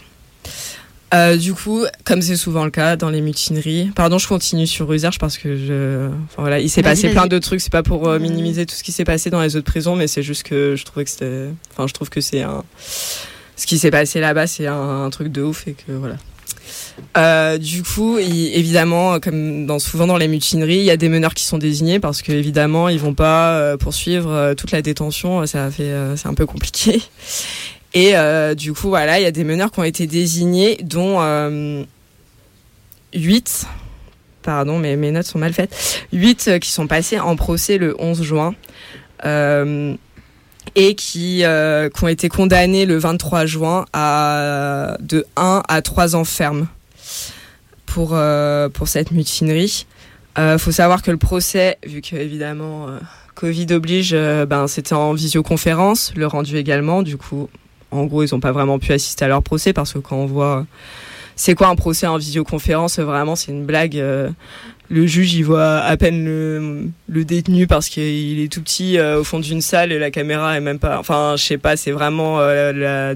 Euh, 1.14 1.38
Du 1.38 1.54
coup, 1.54 1.86
comme 2.04 2.22
c'est 2.22 2.36
souvent 2.36 2.66
le 2.66 2.72
cas 2.72 2.96
dans 2.96 3.10
les 3.10 3.22
mutineries, 3.22 3.92
pardon, 3.96 4.18
je 4.20 4.28
continue 4.28 4.68
sur 4.68 4.92
Usage 4.94 5.18
parce 5.18 5.38
que 5.38 5.56
je, 5.58 6.08
enfin, 6.26 6.42
voilà, 6.44 6.60
il 6.60 6.70
s'est 6.70 6.84
passé 6.84 7.10
plein 7.10 7.28
de 7.28 7.40
trucs. 7.40 7.62
C'est 7.62 7.72
pas 7.72 7.84
pour 7.84 8.08
euh, 8.08 8.20
minimiser 8.20 8.66
tout 8.66 8.76
ce 8.76 8.84
qui 8.84 8.92
s'est 8.92 9.06
passé 9.06 9.30
dans 9.30 9.42
les 9.42 9.56
autres 9.56 9.66
prisons, 9.72 9.96
mais 9.96 10.08
c'est 10.08 10.22
juste 10.24 10.44
que 10.44 10.76
je 10.76 10.86
trouvais 10.86 11.06
que 11.06 11.12
c'était, 11.12 11.48
enfin, 11.72 11.88
je 11.88 11.94
trouve 11.94 12.10
que 12.10 12.22
c'est 12.22 12.44
un, 12.44 12.64
ce 13.56 13.66
qui 13.66 13.80
s'est 13.80 13.92
passé 13.92 14.20
là-bas, 14.20 14.46
c'est 14.48 14.68
un, 14.68 15.06
un 15.06 15.10
truc 15.10 15.30
de 15.30 15.42
ouf 15.42 15.68
et 15.68 15.74
que 15.74 15.92
voilà. 15.94 16.16
Euh, 17.18 17.58
du 17.58 17.84
coup, 17.84 18.18
évidemment, 18.18 19.20
comme 19.20 19.68
souvent 19.80 20.08
dans 20.08 20.18
les 20.18 20.28
mutineries, 20.28 20.78
il 20.78 20.84
y 20.84 20.92
a 20.92 20.98
des 20.98 21.10
meneurs 21.10 21.34
qui 21.34 21.44
sont 21.44 21.58
désignés 21.58 22.00
parce 22.00 22.22
que 22.22 22.32
évidemment, 22.32 22.90
ils 22.90 23.00
vont 23.00 23.14
pas 23.14 23.54
euh, 23.54 23.78
poursuivre 23.78 24.32
euh, 24.32 24.54
toute 24.54 24.72
la 24.72 24.82
détention. 24.82 25.46
Ça 25.46 25.70
fait, 25.72 25.92
c'est 26.16 26.28
un 26.28 26.34
peu 26.34 26.46
compliqué. 26.46 27.02
Et 27.96 28.14
du 28.56 28.74
coup, 28.74 28.90
voilà, 28.90 29.20
il 29.20 29.24
y 29.24 29.26
a 29.26 29.32
des 29.32 29.44
meneurs 29.44 29.72
qui 29.72 29.80
ont 29.80 29.84
été 29.84 30.06
désignés, 30.06 30.78
dont 30.84 31.16
euh, 31.22 31.84
8, 33.16 33.66
pardon, 34.44 34.78
mes 34.78 34.96
notes 35.12 35.26
sont 35.26 35.40
mal 35.40 35.54
faites, 35.54 36.06
8 36.14 36.60
qui 36.60 36.70
sont 36.70 36.86
passés 36.86 37.20
en 37.20 37.36
procès 37.36 37.80
le 37.80 37.96
11 38.00 38.22
juin. 38.22 38.54
Et 40.76 40.94
qui, 40.94 41.44
qui 41.44 42.04
ont 42.04 42.08
été 42.08 42.30
condamnés 42.30 42.86
le 42.86 43.00
23 43.00 43.48
juin 43.48 43.86
à 43.92 44.96
de 45.00 45.26
1 45.36 45.64
à 45.68 45.82
3 45.82 46.16
ans 46.16 46.26
ferme 46.26 46.68
pour, 47.90 48.12
euh, 48.14 48.70
pour 48.70 48.88
cette 48.88 49.12
mutinerie. 49.12 49.86
Euh, 50.38 50.58
faut 50.58 50.72
savoir 50.72 51.02
que 51.02 51.12
le 51.12 51.18
procès, 51.18 51.78
vu 51.86 52.02
que 52.02 52.16
évidemment 52.16 52.88
euh, 52.88 53.00
Covid 53.36 53.68
oblige, 53.72 54.14
ben 54.14 54.68
c'était 54.68 54.94
en 54.94 55.14
visioconférence, 55.14 56.14
le 56.16 56.28
rendu 56.28 56.58
également. 56.58 57.02
Du 57.02 57.18
coup, 57.18 57.50
en 57.92 58.06
gros, 58.06 58.24
ils 58.24 58.30
n'ont 58.34 58.40
pas 58.40 58.52
vraiment 58.52 58.80
pu 58.80 58.92
assister 58.94 59.26
à 59.26 59.28
leur 59.28 59.42
procès 59.42 59.74
parce 59.74 59.94
que 59.94 60.00
quand 60.00 60.18
on 60.18 60.26
voit 60.26 60.66
c'est 61.36 61.56
quoi 61.56 61.68
un 61.68 61.76
procès 61.76 62.06
en 62.06 62.18
visioconférence, 62.18 63.00
vraiment 63.00 63.38
c'est 63.38 63.52
une 63.54 63.66
blague. 63.66 63.96
le 63.96 65.08
juge 65.08 65.34
il 65.36 65.44
voit 65.44 65.78
à 65.78 65.96
peine 65.96 66.26
le, 66.26 67.24
détenu 67.24 67.66
parce 67.66 67.88
qu'il 67.88 68.42
est 68.42 68.52
tout 68.52 68.62
petit 68.62 69.00
au 69.00 69.24
fond 69.24 69.40
d'une 69.40 69.62
salle 69.62 69.94
et 69.94 70.00
la 70.00 70.12
caméra 70.12 70.58
est 70.58 70.62
même 70.62 70.80
pas. 70.80 71.00
Enfin, 71.00 71.36
je 71.38 71.44
sais 71.46 71.58
pas, 71.58 71.78
c'est 71.78 71.92
vraiment 71.92 72.40
la, 72.40 73.16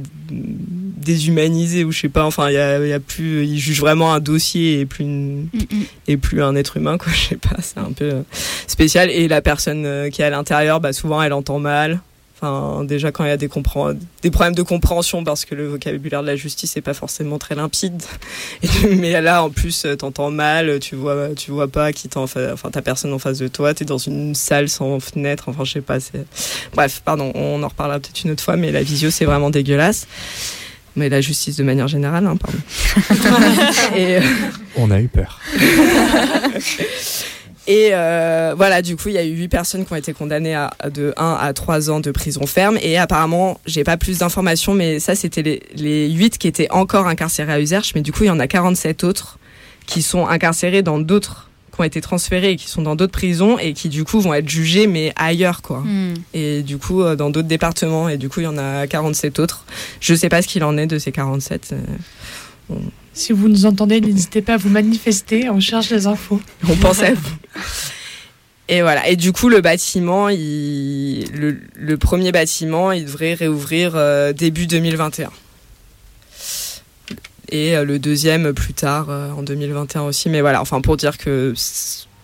déshumanisé 1.03 1.83
ou 1.83 1.91
je 1.91 2.01
sais 2.01 2.09
pas. 2.09 2.25
Enfin, 2.25 2.49
il 2.49 2.53
y 2.53 2.57
a, 2.57 2.79
il 2.79 2.89
y 2.89 2.93
a 2.93 2.99
plus, 2.99 3.45
il 3.45 3.59
juge 3.59 3.79
vraiment 3.79 4.13
un 4.13 4.19
dossier 4.19 4.79
et 4.79 4.85
plus 4.85 5.03
une, 5.03 5.47
et 6.07 6.17
plus 6.17 6.41
un 6.41 6.55
être 6.55 6.77
humain 6.77 6.97
quoi. 6.97 7.11
Je 7.13 7.29
sais 7.29 7.37
pas, 7.37 7.57
c'est 7.61 7.79
un 7.79 7.91
peu 7.91 8.05
euh, 8.05 8.21
spécial. 8.67 9.09
Et 9.09 9.27
la 9.27 9.41
personne 9.41 9.85
euh, 9.85 10.09
qui 10.09 10.21
est 10.21 10.25
à 10.25 10.29
l'intérieur, 10.29 10.79
bah 10.79 10.93
souvent 10.93 11.21
elle 11.21 11.33
entend 11.33 11.59
mal. 11.59 11.99
Enfin, 12.43 12.83
déjà 12.83 13.11
quand 13.13 13.23
il 13.23 13.29
y 13.29 13.31
a 13.31 13.37
des, 13.37 13.47
problèmes 13.47 14.55
de 14.55 14.61
compréhension 14.63 15.23
parce 15.23 15.45
que 15.45 15.55
le 15.55 15.67
vocabulaire 15.67 16.21
de 16.23 16.27
la 16.27 16.35
justice 16.35 16.75
n'est 16.75 16.81
pas 16.81 16.93
forcément 16.93 17.37
très 17.37 17.55
limpide. 17.55 18.01
Et- 18.63 18.95
mais 18.95 19.21
là, 19.21 19.43
en 19.43 19.49
plus, 19.49 19.85
euh, 19.85 19.95
t'entends 19.95 20.29
mal, 20.29 20.79
tu 20.79 20.95
vois, 20.95 21.29
tu 21.35 21.51
vois 21.51 21.69
pas 21.69 21.93
qui 21.93 22.09
t'en, 22.09 22.23
enfin, 22.23 22.69
t'as 22.69 22.81
personne 22.81 23.13
en 23.13 23.19
face 23.19 23.37
de 23.37 23.47
toi, 23.47 23.73
t'es 23.73 23.85
dans 23.85 23.97
une 23.97 24.35
salle 24.35 24.67
sans 24.67 24.99
fenêtre. 24.99 25.45
Enfin, 25.47 25.63
je 25.63 25.71
sais 25.71 25.81
pas. 25.81 26.01
C'est... 26.01 26.25
Bref, 26.73 27.01
pardon, 27.05 27.31
on 27.33 27.63
en 27.63 27.67
reparlera 27.69 27.99
peut-être 27.99 28.23
une 28.23 28.31
autre 28.31 28.43
fois, 28.43 28.57
mais 28.57 28.71
la 28.71 28.83
visio, 28.83 29.09
c'est 29.09 29.25
vraiment 29.25 29.49
dégueulasse. 29.49 30.07
Mais 30.95 31.09
la 31.09 31.21
justice 31.21 31.55
de 31.55 31.63
manière 31.63 31.87
générale, 31.87 32.27
hein, 32.27 32.37
pardon. 32.37 32.57
Et, 33.95 34.17
euh, 34.17 34.21
On 34.75 34.91
a 34.91 34.99
eu 34.99 35.07
peur. 35.07 35.39
Et 37.65 37.91
euh, 37.93 38.53
voilà, 38.57 38.81
du 38.81 38.97
coup, 38.97 39.07
il 39.07 39.15
y 39.15 39.17
a 39.17 39.23
eu 39.23 39.31
huit 39.31 39.47
personnes 39.47 39.85
qui 39.85 39.93
ont 39.93 39.95
été 39.95 40.11
condamnées 40.11 40.53
à, 40.53 40.71
de 40.93 41.13
1 41.15 41.37
à 41.39 41.53
3 41.53 41.89
ans 41.89 42.01
de 42.01 42.11
prison 42.11 42.45
ferme. 42.45 42.77
Et 42.81 42.97
apparemment, 42.97 43.59
j'ai 43.65 43.85
pas 43.85 43.95
plus 43.95 44.19
d'informations, 44.19 44.73
mais 44.73 44.99
ça, 44.99 45.15
c'était 45.15 45.41
les, 45.41 45.63
les 45.75 46.11
8 46.11 46.37
qui 46.37 46.47
étaient 46.47 46.69
encore 46.71 47.07
incarcérés 47.07 47.53
à 47.53 47.61
Userche. 47.61 47.95
Mais 47.95 48.01
du 48.01 48.11
coup, 48.11 48.25
il 48.25 48.27
y 48.27 48.31
en 48.31 48.39
a 48.39 48.47
47 48.47 49.05
autres 49.05 49.39
qui 49.85 50.01
sont 50.01 50.27
incarcérés 50.27 50.81
dans 50.81 50.99
d'autres, 50.99 51.49
qui 51.73 51.81
ont 51.81 51.83
été 51.83 52.01
transférés 52.01 52.51
et 52.51 52.55
qui 52.55 52.67
sont 52.69 52.83
dans 52.83 52.95
d'autres 52.95 53.11
prisons 53.11 53.57
et 53.57 53.73
qui, 53.73 53.89
du 53.89 54.03
coup, 54.03 54.19
vont 54.21 54.33
être 54.33 54.47
jugés, 54.47 54.85
mais 54.85 55.11
ailleurs, 55.15 55.61
quoi. 55.61 55.79
Hmm. 55.79 56.13
Et 56.33 56.61
du 56.61 56.77
coup, 56.77 57.01
euh, 57.01 57.15
dans 57.15 57.29
d'autres 57.31 57.47
départements. 57.47 58.09
Et 58.09 58.17
du 58.17 58.29
coup, 58.29 58.41
il 58.41 58.43
y 58.43 58.47
en 58.47 58.57
a 58.57 58.85
47 58.85 59.39
autres. 59.39 59.65
Je 59.99 60.13
sais 60.13 60.29
pas 60.29 60.41
ce 60.41 60.47
qu'il 60.47 60.63
en 60.63 60.77
est 60.77 60.85
de 60.87 60.99
ces 60.99 61.11
47. 61.11 61.73
euh, 62.71 62.75
Si 63.13 63.33
vous 63.33 63.49
nous 63.49 63.65
entendez, 63.65 64.01
n'hésitez 64.01 64.41
pas 64.41 64.53
à 64.53 64.57
vous 64.57 64.69
manifester. 64.69 65.49
On 65.49 65.59
cherche 65.59 65.89
les 65.89 66.05
infos. 66.05 66.39
On 66.69 66.75
pense 66.75 67.01
à 67.01 67.13
vous. 67.13 67.35
Et 68.69 68.81
voilà. 68.81 69.07
Et 69.09 69.15
du 69.15 69.31
coup, 69.33 69.49
le 69.49 69.61
bâtiment, 69.61 70.29
il... 70.29 71.25
le, 71.33 71.57
le 71.75 71.97
premier 71.97 72.31
bâtiment, 72.31 72.91
il 72.91 73.05
devrait 73.05 73.33
réouvrir 73.33 73.93
euh, 73.95 74.31
début 74.31 74.67
2021. 74.67 75.31
Et 77.53 77.77
euh, 77.77 77.85
le 77.85 77.99
deuxième 77.99 78.51
plus 78.53 78.73
tard, 78.73 79.07
euh, 79.09 79.31
en 79.31 79.43
2021 79.43 80.01
aussi. 80.01 80.27
Mais 80.29 80.41
voilà, 80.41 80.59
enfin, 80.61 80.81
pour 80.81 80.97
dire 80.97 81.17
que 81.17 81.53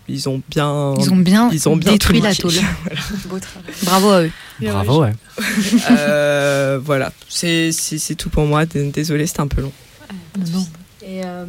ils 0.08 0.28
ont 0.28 0.42
bien. 0.50 0.94
Ils 0.98 1.12
ont 1.12 1.16
bien, 1.16 1.48
Ils 1.52 1.68
ont 1.68 1.76
bien 1.76 1.92
détruit 1.92 2.20
la 2.20 2.34
tôle. 2.34 2.52
Beau 3.30 3.38
travail. 3.38 3.72
Bravo 3.84 4.10
à 4.10 4.22
eux. 4.24 4.30
Bravo, 4.60 5.02
ouais. 5.02 5.12
Euh, 5.90 6.78
voilà. 6.82 7.12
C'est 7.28 7.70
tout 8.18 8.28
pour 8.28 8.44
moi. 8.44 8.66
D- 8.66 8.90
Désolé, 8.92 9.26
c'était 9.26 9.40
un 9.40 9.46
peu 9.46 9.62
long. 9.62 9.72
Non. 10.52 10.66
Et 11.06 11.22
euh, 11.24 11.44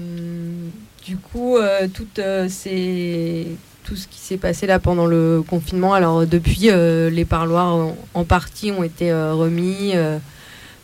du 1.05 1.17
coup, 1.17 1.57
euh, 1.57 1.87
toutes, 1.91 2.19
euh, 2.19 2.47
ces- 2.49 3.47
tout 3.83 3.95
ce 3.95 4.07
qui 4.07 4.19
s'est 4.19 4.37
passé 4.37 4.67
là 4.67 4.77
pendant 4.79 5.07
le 5.07 5.43
confinement, 5.47 5.93
alors 5.95 6.25
depuis, 6.27 6.69
euh, 6.69 7.09
les 7.09 7.25
parloirs 7.25 7.73
en, 7.75 7.97
en 8.13 8.23
partie 8.25 8.71
ont 8.71 8.83
été 8.83 9.11
euh, 9.11 9.33
remis, 9.33 9.91
euh, 9.95 10.19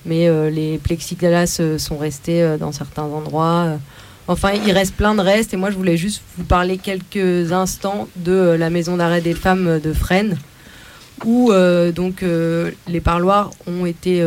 mais 0.08 0.28
euh, 0.28 0.50
les 0.50 0.78
plexiglas 0.78 1.58
euh, 1.60 1.78
sont 1.78 1.98
restés 1.98 2.42
euh, 2.42 2.58
dans 2.58 2.72
certains 2.72 3.04
endroits. 3.04 3.78
Enfin, 4.28 4.52
il 4.54 4.72
reste 4.72 4.96
plein 4.96 5.16
de 5.16 5.22
restes, 5.22 5.54
et 5.54 5.58
moi 5.58 5.70
je 5.72 5.76
voulais 5.76 5.98
juste 5.98 6.22
vous 6.38 6.44
parler 6.44 6.78
quelques 6.78 7.52
instants 7.52 8.08
de 8.16 8.56
la 8.58 8.70
maison 8.70 8.98
d'arrêt 8.98 9.22
des 9.22 9.34
femmes 9.34 9.80
de 9.80 9.94
Fresnes, 9.94 10.38
où 11.24 11.50
donc 11.96 12.26
les 12.90 13.00
parloirs 13.00 13.52
ont 13.68 13.86
été 13.86 14.22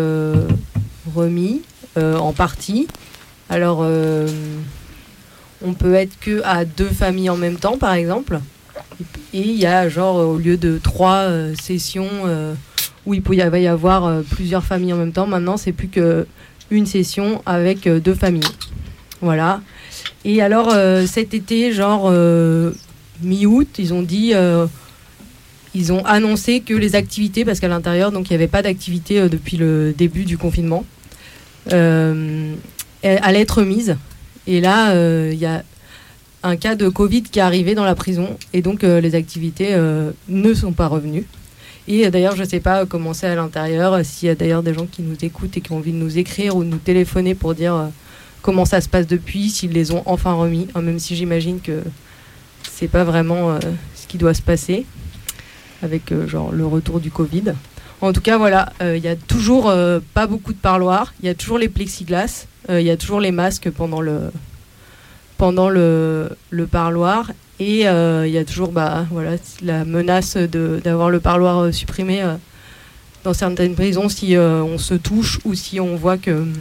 remis 1.15 1.61
en 1.99 2.33
partie. 2.33 2.89
Alors, 3.51 3.87
on 5.63 5.75
peut 5.75 5.93
être 5.93 6.19
que 6.19 6.41
à 6.45 6.65
deux 6.65 6.89
familles 6.89 7.29
en 7.29 7.37
même 7.37 7.57
temps, 7.57 7.77
par 7.77 7.93
exemple. 7.93 8.41
Et 9.33 9.41
il 9.41 9.57
y 9.57 9.67
a, 9.67 9.89
genre, 9.89 10.17
au 10.17 10.39
lieu 10.39 10.57
de 10.57 10.79
trois 10.83 11.19
euh, 11.19 11.55
sessions 11.61 12.09
euh, 12.27 12.55
où 13.07 13.15
il 13.15 13.23
peut 13.23 13.35
y 13.35 13.43
avoir- 13.43 14.07
euh, 14.07 14.23
plusieurs 14.23 14.65
familles 14.65 14.93
en 14.93 14.97
même 14.97 15.13
temps, 15.13 15.27
maintenant, 15.27 15.57
c'est 15.57 15.73
plus 15.73 15.89
que 15.89 16.27
une 16.71 16.87
session 16.87 17.43
avec 17.47 17.89
deux 17.89 18.15
familles. 18.15 18.43
Voilà. 19.21 19.61
Et 20.25 20.41
alors, 20.41 20.73
cet 21.09 21.35
été, 21.35 21.73
genre, 21.73 22.13
mi-août, 23.23 23.69
ils 23.79 23.93
ont 23.93 24.03
dit. 24.03 24.33
ils 25.75 25.93
ont 25.93 26.05
annoncé 26.05 26.61
que 26.61 26.75
les 26.75 26.95
activités, 26.95 27.45
parce 27.45 27.59
qu'à 27.59 27.67
l'intérieur, 27.67 28.13
donc 28.13 28.31
il 28.31 28.33
n'y 28.35 28.37
avait 28.37 28.47
pas 28.47 28.63
d'activité 28.63 29.29
depuis 29.29 29.57
le 29.57 29.93
début 29.99 30.25
du 30.25 30.39
confinement, 30.39 30.85
allait 31.73 33.41
être 33.41 33.63
mise. 33.65 33.97
Et 34.47 34.61
là, 34.61 34.95
il 35.29 35.39
y 35.39 35.47
a 35.47 35.65
un 36.43 36.57
cas 36.57 36.75
de 36.75 36.89
Covid 36.89 37.23
qui 37.23 37.39
est 37.39 37.43
arrivé 37.43 37.75
dans 37.75 37.85
la 37.85 37.95
prison 37.95 38.37
et 38.53 38.63
donc 38.63 38.85
euh, 38.85 39.01
les 39.01 39.15
activités 39.15 39.75
euh, 39.75 40.11
ne 40.29 40.55
sont 40.55 40.73
pas 40.73 40.87
revenues. 40.87 41.27
Et 41.89 42.07
euh, 42.07 42.11
d'ailleurs, 42.11 42.37
je 42.37 42.43
ne 42.43 42.49
sais 42.49 42.61
pas 42.61 42.87
comment 42.87 43.15
c'est 43.15 43.27
à 43.27 43.35
l'intérieur, 43.35 43.95
euh, 43.95 44.03
s'il 44.05 44.29
y 44.29 44.31
a 44.31 44.35
d'ailleurs 44.35 44.63
des 44.63 44.75
gens 44.75 44.87
qui 44.87 45.03
nous 45.03 45.17
écoutent 45.23 45.57
et 45.57 45.61
qui 45.61 45.73
ont 45.73 45.79
envie 45.79 45.93
de 45.93 45.99
nous 45.99 46.19
écrire 46.19 46.57
ou 46.57 46.65
de 46.65 46.69
nous 46.69 46.79
téléphoner 46.79 47.35
pour 47.35 47.55
dire 47.55 47.75
euh, 47.75 47.87
comment 48.43 48.65
ça 48.65 48.81
se 48.81 48.89
passe 48.89 49.07
depuis, 49.07 49.51
s'ils 49.51 49.73
les 49.73 49.93
ont 49.93 50.03
enfin 50.07 50.33
remis, 50.33 50.69
hein, 50.75 50.83
même 50.83 50.99
si 50.99 51.17
j'imagine 51.17 51.61
que 51.61 51.83
c'est 52.71 52.89
pas 52.89 53.05
vraiment 53.05 53.51
euh, 53.51 53.59
ce 53.95 54.07
qui 54.07 54.19
doit 54.19 54.35
se 54.35 54.43
passer 54.43 54.87
avec 55.83 56.13
euh, 56.13 56.27
genre 56.27 56.53
le 56.53 56.67
retour 56.67 57.01
du 57.01 57.11
Covid. 57.11 57.55
En 58.01 58.13
tout 58.13 58.23
cas, 58.23 58.39
voilà, 58.39 58.73
euh, 58.81 58.97
il 58.97 59.05
y 59.05 59.09
a 59.09 59.17
toujours 59.17 59.69
euh, 59.69 60.01
pas 60.15 60.27
beaucoup 60.27 60.55
de 60.55 60.59
parloirs, 60.59 61.13
il 61.23 61.27
y 61.27 61.29
a 61.29 61.35
toujours 61.35 61.59
les 61.59 61.69
plexiglas, 61.69 62.47
euh, 62.71 62.81
il 62.81 62.87
y 62.87 62.91
a 62.91 62.97
toujours 62.97 63.21
les 63.21 63.31
masques 63.31 63.71
pendant 63.71 64.01
le, 64.01 64.31
pendant 65.41 65.71
le, 65.71 66.37
parloir, 66.71 67.33
et 67.59 67.89
euh, 67.89 68.27
il 68.27 68.33
y 68.33 68.37
a 68.37 68.45
toujours 68.45 68.73
bah, 68.73 69.07
voilà, 69.11 69.37
la 69.63 69.87
menace 69.87 70.37
d'avoir 70.37 71.09
le 71.09 71.19
parloir 71.19 71.61
euh, 71.61 71.73
supprimé 71.73 72.21
euh, 72.21 72.35
dans 73.25 73.33
certaines 73.33 73.75
prisons 73.75 74.11
si 74.11 74.37
on 74.37 74.77
se 74.77 74.93
touche 74.93 75.41
ou 75.47 75.55
si 75.55 75.81
on 75.81 75.97
voit 75.97 76.19
que 76.19 76.31
hum, 76.31 76.53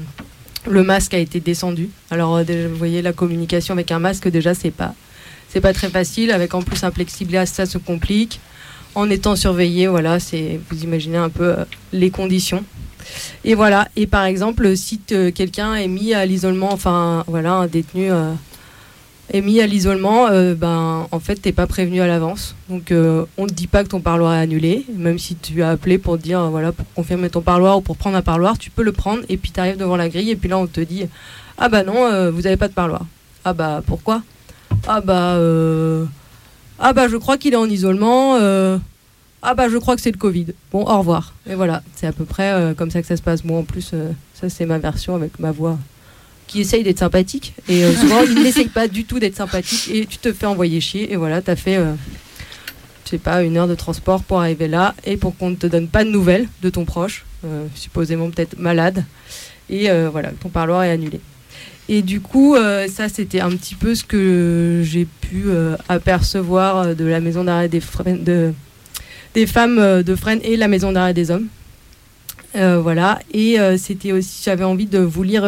le 0.65 0.83
masque 0.83 1.13
a 1.13 1.17
été 1.17 1.41
descendu. 1.41 1.89
Alors, 2.09 2.39
vous 2.39 2.75
voyez, 2.77 3.01
la 3.01 3.11
communication 3.11 3.73
avec 3.73 3.91
un 3.91 3.99
masque, 3.99 4.29
déjà, 4.29 4.53
c'est 4.53 4.71
pas, 4.71 4.93
pas 5.61 5.73
très 5.73 5.89
facile. 5.89 6.31
Avec 6.31 6.53
en 6.53 6.61
plus 6.61 6.81
un 6.85 6.91
plexiglas, 6.91 7.47
ça 7.47 7.65
se 7.65 7.77
complique 7.77 8.39
en 8.95 9.09
étant 9.09 9.35
surveillé. 9.35 9.87
Voilà, 9.87 10.21
c'est 10.21 10.59
vous 10.69 10.83
imaginez 10.83 11.17
un 11.17 11.29
peu 11.29 11.53
les 11.91 12.11
conditions. 12.11 12.63
Et 13.43 13.55
voilà. 13.55 13.89
Et 13.97 14.07
par 14.07 14.23
exemple, 14.23 14.77
si 14.77 14.99
quelqu'un 14.99 15.75
est 15.75 15.87
mis 15.89 16.13
à 16.13 16.25
l'isolement, 16.25 16.71
enfin 16.71 17.25
voilà, 17.27 17.53
un 17.53 17.67
détenu 17.67 18.11
est 19.31 19.41
mis 19.41 19.61
à 19.61 19.67
l'isolement, 19.67 20.27
euh, 20.27 20.55
ben 20.55 21.07
en 21.11 21.19
fait 21.19 21.35
t'es 21.35 21.51
pas 21.51 21.67
prévenu 21.67 22.01
à 22.01 22.07
l'avance. 22.07 22.55
Donc 22.69 22.91
euh, 22.91 23.25
on 23.37 23.47
te 23.47 23.53
dit 23.53 23.67
pas 23.67 23.83
que 23.83 23.89
ton 23.89 24.01
parloir 24.01 24.33
est 24.33 24.39
annulé, 24.39 24.85
même 24.95 25.19
si 25.19 25.35
tu 25.35 25.61
as 25.61 25.69
appelé 25.71 25.97
pour 25.97 26.17
dire 26.17 26.49
voilà 26.49 26.71
pour 26.71 26.85
confirmer 26.93 27.29
ton 27.29 27.41
parloir 27.41 27.77
ou 27.77 27.81
pour 27.81 27.97
prendre 27.97 28.17
un 28.17 28.21
parloir, 28.21 28.57
tu 28.57 28.71
peux 28.71 28.83
le 28.83 28.91
prendre 28.91 29.21
et 29.29 29.37
puis 29.37 29.51
tu 29.51 29.59
arrives 29.59 29.77
devant 29.77 29.95
la 29.95 30.09
grille 30.09 30.31
et 30.31 30.35
puis 30.35 30.49
là 30.49 30.57
on 30.57 30.67
te 30.67 30.81
dit 30.81 31.05
ah 31.57 31.69
bah 31.69 31.83
non 31.83 32.05
euh, 32.05 32.31
vous 32.31 32.47
avez 32.47 32.57
pas 32.57 32.67
de 32.67 32.73
parloir. 32.73 33.05
Ah 33.45 33.53
bah 33.53 33.81
pourquoi 33.85 34.23
Ah 34.87 35.01
bah 35.01 35.37
ah 36.79 36.93
bah 36.93 37.07
je 37.07 37.17
crois 37.17 37.37
qu'il 37.37 37.53
est 37.53 37.57
en 37.57 37.69
isolement. 37.69 38.35
ah 38.35 39.53
bah 39.53 39.69
je 39.69 39.77
crois 39.77 39.95
que 39.95 40.01
c'est 40.01 40.11
le 40.11 40.17
Covid. 40.17 40.47
Bon 40.71 40.81
au 40.85 40.97
revoir. 40.97 41.33
Et 41.47 41.55
voilà, 41.55 41.83
c'est 41.95 42.07
à 42.07 42.11
peu 42.11 42.25
près 42.25 42.73
comme 42.77 42.89
ça 42.89 43.01
que 43.01 43.07
ça 43.07 43.15
se 43.17 43.21
passe. 43.21 43.43
Moi 43.43 43.59
en 43.59 43.63
plus, 43.63 43.93
ça 44.33 44.49
c'est 44.49 44.65
ma 44.65 44.79
version 44.79 45.15
avec 45.15 45.39
ma 45.39 45.51
voix 45.51 45.77
qui 46.49 46.61
essaye 46.61 46.83
d'être 46.83 46.99
sympathique. 46.99 47.53
Et 47.69 47.83
euh, 47.83 47.93
souvent 47.93 48.21
il 48.23 48.41
n'essaye 48.41 48.67
pas 48.67 48.87
du 48.87 49.05
tout 49.05 49.19
d'être 49.19 49.35
sympathique 49.35 49.89
et 49.93 50.05
tu 50.07 50.17
te 50.17 50.33
fais 50.33 50.47
envoyer 50.47 50.81
chier. 50.81 51.13
Et 51.13 51.15
voilà, 51.15 51.41
t'as 51.41 51.55
fait, 51.55 51.77
euh, 51.77 51.93
je 53.05 53.11
sais 53.11 53.17
pas, 53.19 53.43
une 53.43 53.55
heure 53.55 53.67
de 53.67 53.75
transport 53.75 54.23
pour 54.23 54.41
arriver 54.41 54.67
là 54.67 54.95
et 55.05 55.15
pour 55.15 55.37
qu'on 55.37 55.51
ne 55.51 55.55
te 55.55 55.67
donne 55.67 55.87
pas 55.87 56.03
de 56.03 56.09
nouvelles 56.09 56.47
de 56.63 56.69
ton 56.71 56.85
proche, 56.85 57.23
euh, 57.45 57.67
supposément 57.75 58.31
peut-être 58.31 58.57
malade. 58.57 59.05
Et 59.69 59.91
euh, 59.91 60.09
voilà, 60.11 60.31
ton 60.41 60.49
parloir 60.49 60.83
est 60.83 60.91
annulé. 60.91 61.21
Et 61.87 62.01
du 62.01 62.19
coup, 62.19 62.55
euh, 62.55 62.87
ça, 62.87 63.09
c'était 63.09 63.41
un 63.41 63.51
petit 63.51 63.75
peu 63.75 63.93
ce 63.93 64.03
que 64.03 64.81
j'ai 64.83 65.05
pu 65.05 65.45
apercevoir 65.87 66.95
de 66.95 67.05
la 67.05 67.19
maison 67.19 67.43
d'arrêt 67.43 67.69
des, 67.69 67.81
de, 68.05 68.53
des 69.35 69.45
femmes 69.45 70.01
de 70.01 70.15
Fresnes 70.15 70.41
et 70.43 70.57
la 70.57 70.67
maison 70.67 70.91
d'arrêt 70.91 71.13
des 71.13 71.29
hommes. 71.29 71.47
Voilà. 72.55 73.19
Et 73.33 73.57
c'était 73.77 74.11
aussi, 74.11 74.41
j'avais 74.43 74.63
envie 74.63 74.87
de 74.87 74.99
vous 74.99 75.23
lire 75.23 75.47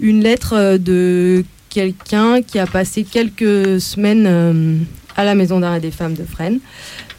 une 0.00 0.22
lettre 0.22 0.54
euh, 0.54 0.78
de 0.78 1.44
quelqu'un 1.68 2.42
qui 2.42 2.58
a 2.58 2.66
passé 2.66 3.04
quelques 3.04 3.80
semaines 3.80 4.26
euh, 4.26 4.76
à 5.16 5.24
la 5.24 5.34
maison 5.34 5.60
d'arrêt 5.60 5.80
des 5.80 5.90
femmes 5.90 6.14
de 6.14 6.24
Fresnes. 6.24 6.60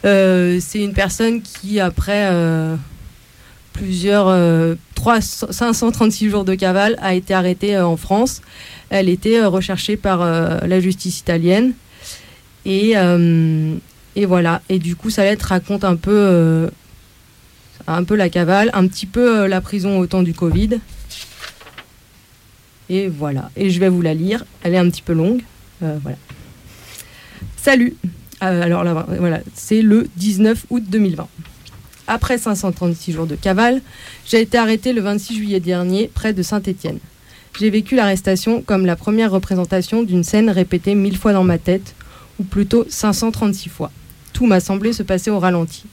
Euh, 0.04 0.58
C'est 0.60 0.80
une 0.82 0.92
personne 0.92 1.42
qui, 1.42 1.80
après 1.80 2.30
plusieurs 3.72 4.28
euh, 4.28 4.74
300 4.94 5.48
536 5.50 6.30
jours 6.30 6.44
de 6.44 6.54
cavale, 6.54 6.96
a 7.00 7.14
été 7.14 7.34
arrêtée 7.34 7.78
en 7.78 7.96
France. 7.96 8.42
Elle 8.90 9.08
était 9.08 9.44
recherchée 9.44 9.96
par 9.96 10.24
la 10.24 10.80
justice 10.80 11.20
italienne. 11.20 11.72
Et, 12.66 12.94
et 14.16 14.26
voilà. 14.26 14.62
Et 14.68 14.78
du 14.80 14.96
coup, 14.96 15.10
sa 15.10 15.22
lettre 15.22 15.46
raconte 15.46 15.84
un 15.84 15.94
peu, 15.94 16.68
un 17.86 18.04
peu 18.04 18.16
la 18.16 18.28
cavale, 18.28 18.70
un 18.74 18.86
petit 18.88 19.06
peu 19.06 19.46
la 19.46 19.60
prison 19.60 19.98
au 20.00 20.06
temps 20.06 20.24
du 20.24 20.34
Covid. 20.34 20.80
Et 22.90 23.08
voilà. 23.08 23.50
Et 23.56 23.70
je 23.70 23.80
vais 23.80 23.88
vous 23.88 24.02
la 24.02 24.12
lire. 24.12 24.44
Elle 24.62 24.74
est 24.74 24.78
un 24.78 24.90
petit 24.90 25.00
peu 25.00 25.14
longue. 25.14 25.42
Euh, 25.82 25.96
voilà. 26.02 26.18
Salut. 27.56 27.94
Euh, 28.42 28.62
alors 28.62 28.84
là, 28.84 29.06
voilà, 29.18 29.40
c'est 29.54 29.80
le 29.80 30.08
19 30.16 30.66
août 30.70 30.82
2020. 30.86 31.28
Après 32.08 32.38
536 32.38 33.12
jours 33.12 33.26
de 33.26 33.36
cavale, 33.36 33.80
j'ai 34.26 34.40
été 34.40 34.58
arrêté 34.58 34.92
le 34.92 35.00
26 35.00 35.36
juillet 35.36 35.60
dernier 35.60 36.10
près 36.12 36.32
de 36.32 36.42
Saint-Étienne. 36.42 36.98
J'ai 37.58 37.70
vécu 37.70 37.94
l'arrestation 37.94 38.62
comme 38.62 38.86
la 38.86 38.96
première 38.96 39.30
représentation 39.30 40.02
d'une 40.02 40.24
scène 40.24 40.50
répétée 40.50 40.96
mille 40.96 41.16
fois 41.16 41.32
dans 41.32 41.44
ma 41.44 41.58
tête, 41.58 41.94
ou 42.40 42.42
plutôt 42.42 42.84
536 42.88 43.68
fois. 43.68 43.92
Tout 44.32 44.46
m'a 44.46 44.58
semblé 44.58 44.92
se 44.92 45.04
passer 45.04 45.30
au 45.30 45.38
ralenti. 45.38 45.84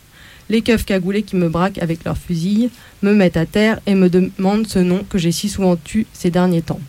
Les 0.49 0.61
keufs 0.61 0.85
cagoulés 0.85 1.23
qui 1.23 1.35
me 1.35 1.49
braquent 1.49 1.79
avec 1.79 2.03
leurs 2.05 2.17
fusils 2.17 2.69
me 3.01 3.13
mettent 3.13 3.37
à 3.37 3.45
terre 3.45 3.79
et 3.85 3.95
me 3.95 4.09
demandent 4.09 4.67
ce 4.67 4.79
nom 4.79 5.03
que 5.09 5.17
j'ai 5.17 5.31
si 5.31 5.49
souvent 5.49 5.75
tu 5.75 6.05
ces 6.13 6.31
derniers 6.31 6.61
temps. 6.61 6.79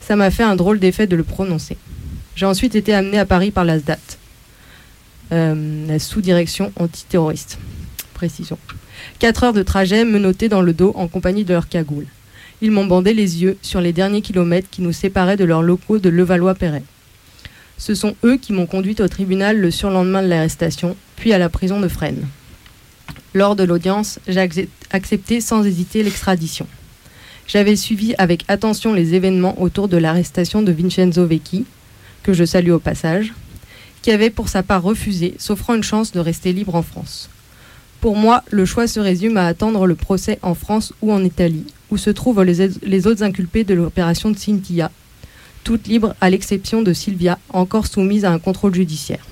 Ça 0.00 0.16
m'a 0.16 0.30
fait 0.30 0.42
un 0.42 0.56
drôle 0.56 0.78
d'effet 0.78 1.06
de 1.06 1.16
le 1.16 1.24
prononcer. 1.24 1.76
J'ai 2.36 2.46
ensuite 2.46 2.74
été 2.74 2.94
amené 2.94 3.18
à 3.18 3.26
Paris 3.26 3.50
par 3.50 3.64
la 3.64 3.78
SDAT, 3.78 3.98
euh, 5.32 5.86
la 5.86 5.98
sous-direction 5.98 6.72
antiterroriste. 6.76 7.58
Précision. 8.14 8.58
Quatre 9.18 9.44
heures 9.44 9.52
de 9.52 9.62
trajet 9.62 10.04
menottées 10.04 10.48
dans 10.48 10.62
le 10.62 10.72
dos 10.72 10.92
en 10.96 11.08
compagnie 11.08 11.44
de 11.44 11.52
leurs 11.52 11.68
cagoules. 11.68 12.06
Ils 12.60 12.70
m'ont 12.70 12.86
bandé 12.86 13.14
les 13.14 13.42
yeux 13.42 13.56
sur 13.62 13.80
les 13.80 13.92
derniers 13.92 14.22
kilomètres 14.22 14.68
qui 14.70 14.82
nous 14.82 14.92
séparaient 14.92 15.36
de 15.36 15.44
leurs 15.44 15.62
locaux 15.62 15.98
de 15.98 16.08
Levallois-Perret. 16.08 16.82
Ce 17.76 17.94
sont 17.94 18.16
eux 18.24 18.36
qui 18.36 18.52
m'ont 18.52 18.66
conduite 18.66 19.00
au 19.00 19.08
tribunal 19.08 19.58
le 19.58 19.70
surlendemain 19.70 20.22
de 20.22 20.28
l'arrestation, 20.28 20.96
puis 21.16 21.32
à 21.32 21.38
la 21.38 21.48
prison 21.48 21.80
de 21.80 21.88
Fresnes. 21.88 22.26
Lors 23.34 23.56
de 23.56 23.64
l'audience, 23.64 24.18
j'ai 24.26 24.40
accep- 24.40 24.68
accepté 24.90 25.40
sans 25.40 25.64
hésiter 25.64 26.02
l'extradition. 26.02 26.66
J'avais 27.46 27.76
suivi 27.76 28.14
avec 28.18 28.44
attention 28.48 28.92
les 28.92 29.14
événements 29.14 29.60
autour 29.60 29.88
de 29.88 29.96
l'arrestation 29.96 30.62
de 30.62 30.72
Vincenzo 30.72 31.26
Vecchi, 31.26 31.64
que 32.22 32.32
je 32.32 32.44
salue 32.44 32.70
au 32.70 32.78
passage, 32.78 33.32
qui 34.02 34.10
avait 34.10 34.30
pour 34.30 34.48
sa 34.48 34.62
part 34.62 34.82
refusé, 34.82 35.34
s'offrant 35.38 35.74
une 35.74 35.82
chance 35.82 36.12
de 36.12 36.20
rester 36.20 36.52
libre 36.52 36.74
en 36.74 36.82
France. 36.82 37.30
Pour 38.00 38.16
moi, 38.16 38.44
le 38.50 38.64
choix 38.64 38.86
se 38.86 39.00
résume 39.00 39.36
à 39.36 39.46
attendre 39.46 39.86
le 39.86 39.94
procès 39.94 40.38
en 40.42 40.54
France 40.54 40.92
ou 41.02 41.12
en 41.12 41.24
Italie, 41.24 41.64
où 41.90 41.96
se 41.96 42.10
trouvent 42.10 42.44
les, 42.44 42.68
les 42.82 43.06
autres 43.06 43.22
inculpés 43.22 43.64
de 43.64 43.74
l'opération 43.74 44.30
de 44.30 44.38
Cynthia, 44.38 44.90
toutes 45.64 45.88
libres 45.88 46.14
à 46.20 46.30
l'exception 46.30 46.82
de 46.82 46.92
Sylvia, 46.92 47.38
encore 47.48 47.86
soumise 47.86 48.24
à 48.24 48.30
un 48.30 48.38
contrôle 48.38 48.74
judiciaire. 48.74 49.26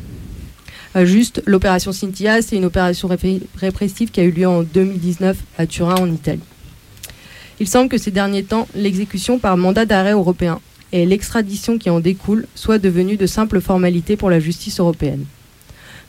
Euh, 0.97 1.05
juste, 1.05 1.43
l'opération 1.45 1.93
Cynthia, 1.93 2.41
c'est 2.41 2.57
une 2.57 2.65
opération 2.65 3.09
répressive 3.57 4.11
qui 4.11 4.21
a 4.21 4.25
eu 4.25 4.31
lieu 4.31 4.49
en 4.49 4.63
2019 4.63 5.37
à 5.59 5.67
Turin, 5.67 5.97
en 5.97 6.11
Italie. 6.11 6.41
Il 7.61 7.69
semble 7.69 7.91
que 7.91 7.99
ces 7.99 8.11
derniers 8.11 8.45
temps, 8.45 8.67
l'exécution 8.75 9.39
par 9.39 9.59
mandat 9.59 9.85
d'arrêt 9.85 10.13
européen 10.13 10.59
et 10.93 11.05
l'extradition 11.05 11.77
qui 11.77 11.91
en 11.91 12.01
découle 12.01 12.47
soient 12.55 12.79
devenues 12.79 13.19
de 13.19 13.27
simples 13.27 13.61
formalités 13.61 14.17
pour 14.17 14.31
la 14.31 14.41
justice 14.41 14.81
européenne. 14.81 15.27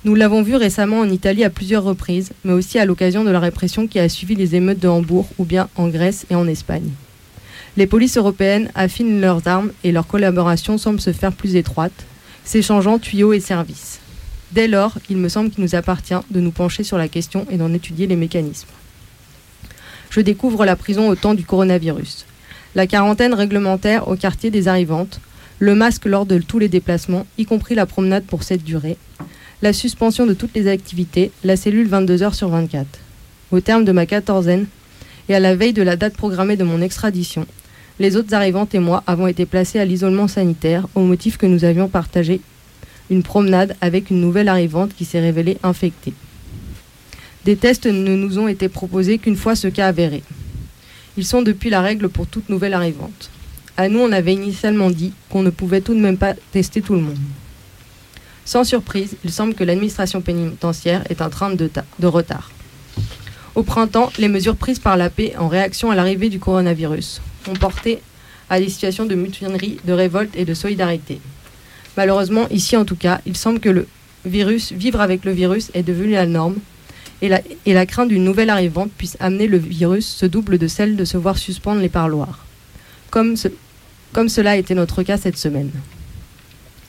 Nous 0.06 0.16
l'avons 0.16 0.42
vu 0.42 0.56
récemment 0.56 1.00
en 1.00 1.10
Italie 1.10 1.44
à 1.44 1.50
plusieurs 1.50 1.84
reprises, 1.84 2.32
mais 2.46 2.54
aussi 2.54 2.80
à 2.80 2.86
l'occasion 2.86 3.26
de 3.26 3.30
la 3.30 3.42
répression 3.42 3.88
qui 3.88 4.00
a 4.00 4.08
suivi 4.08 4.36
les 4.36 4.56
émeutes 4.56 4.80
de 4.80 4.88
Hambourg 4.88 5.28
ou 5.38 5.44
bien 5.44 5.68
en 5.76 5.90
Grèce 5.90 6.26
et 6.30 6.36
en 6.36 6.48
Espagne. 6.48 6.92
Les 7.76 7.88
polices 7.88 8.18
européennes 8.18 8.70
affinent 8.74 9.20
leurs 9.20 9.48
armes 9.48 9.72
et 9.84 9.92
leur 9.92 10.08
collaboration 10.08 10.78
semble 10.78 11.02
se 11.02 11.12
faire 11.12 11.34
plus 11.34 11.56
étroite, 11.58 12.06
s'échangeant 12.46 13.00
tuyaux 13.00 13.34
et 13.34 13.42
services. 13.42 14.00
Dès 14.54 14.68
lors, 14.68 14.98
il 15.10 15.18
me 15.18 15.30
semble 15.30 15.50
qu'il 15.50 15.64
nous 15.64 15.76
appartient 15.76 16.14
de 16.32 16.40
nous 16.40 16.52
pencher 16.52 16.84
sur 16.84 16.98
la 16.98 17.08
question 17.08 17.46
et 17.50 17.58
d'en 17.58 17.74
étudier 17.74 18.08
les 18.08 18.16
mécanismes. 18.16 18.70
Je 20.10 20.22
découvre 20.22 20.66
la 20.66 20.76
prison 20.76 21.10
au 21.10 21.16
temps 21.16 21.34
du 21.34 21.44
coronavirus. 21.44 22.26
La 22.76 22.88
quarantaine 22.88 23.34
réglementaire 23.34 24.08
au 24.08 24.16
quartier 24.16 24.50
des 24.50 24.68
arrivantes, 24.68 25.20
le 25.60 25.76
masque 25.76 26.06
lors 26.06 26.26
de 26.26 26.38
tous 26.40 26.60
les 26.60 26.70
déplacements, 26.70 27.26
y 27.38 27.46
compris 27.46 27.76
la 27.76 27.86
promenade 27.86 28.24
pour 28.24 28.44
cette 28.44 28.64
durée, 28.64 28.98
la 29.62 29.74
suspension 29.74 30.26
de 30.26 30.34
toutes 30.34 30.56
les 30.56 30.68
activités, 30.68 31.32
la 31.44 31.58
cellule 31.58 31.88
22 31.88 32.24
heures 32.24 32.36
sur 32.36 32.50
24. 32.50 32.88
Au 33.52 33.60
terme 33.60 33.84
de 33.84 33.92
ma 33.92 34.06
quatorzaine 34.06 34.68
et 35.30 35.36
à 35.36 35.40
la 35.40 35.56
veille 35.56 35.74
de 35.74 35.82
la 35.82 35.96
date 35.96 36.16
programmée 36.16 36.56
de 36.56 36.64
mon 36.64 36.82
extradition, 36.82 37.46
les 38.00 38.16
autres 38.16 38.34
arrivantes 38.34 38.76
et 38.76 38.80
moi 38.80 39.04
avons 39.08 39.28
été 39.28 39.46
placés 39.46 39.80
à 39.80 39.86
l'isolement 39.86 40.28
sanitaire 40.28 40.88
au 40.94 41.02
motif 41.02 41.38
que 41.38 41.48
nous 41.48 41.66
avions 41.66 41.90
partagé 41.90 42.40
une 43.10 43.24
promenade 43.24 43.76
avec 43.82 44.10
une 44.10 44.22
nouvelle 44.22 44.50
arrivante 44.50 44.92
qui 44.96 45.06
s'est 45.06 45.20
révélée 45.20 45.58
infectée. 45.64 46.14
Des 47.46 47.56
tests 47.56 47.86
ne 47.86 48.16
nous 48.16 48.40
ont 48.40 48.48
été 48.48 48.68
proposés 48.70 49.18
qu'une 49.18 49.38
fois 49.38 49.56
ce 49.56 49.68
cas 49.68 49.88
avéré. 49.88 50.24
Ils 51.16 51.26
sont 51.26 51.42
depuis 51.42 51.70
la 51.70 51.82
règle 51.82 52.10
pour 52.10 52.28
toute 52.28 52.50
nouvelle 52.50 52.74
arrivante. 52.74 53.30
À 53.78 53.90
nous, 53.90 54.00
on 54.00 54.12
avait 54.12 54.34
initialement 54.34 54.90
dit 54.90 55.14
qu'on 55.30 55.44
ne 55.44 55.50
pouvait 55.50 55.82
tout 55.82 55.94
de 55.94 56.00
même 56.00 56.18
pas 56.18 56.34
tester 56.52 56.82
tout 56.82 56.94
le 56.96 57.02
monde. 57.02 57.18
Sans 58.44 58.64
surprise, 58.64 59.16
il 59.24 59.32
semble 59.32 59.54
que 59.54 59.64
l'administration 59.64 60.22
pénitentiaire 60.22 61.04
est 61.10 61.22
en 61.22 61.30
train 61.30 61.54
de, 61.54 61.68
ta- 61.68 61.86
de 62.00 62.08
retard. 62.08 62.52
Au 63.56 63.64
printemps, 63.64 64.12
les 64.20 64.28
mesures 64.28 64.56
prises 64.56 64.80
par 64.80 64.98
la 64.98 65.10
paix 65.10 65.34
en 65.38 65.48
réaction 65.48 65.90
à 65.92 65.96
l'arrivée 65.96 66.30
du 66.30 66.40
coronavirus 66.40 67.22
ont 67.50 67.54
porté 67.56 68.00
à 68.50 68.60
des 68.60 68.70
situations 68.70 69.06
de 69.06 69.16
mutinerie, 69.16 69.80
de 69.86 69.94
révolte 69.94 70.36
et 70.36 70.46
de 70.46 70.54
solidarité. 70.54 71.20
Malheureusement, 71.98 72.48
ici 72.50 72.78
en 72.78 72.86
tout 72.86 72.96
cas, 72.96 73.22
il 73.26 73.36
semble 73.36 73.60
que 73.60 73.70
le 73.70 73.88
virus, 74.26 74.72
vivre 74.72 75.02
avec 75.02 75.26
le 75.26 75.32
virus 75.32 75.72
est 75.74 75.84
devenu 75.84 76.12
la 76.12 76.28
norme 76.28 76.56
et 77.24 77.30
la, 77.74 77.86
crainte 77.88 78.10
d'une 78.10 78.24
nouvelle 78.24 78.52
arrivante 78.52 78.92
puisse 78.96 79.18
amener 79.20 79.48
le 79.48 79.58
virus 79.58 80.06
se 80.08 80.28
double 80.28 80.60
de 80.60 80.68
celle 80.68 80.96
de 80.96 81.06
se 81.06 81.18
voir 81.18 81.38
suspendre 81.40 81.82
les 81.82 81.90
parloirs. 81.90 82.46
Comme, 83.10 83.36
ce- 83.36 83.48
comme 84.14 84.30
cela 84.30 84.52
a 84.52 84.56
été 84.58 84.76
notre 84.76 85.02
cas 85.02 85.18
cette 85.18 85.38
semaine. 85.38 85.72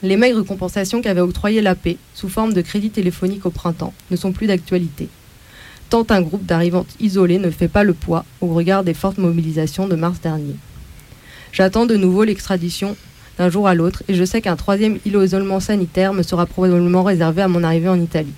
Les 0.02 0.18
maigres 0.18 0.44
compensations 0.44 1.00
qu'avait 1.00 1.22
octroyées 1.22 1.62
la 1.62 1.74
paix, 1.74 1.96
sous 2.14 2.28
forme 2.28 2.52
de 2.52 2.60
crédit 2.60 2.90
téléphonique 2.90 3.46
au 3.46 3.50
printemps, 3.50 3.94
ne 4.10 4.16
sont 4.16 4.32
plus 4.32 4.46
d'actualité. 4.46 5.08
Tant 5.88 6.06
un 6.10 6.20
groupe 6.20 6.44
d'arrivantes 6.44 6.94
isolées 7.00 7.38
ne 7.38 7.50
fait 7.50 7.66
pas 7.68 7.82
le 7.82 7.94
poids 7.94 8.26
au 8.42 8.48
regard 8.48 8.84
des 8.84 8.94
fortes 8.94 9.16
mobilisations 9.18 9.88
de 9.88 9.96
mars 9.96 10.20
dernier. 10.20 10.54
J'attends 11.50 11.86
de 11.86 11.96
nouveau 11.96 12.24
l'extradition 12.24 12.94
d'un 13.38 13.48
jour 13.48 13.68
à 13.68 13.74
l'autre 13.74 14.02
et 14.08 14.14
je 14.14 14.24
sais 14.24 14.42
qu'un 14.42 14.56
troisième 14.56 14.98
isolement 15.06 15.60
sanitaire 15.60 16.12
me 16.12 16.22
sera 16.22 16.44
probablement 16.44 17.04
réservé 17.04 17.42
à 17.42 17.48
mon 17.48 17.62
arrivée 17.62 17.88
en 17.88 18.00
Italie. 18.00 18.34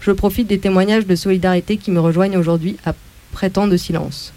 Je 0.00 0.10
profite 0.10 0.48
des 0.48 0.58
témoignages 0.58 1.06
de 1.06 1.14
solidarité 1.14 1.76
qui 1.76 1.90
me 1.90 2.00
rejoignent 2.00 2.36
aujourd'hui 2.36 2.76
après 2.84 3.50
tant 3.50 3.66
de 3.66 3.76
silence. 3.76 4.32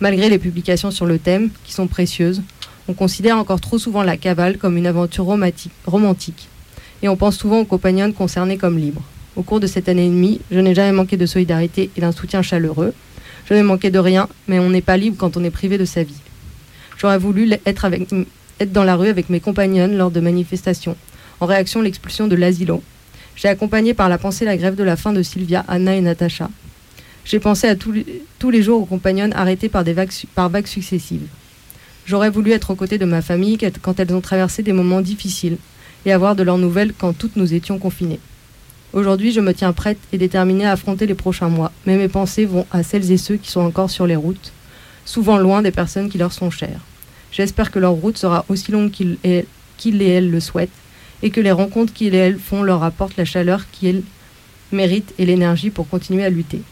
Malgré 0.00 0.28
les 0.28 0.38
publications 0.38 0.90
sur 0.90 1.06
le 1.06 1.18
thème, 1.18 1.50
qui 1.64 1.72
sont 1.72 1.86
précieuses, 1.86 2.42
on 2.88 2.94
considère 2.94 3.38
encore 3.38 3.60
trop 3.60 3.78
souvent 3.78 4.02
la 4.02 4.16
cavale 4.16 4.58
comme 4.58 4.76
une 4.76 4.86
aventure 4.86 5.24
romantique, 5.24 6.48
et 7.02 7.08
on 7.08 7.16
pense 7.16 7.36
souvent 7.36 7.60
aux 7.60 7.64
compagnons 7.64 8.12
concernés 8.12 8.56
comme 8.56 8.78
libres. 8.78 9.02
Au 9.36 9.42
cours 9.42 9.60
de 9.60 9.66
cette 9.66 9.88
année 9.88 10.06
et 10.06 10.10
demie, 10.10 10.40
je 10.50 10.60
n'ai 10.60 10.74
jamais 10.74 10.92
manqué 10.92 11.16
de 11.16 11.26
solidarité 11.26 11.90
et 11.96 12.00
d'un 12.00 12.12
soutien 12.12 12.42
chaleureux. 12.42 12.92
Je 13.48 13.54
n'ai 13.54 13.62
manqué 13.62 13.90
de 13.90 13.98
rien, 13.98 14.28
mais 14.48 14.58
on 14.58 14.70
n'est 14.70 14.80
pas 14.80 14.96
libre 14.96 15.16
quand 15.18 15.36
on 15.36 15.44
est 15.44 15.50
privé 15.50 15.76
de 15.76 15.84
sa 15.84 16.02
vie. 16.02 16.20
J'aurais 16.98 17.18
voulu 17.18 17.50
être, 17.66 17.84
avec, 17.84 18.08
être 18.60 18.72
dans 18.72 18.84
la 18.84 18.96
rue 18.96 19.08
avec 19.08 19.30
mes 19.30 19.40
compagnonnes 19.40 19.96
lors 19.96 20.10
de 20.10 20.20
manifestations, 20.20 20.96
en 21.40 21.46
réaction 21.46 21.80
à 21.80 21.82
l'expulsion 21.82 22.28
de 22.28 22.36
l'asilo. 22.36 22.82
J'ai 23.36 23.48
accompagné 23.48 23.94
par 23.94 24.08
la 24.08 24.18
pensée 24.18 24.44
la 24.44 24.56
grève 24.56 24.76
de 24.76 24.84
la 24.84 24.96
faim 24.96 25.12
de 25.12 25.22
Sylvia, 25.22 25.64
Anna 25.68 25.96
et 25.96 26.00
Natacha. 26.00 26.48
J'ai 27.24 27.40
pensé 27.40 27.66
à 27.68 27.74
tous 27.74 27.92
les, 28.50 28.62
jours 28.62 28.82
aux 28.82 28.86
compagnonnes 28.86 29.32
arrêtées 29.32 29.68
par, 29.68 29.82
des 29.82 29.96
par 30.34 30.50
vagues 30.50 30.66
successives. 30.66 31.26
J'aurais 32.06 32.30
voulu 32.30 32.52
être 32.52 32.70
aux 32.70 32.74
côtés 32.74 32.98
de 32.98 33.06
ma 33.06 33.22
famille 33.22 33.58
quand 33.80 33.98
elles 33.98 34.14
ont 34.14 34.20
traversé 34.20 34.62
des 34.62 34.74
moments 34.74 35.00
difficiles 35.00 35.56
et 36.04 36.12
avoir 36.12 36.36
de 36.36 36.42
leurs 36.42 36.58
nouvelles 36.58 36.92
quand 36.92 37.16
toutes 37.16 37.36
nous 37.36 37.54
étions 37.54 37.78
confinées. 37.78 38.20
Aujourd'hui, 38.92 39.32
je 39.32 39.40
me 39.40 39.54
tiens 39.54 39.72
prête 39.72 39.98
et 40.12 40.18
déterminée 40.18 40.66
à 40.66 40.72
affronter 40.72 41.06
les 41.06 41.14
prochains 41.14 41.48
mois, 41.48 41.72
mais 41.86 41.96
mes 41.96 42.08
pensées 42.08 42.44
vont 42.44 42.66
à 42.70 42.82
celles 42.82 43.10
et 43.10 43.16
ceux 43.16 43.36
qui 43.36 43.50
sont 43.50 43.62
encore 43.62 43.90
sur 43.90 44.06
les 44.06 44.16
routes, 44.16 44.52
souvent 45.04 45.38
loin 45.38 45.62
des 45.62 45.72
personnes 45.72 46.10
qui 46.10 46.18
leur 46.18 46.32
sont 46.32 46.50
chères. 46.50 46.80
J'espère 47.36 47.72
que 47.72 47.80
leur 47.80 47.92
route 47.92 48.16
sera 48.16 48.44
aussi 48.48 48.70
longue 48.70 48.92
qu'ils 48.92 49.18
et, 49.24 49.44
et 49.84 50.08
elles 50.08 50.30
le 50.30 50.40
souhaitent, 50.40 50.70
et 51.22 51.30
que 51.30 51.40
les 51.40 51.50
rencontres 51.50 51.92
qu'ils 51.92 52.14
et 52.14 52.18
elles 52.18 52.38
font 52.38 52.62
leur 52.62 52.84
apportent 52.84 53.16
la 53.16 53.24
chaleur 53.24 53.64
qu'ils 53.72 54.02
méritent 54.70 55.12
et 55.18 55.26
l'énergie 55.26 55.70
pour 55.70 55.88
continuer 55.88 56.24
à 56.24 56.30
lutter. 56.30 56.62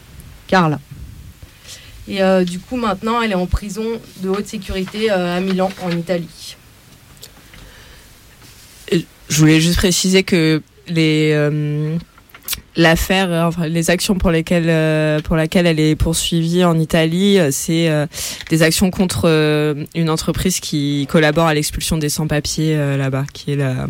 Carla. 0.47 0.79
Et 2.07 2.21
euh, 2.21 2.43
du 2.43 2.59
coup, 2.59 2.77
maintenant, 2.77 3.21
elle 3.21 3.31
est 3.31 3.35
en 3.35 3.45
prison 3.45 3.85
de 4.21 4.29
haute 4.29 4.47
sécurité 4.47 5.11
euh, 5.11 5.37
à 5.37 5.39
Milan, 5.41 5.69
en 5.81 5.91
Italie. 5.91 6.55
Je 8.91 9.39
voulais 9.39 9.61
juste 9.61 9.77
préciser 9.77 10.23
que 10.23 10.61
les 10.87 11.31
euh, 11.33 11.97
l'affaire, 12.75 13.31
euh, 13.31 13.43
enfin 13.43 13.67
les 13.67 13.89
actions 13.89 14.15
pour 14.15 14.31
lesquelles 14.31 14.69
euh, 14.69 15.19
pour 15.19 15.35
laquelle 15.35 15.67
elle 15.67 15.79
est 15.79 15.95
poursuivie 15.95 16.63
en 16.63 16.77
Italie, 16.79 17.39
euh, 17.39 17.49
c'est 17.51 17.89
des 18.49 18.63
actions 18.63 18.91
contre 18.91 19.27
une 19.95 20.09
entreprise 20.09 20.59
qui 20.59 21.07
collabore 21.09 21.47
à 21.47 21.53
l'expulsion 21.53 21.97
des 21.97 22.09
sans-papiers 22.09 22.75
là-bas, 22.97 23.25
qui 23.33 23.51
est 23.51 23.55
la 23.55 23.87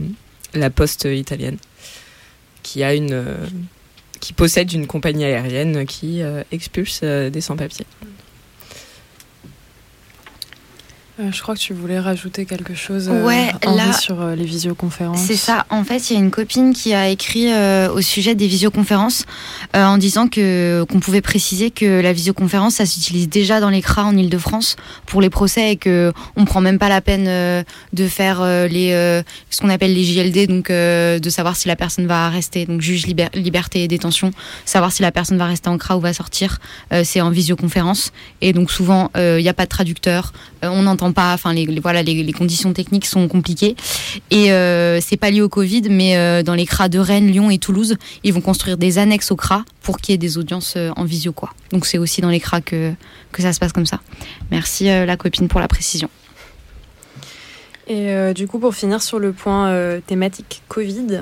la 0.53 0.69
Poste 0.69 1.05
italienne, 1.05 1.57
qui 2.61 2.83
a 2.83 2.93
une 2.93 3.23
qui 4.19 4.33
possède 4.33 4.71
une 4.71 4.87
compagnie 4.87 5.25
aérienne 5.25 5.85
qui 5.85 6.21
expulse 6.51 7.01
des 7.01 7.41
sans-papiers. 7.41 7.85
Euh, 11.19 11.31
je 11.31 11.43
crois 11.43 11.53
que 11.53 11.59
tu 11.59 11.73
voulais 11.75 11.99
rajouter 11.99 12.45
quelque 12.45 12.73
chose 12.73 13.07
Ouais, 13.07 13.51
Henri, 13.63 13.77
là- 13.77 13.93
sur 13.93 14.19
euh, 14.19 14.33
les 14.35 14.45
visioconférences. 14.45 15.19
C'est 15.21 15.35
ça. 15.35 15.63
En 15.69 15.83
fait, 15.83 16.09
il 16.09 16.13
y 16.13 16.15
a 16.15 16.19
une 16.19 16.31
copine 16.31 16.73
qui 16.73 16.91
a 16.95 17.07
écrit 17.07 17.53
euh, 17.53 17.87
au 17.91 18.01
sujet 18.01 18.33
des 18.33 18.47
visioconférences 18.47 19.25
euh, 19.75 19.85
en 19.85 19.99
disant 19.99 20.27
que 20.27 20.83
qu'on 20.89 20.99
pouvait 20.99 21.21
préciser 21.21 21.69
que 21.69 22.01
la 22.01 22.13
visioconférence, 22.13 22.75
ça 22.75 22.87
s'utilise 22.87 23.29
déjà 23.29 23.59
dans 23.59 23.69
les 23.69 23.83
CRA 23.83 24.05
en 24.05 24.17
Ile-de-France 24.17 24.75
pour 25.05 25.21
les 25.21 25.29
procès 25.29 25.73
et 25.73 25.75
que 25.75 26.11
on 26.35 26.45
prend 26.45 26.61
même 26.61 26.79
pas 26.79 26.89
la 26.89 26.99
peine 27.01 27.25
euh, 27.27 27.63
de 27.93 28.07
faire 28.07 28.41
euh, 28.41 28.67
les 28.67 28.93
euh, 28.93 29.21
ce 29.51 29.61
qu'on 29.61 29.69
appelle 29.69 29.93
les 29.93 30.03
JLD, 30.03 30.47
donc 30.47 30.71
euh, 30.71 31.19
de 31.19 31.29
savoir 31.29 31.55
si 31.55 31.67
la 31.67 31.75
personne 31.75 32.07
va 32.07 32.27
rester, 32.29 32.65
donc 32.65 32.81
juge 32.81 33.05
liber- 33.05 33.29
liberté 33.35 33.83
et 33.83 33.87
détention, 33.87 34.31
savoir 34.65 34.91
si 34.91 35.03
la 35.03 35.11
personne 35.11 35.37
va 35.37 35.45
rester 35.45 35.69
en 35.69 35.77
CRA 35.77 35.95
ou 35.95 35.99
va 35.99 36.11
sortir. 36.13 36.57
euh, 36.91 37.03
c'est 37.05 37.21
en 37.21 37.29
visioconférence 37.29 38.11
et 38.41 38.51
donc 38.51 38.71
souvent 38.71 39.11
euh, 39.15 39.35
il 39.39 39.43
n'y 39.43 39.49
a 39.49 39.53
pas 39.53 39.65
de 39.65 39.69
traducteur, 39.69 40.33
euh, 40.63 40.69
on 40.71 40.87
pas, 41.11 41.33
enfin 41.33 41.53
les, 41.53 41.65
voilà 41.79 42.03
les, 42.03 42.33
conditions 42.33 42.73
techniques 42.73 43.05
sont 43.05 43.27
compliquées 43.27 43.75
et 44.31 44.51
euh, 44.51 44.99
c'est 45.01 45.17
pas 45.17 45.29
lié 45.29 45.41
au 45.41 45.49
Covid, 45.49 45.83
mais 45.89 46.17
euh, 46.17 46.43
dans 46.43 46.53
les 46.53 46.65
CRA 46.65 46.89
de 46.89 46.99
Rennes, 46.99 47.27
Lyon 47.27 47.49
et 47.49 47.57
Toulouse, 47.57 47.97
ils 48.23 48.33
vont 48.33 48.41
construire 48.41 48.77
des 48.77 48.97
annexes 48.97 49.31
au 49.31 49.35
CRA 49.35 49.65
pour 49.81 49.97
qu'il 49.97 50.13
y 50.13 50.15
ait 50.15 50.17
des 50.17 50.37
audiences 50.37 50.75
euh, 50.77 50.91
en 50.95 51.03
visio 51.03 51.33
quoi. 51.33 51.53
Donc 51.71 51.85
c'est 51.85 51.97
aussi 51.97 52.21
dans 52.21 52.29
les 52.29 52.39
CRA 52.39 52.61
que 52.61 52.93
que 53.31 53.41
ça 53.41 53.51
se 53.51 53.59
passe 53.59 53.73
comme 53.73 53.85
ça. 53.85 53.99
Merci 54.51 54.85
la 54.85 55.17
copine 55.17 55.47
pour 55.47 55.59
la 55.59 55.67
précision. 55.67 56.07
Et 57.87 58.33
du 58.35 58.47
coup, 58.47 58.59
pour 58.59 58.75
finir 58.75 59.01
sur 59.01 59.17
le 59.17 59.33
point 59.33 59.99
thématique 60.05 60.61
Covid, 60.67 61.21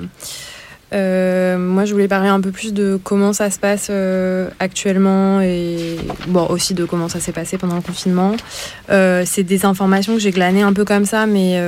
euh, 0.92 1.58
moi 1.58 1.84
je 1.84 1.92
voulais 1.92 2.08
parler 2.08 2.28
un 2.28 2.40
peu 2.40 2.50
plus 2.50 2.72
de 2.72 2.98
comment 3.02 3.32
ça 3.32 3.50
se 3.50 3.58
passe 3.58 3.88
euh, 3.90 4.48
actuellement 4.58 5.40
et 5.40 5.96
bon, 6.28 6.46
aussi 6.48 6.74
de 6.74 6.84
comment 6.84 7.08
ça 7.08 7.20
s'est 7.20 7.32
passé 7.32 7.58
pendant 7.58 7.76
le 7.76 7.82
confinement. 7.82 8.36
Euh, 8.90 9.22
c'est 9.26 9.42
des 9.42 9.64
informations 9.64 10.14
que 10.14 10.20
j'ai 10.20 10.30
glanées 10.30 10.62
un 10.62 10.72
peu 10.72 10.84
comme 10.84 11.04
ça, 11.04 11.26
mais 11.26 11.60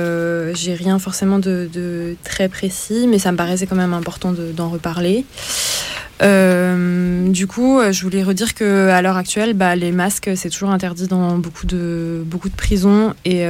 j'ai 0.53 0.73
rien 0.73 0.99
forcément 0.99 1.39
de, 1.39 2.15
très 2.23 2.49
précis, 2.49 3.07
mais 3.09 3.19
ça 3.19 3.31
me 3.31 3.37
paraissait 3.37 3.65
quand 3.67 3.75
même 3.75 3.93
important 3.93 4.31
de- 4.31 4.51
d'en 4.51 4.69
reparler. 4.69 5.25
Du 6.21 7.47
coup, 7.47 7.81
je 7.91 8.01
voulais 8.03 8.23
redire 8.23 8.53
que 8.53 8.89
à 8.89 9.01
l'heure 9.01 9.17
actuelle, 9.17 9.53
bah, 9.53 9.75
les 9.75 9.91
masques 9.91 10.31
c'est 10.35 10.49
toujours 10.49 10.69
interdit 10.69 11.07
dans 11.07 11.37
beaucoup 11.37 11.65
de 11.65 12.23
beaucoup 12.25 12.49
de 12.49 12.55
prisons 12.55 13.13
et 13.25 13.43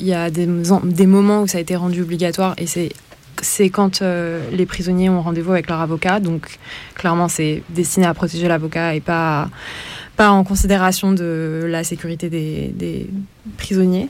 il 0.00 0.06
y 0.06 0.14
a 0.14 0.30
des, 0.30 0.48
des 0.84 1.06
moments 1.06 1.42
où 1.42 1.46
ça 1.46 1.58
a 1.58 1.60
été 1.60 1.76
rendu 1.76 2.02
obligatoire 2.02 2.54
et 2.58 2.66
c'est 2.66 2.90
c'est 3.42 3.70
quand 3.70 4.02
euh, 4.02 4.40
les 4.52 4.66
prisonniers 4.66 5.08
ont 5.08 5.22
rendez-vous 5.22 5.52
avec 5.52 5.68
leur 5.68 5.80
avocat. 5.80 6.20
Donc 6.20 6.58
clairement, 6.94 7.28
c'est 7.28 7.62
destiné 7.70 8.06
à 8.06 8.14
protéger 8.14 8.48
l'avocat 8.48 8.94
et 8.94 9.00
pas 9.00 9.48
pas 10.16 10.30
en 10.30 10.42
considération 10.42 11.12
de 11.12 11.64
la 11.68 11.84
sécurité 11.84 12.28
des, 12.28 13.06
prisonniers. 13.56 14.08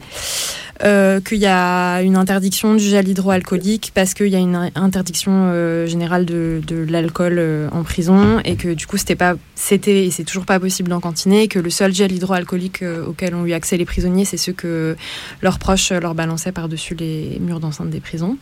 Euh, 0.84 1.20
qu'il 1.20 1.38
y 1.38 1.46
a 1.46 2.00
une 2.02 2.16
interdiction 2.16 2.76
du 2.76 2.84
gel 2.84 3.08
hydroalcoolique 3.08 3.90
parce 3.94 4.14
qu'il 4.14 4.28
y 4.28 4.36
a 4.36 4.38
une 4.38 4.70
interdiction 4.76 5.32
euh, 5.34 5.86
générale 5.86 6.24
de, 6.24 6.62
l'alcool 6.88 7.42
en 7.72 7.82
prison 7.82 8.38
et 8.44 8.54
que 8.56 8.72
du 8.72 8.86
coup 8.86 8.96
c'était 8.96 9.16
pas 9.16 9.34
c'était 9.56 10.06
et 10.06 10.10
c'est 10.12 10.22
toujours 10.22 10.46
pas 10.46 10.60
possible 10.60 10.88
d'en 10.88 11.00
cantiner 11.00 11.42
et 11.42 11.48
que 11.48 11.58
le 11.58 11.68
seul 11.68 11.92
gel 11.92 12.12
hydroalcoolique 12.12 12.84
auquel 13.06 13.34
ont 13.34 13.44
eu 13.44 13.52
accès 13.52 13.76
les 13.76 13.84
prisonniers 13.84 14.24
c'est 14.24 14.36
ceux 14.36 14.52
que 14.52 14.96
leurs 15.42 15.58
proches 15.58 15.90
leur 15.90 16.14
balançaient 16.14 16.52
par-dessus 16.52 16.94
les 16.94 17.38
murs 17.40 17.60
d'enceinte 17.60 17.90
des 17.90 18.00
prisons. 18.00 18.38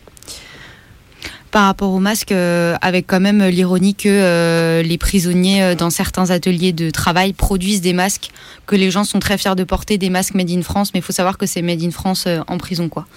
Par 1.57 1.65
rapport 1.65 1.91
au 1.91 1.97
masque, 1.97 2.33
euh, 2.33 2.75
avec 2.83 3.07
quand 3.07 3.19
même 3.19 3.43
l'ironie 3.45 3.95
que 3.95 4.07
euh, 4.07 4.83
les 4.83 4.99
prisonniers 4.99 5.63
euh, 5.63 5.73
dans 5.73 5.89
certains 5.89 6.29
ateliers 6.29 6.71
de 6.71 6.91
travail 6.91 7.33
produisent 7.33 7.81
des 7.81 7.93
masques 7.93 8.29
que 8.67 8.75
les 8.75 8.91
gens 8.91 9.03
sont 9.03 9.17
très 9.17 9.39
fiers 9.39 9.55
de 9.55 9.63
porter, 9.63 9.97
des 9.97 10.11
masques 10.11 10.35
made 10.35 10.51
in 10.51 10.61
France, 10.61 10.91
mais 10.93 10.99
il 10.99 11.03
faut 11.03 11.13
savoir 11.13 11.39
que 11.39 11.47
c'est 11.47 11.63
made 11.63 11.81
in 11.81 11.89
France 11.89 12.27
en 12.47 12.59
prison 12.59 12.89
quoi. 12.89 13.07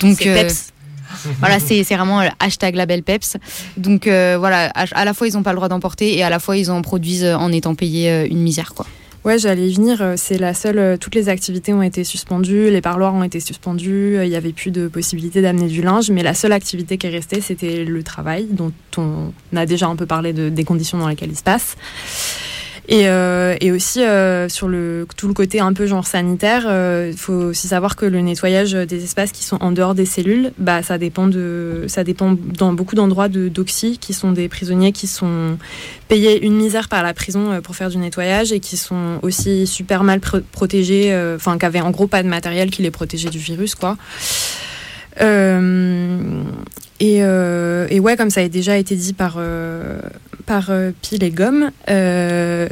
Donc 0.00 0.16
peps. 0.20 0.72
voilà, 1.38 1.60
c'est 1.60 1.82
vraiment 1.82 2.22
le 2.22 2.30
hashtag 2.40 2.76
label 2.76 3.02
peps. 3.02 3.36
Donc 3.76 4.06
voilà, 4.06 4.70
à, 4.70 5.04
la 5.04 5.12
fois 5.12 5.28
ils 5.28 5.34
n'ont 5.34 5.42
pas 5.42 5.52
le 5.52 5.56
droit 5.56 5.68
d'en 5.68 5.78
porter 5.78 6.16
et 6.16 6.22
à 6.22 6.30
la 6.30 6.38
fois 6.38 6.56
ils 6.56 6.70
en 6.70 6.80
produisent 6.80 7.26
en 7.26 7.52
étant 7.52 7.74
payés 7.74 8.26
une 8.30 8.40
misère 8.40 8.72
quoi. 8.74 8.86
Ouais, 9.26 9.38
j'allais 9.40 9.68
y 9.68 9.74
venir. 9.74 10.00
euh, 10.02 10.14
C'est 10.16 10.38
la 10.38 10.54
seule. 10.54 10.78
euh, 10.78 10.96
Toutes 10.96 11.16
les 11.16 11.28
activités 11.28 11.72
ont 11.72 11.82
été 11.82 12.04
suspendues, 12.04 12.70
les 12.70 12.80
parloirs 12.80 13.12
ont 13.12 13.24
été 13.24 13.40
suspendus. 13.40 14.16
euh, 14.16 14.24
Il 14.24 14.30
n'y 14.30 14.36
avait 14.36 14.52
plus 14.52 14.70
de 14.70 14.86
possibilité 14.86 15.42
d'amener 15.42 15.66
du 15.66 15.82
linge, 15.82 16.12
mais 16.12 16.22
la 16.22 16.32
seule 16.32 16.52
activité 16.52 16.96
qui 16.96 17.08
est 17.08 17.10
restée, 17.10 17.40
c'était 17.40 17.84
le 17.84 18.02
travail, 18.04 18.46
dont 18.48 18.70
on 18.96 19.32
a 19.56 19.66
déjà 19.66 19.88
un 19.88 19.96
peu 19.96 20.06
parlé 20.06 20.32
de, 20.32 20.48
des 20.48 20.62
conditions 20.62 20.98
dans 20.98 21.08
lesquelles 21.08 21.32
il 21.32 21.36
se 21.36 21.42
passe. 21.42 21.74
Et, 22.88 23.08
euh, 23.08 23.56
et 23.60 23.72
aussi 23.72 24.04
euh, 24.04 24.48
sur 24.48 24.68
tout 25.16 25.26
le 25.26 25.34
côté 25.34 25.58
un 25.58 25.72
peu 25.72 25.86
genre 25.86 26.06
sanitaire, 26.06 26.62
il 27.10 27.16
faut 27.16 27.32
aussi 27.32 27.66
savoir 27.66 27.96
que 27.96 28.06
le 28.06 28.20
nettoyage 28.20 28.74
des 28.74 29.02
espaces 29.02 29.32
qui 29.32 29.42
sont 29.42 29.58
en 29.60 29.72
dehors 29.72 29.96
des 29.96 30.06
cellules, 30.06 30.52
bah 30.58 30.84
ça 30.84 30.96
dépend 30.96 31.26
de 31.26 31.86
ça 31.88 32.04
dépend 32.04 32.36
dans 32.56 32.72
beaucoup 32.72 32.94
d'endroits 32.94 33.28
de 33.28 33.48
d'oxy 33.48 33.98
qui 33.98 34.12
sont 34.14 34.30
des 34.30 34.48
prisonniers 34.48 34.92
qui 34.92 35.08
sont 35.08 35.58
payés 36.06 36.40
une 36.46 36.54
misère 36.54 36.88
par 36.88 37.02
la 37.02 37.12
prison 37.12 37.50
euh, 37.50 37.60
pour 37.60 37.74
faire 37.74 37.90
du 37.90 37.96
nettoyage 37.98 38.52
et 38.52 38.60
qui 38.60 38.76
sont 38.76 39.18
aussi 39.22 39.66
super 39.66 40.04
mal 40.04 40.20
pro- 40.20 40.38
protégés, 40.52 41.12
euh, 41.12 41.34
enfin 41.34 41.58
qui 41.58 41.66
avaient 41.66 41.80
en 41.80 41.90
gros 41.90 42.06
pas 42.06 42.22
de 42.22 42.28
matériel 42.28 42.70
qui 42.70 42.82
les 42.82 42.92
protégeait 42.92 43.30
du 43.30 43.38
virus 43.38 43.74
quoi. 43.74 43.96
Euh, 45.20 46.42
et, 47.00 47.18
euh, 47.22 47.86
et 47.90 48.00
ouais, 48.00 48.16
comme 48.16 48.30
ça 48.30 48.40
a 48.42 48.48
déjà 48.48 48.76
été 48.78 48.96
dit 48.96 49.12
par, 49.12 49.36
euh, 49.38 50.00
par 50.46 50.70
euh, 50.70 50.92
Pile 51.02 51.24
et 51.24 51.30
Gomme, 51.30 51.70
euh, 51.90 52.68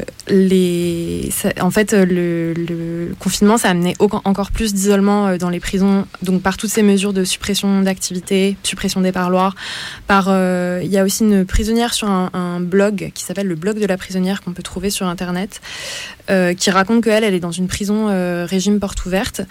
en 1.61 1.71
fait, 1.71 1.93
euh, 1.93 2.55
le, 2.55 3.15
confinement, 3.19 3.59
ça 3.59 3.69
a 3.69 3.71
amené 3.73 3.95
encore 3.99 4.53
plus 4.53 4.73
d'isolement 4.73 5.37
dans 5.37 5.51
les 5.51 5.61
prisons, 5.61 6.07
donc 6.23 6.41
par 6.41 6.57
toutes 6.57 6.71
ces 6.71 6.83
mesures 6.83 7.13
de 7.13 7.25
suppression 7.25 7.83
d'activité, 7.83 8.57
suppression 8.63 9.01
des 9.01 9.13
parloirs. 9.13 9.55
Par, 10.07 10.29
il 10.29 10.91
y 10.91 10.99
a 10.99 11.05
aussi 11.05 11.25
une 11.25 11.45
prisonnière 11.45 11.95
sur 11.95 12.09
un, 12.09 12.61
blog 12.61 13.11
qui 13.15 13.25
s'appelle 13.25 13.49
le 13.49 13.57
blog 13.57 13.79
de 13.79 13.87
la 13.87 13.97
prisonnière 13.97 14.43
qu'on 14.43 14.53
peut 14.53 14.63
trouver 14.63 14.91
sur 14.91 15.07
Internet, 15.07 15.61
qui 16.29 16.71
raconte 16.71 17.05
qu'elle, 17.05 17.25
elle 17.25 17.35
est 17.35 17.41
dans 17.41 17.53
une 17.53 17.67
prison 17.67 18.07
régime 18.47 18.79
porte 18.79 19.05
ouverte 19.05 19.43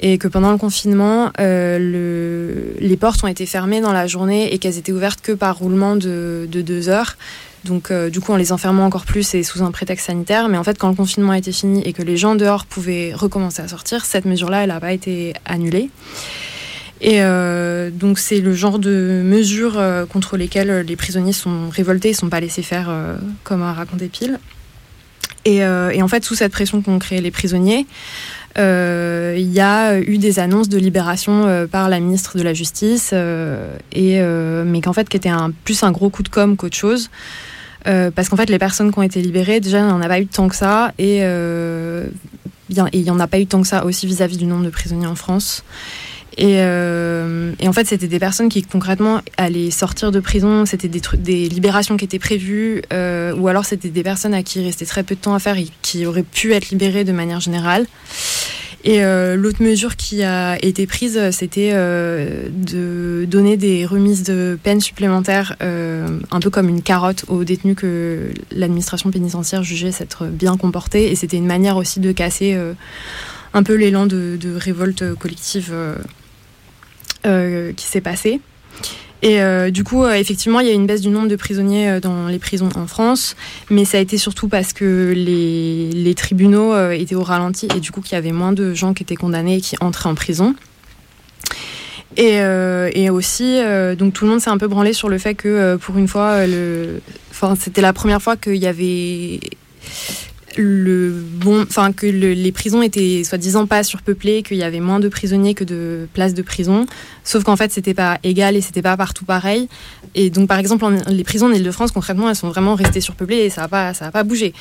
et 0.00 0.18
que 0.18 0.28
pendant 0.28 0.52
le 0.52 0.58
confinement, 0.58 1.30
le, 1.38 2.74
les 2.78 2.96
portes 2.96 3.22
ont 3.24 3.28
été 3.28 3.46
fermées 3.46 3.80
dans 3.80 3.92
la 3.92 4.06
journée 4.06 4.52
et 4.52 4.58
qu'elles 4.58 4.78
étaient 4.78 4.92
ouvertes 4.92 5.20
que 5.20 5.32
par 5.32 5.58
roulement 5.58 5.96
de 5.96 6.46
deux 6.50 6.88
heures. 6.88 7.16
Donc, 7.64 7.90
euh, 7.90 8.10
du 8.10 8.20
coup, 8.20 8.32
en 8.32 8.36
les 8.36 8.52
enfermant 8.52 8.84
encore 8.84 9.04
plus 9.04 9.34
et 9.34 9.42
sous 9.42 9.62
un 9.62 9.70
prétexte 9.70 10.06
sanitaire. 10.06 10.48
Mais 10.48 10.58
en 10.58 10.64
fait, 10.64 10.78
quand 10.78 10.88
le 10.88 10.94
confinement 10.94 11.32
a 11.32 11.38
été 11.38 11.52
fini 11.52 11.82
et 11.82 11.92
que 11.92 12.02
les 12.02 12.16
gens 12.16 12.34
dehors 12.34 12.66
pouvaient 12.66 13.12
recommencer 13.14 13.62
à 13.62 13.68
sortir, 13.68 14.04
cette 14.04 14.24
mesure-là, 14.24 14.62
elle 14.62 14.68
n'a 14.68 14.80
pas 14.80 14.92
été 14.92 15.34
annulée. 15.44 15.90
Et 17.00 17.22
euh, 17.22 17.90
donc, 17.90 18.18
c'est 18.18 18.40
le 18.40 18.54
genre 18.54 18.78
de 18.78 19.22
mesures 19.24 19.78
euh, 19.78 20.06
contre 20.06 20.36
lesquelles 20.36 20.80
les 20.80 20.96
prisonniers 20.96 21.32
sont 21.32 21.68
révoltés, 21.68 22.08
ils 22.08 22.12
ne 22.12 22.16
sont 22.16 22.28
pas 22.28 22.40
laissés 22.40 22.62
faire, 22.62 22.90
comme 23.44 23.62
a 23.62 23.72
raconté 23.72 24.08
Pile. 24.08 24.38
Et, 25.44 25.58
et 25.58 26.02
en 26.02 26.08
fait, 26.08 26.24
sous 26.24 26.34
cette 26.34 26.52
pression 26.52 26.82
qu'ont 26.82 26.98
créé 26.98 27.20
les 27.20 27.30
prisonniers, 27.30 27.86
il 28.58 29.52
y 29.52 29.60
a 29.60 29.98
eu 30.00 30.18
des 30.18 30.38
annonces 30.38 30.68
de 30.68 30.78
libération 30.78 31.46
euh, 31.46 31.66
par 31.66 31.88
la 31.88 32.00
ministre 32.00 32.38
de 32.38 32.42
la 32.42 32.54
Justice, 32.54 33.10
euh, 33.12 33.76
euh, 33.96 34.64
mais 34.66 34.80
qu'en 34.80 34.92
fait, 34.92 35.08
qui 35.08 35.16
était 35.16 35.30
plus 35.64 35.82
un 35.82 35.92
gros 35.92 36.10
coup 36.10 36.22
de 36.22 36.28
com' 36.28 36.56
qu'autre 36.56 36.76
chose. 36.76 37.10
Euh, 37.86 38.10
parce 38.10 38.28
qu'en 38.28 38.36
fait, 38.36 38.50
les 38.50 38.58
personnes 38.58 38.92
qui 38.92 38.98
ont 38.98 39.02
été 39.02 39.22
libérées, 39.22 39.60
déjà, 39.60 39.78
il 39.78 39.86
n'y 39.86 39.92
en 39.92 40.02
a 40.02 40.08
pas 40.08 40.20
eu 40.20 40.26
tant 40.26 40.48
que 40.48 40.56
ça, 40.56 40.92
et 40.98 41.20
euh, 41.22 42.06
il 42.68 43.02
n'y 43.02 43.10
en 43.10 43.20
a 43.20 43.26
pas 43.26 43.38
eu 43.38 43.46
tant 43.46 43.62
que 43.62 43.68
ça 43.68 43.84
aussi 43.84 44.06
vis-à-vis 44.06 44.36
du 44.36 44.46
nombre 44.46 44.64
de 44.64 44.70
prisonniers 44.70 45.06
en 45.06 45.14
France. 45.14 45.64
Et, 46.38 46.58
euh, 46.58 47.52
en 47.66 47.72
fait, 47.72 47.86
c'était 47.88 48.06
des 48.06 48.20
personnes 48.20 48.48
qui 48.48 48.62
concrètement 48.62 49.20
allaient 49.36 49.72
sortir 49.72 50.12
de 50.12 50.20
prison. 50.20 50.66
C'était 50.66 50.88
des, 50.88 51.48
libérations 51.48 51.96
qui 51.96 52.04
étaient 52.04 52.20
prévues, 52.20 52.82
euh, 52.92 53.34
ou 53.34 53.48
alors 53.48 53.64
c'était 53.64 53.88
des 53.88 54.04
personnes 54.04 54.34
à 54.34 54.44
qui 54.44 54.60
il 54.60 54.64
restait 54.64 54.86
très 54.86 55.02
peu 55.02 55.16
de 55.16 55.20
temps 55.20 55.34
à 55.34 55.40
faire 55.40 55.58
et 55.58 55.66
qui 55.82 56.06
auraient 56.06 56.22
pu 56.22 56.54
être 56.54 56.70
libérées 56.70 57.02
de 57.02 57.12
manière 57.12 57.40
générale. 57.40 57.86
Et 58.84 59.02
euh, 59.02 59.34
l'autre 59.34 59.62
mesure 59.62 59.96
qui 59.96 60.22
a 60.22 60.56
été 60.64 60.86
prise, 60.86 61.30
c'était 61.32 61.72
euh, 61.72 62.48
de 62.48 63.24
donner 63.24 63.56
des 63.56 63.84
remises 63.84 64.22
de 64.22 64.56
peine 64.62 64.80
supplémentaires, 64.80 65.56
euh, 65.62 66.20
un 66.30 66.40
peu 66.40 66.48
comme 66.48 66.68
une 66.68 66.82
carotte 66.82 67.24
aux 67.28 67.42
détenus 67.42 67.76
que 67.76 68.30
l'administration 68.52 69.10
pénitentiaire 69.10 69.64
jugeait 69.64 69.90
s'être 69.90 70.26
bien 70.26 70.56
comportés. 70.56 71.10
Et 71.10 71.16
c'était 71.16 71.36
une 71.36 71.46
manière 71.46 71.76
aussi 71.76 71.98
de 71.98 72.12
casser 72.12 72.56
un 73.52 73.62
peu 73.62 73.74
l'élan 73.74 74.06
de, 74.06 74.38
de 74.40 74.54
révolte 74.54 75.14
collective 75.14 75.74
qui 77.24 77.84
s'est 77.84 78.00
passé. 78.00 78.40
Et 79.22 79.40
euh, 79.42 79.70
du 79.70 79.82
coup, 79.82 80.04
euh, 80.04 80.12
effectivement, 80.12 80.60
il 80.60 80.68
y 80.68 80.70
a 80.70 80.74
une 80.74 80.86
baisse 80.86 81.00
du 81.00 81.08
nombre 81.08 81.28
de 81.28 81.36
prisonniers 81.36 81.90
euh, 81.90 82.00
dans 82.00 82.28
les 82.28 82.38
prisons 82.38 82.68
en 82.76 82.86
France, 82.86 83.34
mais 83.68 83.84
ça 83.84 83.98
a 83.98 84.00
été 84.00 84.16
surtout 84.16 84.48
parce 84.48 84.72
que 84.72 85.12
les, 85.14 85.90
les 85.90 86.14
tribunaux 86.14 86.72
euh, 86.72 86.92
étaient 86.92 87.16
au 87.16 87.24
ralenti 87.24 87.66
et 87.76 87.80
du 87.80 87.90
coup 87.90 88.00
qu'il 88.00 88.12
y 88.12 88.16
avait 88.16 88.32
moins 88.32 88.52
de 88.52 88.74
gens 88.74 88.94
qui 88.94 89.02
étaient 89.02 89.16
condamnés 89.16 89.56
et 89.56 89.60
qui 89.60 89.76
entraient 89.80 90.08
en 90.08 90.14
prison. 90.14 90.54
Et, 92.16 92.40
euh, 92.40 92.90
et 92.94 93.10
aussi, 93.10 93.60
donc 93.96 94.12
tout 94.12 94.24
le 94.24 94.30
monde 94.30 94.40
s'est 94.40 94.50
un 94.50 94.58
peu 94.58 94.66
branlé 94.66 94.92
sur 94.92 95.08
le 95.08 95.18
fait 95.18 95.34
que 95.34 95.76
pour 95.76 95.98
une 95.98 96.08
fois, 96.08 96.46
le, 96.46 97.00
enfin, 97.30 97.54
c'était 97.54 97.80
la 97.80 97.92
première 97.92 98.20
fois 98.20 98.36
qu'il 98.36 98.56
y 98.56 98.66
avait 98.66 99.38
que 100.58 102.06
le- 102.06 102.32
les 102.32 102.52
prisons 102.52 102.82
étaient 102.82 103.22
soi-disant 103.24 103.66
pas 103.66 103.82
surpeuplées, 103.82 104.42
qu'il 104.42 104.56
y 104.56 104.62
avait 104.62 104.80
moins 104.80 105.00
de 105.00 105.08
prisonniers 105.08 105.54
que 105.54 105.64
de 105.64 106.06
places 106.14 106.34
de 106.34 106.42
prison. 106.42 106.86
Sauf 107.24 107.44
qu'en 107.44 107.56
fait, 107.56 107.70
c'était 107.72 107.94
pas 107.94 108.18
égal 108.24 108.56
et 108.56 108.60
c'était 108.60 108.82
pas 108.82 108.96
partout 108.96 109.24
pareil. 109.24 109.68
Et 110.14 110.30
donc, 110.30 110.48
par 110.48 110.58
exemple, 110.58 110.84
les 111.08 111.24
prisons 111.24 111.46
en 111.46 111.52
Île-de-France, 111.52 111.92
concrètement, 111.92 112.28
elles 112.28 112.36
sont 112.36 112.48
vraiment 112.48 112.74
restées 112.74 113.00
surpeuplées 113.00 113.44
et 113.44 113.50
ça 113.50 113.64
a 113.64 113.68
pas, 113.68 113.94
ça 113.94 114.06
a 114.06 114.10
pas 114.10 114.24
bougé. 114.24 114.52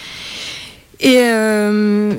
Et, 0.99 1.17
euh, 1.19 2.13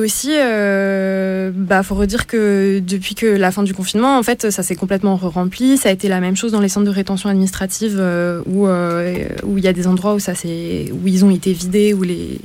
aussi, 0.00 0.30
euh, 0.32 1.50
bah, 1.54 1.82
faut 1.82 1.94
redire 1.94 2.26
que 2.26 2.80
depuis 2.80 3.14
que 3.14 3.26
la 3.26 3.50
fin 3.50 3.62
du 3.62 3.74
confinement, 3.74 4.18
en 4.18 4.22
fait, 4.22 4.50
ça 4.50 4.62
s'est 4.62 4.74
complètement 4.74 5.16
rempli. 5.16 5.76
Ça 5.76 5.90
a 5.90 5.92
été 5.92 6.08
la 6.08 6.18
même 6.20 6.34
chose 6.36 6.50
dans 6.52 6.60
les 6.60 6.70
centres 6.70 6.86
de 6.86 6.90
rétention 6.90 7.28
administrative 7.28 7.96
euh, 7.98 8.40
où 8.46 8.66
euh, 8.66 9.28
où 9.44 9.58
il 9.58 9.64
y 9.64 9.68
a 9.68 9.72
des 9.74 9.86
endroits 9.86 10.14
où 10.14 10.18
ça 10.18 10.34
s'est, 10.34 10.90
où 10.92 11.06
ils 11.06 11.24
ont 11.26 11.30
été 11.30 11.52
vidés, 11.52 11.92
où 11.92 12.02
les 12.04 12.40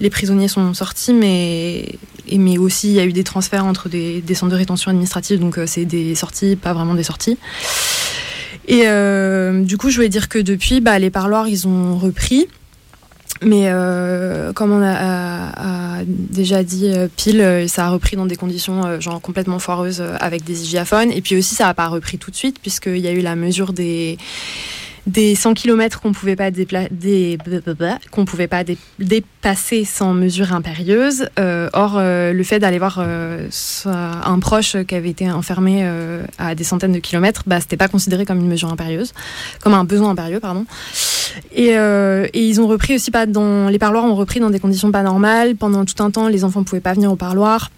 les, 0.00 0.10
prisonniers 0.10 0.48
sont 0.48 0.74
sortis, 0.74 1.12
mais 1.12 1.96
mais 2.36 2.58
aussi 2.58 2.88
il 2.88 2.94
y 2.94 3.00
a 3.00 3.04
eu 3.04 3.12
des 3.12 3.24
transferts 3.24 3.64
entre 3.64 3.88
des, 3.88 4.22
centres 4.34 4.52
de 4.52 4.56
rétention 4.56 4.90
administrative, 4.90 5.40
donc 5.40 5.58
euh, 5.58 5.66
c'est 5.66 5.84
des 5.84 6.14
sorties, 6.14 6.56
pas 6.56 6.72
vraiment 6.72 6.94
des 6.94 7.02
sorties. 7.02 7.38
Et 8.68 8.82
euh, 8.86 9.62
du 9.64 9.76
coup, 9.76 9.90
je 9.90 9.96
voulais 9.96 10.08
dire 10.08 10.28
que 10.28 10.38
depuis, 10.38 10.80
bah, 10.80 10.98
les 10.98 11.10
parloirs, 11.10 11.48
ils 11.48 11.66
ont 11.66 11.96
repris. 11.96 12.48
Mais 13.44 13.64
euh, 13.66 14.52
comme 14.52 14.70
on 14.70 14.82
a, 14.84 16.04
déjà 16.06 16.62
dit 16.62 16.92
euh, 16.92 17.08
pile, 17.16 17.66
ça 17.66 17.86
a 17.86 17.88
repris 17.90 18.16
dans 18.16 18.26
des 18.26 18.36
conditions 18.36 19.00
genre 19.00 19.20
complètement 19.20 19.58
foireuses 19.58 20.02
avec 20.20 20.44
des 20.44 20.62
hygiaphones. 20.62 21.10
Et 21.10 21.20
puis 21.22 21.36
aussi, 21.36 21.56
ça 21.56 21.64
n'a 21.64 21.74
pas 21.74 21.88
repris 21.88 22.18
tout 22.18 22.30
de 22.30 22.36
suite 22.36 22.60
puisqu'il 22.60 22.98
y 22.98 23.08
a 23.08 23.12
eu 23.12 23.20
la 23.20 23.34
mesure 23.34 23.72
des 23.72 24.16
des 25.06 25.34
100 25.34 25.54
km 25.54 26.00
qu'on 26.00 26.12
pouvait 26.12 26.36
pas 26.36 26.50
pouvait 28.24 28.46
pas 28.46 28.62
dé- 28.62 28.78
dépasser 28.98 29.84
sans 29.84 30.14
mesure 30.14 30.52
impérieuse. 30.54 31.28
Euh, 31.38 31.68
or, 31.72 31.94
euh, 31.96 32.32
le 32.32 32.42
fait 32.44 32.58
d'aller 32.60 32.78
voir 32.78 32.98
euh, 33.00 33.48
un 33.84 34.38
proche 34.38 34.76
qui 34.86 34.94
avait 34.94 35.10
été 35.10 35.30
enfermé 35.30 35.88
à 36.38 36.54
des 36.54 36.64
centaines 36.64 36.92
de 36.92 36.98
kilomètres, 37.00 37.42
bah, 37.46 37.60
c'était 37.60 37.76
pas 37.76 37.88
considéré 37.88 38.24
comme 38.24 38.38
une 38.38 38.48
mesure 38.48 38.70
impérieuse, 38.72 39.12
comme 39.62 39.74
un 39.74 39.84
besoin 39.84 40.10
impérieux, 40.10 40.40
pardon. 40.40 40.66
Et, 41.54 41.70
et 41.70 42.40
ils 42.46 42.60
ont 42.60 42.66
repris 42.66 42.94
aussi 42.94 43.10
pas 43.10 43.26
dans 43.26 43.68
les 43.68 43.78
parloirs 43.78 44.04
ont 44.04 44.14
repris 44.14 44.40
dans 44.40 44.50
des 44.50 44.60
conditions 44.60 44.92
pas 44.92 45.02
normales. 45.02 45.56
Pendant 45.56 45.84
tout 45.84 46.02
un 46.02 46.10
temps, 46.10 46.28
les 46.28 46.44
enfants 46.44 46.62
pouvaient 46.62 46.80
pas 46.80 46.92
venir 46.92 47.10
au 47.10 47.16
parloir. 47.16 47.70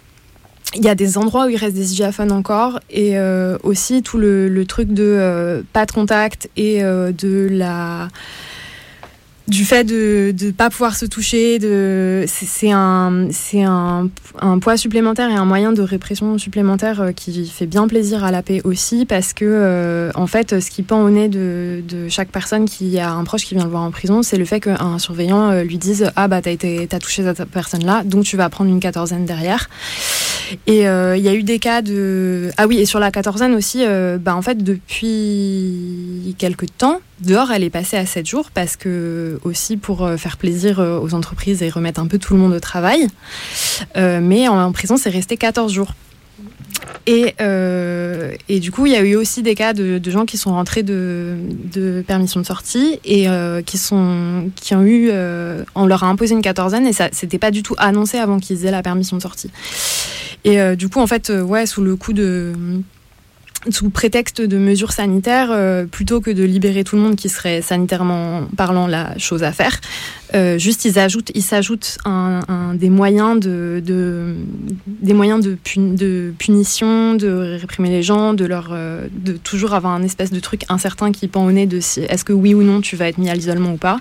Il 0.76 0.84
y 0.84 0.88
a 0.88 0.94
des 0.94 1.18
endroits 1.18 1.46
où 1.46 1.48
il 1.48 1.56
reste 1.56 1.74
des 1.74 1.92
hygiaphones 1.92 2.32
encore 2.32 2.80
et 2.90 3.16
euh, 3.16 3.58
aussi 3.62 4.02
tout 4.02 4.18
le, 4.18 4.64
truc 4.66 4.92
de 4.92 5.04
euh, 5.04 5.62
pas 5.72 5.86
de 5.86 5.92
contact 5.92 6.48
et 6.56 6.82
euh, 6.82 7.12
de 7.12 7.48
la 7.50 8.08
du 9.46 9.66
fait 9.66 9.84
de 9.84 10.34
ne 10.40 10.50
pas 10.52 10.70
pouvoir 10.70 10.96
se 10.96 11.04
toucher, 11.04 11.58
de 11.58 12.24
c'est 12.26 12.72
un 12.72 13.28
c'est 13.30 13.62
un, 13.62 14.08
poids 14.62 14.78
supplémentaire 14.78 15.28
et 15.28 15.34
un 15.34 15.44
moyen 15.44 15.72
de 15.72 15.82
répression 15.82 16.38
supplémentaire 16.38 17.10
qui 17.14 17.46
fait 17.46 17.66
bien 17.66 17.86
plaisir 17.86 18.24
à 18.24 18.30
la 18.30 18.42
paix 18.42 18.62
aussi 18.64 19.04
parce 19.04 19.34
que 19.34 20.10
en 20.14 20.26
fait 20.26 20.60
ce 20.60 20.70
qui 20.70 20.82
pend 20.82 21.02
au 21.02 21.10
nez 21.10 21.28
de, 21.28 21.82
de 21.86 22.08
chaque 22.08 22.30
personne 22.30 22.64
qui 22.64 22.98
a 22.98 23.12
un 23.12 23.24
proche 23.24 23.44
qui 23.44 23.54
vient 23.54 23.64
le 23.64 23.70
voir 23.70 23.82
en 23.82 23.90
prison, 23.90 24.22
c'est 24.22 24.38
le 24.38 24.46
fait 24.46 24.60
qu'un 24.60 24.98
surveillant 24.98 25.60
lui 25.60 25.76
dise 25.76 26.10
ah 26.16 26.26
bah 26.26 26.40
t'as 26.40 26.56
t'as 26.56 26.98
touché 26.98 27.22
cette 27.22 27.44
personne 27.44 27.84
là 27.84 28.02
donc 28.02 28.24
tu 28.24 28.38
vas 28.38 28.48
prendre 28.48 28.70
une 28.70 28.80
quatorzaine 28.80 29.26
derrière. 29.26 29.68
Et 30.66 30.88
euh, 30.88 31.16
il 31.16 31.22
y 31.22 31.28
a 31.28 31.34
eu 31.34 31.42
des 31.42 31.58
cas 31.58 31.82
de 31.82 32.50
ah 32.56 32.66
oui 32.66 32.78
et 32.78 32.86
sur 32.86 32.98
la 32.98 33.10
quatorzaine 33.10 33.54
aussi 33.54 33.84
euh, 33.84 34.18
bah 34.18 34.34
en 34.34 34.42
fait 34.42 34.62
depuis 34.62 36.34
quelques 36.38 36.66
temps 36.76 37.00
dehors 37.20 37.50
elle 37.52 37.62
est 37.62 37.70
passée 37.70 37.96
à 37.96 38.06
7 38.06 38.26
jours 38.26 38.50
parce 38.52 38.76
que 38.76 39.38
aussi 39.44 39.76
pour 39.76 40.04
euh, 40.04 40.16
faire 40.16 40.36
plaisir 40.36 40.78
aux 40.78 41.14
entreprises 41.14 41.62
et 41.62 41.70
remettre 41.70 42.00
un 42.00 42.06
peu 42.06 42.18
tout 42.18 42.34
le 42.34 42.40
monde 42.40 42.52
au 42.52 42.60
travail 42.60 43.06
mais 43.96 44.48
en, 44.48 44.72
prison 44.72 44.96
c'est 44.96 45.10
resté 45.10 45.36
14 45.36 45.72
jours 45.72 45.94
et, 47.06 47.34
et 48.48 48.60
du 48.60 48.72
coup, 48.72 48.86
il 48.86 48.92
y 48.92 48.96
a 48.96 49.02
eu 49.02 49.14
aussi 49.14 49.42
des 49.42 49.54
cas 49.54 49.74
de, 49.74 49.98
de 49.98 50.10
gens 50.10 50.24
qui 50.24 50.38
sont 50.38 50.52
rentrés 50.52 50.82
de, 50.82 51.36
de 51.72 52.02
permission 52.06 52.40
de 52.40 52.46
sortie 52.46 52.98
et 53.04 53.26
qui, 53.66 53.76
sont, 53.78 54.50
qui 54.56 54.74
ont 54.74 54.82
eu. 54.82 55.10
on 55.74 55.86
leur 55.86 56.02
a 56.02 56.06
imposé 56.06 56.34
une 56.34 56.42
quatorzaine 56.42 56.86
et 56.86 56.92
ça 56.92 57.08
c'était 57.12 57.38
pas 57.38 57.50
du 57.50 57.62
tout 57.62 57.74
annoncé 57.78 58.18
avant 58.18 58.38
qu'ils 58.38 58.64
aient 58.64 58.70
la 58.70 58.82
permission 58.82 59.16
de 59.16 59.22
sortie. 59.22 59.50
Et 60.44 60.60
euh, 60.60 60.76
du 60.76 60.88
coup, 60.88 61.00
en 61.00 61.06
fait, 61.06 61.30
euh, 61.30 61.42
ouais, 61.42 61.66
sous 61.66 61.82
le 61.82 61.96
coup 61.96 62.12
de 62.12 62.52
sous 63.70 63.88
prétexte 63.88 64.42
de 64.42 64.58
mesures 64.58 64.92
sanitaires, 64.92 65.48
euh, 65.50 65.86
plutôt 65.86 66.20
que 66.20 66.30
de 66.30 66.44
libérer 66.44 66.84
tout 66.84 66.96
le 66.96 67.02
monde 67.02 67.16
qui 67.16 67.30
serait 67.30 67.62
sanitairement 67.62 68.42
parlant 68.58 68.86
la 68.86 69.16
chose 69.16 69.42
à 69.42 69.52
faire, 69.52 69.80
juste 70.58 70.84
ils 70.84 70.98
ajoutent, 70.98 71.30
ils 71.34 71.42
s'ajoutent 71.42 71.96
des 72.74 72.90
moyens 72.90 73.40
de, 73.40 73.80
de 73.82 74.34
des 74.86 75.14
moyens 75.14 75.42
de, 75.42 75.54
pun- 75.54 75.94
de 75.94 76.34
punition, 76.38 77.14
de 77.14 77.56
réprimer 77.58 77.88
les 77.88 78.02
gens, 78.02 78.34
de 78.34 78.44
leur 78.44 78.68
de 78.68 79.32
toujours 79.38 79.72
avoir 79.72 79.94
un 79.94 80.02
espèce 80.02 80.30
de 80.30 80.40
truc 80.40 80.64
incertain 80.68 81.10
qui 81.12 81.26
pend 81.28 81.46
au 81.46 81.52
nez 81.52 81.64
de 81.66 81.80
si 81.80 82.00
est-ce 82.00 82.24
que 82.24 82.34
oui 82.34 82.52
ou 82.52 82.62
non 82.62 82.82
tu 82.82 82.96
vas 82.96 83.08
être 83.08 83.16
mis 83.16 83.30
à 83.30 83.34
l'isolement 83.34 83.72
ou 83.72 83.78
pas. 83.78 83.98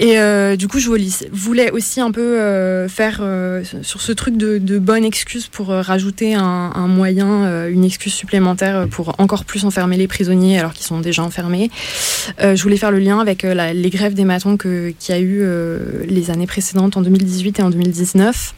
Et 0.00 0.18
euh, 0.20 0.54
du 0.54 0.68
coup, 0.68 0.78
je 0.78 0.88
voulais, 1.32 1.70
aussi 1.72 2.00
un 2.00 2.12
peu 2.12 2.20
euh, 2.40 2.88
faire 2.88 3.18
euh, 3.20 3.64
sur 3.82 4.00
ce 4.00 4.12
truc 4.12 4.36
de, 4.36 4.58
de 4.58 4.78
bonne 4.78 5.04
excuse 5.04 5.48
pour 5.48 5.70
euh, 5.72 5.82
rajouter 5.82 6.34
un, 6.34 6.70
un 6.72 6.86
moyen, 6.86 7.44
euh, 7.46 7.68
une 7.68 7.84
excuse 7.84 8.12
supplémentaire 8.12 8.86
pour 8.88 9.16
encore 9.18 9.44
plus 9.44 9.64
enfermer 9.64 9.96
les 9.96 10.06
prisonniers 10.06 10.58
alors 10.60 10.72
qu'ils 10.72 10.86
sont 10.86 11.00
déjà 11.00 11.24
enfermés. 11.24 11.68
Euh, 12.40 12.54
je 12.54 12.62
voulais 12.62 12.76
faire 12.76 12.92
le 12.92 13.00
lien 13.00 13.18
avec 13.18 13.44
euh, 13.44 13.54
la- 13.54 13.74
les 13.74 13.90
grèves 13.90 14.14
des 14.14 14.24
matons 14.24 14.56
qu'il 14.56 14.94
y 15.08 15.12
a 15.12 15.18
eu 15.18 15.40
euh, 15.42 16.04
les 16.06 16.30
années 16.30 16.46
précédentes, 16.46 16.96
en 16.96 17.02
2018 17.02 17.58
et 17.58 17.62
en 17.62 17.70
2019. 17.70 18.54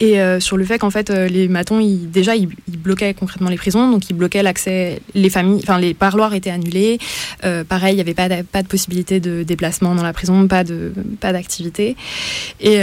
Et 0.00 0.20
euh, 0.20 0.40
sur 0.40 0.56
le 0.56 0.64
fait 0.64 0.78
qu'en 0.78 0.90
fait, 0.90 1.10
euh, 1.10 1.26
les 1.28 1.48
matons, 1.48 1.80
déjà, 1.80 2.36
ils, 2.36 2.48
bloquaient 2.68 3.14
concrètement 3.14 3.50
les 3.50 3.56
prisons, 3.56 3.90
donc 3.90 4.08
ils 4.08 4.14
bloquaient 4.14 4.42
l'accès, 4.42 5.00
les 5.14 5.30
familles, 5.30 5.60
enfin, 5.62 5.78
les 5.78 5.94
parloirs 5.94 6.34
étaient 6.34 6.50
annulés. 6.50 6.98
Euh, 7.44 7.64
pareil, 7.64 7.94
il 7.94 7.96
n'y 7.96 8.00
avait 8.00 8.14
pas 8.14 8.28
de, 8.28 8.68
possibilité 8.68 9.20
de 9.20 9.42
déplacement 9.42 9.94
dans 9.94 10.02
la 10.02 10.12
prison, 10.12 10.46
pas 10.46 10.64
de 10.64 10.92
pas 11.20 11.32
d'activité. 11.32 11.96
Et, 12.60 12.78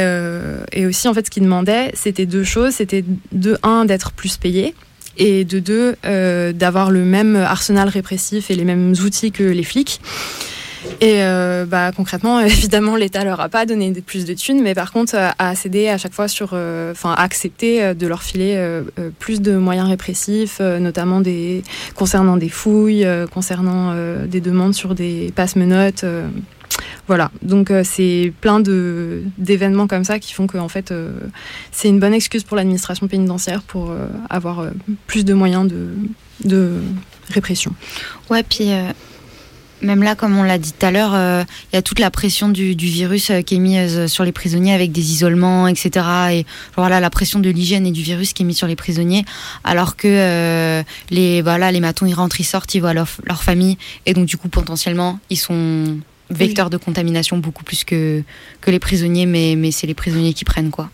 et 0.73 0.85
aussi, 0.85 1.07
en 1.07 1.13
fait, 1.13 1.25
ce 1.25 1.31
qu'ils 1.31 1.43
demandaient, 1.43 1.91
c'était 1.93 2.25
deux 2.25 2.43
choses. 2.43 2.73
C'était 2.73 3.03
de 3.31 3.57
un 3.63 3.85
d'être 3.85 4.11
plus 4.11 4.37
payé 4.37 4.73
et 5.17 5.45
de 5.45 5.59
deux 5.59 5.95
d'avoir 6.53 6.91
le 6.91 7.05
même 7.05 7.35
arsenal 7.35 7.89
répressif 7.89 8.51
et 8.51 8.55
les 8.55 8.65
mêmes 8.65 8.93
outils 9.03 9.31
que 9.31 9.43
les 9.43 9.63
flics. 9.63 10.01
Et 11.01 11.23
euh, 11.23 11.65
bah, 11.65 11.91
concrètement, 11.91 12.39
évidemment, 12.41 12.95
l'État 12.95 13.23
leur 13.23 13.39
a 13.39 13.49
pas 13.49 13.65
donné 13.65 13.91
plus 14.01 14.25
de 14.25 14.33
thunes, 14.33 14.61
mais 14.61 14.73
par 14.73 14.91
contre 14.91 15.15
euh, 15.15 15.29
a 15.37 15.55
cédé 15.55 15.87
à 15.87 15.97
chaque 15.97 16.13
fois 16.13 16.27
sur, 16.27 16.51
euh, 16.53 16.91
enfin, 16.91 17.13
accepté 17.17 17.93
de 17.93 18.07
leur 18.07 18.23
filer 18.23 18.81
plus 19.19 19.41
de 19.41 19.55
moyens 19.55 19.89
répressifs, 19.89 20.59
notamment 20.59 21.21
des 21.21 21.63
concernant 21.95 22.37
des 22.37 22.49
fouilles, 22.49 23.07
concernant 23.33 23.93
des 24.25 24.41
demandes 24.41 24.73
sur 24.73 24.95
des 24.95 25.31
passe 25.35 25.55
menottes. 25.55 26.05
voilà, 27.07 27.31
donc 27.41 27.71
c'est 27.83 28.33
plein 28.41 28.59
d'événements 28.59 29.87
comme 29.87 30.03
ça 30.03 30.19
qui 30.19 30.33
font 30.33 30.47
que 30.47 30.57
en 30.57 30.69
fait 30.69 30.93
c'est 31.71 31.89
une 31.89 31.99
bonne 31.99 32.13
excuse 32.13 32.43
pour 32.43 32.57
l'administration 32.57 33.07
pénitentiaire 33.07 33.61
pour 33.61 33.93
avoir 34.29 34.67
plus 35.07 35.25
de 35.25 35.33
moyens 35.33 35.67
de, 35.67 35.89
de 36.43 36.79
répression. 37.29 37.73
Ouais, 38.29 38.43
puis 38.43 38.71
même 39.81 40.03
là, 40.03 40.15
comme 40.15 40.37
on 40.37 40.43
l'a 40.43 40.57
dit 40.57 40.71
tout 40.71 40.85
à 40.85 40.91
l'heure, 40.91 41.13
euh, 41.13 41.43
il 41.71 41.75
y 41.75 41.79
a 41.79 41.81
toute 41.81 41.99
la 41.99 42.09
pression 42.09 42.49
du, 42.49 42.75
du 42.75 42.87
virus 42.87 43.29
euh, 43.29 43.41
qui 43.41 43.55
est 43.55 43.59
mise 43.59 43.97
euh, 43.97 44.07
sur 44.07 44.23
les 44.23 44.31
prisonniers 44.31 44.73
avec 44.73 44.91
des 44.91 45.11
isolements, 45.11 45.67
etc. 45.67 46.05
Et 46.31 46.45
voilà, 46.75 46.99
la 46.99 47.09
pression 47.09 47.39
de 47.39 47.49
l'hygiène 47.49 47.85
et 47.85 47.91
du 47.91 48.01
virus 48.01 48.33
qui 48.33 48.43
est 48.43 48.45
mise 48.45 48.57
sur 48.57 48.67
les 48.67 48.75
prisonniers, 48.75 49.25
alors 49.63 49.95
que 49.95 50.07
euh, 50.07 50.83
les 51.09 51.41
voilà, 51.41 51.71
les 51.71 51.79
matons 51.81 52.05
ils 52.05 52.13
rentrent, 52.13 52.39
ils 52.39 52.45
sortent, 52.45 52.73
ils 52.73 52.79
voient 52.79 52.93
leur, 52.93 53.07
leur 53.25 53.43
famille, 53.43 53.77
et 54.05 54.13
donc 54.13 54.25
du 54.25 54.37
coup 54.37 54.47
potentiellement 54.49 55.19
ils 55.29 55.37
sont 55.37 55.97
vecteurs 56.29 56.69
de 56.69 56.77
contamination 56.77 57.37
beaucoup 57.37 57.63
plus 57.63 57.83
que 57.83 58.23
que 58.61 58.71
les 58.71 58.79
prisonniers, 58.79 59.25
mais 59.25 59.55
mais 59.55 59.71
c'est 59.71 59.87
les 59.87 59.93
prisonniers 59.93 60.33
qui 60.33 60.45
prennent 60.45 60.71
quoi. 60.71 60.89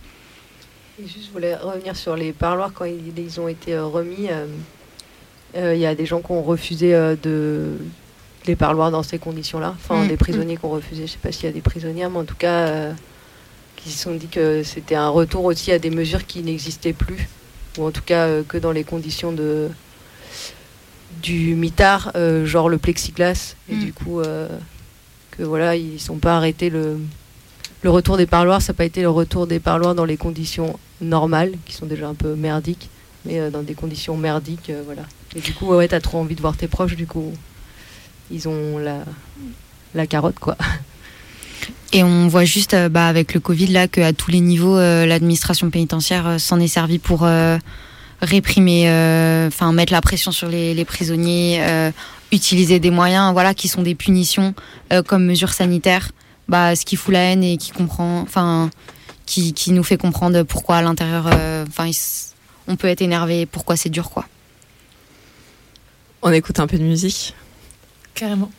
Et 1.00 1.08
juste, 1.08 1.28
je 1.28 1.32
voulais 1.32 1.56
revenir 1.56 1.96
sur 1.96 2.16
les 2.16 2.34
parloirs 2.34 2.72
quand 2.74 2.86
ils, 2.86 3.18
ils 3.18 3.40
ont 3.40 3.48
été 3.48 3.74
euh, 3.74 3.86
remis. 3.86 4.28
euh, 4.30 4.46
euh, 5.56 5.74
Il 5.76 5.82
y 5.82 5.86
a 5.86 5.96
des 5.96 6.06
gens 6.06 6.20
qui 6.22 6.32
ont 6.32 6.44
refusé 6.44 6.94
euh, 6.94 7.16
de 7.22 7.78
les 8.48 8.56
parloirs 8.56 8.92
dans 8.92 9.04
ces 9.04 9.20
conditions-là. 9.20 9.76
Enfin, 9.78 10.04
Mm. 10.04 10.08
des 10.08 10.18
prisonniers 10.18 10.58
qui 10.58 10.66
ont 10.66 10.70
refusé. 10.72 11.06
Je 11.08 11.12
sais 11.12 11.18
pas 11.22 11.32
s'il 11.32 11.46
y 11.46 11.50
a 11.50 11.52
des 11.52 11.62
prisonnières, 11.62 12.10
mais 12.10 12.20
en 12.20 12.24
tout 12.26 12.36
cas, 12.36 12.68
euh, 12.68 12.94
qui 13.76 13.90
se 13.92 14.04
sont 14.04 14.16
dit 14.16 14.28
que 14.28 14.64
c'était 14.64 14.96
un 14.96 15.10
retour 15.10 15.46
aussi 15.46 15.72
à 15.72 15.80
des 15.80 15.90
mesures 15.90 16.26
qui 16.26 16.42
n'existaient 16.42 16.94
plus, 16.94 17.28
ou 17.78 17.86
en 17.86 17.92
tout 17.92 18.02
cas 18.06 18.26
euh, 18.28 18.44
que 18.48 18.58
dans 18.58 18.72
les 18.72 18.84
conditions 18.84 19.32
de 19.32 19.70
du 21.22 21.56
mitard, 21.56 22.12
euh, 22.16 22.46
genre 22.46 22.70
le 22.70 22.78
plexiglas, 22.78 23.56
et 23.70 23.76
Mm. 23.76 23.80
du 23.80 23.94
coup 23.94 24.22
que 25.32 25.44
voilà, 25.44 25.76
ils 25.76 26.00
sont 26.00 26.18
pas 26.18 26.36
arrêtés 26.38 26.70
le 26.70 27.00
le 27.84 27.90
retour 27.90 28.16
des 28.16 28.28
parloirs, 28.28 28.62
ça 28.62 28.74
n'a 28.74 28.78
pas 28.78 28.86
été 28.86 29.02
le 29.02 29.10
retour 29.10 29.48
des 29.48 29.60
parloirs 29.60 29.96
dans 29.96 30.06
les 30.06 30.16
conditions 30.18 30.78
normales, 31.02 31.54
qui 31.66 31.74
sont 31.74 31.88
déjà 31.88 32.08
un 32.08 32.14
peu 32.14 32.36
merdiques, 32.36 32.90
mais 33.26 33.50
dans 33.50 33.64
des 33.64 33.74
conditions 33.74 34.16
merdiques, 34.18 34.72
voilà. 34.86 35.02
Et 35.36 35.40
du 35.42 35.52
coup, 35.56 35.66
ouais, 35.74 35.88
t'as 35.88 36.00
trop 36.00 36.20
envie 36.20 36.36
de 36.36 36.42
voir 36.42 36.56
tes 36.56 36.68
proches, 36.68 36.96
du 36.96 37.08
coup, 37.08 37.34
ils 38.32 38.48
ont 38.48 38.78
la, 38.78 39.04
la 39.94 40.08
carotte, 40.08 40.40
quoi. 40.40 40.58
Et 41.94 42.04
on 42.04 42.28
voit 42.28 42.46
juste 42.46 42.74
euh, 42.74 42.88
bah, 42.88 43.08
avec 43.08 43.34
le 43.34 43.40
Covid 43.42 43.68
là 43.68 43.88
qu'à 43.88 44.14
tous 44.14 44.32
les 44.32 44.40
niveaux, 44.40 44.78
euh, 44.78 45.06
l'administration 45.06 45.70
pénitentiaire 45.70 46.26
euh, 46.26 46.38
s'en 46.38 46.60
est 46.60 46.70
servie 46.70 47.00
pour 47.00 47.26
euh, 47.26 47.58
réprimer, 48.22 48.90
euh, 48.90 49.48
enfin 49.48 49.74
mettre 49.74 49.92
la 49.92 50.00
pression 50.00 50.32
sur 50.32 50.48
les, 50.48 50.74
les 50.74 50.86
prisonniers, 50.86 51.60
euh, 51.62 51.92
utiliser 52.32 52.80
des 52.80 52.92
moyens, 52.92 53.34
voilà, 53.34 53.54
qui 53.54 53.68
sont 53.68 53.82
des 53.82 53.96
punitions 53.96 54.54
euh, 54.94 55.04
comme 55.04 55.26
mesures 55.26 55.54
sanitaires. 55.54 56.12
Bah, 56.48 56.76
ce 56.76 56.86
qui 56.86 56.96
fout 56.96 57.14
la 57.14 57.32
haine 57.32 57.44
et 57.44 57.58
qui 57.58 57.72
comprend, 57.72 58.22
enfin, 58.22 58.70
qui, 59.26 59.54
qui 59.54 59.72
nous 59.72 59.84
fait 59.84 59.98
comprendre 59.98 60.44
pourquoi 60.44 60.78
à 60.78 60.82
l'intérieur, 60.82 61.28
enfin, 61.68 61.90
on 62.68 62.76
peut 62.76 62.88
être 62.88 63.02
énervé, 63.02 63.46
pourquoi 63.46 63.76
c'est 63.78 63.90
dur, 63.90 64.10
quoi. 64.10 64.26
On 66.22 66.32
écoute 66.32 66.60
un 66.60 66.68
peu 66.68 66.78
de 66.78 66.84
musique. 66.84 67.34
Carrément. 68.14 68.52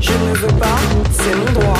Je 0.00 0.12
ne 0.12 0.34
veux 0.34 0.58
pas, 0.58 0.78
c'est 1.12 1.34
mon 1.36 1.60
droit. 1.60 1.78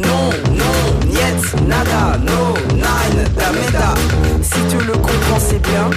Non, 0.00 0.30
non, 0.50 1.10
yes, 1.10 1.54
nada, 1.66 2.18
no, 2.18 2.54
nine, 2.74 3.24
dameda. 3.34 3.94
Si 4.42 4.60
tu 4.68 4.84
le 4.84 4.92
comprends, 4.92 5.38
c'est 5.38 5.60
bien. 5.62 5.88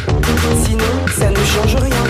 Sinon, 0.63 0.95
ça 1.17 1.29
ne 1.29 1.35
change 1.35 1.75
rien. 1.75 2.05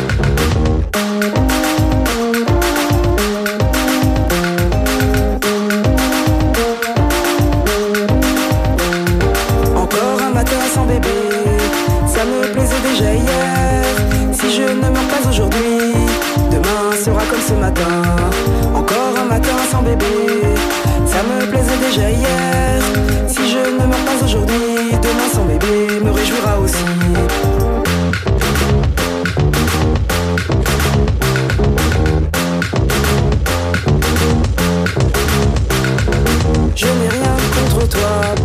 Encore 9.76 10.22
un 10.28 10.34
matin 10.34 10.52
sans 10.74 10.86
bébé, 10.86 11.10
ça 12.08 12.24
me 12.24 12.52
plaisait 12.54 12.82
déjà 12.88 13.14
hier. 13.14 13.84
Si 14.32 14.56
je 14.56 14.62
ne 14.62 14.82
meurs 14.82 14.92
pas 14.92 15.28
aujourd'hui, 15.28 15.94
demain 16.52 16.96
sera 17.04 17.24
comme 17.26 17.42
ce 17.42 17.54
matin. 17.54 18.55
Matin 19.36 19.57
sans 19.70 19.82
bébé, 19.82 20.06
ça 21.06 21.22
me 21.24 21.45
plaisait 21.52 21.78
déjà 21.86 22.10
hier. 22.10 22.82
Si 23.28 23.49
je 23.49 23.70
ne 23.70 23.86
meurs 23.86 24.06
pas 24.06 24.24
aujourd'hui, 24.24 24.91
demain 25.03 25.30
sans 25.34 25.44
bébé 25.44 25.99
me 26.02 26.10
réjouira 26.10 26.57
aussi. 26.64 26.86
Je 36.78 36.86
n'ai 36.86 37.10
rien 37.10 37.36
contre 37.60 37.90
toi, 37.90 38.36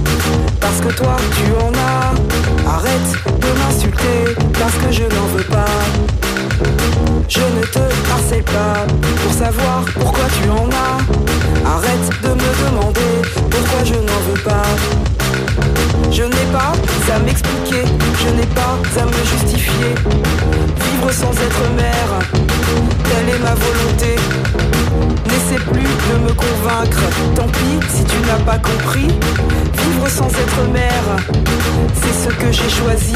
parce 0.60 0.80
que 0.80 0.92
toi 0.92 1.16
tu 1.36 1.52
en 1.52 1.72
as. 1.72 2.68
Arrête 2.68 3.12
de 3.40 3.48
m'insulter, 3.60 4.34
parce 4.58 4.74
que 4.74 4.90
je 4.90 5.02
n'en 5.04 5.26
veux 5.36 5.44
pas. 5.44 5.99
Je 7.30 7.38
ne 7.38 7.64
te 7.64 7.78
harcèle 8.10 8.42
pas 8.42 8.84
pour 9.22 9.32
savoir 9.32 9.84
pourquoi 9.94 10.24
tu 10.42 10.50
en 10.50 10.68
as. 10.68 10.98
Arrête 11.64 12.10
de 12.24 12.28
me 12.30 12.50
demander 12.66 13.22
pourquoi 13.48 13.84
je 13.84 13.94
n'en 13.94 14.20
veux 14.26 14.42
pas. 14.42 14.66
Je 16.10 16.24
n'ai 16.24 16.46
pas 16.52 16.72
à 17.14 17.18
m'expliquer, 17.20 17.84
je 18.18 18.28
n'ai 18.34 18.46
pas 18.46 18.76
à 19.00 19.04
me 19.06 19.24
justifier. 19.24 19.94
Vivre 20.90 21.12
sans 21.12 21.30
être 21.30 21.70
mère, 21.76 22.18
telle 23.04 23.28
est 23.32 23.38
ma 23.38 23.54
volonté. 23.54 24.16
N'essaie 25.26 25.62
plus 25.70 25.82
de 25.82 26.18
me 26.24 26.32
convaincre, 26.32 27.04
tant 27.36 27.46
pis 27.46 27.78
si 27.94 28.04
tu 28.06 28.16
n'as 28.26 28.44
pas 28.44 28.58
compris. 28.58 29.06
Vivre 29.06 30.08
sans 30.08 30.30
être 30.30 30.68
mère, 30.72 31.16
c'est 32.02 32.28
ce 32.28 32.34
que 32.34 32.50
j'ai 32.50 32.68
choisi. 32.68 33.14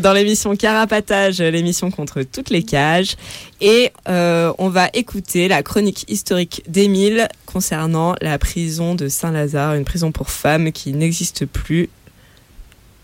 Dans 0.00 0.12
l'émission 0.12 0.54
Carapatage, 0.56 1.40
l'émission 1.40 1.90
contre 1.90 2.22
toutes 2.22 2.50
les 2.50 2.62
cages. 2.62 3.16
Et 3.60 3.92
euh, 4.08 4.52
on 4.58 4.68
va 4.68 4.88
écouter 4.94 5.48
la 5.48 5.62
chronique 5.62 6.04
historique 6.08 6.62
d'Émile 6.68 7.28
concernant 7.46 8.14
la 8.20 8.38
prison 8.38 8.94
de 8.94 9.08
Saint-Lazare, 9.08 9.74
une 9.74 9.84
prison 9.84 10.12
pour 10.12 10.30
femmes 10.30 10.72
qui 10.72 10.92
n'existe 10.92 11.46
plus 11.46 11.88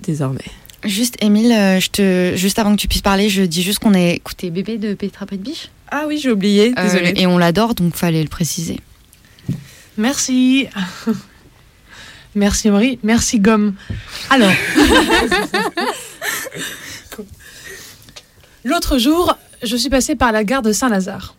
désormais. 0.02 0.44
Juste, 0.84 1.16
Émile, 1.22 1.52
euh, 1.52 1.80
je 1.80 1.90
te, 1.90 2.32
juste 2.36 2.58
avant 2.58 2.76
que 2.76 2.80
tu 2.80 2.88
puisses 2.88 3.02
parler, 3.02 3.28
je 3.28 3.42
dis 3.42 3.62
juste 3.62 3.78
qu'on 3.80 3.94
a 3.94 4.00
écouté 4.00 4.50
Bébé 4.50 4.78
de 4.78 4.94
Petra 4.94 5.26
Petbiche. 5.26 5.70
Ah 5.90 6.04
oui, 6.06 6.18
j'ai 6.22 6.30
oublié, 6.30 6.72
Euh, 6.78 6.82
désolée. 6.82 7.12
et 7.16 7.26
on 7.26 7.38
l'adore, 7.38 7.74
donc 7.74 7.94
fallait 7.96 8.22
le 8.22 8.28
préciser. 8.28 8.78
Merci. 9.96 10.66
Merci 12.34 12.70
Marie, 12.70 12.98
merci 13.02 13.40
Gomme. 13.40 13.72
Alors, 14.28 14.52
l'autre 18.66 18.98
jour, 18.98 19.38
je 19.62 19.76
suis 19.76 19.88
passée 19.88 20.16
par 20.16 20.32
la 20.32 20.42
gare 20.42 20.62
de 20.62 20.72
Saint-Lazare 20.72 21.36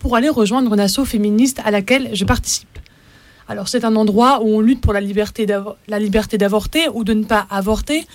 pour 0.00 0.16
aller 0.16 0.28
rejoindre 0.28 0.74
une 0.74 0.80
asso 0.80 1.04
féministe 1.04 1.60
à 1.64 1.70
laquelle 1.70 2.10
je 2.12 2.24
participe. 2.24 2.78
Alors 3.48 3.68
c'est 3.68 3.84
un 3.84 3.94
endroit 3.96 4.42
où 4.42 4.56
on 4.56 4.60
lutte 4.60 4.80
pour 4.80 4.92
la 4.92 5.00
liberté 5.00 5.46
d'avorter 5.46 6.88
ou 6.92 7.04
de 7.04 7.14
ne 7.14 7.24
pas 7.24 7.46
avorter, 7.48 8.06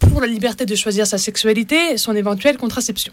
pour 0.00 0.20
la 0.20 0.26
liberté 0.26 0.66
de 0.66 0.74
choisir 0.74 1.06
sa 1.06 1.16
sexualité 1.16 1.96
son 1.96 2.14
éventuelle 2.14 2.58
contraception. 2.58 3.12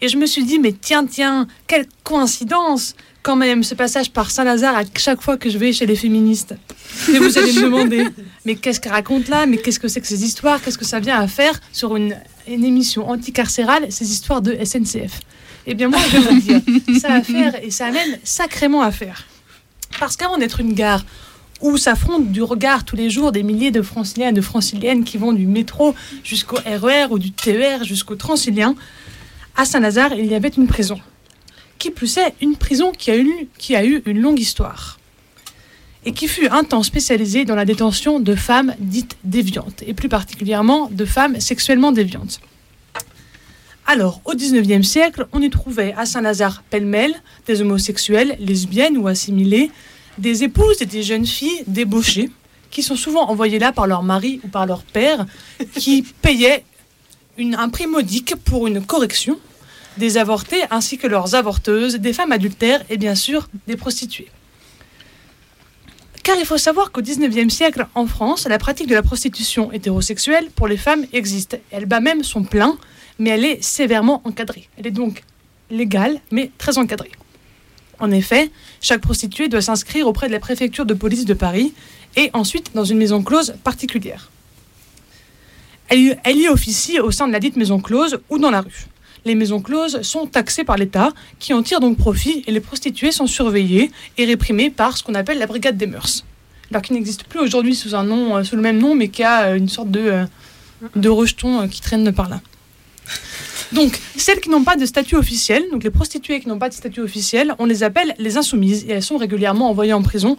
Et 0.00 0.08
je 0.08 0.16
me 0.16 0.26
suis 0.26 0.44
dit, 0.44 0.58
mais 0.58 0.72
tiens, 0.72 1.06
tiens, 1.06 1.46
quelle 1.66 1.86
coïncidence 2.04 2.94
quand 3.22 3.36
même, 3.36 3.64
ce 3.64 3.74
passage 3.74 4.12
par 4.12 4.30
Saint-Lazare 4.30 4.76
à 4.76 4.82
chaque 4.96 5.20
fois 5.20 5.36
que 5.36 5.50
je 5.50 5.58
vais 5.58 5.72
chez 5.72 5.86
les 5.86 5.96
féministes. 5.96 6.54
Et 7.12 7.18
vous 7.18 7.36
allez 7.36 7.52
me 7.54 7.62
demander, 7.62 8.06
mais 8.44 8.54
qu'est-ce 8.54 8.80
qu'elle 8.80 8.92
raconte 8.92 9.28
là? 9.28 9.46
Mais 9.46 9.56
qu'est-ce 9.56 9.80
que 9.80 9.88
c'est 9.88 10.00
que 10.00 10.06
ces 10.06 10.22
histoires? 10.24 10.62
Qu'est-ce 10.62 10.78
que 10.78 10.84
ça 10.84 11.00
vient 11.00 11.18
à 11.18 11.26
faire 11.26 11.58
sur 11.72 11.96
une, 11.96 12.14
une 12.48 12.64
émission 12.64 13.08
anticarcérale, 13.08 13.90
ces 13.90 14.10
histoires 14.10 14.42
de 14.42 14.56
SNCF 14.64 15.20
Eh 15.66 15.74
bien 15.74 15.88
moi, 15.88 15.98
je 16.10 16.16
vais 16.16 16.18
vous 16.18 16.40
dire, 16.40 16.60
ça 17.00 17.12
a 17.12 17.16
à 17.16 17.22
faire 17.22 17.62
et 17.62 17.70
ça 17.70 17.86
amène 17.86 18.18
sacrément 18.24 18.82
à 18.82 18.90
faire. 18.90 19.26
Parce 19.98 20.16
qu'avant 20.16 20.38
d'être 20.38 20.60
une 20.60 20.74
gare 20.74 21.04
où 21.62 21.76
s'affrontent 21.76 22.30
du 22.30 22.42
regard 22.42 22.84
tous 22.84 22.96
les 22.96 23.08
jours 23.08 23.32
des 23.32 23.42
milliers 23.42 23.70
de 23.70 23.82
franciliens 23.82 24.28
et 24.28 24.32
de 24.32 24.40
franciliennes 24.40 25.04
qui 25.04 25.16
vont 25.16 25.32
du 25.32 25.46
métro 25.46 25.94
jusqu'au 26.22 26.56
RER 26.56 27.06
ou 27.10 27.18
du 27.18 27.32
TER 27.32 27.84
jusqu'au 27.84 28.14
Transilien, 28.14 28.74
à 29.56 29.64
Saint-Lazare, 29.64 30.12
il 30.14 30.26
y 30.26 30.34
avait 30.34 30.48
une 30.48 30.66
prison. 30.66 31.00
Qui 31.78 31.90
plus 31.90 32.16
est, 32.18 32.34
une 32.40 32.56
prison 32.56 32.92
qui 32.92 33.10
a, 33.10 33.16
eu, 33.16 33.48
qui 33.58 33.74
a 33.74 33.84
eu 33.84 34.02
une 34.06 34.20
longue 34.20 34.38
histoire. 34.38 34.98
Et 36.06 36.12
qui 36.12 36.28
fut 36.28 36.46
un 36.48 36.62
temps 36.64 36.84
spécialisée 36.84 37.44
dans 37.44 37.56
la 37.56 37.64
détention 37.64 38.20
de 38.20 38.34
femmes 38.36 38.74
dites 38.78 39.16
déviantes, 39.24 39.82
et 39.86 39.92
plus 39.92 40.08
particulièrement 40.08 40.88
de 40.90 41.04
femmes 41.04 41.40
sexuellement 41.40 41.90
déviantes. 41.92 42.40
Alors, 43.88 44.20
au 44.24 44.34
XIXe 44.34 44.86
siècle, 44.86 45.26
on 45.32 45.42
y 45.42 45.50
trouvait 45.50 45.94
à 45.96 46.06
Saint-Lazare 46.06 46.62
pêle-mêle 46.70 47.14
des 47.46 47.60
homosexuels, 47.60 48.36
lesbiennes 48.40 48.96
ou 48.98 49.06
assimilés, 49.08 49.70
des 50.18 50.44
épouses 50.44 50.80
et 50.80 50.86
des 50.86 51.02
jeunes 51.02 51.26
filles 51.26 51.62
débauchées, 51.66 52.30
qui 52.70 52.82
sont 52.82 52.96
souvent 52.96 53.28
envoyées 53.28 53.58
là 53.58 53.72
par 53.72 53.86
leur 53.86 54.02
mari 54.02 54.40
ou 54.44 54.48
par 54.48 54.66
leur 54.66 54.82
père, 54.82 55.26
qui 55.74 56.02
payaient 56.22 56.64
une- 57.36 57.54
un 57.56 57.68
prix 57.68 57.86
modique 57.86 58.34
pour 58.44 58.66
une 58.68 58.80
correction, 58.84 59.38
des 59.98 60.18
avortés 60.18 60.62
ainsi 60.70 60.98
que 60.98 61.06
leurs 61.06 61.34
avorteuses, 61.34 61.96
des 61.96 62.12
femmes 62.12 62.32
adultères 62.32 62.82
et 62.90 62.96
bien 62.96 63.14
sûr 63.14 63.48
des 63.66 63.76
prostituées. 63.76 64.28
Car 66.26 66.36
il 66.40 66.44
faut 66.44 66.58
savoir 66.58 66.90
qu'au 66.90 67.02
XIXe 67.02 67.54
siècle, 67.54 67.86
en 67.94 68.06
France, 68.08 68.48
la 68.48 68.58
pratique 68.58 68.88
de 68.88 68.94
la 68.96 69.02
prostitution 69.02 69.70
hétérosexuelle 69.70 70.50
pour 70.56 70.66
les 70.66 70.76
femmes 70.76 71.06
existe. 71.12 71.56
Elle 71.70 71.86
bat 71.86 72.00
même 72.00 72.24
son 72.24 72.42
plein, 72.42 72.76
mais 73.20 73.30
elle 73.30 73.44
est 73.44 73.62
sévèrement 73.62 74.22
encadrée. 74.24 74.68
Elle 74.76 74.88
est 74.88 74.90
donc 74.90 75.22
légale, 75.70 76.18
mais 76.32 76.50
très 76.58 76.78
encadrée. 76.78 77.12
En 78.00 78.10
effet, 78.10 78.50
chaque 78.80 79.02
prostituée 79.02 79.46
doit 79.46 79.60
s'inscrire 79.60 80.08
auprès 80.08 80.26
de 80.26 80.32
la 80.32 80.40
préfecture 80.40 80.84
de 80.84 80.94
police 80.94 81.26
de 81.26 81.32
Paris 81.34 81.72
et 82.16 82.30
ensuite 82.32 82.74
dans 82.74 82.84
une 82.84 82.98
maison 82.98 83.22
close 83.22 83.54
particulière. 83.62 84.28
Elle, 85.88 86.00
y- 86.00 86.16
elle 86.24 86.38
y 86.38 86.48
officie 86.48 86.98
au 86.98 87.12
sein 87.12 87.28
de 87.28 87.32
la 87.32 87.38
dite 87.38 87.54
maison 87.54 87.78
close 87.78 88.18
ou 88.30 88.38
dans 88.40 88.50
la 88.50 88.62
rue. 88.62 88.86
Les 89.26 89.34
maisons 89.34 89.60
closes 89.60 90.02
sont 90.02 90.26
taxées 90.26 90.62
par 90.62 90.76
l'État, 90.76 91.10
qui 91.40 91.52
en 91.52 91.60
tire 91.60 91.80
donc 91.80 91.98
profit, 91.98 92.44
et 92.46 92.52
les 92.52 92.60
prostituées 92.60 93.10
sont 93.10 93.26
surveillées 93.26 93.90
et 94.18 94.24
réprimées 94.24 94.70
par 94.70 94.96
ce 94.96 95.02
qu'on 95.02 95.16
appelle 95.16 95.40
la 95.40 95.48
brigade 95.48 95.76
des 95.76 95.88
mœurs. 95.88 96.24
Alors 96.70 96.80
qui 96.80 96.92
n'existe 96.92 97.24
plus 97.24 97.40
aujourd'hui 97.40 97.74
sous 97.74 97.96
un 97.96 98.04
nom, 98.04 98.36
euh, 98.36 98.44
sous 98.44 98.54
le 98.54 98.62
même 98.62 98.78
nom, 98.78 98.94
mais 98.94 99.08
qui 99.08 99.24
a 99.24 99.48
euh, 99.48 99.56
une 99.56 99.68
sorte 99.68 99.90
de, 99.90 99.98
euh, 99.98 100.24
de 100.94 101.08
rejeton 101.08 101.66
qui 101.66 101.80
traîne 101.80 102.12
par 102.12 102.28
là. 102.28 102.40
Donc, 103.72 103.98
celles 104.16 104.38
qui 104.38 104.48
n'ont 104.48 104.62
pas 104.62 104.76
de 104.76 104.86
statut 104.86 105.16
officiel, 105.16 105.64
donc 105.72 105.82
les 105.82 105.90
prostituées 105.90 106.38
qui 106.38 106.46
n'ont 106.46 106.60
pas 106.60 106.68
de 106.68 106.74
statut 106.74 107.00
officiel, 107.00 107.56
on 107.58 107.66
les 107.66 107.82
appelle 107.82 108.14
les 108.18 108.36
insoumises 108.36 108.84
et 108.84 108.92
elles 108.92 109.02
sont 109.02 109.16
régulièrement 109.16 109.68
envoyées 109.68 109.92
en 109.92 110.02
prison, 110.02 110.36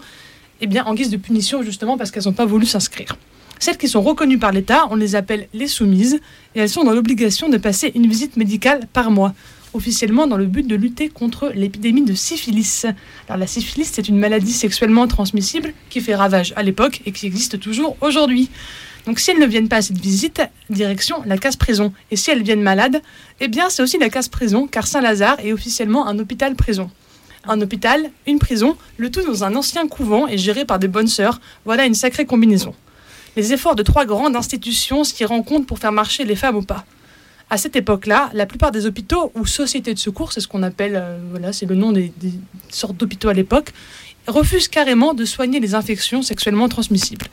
eh 0.62 0.68
bien 0.68 0.86
en 0.86 0.94
guise 0.94 1.10
de 1.10 1.18
punition 1.18 1.62
justement 1.62 1.98
parce 1.98 2.10
qu'elles 2.10 2.24
n'ont 2.24 2.32
pas 2.32 2.46
voulu 2.46 2.66
s'inscrire. 2.66 3.18
Celles 3.60 3.78
qui 3.78 3.88
sont 3.88 4.02
reconnues 4.02 4.38
par 4.38 4.52
l'État, 4.52 4.88
on 4.92 4.96
les 4.96 5.16
appelle 5.16 5.48
les 5.54 5.68
soumises 5.68 6.20
et 6.56 6.60
elles 6.60 6.70
sont 6.70 6.84
dans 6.84 6.94
l'obligation 6.94 7.50
de 7.50 7.58
passer 7.58 7.92
une 7.96 8.08
visite 8.08 8.38
médicale 8.38 8.88
par 8.94 9.10
mois, 9.10 9.34
officiellement 9.74 10.28
dans 10.28 10.38
le 10.38 10.46
but 10.46 10.66
de 10.68 10.76
lutter 10.76 11.10
contre 11.10 11.52
l'épidémie 11.56 12.04
de 12.04 12.14
syphilis. 12.14 12.86
Alors 13.28 13.40
la 13.40 13.48
syphilis, 13.48 13.90
c'est 13.92 14.08
une 14.08 14.18
maladie 14.18 14.54
sexuellement 14.54 15.08
transmissible 15.08 15.74
qui 15.90 16.02
fait 16.02 16.16
ravage 16.16 16.54
à 16.56 16.64
l'époque 16.64 17.02
et 17.06 17.12
qui 17.12 17.26
existe 17.26 17.60
toujours 17.60 17.98
aujourd'hui. 18.02 18.50
Donc 19.06 19.20
si 19.20 19.32
elles 19.32 19.40
ne 19.40 19.46
viennent 19.46 19.70
pas 19.70 19.78
à 19.78 19.82
cette 19.82 19.98
visite, 19.98 20.42
direction 20.70 21.24
la 21.26 21.38
case-prison. 21.38 21.94
Et 22.12 22.16
si 22.16 22.30
elles 22.30 22.44
viennent 22.44 22.62
malades, 22.62 23.02
eh 23.40 23.48
bien 23.48 23.70
c'est 23.70 23.82
aussi 23.82 23.98
la 23.98 24.10
case-prison, 24.10 24.68
car 24.68 24.86
Saint-Lazare 24.86 25.40
est 25.40 25.54
officiellement 25.54 26.08
un 26.08 26.20
hôpital-prison. 26.20 26.92
Un 27.48 27.62
hôpital, 27.62 28.12
une 28.28 28.40
prison, 28.40 28.76
le 28.98 29.10
tout 29.10 29.22
dans 29.22 29.46
un 29.46 29.56
ancien 29.56 29.88
couvent 29.88 30.28
et 30.28 30.38
géré 30.38 30.66
par 30.66 30.80
des 30.80 30.90
bonnes 30.90 31.08
sœurs. 31.08 31.40
Voilà 31.64 31.86
une 31.86 31.94
sacrée 31.94 32.26
combinaison. 32.26 32.76
Les 33.38 33.54
efforts 33.54 33.76
de 33.76 33.84
trois 33.84 34.06
grandes 34.06 34.36
institutions 34.36 35.04
s'y 35.04 35.24
rencontrent 35.24 35.68
pour 35.68 35.78
faire 35.78 35.92
marcher 35.92 36.26
les 36.26 36.36
femmes 36.36 36.56
au 36.56 36.64
pas. 36.64 36.86
À 37.52 37.58
cette 37.58 37.76
époque-là, 37.76 38.32
la 38.34 38.48
plupart 38.48 38.72
des 38.72 38.88
hôpitaux 38.88 39.32
ou 39.36 39.46
sociétés 39.46 39.94
de 39.94 40.00
secours, 40.00 40.34
c'est 40.34 40.42
ce 40.42 40.48
qu'on 40.48 40.64
appelle, 40.64 40.96
euh, 40.96 41.20
voilà, 41.30 41.54
c'est 41.54 41.68
le 41.68 41.76
nom 41.76 41.92
des, 41.92 42.12
des 42.18 42.32
sortes 42.70 42.98
d'hôpitaux 42.98 43.30
à 43.30 43.36
l'époque, 43.36 43.74
refusent 44.26 44.68
carrément 44.68 45.14
de 45.14 45.24
soigner 45.24 45.60
les 45.60 45.76
infections 45.76 46.24
sexuellement 46.24 46.68
transmissibles. 46.68 47.28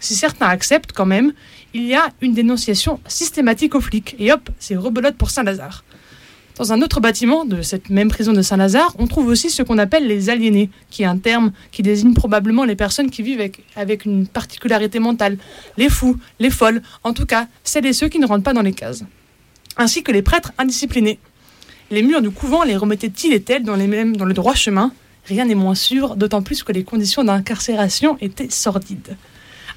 Si 0.00 0.16
certains 0.16 0.46
acceptent 0.48 0.92
quand 0.92 1.04
même, 1.04 1.34
il 1.74 1.84
y 1.84 1.94
a 1.94 2.08
une 2.22 2.32
dénonciation 2.32 2.98
systématique 3.06 3.74
aux 3.74 3.82
flics. 3.82 4.16
Et 4.18 4.32
hop, 4.32 4.48
c'est 4.58 4.74
rebelote 4.74 5.16
pour 5.16 5.28
Saint-Lazare. 5.28 5.84
Dans 6.56 6.70
un 6.72 6.82
autre 6.82 7.00
bâtiment 7.00 7.46
de 7.46 7.62
cette 7.62 7.88
même 7.88 8.08
prison 8.08 8.34
de 8.34 8.42
Saint-Lazare, 8.42 8.94
on 8.98 9.06
trouve 9.06 9.28
aussi 9.28 9.48
ce 9.48 9.62
qu'on 9.62 9.78
appelle 9.78 10.06
les 10.06 10.28
aliénés, 10.28 10.68
qui 10.90 11.02
est 11.02 11.06
un 11.06 11.16
terme 11.16 11.52
qui 11.70 11.82
désigne 11.82 12.12
probablement 12.12 12.64
les 12.64 12.76
personnes 12.76 13.10
qui 13.10 13.22
vivent 13.22 13.50
avec, 13.74 14.04
une 14.04 14.26
particularité 14.26 14.98
mentale, 14.98 15.38
les 15.78 15.88
fous, 15.88 16.18
les 16.40 16.50
folles, 16.50 16.82
en 17.04 17.14
tout 17.14 17.24
cas 17.24 17.46
celles 17.64 17.86
et 17.86 17.94
ceux 17.94 18.08
qui 18.08 18.18
ne 18.18 18.26
rentrent 18.26 18.44
pas 18.44 18.52
dans 18.52 18.62
les 18.62 18.74
cases, 18.74 19.02
ainsi 19.78 20.02
que 20.02 20.12
les 20.12 20.20
prêtres 20.20 20.52
indisciplinés. 20.58 21.18
Les 21.90 22.02
murs 22.02 22.20
du 22.20 22.30
couvent 22.30 22.64
les 22.64 22.76
remettaient-ils 22.76 23.32
et 23.32 23.44
elles 23.48 23.64
dans, 23.64 23.76
les 23.76 23.86
mêmes, 23.86 24.16
dans 24.16 24.26
le 24.26 24.34
droit 24.34 24.54
chemin? 24.54 24.92
Rien 25.24 25.46
n'est 25.46 25.54
moins 25.54 25.74
sûr, 25.74 26.16
d'autant 26.16 26.42
plus 26.42 26.62
que 26.62 26.72
les 26.72 26.84
conditions 26.84 27.24
d'incarcération 27.24 28.18
étaient 28.20 28.50
sordides. 28.50 29.16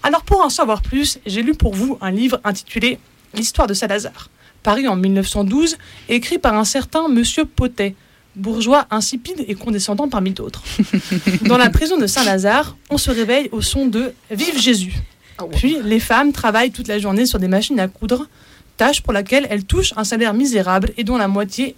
Alors 0.03 0.23
pour 0.23 0.41
en 0.41 0.49
savoir 0.49 0.81
plus, 0.81 1.19
j'ai 1.25 1.41
lu 1.41 1.53
pour 1.53 1.73
vous 1.73 1.97
un 2.01 2.11
livre 2.11 2.41
intitulé 2.43 2.99
L'histoire 3.33 3.67
de 3.67 3.73
Salazar, 3.73 4.29
paru 4.65 4.87
en 4.87 4.95
1912 4.95 5.77
et 6.09 6.15
écrit 6.15 6.39
par 6.39 6.55
un 6.55 6.65
certain 6.65 7.07
Monsieur 7.07 7.45
Potet, 7.45 7.93
bourgeois 8.35 8.87
insipide 8.89 9.45
et 9.47 9.53
condescendant 9.53 10.09
parmi 10.09 10.31
d'autres. 10.31 10.63
Dans 11.43 11.59
la 11.59 11.69
prison 11.69 11.97
de 11.97 12.07
Saint-Lazare, 12.07 12.75
on 12.89 12.97
se 12.97 13.11
réveille 13.11 13.47
au 13.51 13.61
son 13.61 13.85
de 13.85 14.11
Vive 14.31 14.59
Jésus. 14.59 14.95
Puis 15.51 15.77
les 15.83 15.99
femmes 15.99 16.31
travaillent 16.31 16.71
toute 16.71 16.87
la 16.87 16.97
journée 16.97 17.27
sur 17.27 17.37
des 17.37 17.47
machines 17.47 17.79
à 17.79 17.87
coudre, 17.87 18.27
tâche 18.75 19.01
pour 19.01 19.13
laquelle 19.13 19.45
elles 19.51 19.65
touchent 19.65 19.93
un 19.97 20.03
salaire 20.03 20.33
misérable 20.33 20.93
et 20.97 21.03
dont 21.03 21.17
la 21.17 21.27
moitié 21.27 21.75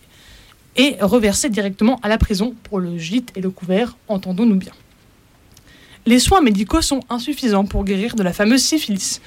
est 0.77 0.97
reversée 1.01 1.49
directement 1.49 1.99
à 2.03 2.07
la 2.07 2.17
prison 2.17 2.55
pour 2.63 2.79
le 2.79 2.97
gîte 2.97 3.33
et 3.35 3.41
le 3.41 3.49
couvert, 3.49 3.97
entendons-nous 4.07 4.55
bien. 4.55 4.73
Les 6.05 6.19
soins 6.19 6.39
médicaux 6.39 6.81
sont 6.81 7.01
insuffisants 7.09 7.65
pour 7.65 7.83
guérir 7.83 8.15
de 8.15 8.23
la 8.23 8.31
fameuse 8.31 8.63
syphilis. 8.63 9.19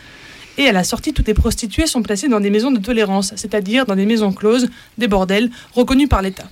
Et 0.60 0.68
à 0.68 0.72
la 0.72 0.84
sortie, 0.84 1.14
toutes 1.14 1.26
les 1.26 1.32
prostituées 1.32 1.86
sont 1.86 2.02
placées 2.02 2.28
dans 2.28 2.38
des 2.38 2.50
maisons 2.50 2.70
de 2.70 2.78
tolérance, 2.78 3.32
c'est-à-dire 3.34 3.86
dans 3.86 3.96
des 3.96 4.04
maisons 4.04 4.30
closes, 4.30 4.68
des 4.98 5.08
bordels, 5.08 5.50
reconnus 5.72 6.06
par 6.06 6.20
l'État. 6.20 6.44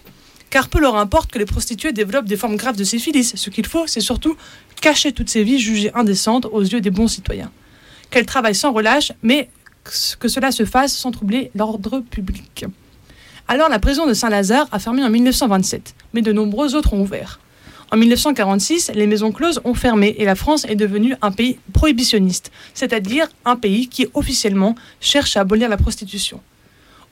Car 0.49 0.71
peu 0.71 0.81
leur 0.81 0.97
importe 0.97 1.31
que 1.31 1.39
les 1.39 1.45
prostituées 1.45 1.93
développent 1.93 2.25
des 2.25 2.39
formes 2.39 2.57
graves 2.57 2.79
de 2.79 2.85
syphilis. 2.85 3.35
Ce 3.37 3.51
qu'il 3.51 3.67
faut, 3.67 3.87
c'est 3.87 4.01
surtout 4.01 4.35
cacher 4.81 5.13
toutes 5.13 5.29
ces 5.29 5.45
vies 5.45 5.59
jugées 5.59 5.91
indécentes 5.95 6.47
aux 6.47 6.63
yeux 6.63 6.81
des 6.81 6.89
bons 6.89 7.07
citoyens. 7.07 7.51
Qu'elles 8.09 8.25
travaillent 8.25 8.55
sans 8.55 8.73
relâche, 8.73 9.13
mais 9.23 9.51
que 10.19 10.29
cela 10.29 10.53
se 10.53 10.65
fasse 10.65 10.97
sans 10.97 11.11
troubler 11.11 11.51
l'ordre 11.55 12.01
public. 12.01 12.65
Alors 13.47 13.69
la 13.69 13.79
prison 13.79 14.07
de 14.07 14.15
Saint-Lazare 14.15 14.69
a 14.73 14.79
fermé 14.79 15.05
en 15.05 15.11
1927, 15.11 15.95
mais 16.15 16.23
de 16.23 16.33
nombreux 16.33 16.75
autres 16.75 16.95
ont 16.95 17.03
ouvert. 17.03 17.41
En 17.91 17.97
1946, 17.97 18.93
les 18.95 19.07
maisons 19.07 19.33
closes 19.33 19.63
ont 19.65 19.73
fermé 19.73 20.15
et 20.19 20.27
la 20.27 20.35
France 20.35 20.67
est 20.67 20.77
devenue 20.77 21.15
un 21.23 21.31
pays 21.31 21.59
prohibitionniste, 21.73 22.53
c'est-à-dire 22.75 23.29
un 23.47 23.57
pays 23.57 23.89
qui 23.89 24.07
officiellement 24.13 24.75
cherche 25.01 25.39
à 25.39 25.41
abolir 25.41 25.71
la 25.71 25.79
prostitution. 25.79 26.43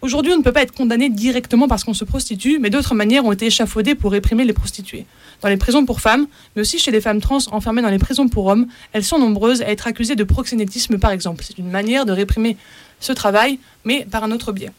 Aujourd'hui, 0.03 0.35
on 0.35 0.37
ne 0.37 0.43
peut 0.43 0.53
pas 0.53 0.61
être 0.61 0.75
condamné 0.75 1.09
directement 1.09 1.67
parce 1.67 1.83
qu'on 1.83 1.95
se 1.95 2.05
prostitue, 2.05 2.59
mais 2.61 2.69
d'autres 2.69 2.95
manières 2.95 3.25
ont 3.25 3.33
été 3.33 3.47
échafaudées 3.47 3.95
pour 3.95 4.13
réprimer 4.13 4.45
les 4.45 4.53
prostituées. 4.53 5.07
Dans 5.41 5.49
les 5.49 5.57
prisons 5.57 5.87
pour 5.87 6.03
femmes, 6.03 6.27
mais 6.55 6.61
aussi 6.61 6.79
chez 6.79 6.91
les 6.91 7.01
femmes 7.01 7.23
trans 7.23 7.39
enfermées 7.53 7.81
dans 7.81 7.89
les 7.89 7.99
prisons 7.99 8.29
pour 8.29 8.45
hommes, 8.45 8.67
elles 8.93 9.05
sont 9.05 9.19
nombreuses 9.19 9.63
à 9.63 9.71
être 9.71 9.87
accusées 9.87 10.15
de 10.15 10.25
proxénétisme 10.25 10.99
par 10.99 11.11
exemple. 11.11 11.43
C'est 11.43 11.57
une 11.57 11.71
manière 11.71 12.05
de 12.05 12.13
réprimer 12.13 12.59
ce 13.01 13.15
travail, 13.15 13.59
mais 13.85 14.07
par 14.11 14.25
un 14.25 14.31
autre 14.31 14.53
biais. 14.53 14.73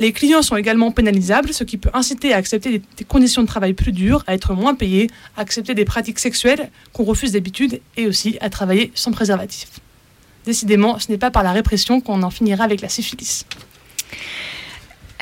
Les 0.00 0.12
clients 0.12 0.42
sont 0.42 0.56
également 0.56 0.92
pénalisables, 0.92 1.52
ce 1.52 1.64
qui 1.64 1.76
peut 1.76 1.90
inciter 1.92 2.32
à 2.32 2.36
accepter 2.36 2.78
des, 2.96 3.04
conditions 3.04 3.42
de 3.42 3.48
travail 3.48 3.72
plus 3.72 3.90
dures, 3.90 4.22
à 4.26 4.34
être 4.34 4.54
moins 4.54 4.74
payés, 4.74 5.08
à 5.36 5.40
accepter 5.40 5.74
des 5.74 5.84
pratiques 5.84 6.20
sexuelles 6.20 6.70
qu'on 6.92 7.04
refuse 7.04 7.32
d'habitude 7.32 7.80
et 7.96 8.06
aussi 8.06 8.38
à 8.40 8.48
travailler 8.48 8.92
sans 8.94 9.10
préservatif. 9.10 9.68
Décidément, 10.44 10.98
ce 10.98 11.10
n'est 11.10 11.18
pas 11.18 11.30
par 11.30 11.42
la 11.42 11.52
répression 11.52 12.00
qu'on 12.00 12.22
en 12.22 12.30
finira 12.30 12.64
avec 12.64 12.80
la 12.80 12.88
syphilis. 12.88 13.44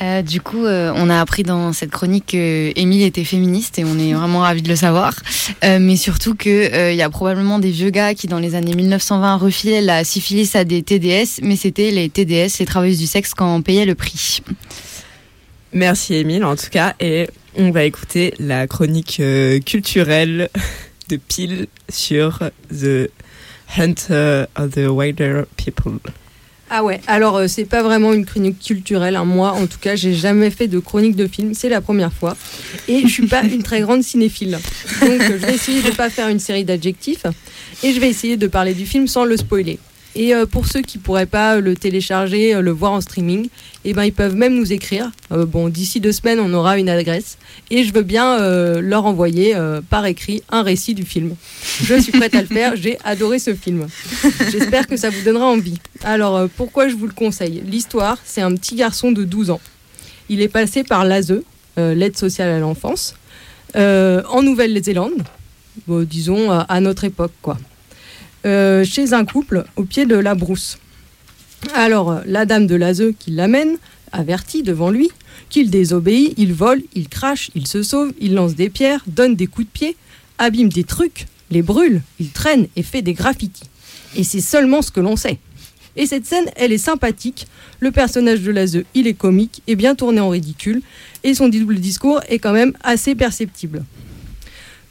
Euh, 0.03 0.21
du 0.23 0.41
coup, 0.41 0.67
euh, 0.67 0.93
on 0.95 1.09
a 1.09 1.21
appris 1.21 1.43
dans 1.43 1.73
cette 1.73 1.91
chronique 1.91 2.27
que 2.33 2.73
Émile 2.77 3.03
était 3.03 3.25
féministe 3.25 3.79
et 3.79 3.85
on 3.85 3.99
est 3.99 4.13
vraiment 4.13 4.41
ravis 4.41 4.63
de 4.63 4.69
le 4.69 4.77
savoir. 4.77 5.15
Euh, 5.65 5.79
mais 5.81 5.97
surtout 5.97 6.35
qu'il 6.35 6.95
y 6.95 7.03
a 7.03 7.11
probablement 7.11 7.59
des 7.59 7.71
vieux 7.71 7.91
gars 7.91 8.15
qui, 8.15 8.27
dans 8.27 8.39
les 8.39 8.55
années 8.55 8.75
1920, 8.75 9.37
refilaient 9.37 9.81
la 9.81 10.05
syphilis 10.05 10.55
à 10.55 10.65
des 10.65 10.83
TDS, 10.83 11.41
mais 11.43 11.57
c'était 11.57 11.91
les 11.91 12.11
TDS, 12.11 12.59
les 12.61 12.67
travailleuses 12.67 12.99
du 12.99 13.07
sexe, 13.07 13.33
quand 13.33 13.55
on 13.55 13.63
payait 13.63 13.87
le 13.87 13.95
prix. 13.95 14.43
Merci 15.73 16.15
Émile 16.15 16.45
en 16.45 16.57
tout 16.57 16.71
cas 16.71 16.95
et 17.01 17.29
on 17.57 17.71
va 17.71 17.85
écouter 17.85 18.33
la 18.39 18.67
chronique 18.67 19.21
culturelle 19.67 20.49
de 21.09 21.17
Pile 21.17 21.67
sur 21.89 22.41
The 22.71 23.11
Hunter 23.77 24.45
of 24.57 24.71
the 24.71 24.89
Wilder 24.89 25.43
People. 25.57 25.99
Ah 26.69 26.83
ouais, 26.83 27.01
alors 27.07 27.37
euh, 27.37 27.47
c'est 27.47 27.65
pas 27.65 27.83
vraiment 27.83 28.13
une 28.13 28.27
chronique 28.27 28.59
culturelle. 28.59 29.15
hein. 29.15 29.25
Moi, 29.25 29.53
en 29.53 29.67
tout 29.69 29.79
cas, 29.81 29.95
j'ai 29.95 30.15
jamais 30.15 30.51
fait 30.51 30.67
de 30.67 30.81
chronique 30.81 31.15
de 31.15 31.29
film, 31.29 31.55
c'est 31.55 31.69
la 31.69 31.81
première 31.81 32.13
fois. 32.13 32.37
Et 32.89 33.03
je 33.03 33.07
suis 33.09 33.27
pas 33.29 33.45
une 33.45 33.63
très 33.63 33.81
grande 33.83 34.03
cinéphile. 34.03 34.59
Donc 35.01 35.23
je 35.23 35.33
vais 35.35 35.55
essayer 35.55 35.81
de 35.83 35.91
pas 35.93 36.11
faire 36.11 36.29
une 36.29 36.41
série 36.41 36.65
d'adjectifs 36.65 37.25
et 37.85 37.93
je 37.93 38.01
vais 38.01 38.09
essayer 38.09 38.37
de 38.37 38.47
parler 38.49 38.75
du 38.75 38.85
film 38.85 39.07
sans 39.07 39.25
le 39.25 39.37
spoiler. 39.37 39.79
Et 40.17 40.35
euh, 40.35 40.47
pour 40.47 40.67
ceux 40.67 40.81
qui 40.81 40.97
pourraient 40.97 41.27
pas 41.27 41.61
le 41.61 41.77
télécharger, 41.77 42.55
euh, 42.55 42.63
le 42.63 42.71
voir 42.71 42.93
en 42.93 43.03
streaming, 43.03 43.49
eh 43.85 43.93
ben 43.93 44.03
ils 44.05 44.13
peuvent 44.15 44.35
même 44.35 44.55
nous 44.55 44.73
écrire. 44.73 45.13
Euh, 45.31 45.45
bon, 45.45 45.69
d'ici 45.69 46.01
deux 46.01 46.11
semaines, 46.11 46.41
on 46.41 46.53
aura 46.55 46.79
une 46.79 46.89
adresse 46.89 47.37
et 47.71 47.85
je 47.85 47.93
veux 47.93 48.03
bien 48.03 48.41
euh, 48.41 48.81
leur 48.81 49.05
envoyer 49.05 49.55
euh, 49.55 49.83
par 49.89 50.07
écrit 50.07 50.43
un 50.51 50.63
récit 50.63 50.95
du 50.95 51.05
film. 51.05 51.37
Je 51.83 52.01
suis 52.01 52.13
prête 52.13 52.35
à 52.35 52.41
le 52.41 52.47
faire. 52.47 52.77
J'ai 52.77 52.99
adoré 53.05 53.39
ce 53.39 53.55
film. 53.55 53.87
J'espère 54.51 54.87
que 54.87 54.97
ça 54.97 55.11
vous 55.11 55.23
donnera 55.23 55.47
envie. 55.47 55.79
Alors, 56.03 56.37
euh, 56.37 56.47
pourquoi 56.57 56.89
je 56.89 56.95
vous 56.95 57.07
le 57.07 57.13
conseille? 57.13 57.63
L'histoire, 57.67 58.19
c'est 58.25 58.41
un 58.41 58.55
petit 58.55 58.75
garçon 58.75 59.13
de 59.13 59.23
12 59.23 59.51
ans. 59.51 59.61
Il 60.31 60.41
est 60.41 60.49
passé 60.49 60.83
par 60.83 61.05
l'ASE, 61.05 61.43
euh, 61.79 61.95
l'aide 61.95 62.17
sociale 62.17 62.49
à 62.49 62.59
l'enfance, 62.59 63.15
euh, 63.77 64.23
en 64.31 64.43
Nouvelle-Zélande, 64.43 65.23
disons 65.89 66.51
à 66.51 66.81
notre 66.81 67.05
époque, 67.05 67.33
quoi. 67.43 67.59
Euh, 68.47 68.85
chez 68.85 69.13
un 69.13 69.25
couple 69.25 69.65
au 69.75 69.83
pied 69.83 70.07
de 70.07 70.15
la 70.15 70.37
brousse. 70.37 70.79
Alors, 71.75 72.13
euh, 72.13 72.21
la 72.27 72.47
dame 72.47 72.69
de 72.69 72.77
l'ASE 72.77 73.03
qui 73.19 73.33
l'amène, 73.33 73.77
avertit 74.13 74.63
devant 74.63 74.91
lui 74.91 75.11
qu'il 75.49 75.69
désobéit, 75.69 76.33
il 76.37 76.55
vole, 76.55 76.81
il 76.95 77.09
crache, 77.09 77.51
il 77.57 77.67
se 77.67 77.83
sauve, 77.83 78.13
il 78.21 78.35
lance 78.35 78.55
des 78.55 78.69
pierres, 78.69 79.03
donne 79.09 79.35
des 79.35 79.49
coups 79.49 79.67
de 79.67 79.73
pied, 79.73 79.97
abîme 80.39 80.69
des 80.69 80.85
trucs, 80.85 81.27
les 81.51 81.63
brûle, 81.63 82.03
il 82.21 82.31
traîne 82.31 82.69
et 82.77 82.85
fait 82.85 83.03
des 83.03 83.15
graffitis. 83.15 83.69
Et 84.15 84.23
c'est 84.23 84.41
seulement 84.41 84.81
ce 84.81 84.93
que 84.93 85.01
l'on 85.01 85.17
sait. 85.17 85.39
Et 85.97 86.07
cette 86.07 86.25
scène, 86.27 86.47
elle 86.55 86.73
est 86.73 86.79
sympathique. 86.79 87.49
Le 87.81 87.91
personnage 87.91 88.43
de 88.43 88.53
l'ASE, 88.53 88.85
il 88.95 89.09
est 89.09 89.15
comique 89.15 89.61
et 89.67 89.75
bien 89.75 89.97
tourné 89.97 90.21
en 90.21 90.29
ridicule. 90.29 90.83
Et 91.25 91.35
son 91.35 91.49
double 91.49 91.81
discours 91.81 92.21
est 92.29 92.39
quand 92.39 92.53
même 92.53 92.75
assez 92.85 93.17
perceptible. 93.17 93.83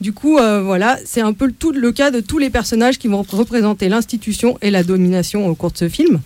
Du 0.02 0.12
coup, 0.12 0.38
euh, 0.38 0.62
voilà, 0.62 0.98
c'est 1.06 1.22
un 1.22 1.34
peu 1.34 1.46
le, 1.46 1.54
tout 1.54 1.72
le 1.72 1.92
cas 1.92 2.12
de 2.12 2.20
tous 2.20 2.38
les 2.38 2.50
personnages 2.50 2.98
qui 3.00 3.08
vont 3.08 3.26
représenter 3.28 3.88
l'institution 3.88 4.58
et 4.62 4.70
la 4.70 4.84
domination 4.84 5.48
au 5.48 5.56
cours 5.56 5.72
de 5.72 5.78
ce 5.78 5.90
film. 5.90 6.20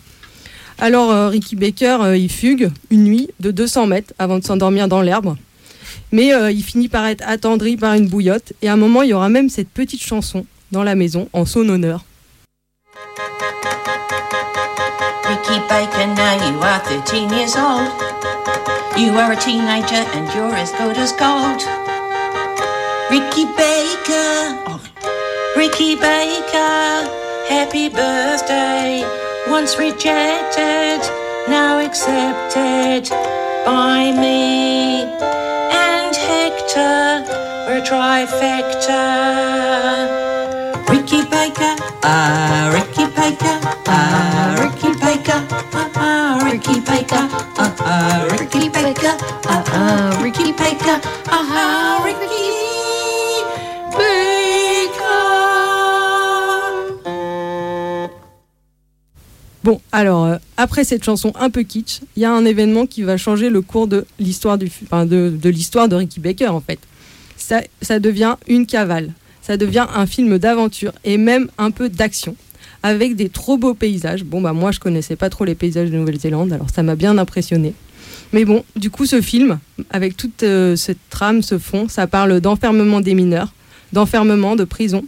Alors, 0.79 1.11
euh, 1.11 1.29
Ricky 1.29 1.55
Baker, 1.55 1.97
euh, 2.01 2.17
il 2.17 2.31
fugue 2.31 2.71
une 2.89 3.03
nuit 3.03 3.29
de 3.39 3.51
200 3.51 3.85
mètres 3.85 4.13
avant 4.17 4.39
de 4.39 4.43
s'endormir 4.43 4.87
dans 4.87 5.01
l'herbe. 5.01 5.35
Mais 6.11 6.31
il 6.51 6.63
finit 6.63 6.87
par 6.87 7.05
être 7.05 7.23
attendri 7.27 7.77
par 7.77 7.93
une 7.93 8.07
bouillotte. 8.07 8.53
Et 8.63 8.67
à 8.67 8.73
un 8.73 8.77
moment, 8.77 9.03
il 9.03 9.09
y 9.09 9.13
aura 9.13 9.29
même 9.29 9.47
cette 9.49 9.69
petite 9.69 10.01
chanson 10.01 10.45
dans 10.71 10.81
la 10.81 10.95
maison 10.95 11.29
en 11.33 11.45
son 11.45 11.69
honneur. 11.69 12.03
Ricky 15.23 15.59
Baker, 15.69 16.07
now 16.15 16.33
you 16.49 16.59
are 16.63 16.81
13 16.81 17.29
years 17.29 17.55
old. 17.55 17.91
You 18.97 19.15
are 19.17 19.31
a 19.31 19.35
teenager 19.35 20.03
and 20.15 20.27
you're 20.33 20.55
as 20.55 20.71
good 20.73 20.97
as 20.97 21.13
gold. 21.13 21.78
Ricky 23.09 23.45
Baker, 23.57 24.53
oh, 24.69 24.79
Ricky 25.57 25.95
Baker, 25.95 27.09
happy 27.49 27.89
birthday. 27.89 29.03
Once 29.49 29.79
rejected, 29.79 31.01
now 31.49 31.79
accepted 31.79 33.09
by 33.65 34.11
me 34.11 35.01
and 35.73 36.15
Hector. 36.15 37.25
We're 37.65 37.79
a 37.79 37.81
trifecta. 37.81 39.01
Ricky 40.87 41.25
Baker, 41.25 41.75
ah, 42.03 42.69
Ricky 42.75 43.05
Baker, 43.17 43.57
ah, 43.87 44.55
Ricky 44.61 44.93
Baker, 45.01 45.41
ah, 45.73 45.89
ah, 45.95 46.39
Ricky 46.45 46.79
Baker, 46.79 47.25
ah, 47.57 47.73
ah, 47.79 48.27
Ricky 48.29 48.69
Baker, 48.69 49.17
ah, 49.49 49.63
ah, 49.73 50.19
Ricky 50.21 50.51
Baker, 50.51 50.99
ah, 51.01 51.33
ah, 51.41 52.03
Ricky 52.05 52.29
Baker. 52.43 52.68
Bon, 59.69 59.81
alors, 59.91 60.25
euh, 60.25 60.37
après 60.57 60.83
cette 60.83 61.03
chanson 61.03 61.31
un 61.39 61.51
peu 61.51 61.61
kitsch, 61.61 61.99
il 62.15 62.23
y 62.23 62.25
a 62.25 62.31
un 62.31 62.43
événement 62.43 62.87
qui 62.87 63.03
va 63.03 63.17
changer 63.17 63.51
le 63.51 63.61
cours 63.61 63.85
de 63.85 64.03
l'histoire 64.17 64.57
de, 64.57 65.95
Ricky 65.95 66.19
Baker, 66.19 66.47
en 66.47 66.59
fait. 66.59 66.79
Ça, 67.37 67.61
ça 67.79 67.99
devient 67.99 68.37
une 68.47 68.65
cavale. 68.65 69.13
Ça 69.43 69.57
devient 69.57 69.85
un 69.93 70.07
film 70.07 70.39
d'aventure 70.39 70.91
et 71.03 71.19
même 71.19 71.49
un 71.59 71.69
peu 71.69 71.87
d'action, 71.87 72.35
avec 72.81 73.15
des 73.15 73.29
trop 73.29 73.57
beaux 73.57 73.75
paysages. 73.75 74.23
Bon, 74.23 74.41
bah, 74.41 74.53
moi, 74.53 74.71
je 74.71 74.79
connaissais 74.79 75.15
pas 75.15 75.29
trop 75.29 75.45
les 75.45 75.53
paysages 75.53 75.91
de 75.91 75.97
Nouvelle-Zélande, 75.97 76.51
alors 76.51 76.71
ça 76.71 76.81
m'a 76.81 76.95
bien 76.95 77.19
impressionné. 77.19 77.75
Mais 78.33 78.45
bon, 78.45 78.63
du 78.75 78.89
coup, 78.89 79.05
ce 79.05 79.21
film, 79.21 79.59
avec 79.91 80.17
toute 80.17 80.41
euh, 80.41 80.75
cette 80.75 80.97
trame, 81.11 81.43
ce 81.43 81.59
fond, 81.59 81.87
ça 81.89 82.07
parle 82.07 82.41
d'enfermement 82.41 83.01
des 83.01 83.13
mineurs, 83.13 83.53
d'enfermement, 83.93 84.55
de 84.55 84.63
prison, 84.63 85.05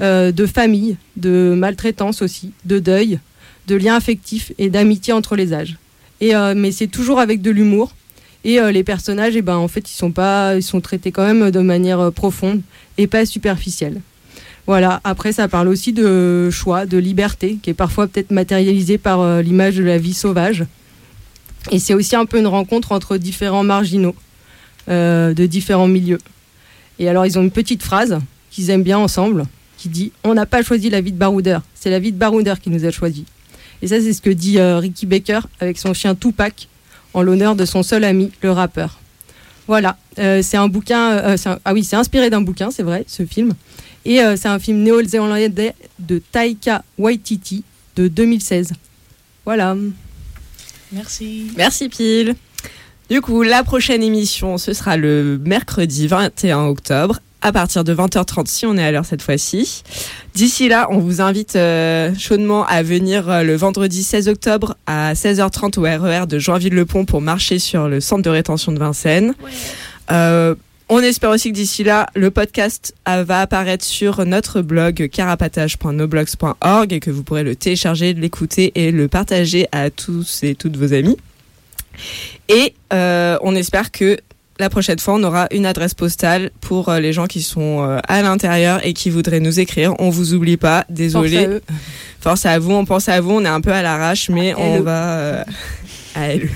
euh, 0.00 0.32
de 0.32 0.46
famille, 0.46 0.96
de 1.16 1.54
maltraitance 1.56 2.22
aussi, 2.22 2.50
de 2.64 2.80
deuil, 2.80 3.20
de 3.70 3.76
liens 3.76 3.94
affectifs 3.94 4.52
et 4.58 4.68
d'amitié 4.68 5.12
entre 5.12 5.36
les 5.36 5.54
âges. 5.54 5.76
Et, 6.20 6.34
euh, 6.34 6.54
mais 6.56 6.72
c'est 6.72 6.88
toujours 6.88 7.20
avec 7.20 7.40
de 7.40 7.50
l'humour. 7.50 7.94
Et 8.42 8.58
euh, 8.58 8.72
les 8.72 8.82
personnages, 8.82 9.36
eh 9.36 9.42
ben, 9.42 9.56
en 9.56 9.68
fait, 9.68 9.90
ils 9.90 9.94
sont, 9.94 10.10
pas, 10.10 10.56
ils 10.56 10.62
sont 10.62 10.80
traités 10.80 11.12
quand 11.12 11.24
même 11.24 11.50
de 11.50 11.60
manière 11.60 12.00
euh, 12.00 12.10
profonde 12.10 12.62
et 12.98 13.06
pas 13.06 13.24
superficielle. 13.24 14.00
Voilà, 14.66 15.00
après, 15.04 15.32
ça 15.32 15.46
parle 15.46 15.68
aussi 15.68 15.92
de 15.92 16.50
choix, 16.50 16.84
de 16.84 16.98
liberté, 16.98 17.58
qui 17.62 17.70
est 17.70 17.74
parfois 17.74 18.06
peut-être 18.08 18.30
matérialisée 18.30 18.98
par 18.98 19.42
l'image 19.42 19.76
de 19.76 19.82
la 19.82 19.98
vie 19.98 20.14
sauvage. 20.14 20.64
Et 21.70 21.78
c'est 21.78 21.94
aussi 21.94 22.14
un 22.14 22.26
peu 22.26 22.38
une 22.38 22.46
rencontre 22.46 22.92
entre 22.92 23.16
différents 23.16 23.64
marginaux 23.64 24.14
de 24.86 25.46
différents 25.46 25.88
milieux. 25.88 26.20
Et 27.00 27.08
alors, 27.08 27.26
ils 27.26 27.36
ont 27.36 27.42
une 27.42 27.50
petite 27.50 27.82
phrase 27.82 28.18
qu'ils 28.50 28.70
aiment 28.70 28.84
bien 28.84 28.98
ensemble, 28.98 29.46
qui 29.76 29.88
dit 29.88 30.12
On 30.22 30.34
n'a 30.34 30.46
pas 30.46 30.62
choisi 30.62 30.88
la 30.88 31.00
vie 31.00 31.12
de 31.12 31.18
baroudeur, 31.18 31.62
c'est 31.74 31.90
la 31.90 31.98
vie 31.98 32.12
de 32.12 32.18
baroudeur 32.18 32.60
qui 32.60 32.70
nous 32.70 32.84
a 32.84 32.92
choisi. 32.92 33.24
Et 33.82 33.88
ça, 33.88 34.00
c'est 34.00 34.12
ce 34.12 34.20
que 34.22 34.30
dit 34.30 34.58
euh, 34.58 34.78
Ricky 34.78 35.06
Baker 35.06 35.40
avec 35.60 35.78
son 35.78 35.94
chien 35.94 36.14
Tupac 36.14 36.68
en 37.14 37.22
l'honneur 37.22 37.54
de 37.56 37.64
son 37.64 37.82
seul 37.82 38.04
ami, 38.04 38.30
le 38.42 38.52
rappeur. 38.52 38.98
Voilà, 39.66 39.96
euh, 40.18 40.42
c'est 40.42 40.56
un 40.56 40.68
bouquin. 40.68 41.12
euh, 41.12 41.36
un- 41.46 41.58
ah 41.64 41.72
oui, 41.72 41.84
c'est 41.84 41.96
inspiré 41.96 42.28
d'un 42.30 42.40
bouquin, 42.40 42.70
c'est 42.70 42.82
vrai, 42.82 43.04
ce 43.06 43.24
film. 43.24 43.52
Et 44.04 44.20
euh, 44.22 44.36
c'est 44.36 44.48
un 44.48 44.58
film 44.58 44.78
néo-zélandais 44.82 45.74
de 45.98 46.22
Taika 46.32 46.82
Waititi 46.98 47.64
de 47.96 48.08
2016. 48.08 48.72
Voilà. 49.44 49.76
Merci. 50.92 51.50
Merci 51.56 51.88
Pile. 51.88 52.34
Du 53.08 53.20
coup, 53.20 53.42
la 53.42 53.62
prochaine 53.64 54.02
émission, 54.02 54.58
ce 54.58 54.72
sera 54.72 54.96
le 54.96 55.40
mercredi 55.44 56.06
21 56.06 56.64
octobre 56.66 57.20
à 57.42 57.52
partir 57.52 57.84
de 57.84 57.94
20h30 57.94 58.46
si 58.46 58.66
on 58.66 58.76
est 58.76 58.84
à 58.84 58.92
l'heure 58.92 59.04
cette 59.04 59.22
fois-ci. 59.22 59.82
D'ici 60.34 60.68
là, 60.68 60.86
on 60.90 60.98
vous 60.98 61.20
invite 61.20 61.56
euh, 61.56 62.12
chaudement 62.18 62.66
à 62.66 62.82
venir 62.82 63.28
euh, 63.28 63.42
le 63.42 63.56
vendredi 63.56 64.02
16 64.02 64.28
octobre 64.28 64.76
à 64.86 65.14
16h30 65.14 65.78
au 65.78 65.82
RER 65.82 66.26
de 66.26 66.38
Joinville-le-Pont 66.38 67.04
pour 67.04 67.20
marcher 67.20 67.58
sur 67.58 67.88
le 67.88 68.00
centre 68.00 68.22
de 68.22 68.30
rétention 68.30 68.72
de 68.72 68.78
Vincennes. 68.78 69.34
Euh, 70.10 70.54
on 70.88 70.98
espère 70.98 71.30
aussi 71.30 71.50
que 71.50 71.54
d'ici 71.54 71.84
là, 71.84 72.06
le 72.16 72.32
podcast 72.32 72.94
va 73.06 73.42
apparaître 73.42 73.84
sur 73.84 74.26
notre 74.26 74.60
blog 74.60 75.08
carapatage.noblogs.org 75.12 76.92
et 76.92 76.98
que 76.98 77.12
vous 77.12 77.22
pourrez 77.22 77.44
le 77.44 77.54
télécharger, 77.54 78.12
l'écouter 78.12 78.72
et 78.74 78.90
le 78.90 79.06
partager 79.06 79.68
à 79.70 79.90
tous 79.90 80.42
et 80.42 80.56
toutes 80.56 80.76
vos 80.76 80.92
amis. 80.92 81.16
Et 82.48 82.74
on 82.90 83.54
espère 83.54 83.92
que 83.92 84.18
la 84.60 84.68
prochaine 84.70 84.98
fois, 84.98 85.14
on 85.14 85.22
aura 85.24 85.48
une 85.50 85.64
adresse 85.64 85.94
postale 85.94 86.50
pour 86.60 86.90
euh, 86.90 87.00
les 87.00 87.12
gens 87.12 87.26
qui 87.26 87.42
sont 87.42 87.82
euh, 87.82 87.98
à 88.06 88.20
l'intérieur 88.20 88.84
et 88.86 88.92
qui 88.92 89.08
voudraient 89.08 89.40
nous 89.40 89.58
écrire. 89.58 89.94
On 89.98 90.10
vous 90.10 90.34
oublie 90.34 90.58
pas, 90.58 90.84
désolé. 90.90 91.30
Force 91.30 91.44
à 91.44 91.48
eux. 91.48 91.62
Force 92.20 92.46
à 92.46 92.58
vous, 92.58 92.72
on 92.72 92.84
pense 92.84 93.08
à 93.08 93.20
vous, 93.20 93.32
on 93.32 93.44
est 93.44 93.48
un 93.48 93.62
peu 93.62 93.72
à 93.72 93.80
l'arrache, 93.82 94.28
mais 94.28 94.52
À 94.52 94.58
on 94.58 94.80
va 94.82 95.18
euh, 95.18 95.44
à 96.14 96.34
LE. 96.34 96.50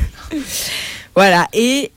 Voilà, 1.17 1.49
et, 1.55 1.91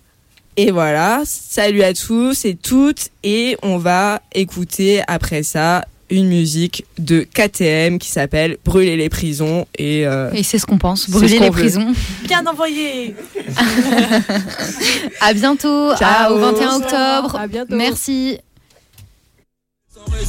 et 0.55 0.71
voilà, 0.71 1.23
salut 1.25 1.83
à 1.83 1.93
tous 1.93 2.45
et 2.45 2.55
toutes, 2.55 3.09
et 3.23 3.57
on 3.61 3.77
va 3.77 4.21
écouter 4.33 5.01
après 5.07 5.43
ça 5.43 5.85
une 6.09 6.27
musique 6.27 6.85
de 6.99 7.21
KTM 7.33 7.99
qui 7.99 8.09
s'appelle 8.09 8.57
Brûler 8.63 8.95
les 8.95 9.09
prisons, 9.09 9.65
et, 9.77 10.07
euh, 10.07 10.31
Et 10.33 10.43
c'est 10.43 10.57
ce 10.57 10.65
qu'on 10.65 10.77
pense, 10.77 11.09
brûler 11.09 11.39
les 11.39 11.45
veut. 11.47 11.51
prisons. 11.51 11.93
Bien 12.25 12.45
envoyé 12.45 13.13
À 15.21 15.33
bientôt, 15.33 15.89
à- 15.91 15.97
Ciao. 15.97 16.33
au 16.35 16.37
21 16.39 16.79
Bonsoir, 16.79 17.23
octobre. 17.25 17.39
à 17.41 17.47
bientôt. 17.47 17.75
Merci. 17.75 18.37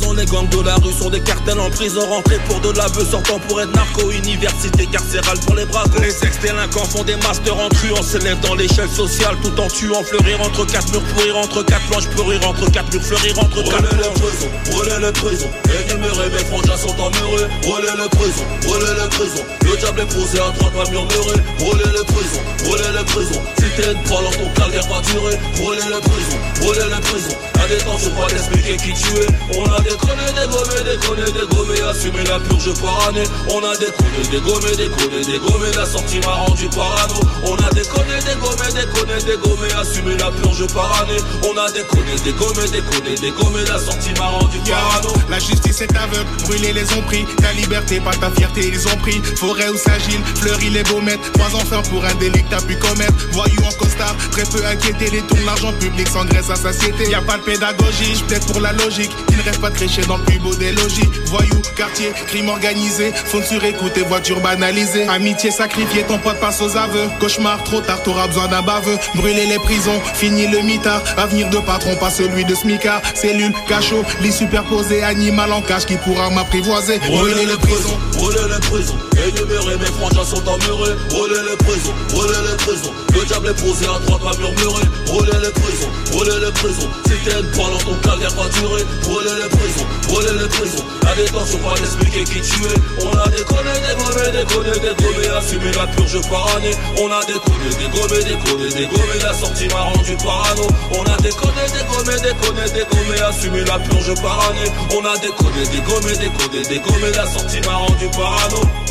Sans 0.01 0.11
raison, 0.11 0.13
les 0.15 0.27
gangs 0.27 0.49
de 0.49 0.61
la 0.63 0.75
rue 0.77 0.93
sont 0.93 1.11
des 1.11 1.21
cartels 1.21 1.59
en 1.59 1.71
prison 1.71 2.01
rentrés 2.09 2.39
pour 2.47 2.61
de 2.61 2.77
la 2.77 2.89
bœuf 2.89 3.11
sortant 3.11 3.39
pour 3.41 3.61
être 3.61 3.73
narco 3.75 4.11
université 4.11 4.87
carcérale 4.87 5.39
pour 5.47 5.55
les 5.55 5.65
bracos 5.65 6.01
les 6.01 6.15
ex-délinquants 6.25 6.85
font 6.85 7.05
des 7.05 7.17
masters 7.17 7.59
en 7.59 7.69
truand 7.69 8.03
s'élèvent 8.03 8.41
dans 8.41 8.55
l'échelle 8.55 8.89
sociale 8.89 9.37
tout 9.43 9.61
en 9.61 9.69
tuant 9.69 10.03
fleurir 10.03 10.41
entre 10.41 10.67
quatre 10.67 10.91
murs 10.93 11.03
pourrir 11.15 11.37
entre 11.37 11.63
quatre 11.63 11.87
planches 11.87 12.09
pourrir 12.09 12.49
entre 12.49 12.71
quatre 12.71 12.93
murs 12.93 13.03
fleurir 13.03 13.39
entre 13.39 13.63
quatre 13.63 13.83
brûler 13.83 14.03
les 14.03 14.21
prisons 14.21 14.51
brûler 14.71 15.07
les 15.07 15.13
prisons 15.13 15.51
énumérer 15.67 16.31
mes 16.31 16.45
frangins 16.45 16.77
sont 16.77 17.01
emmurés 17.01 17.49
brûler 17.63 17.95
les 17.97 18.09
prisons 18.09 18.47
brûler 18.63 18.95
les 19.03 19.09
prisons 19.09 19.45
le 19.63 19.77
diable 19.77 20.01
est 20.01 20.15
posé 20.15 20.39
à 20.39 20.51
droite 20.51 20.75
va 20.75 20.91
murmurer 20.91 21.41
brûler 21.59 21.91
les 21.97 22.05
prisons 22.05 22.43
brûler 22.65 22.93
les 22.97 23.05
prisons 23.05 23.43
si 23.59 23.65
t'es 23.77 23.93
une 23.93 24.03
prole 24.03 24.25
ton 24.37 24.49
calvaire 24.55 24.87
va 24.89 25.01
durer. 25.01 25.39
Brûler 25.57 25.89
les 25.89 26.01
prisons 26.01 26.39
brûler 26.61 26.89
les 26.95 27.01
prisons 27.01 27.39
la 27.59 27.67
détention 27.67 28.11
pas 28.13 28.27
d'expliquer 28.29 28.77
qui 28.77 28.93
tu 28.95 29.11
es. 29.19 29.59
On 29.59 29.65
a 29.73 29.81
déconné, 29.89 30.27
dégommé, 30.37 30.77
déconné, 30.85 31.33
dégommé, 31.33 31.81
assumé 31.89 32.25
la 32.25 32.39
purge 32.41 32.73
par 32.81 33.09
année. 33.09 33.25
On 33.51 33.65
a 33.65 33.77
déconné, 33.77 34.21
dégommé, 34.31 34.77
déconné, 34.77 35.25
dégommé, 35.25 35.71
la 35.77 35.87
sortie 35.87 36.21
m'a 36.21 36.35
rendu 36.35 36.69
parano. 36.69 37.15
On 37.45 37.57
a 37.57 37.71
déconné, 37.73 38.15
dégommé, 38.25 38.69
déconné, 38.75 39.17
dégommé, 39.25 39.69
assumé 39.81 40.17
la 40.17 40.31
purge 40.31 40.67
par 40.73 41.03
année. 41.03 41.21
On 41.45 41.57
a 41.57 41.71
déconné, 41.73 42.15
dégommé, 42.25 42.69
déconné, 42.69 43.15
dégommé, 43.17 43.65
la 43.65 43.79
sortie 43.79 44.13
m'a 44.19 44.27
rendu 44.27 44.59
parano. 44.69 45.13
La 45.29 45.39
justice 45.39 45.81
est 45.81 45.97
aveugle, 45.97 46.29
brûler 46.45 46.73
les 46.73 46.93
ont 46.95 47.03
pris. 47.03 47.25
Ta 47.41 47.53
liberté, 47.53 48.01
pas 48.01 48.13
ta 48.13 48.31
fierté, 48.31 48.69
ils 48.69 48.87
ont 48.89 48.97
pris. 48.97 49.21
Forêt 49.37 49.69
ou 49.69 49.77
Sagile, 49.77 50.21
fleurit 50.37 50.71
les 50.71 50.83
baumettes. 50.83 51.21
Trois 51.35 51.55
enfants 51.55 51.83
pour 51.91 52.05
un 52.05 52.15
délit 52.17 52.45
que 52.45 52.51
t'as 52.51 52.63
pu 52.63 52.77
commettre. 52.77 53.15
Voyou 53.33 53.61
en 53.65 53.73
costard, 53.73 54.15
très 54.31 54.45
peu 54.45 54.65
inquiété. 54.67 55.11
Les 55.11 55.23
tours, 55.23 55.39
l'argent 55.47 55.73
public 55.73 56.09
s'engraisse 56.09 56.51
à 56.51 56.57
satiété. 56.57 57.11
Y 57.11 57.15
a 57.15 57.23
pas 57.23 57.39
de 57.39 57.43
pédagogie, 57.43 58.17
j'plaide 58.17 58.45
pour 58.47 58.61
la 58.61 58.73
logique. 58.73 59.13
Il 59.31 59.37
ne 59.39 59.43
reste 59.43 59.61
pas 59.61 59.68
de 59.71 59.75
crécher 59.75 60.03
dans 60.03 60.17
le 60.17 60.25
plus 60.25 60.39
beau 60.39 60.55
des 60.55 60.73
logis. 60.73 61.09
Voyou, 61.27 61.61
quartier, 61.77 62.13
crime 62.27 62.49
organisé. 62.49 63.13
Faune 63.13 63.43
sur 63.43 63.63
écoute 63.65 63.97
et 63.97 64.03
voiture 64.03 64.41
banalisée. 64.41 65.07
Amitié 65.09 65.51
sacrifiée, 65.51 66.05
ton 66.05 66.19
pote 66.19 66.39
passe 66.41 66.61
aux 66.61 66.77
aveux. 66.77 67.09
Cauchemar, 67.21 67.63
trop 67.65 67.81
tard, 67.81 68.03
t'auras 68.03 68.27
besoin 68.27 68.49
d'un 68.49 68.63
baveux. 68.63 68.99
Brûler 69.15 69.47
les 69.47 69.59
prisons, 69.59 70.01
fini 70.15 70.47
le 70.47 70.61
mitard. 70.61 71.03
Avenir 71.17 71.51
de 71.51 71.59
patron, 71.59 71.95
pas 71.97 72.11
celui 72.11 72.45
de 72.45 72.55
smicard. 72.55 73.03
Cellule, 73.15 73.53
cachot, 73.69 74.05
lit 74.21 74.33
superposé, 74.33 75.03
animal 75.03 75.53
en 75.53 75.63
cage 75.63 75.87
qui 75.87 75.97
pourra 75.97 76.31
m'apprivoiser. 76.31 76.99
Brûler 76.99 77.47
les 77.47 77.57
prisons. 77.57 77.99
brûler 78.13 78.49
les 78.49 78.61
prisons, 78.69 78.99
énumérer 79.27 79.77
mes 79.79 79.93
frangins 79.99 80.25
sont 80.25 80.47
emmurés, 80.47 80.95
brûler 81.11 81.43
les 81.51 81.57
prisons, 81.65 81.95
brûler 82.11 82.41
les 82.51 82.57
prisons, 82.57 82.93
le 83.15 83.25
diable 83.27 83.49
est 83.49 83.61
posé 83.61 83.85
à 83.87 83.99
droite 84.07 84.23
va 84.23 84.33
murmurer, 84.39 84.85
brûler 85.07 85.39
les 85.43 85.53
prisons, 85.53 85.91
brûler 86.13 86.39
les 86.45 86.53
prisons, 86.53 86.91
si 87.07 87.17
t'es 87.25 87.41
une 87.41 87.51
poêle 87.51 87.79
ton 87.85 87.95
calvaire 88.03 88.35
va 88.37 88.49
durer, 88.61 88.85
brûler 89.03 89.37
les 89.43 89.49
prisons, 89.49 89.87
brûler 90.09 90.35
les 90.41 90.49
prisons, 90.49 90.85
la 91.03 91.15
détention 91.15 91.59
pas 91.59 91.75
d'expliquer 91.81 92.25
qui 92.25 92.41
tu 92.41 92.63
es, 92.65 92.79
on 93.03 93.13
a 93.19 93.29
déconné, 93.29 93.73
dégommé, 93.83 94.25
déconné, 94.33 94.73
dégommé, 94.79 95.29
assumé 95.37 95.73
la 95.73 95.87
purge 95.87 96.21
par 96.29 96.57
année, 96.57 96.75
on 97.01 97.11
a 97.11 97.21
déconné, 97.27 97.69
dégommé, 97.79 98.19
déconné, 98.25 98.69
dégommé, 98.71 99.17
la 99.23 99.35
sortie 99.35 99.69
m'a 99.69 99.83
rendu 99.93 100.17
parano, 100.17 100.67
on 100.93 101.05
a 101.05 101.17
déconné, 101.19 101.65
dégommé, 101.73 102.15
déconné, 102.21 102.65
dégommé, 102.71 103.21
assumé 103.23 103.65
la 103.65 103.79
purge 103.79 104.15
par 104.23 104.51
année, 104.51 104.71
on 104.95 105.05
a 105.05 105.17
déconné, 105.19 105.63
dégommé, 105.73 106.13
déconné, 106.17 106.63
dégommé, 106.69 107.11
la 107.15 107.27
sortie 107.27 107.61
m'a 107.61 107.77
rendu 107.77 108.09
parano. 108.17 108.88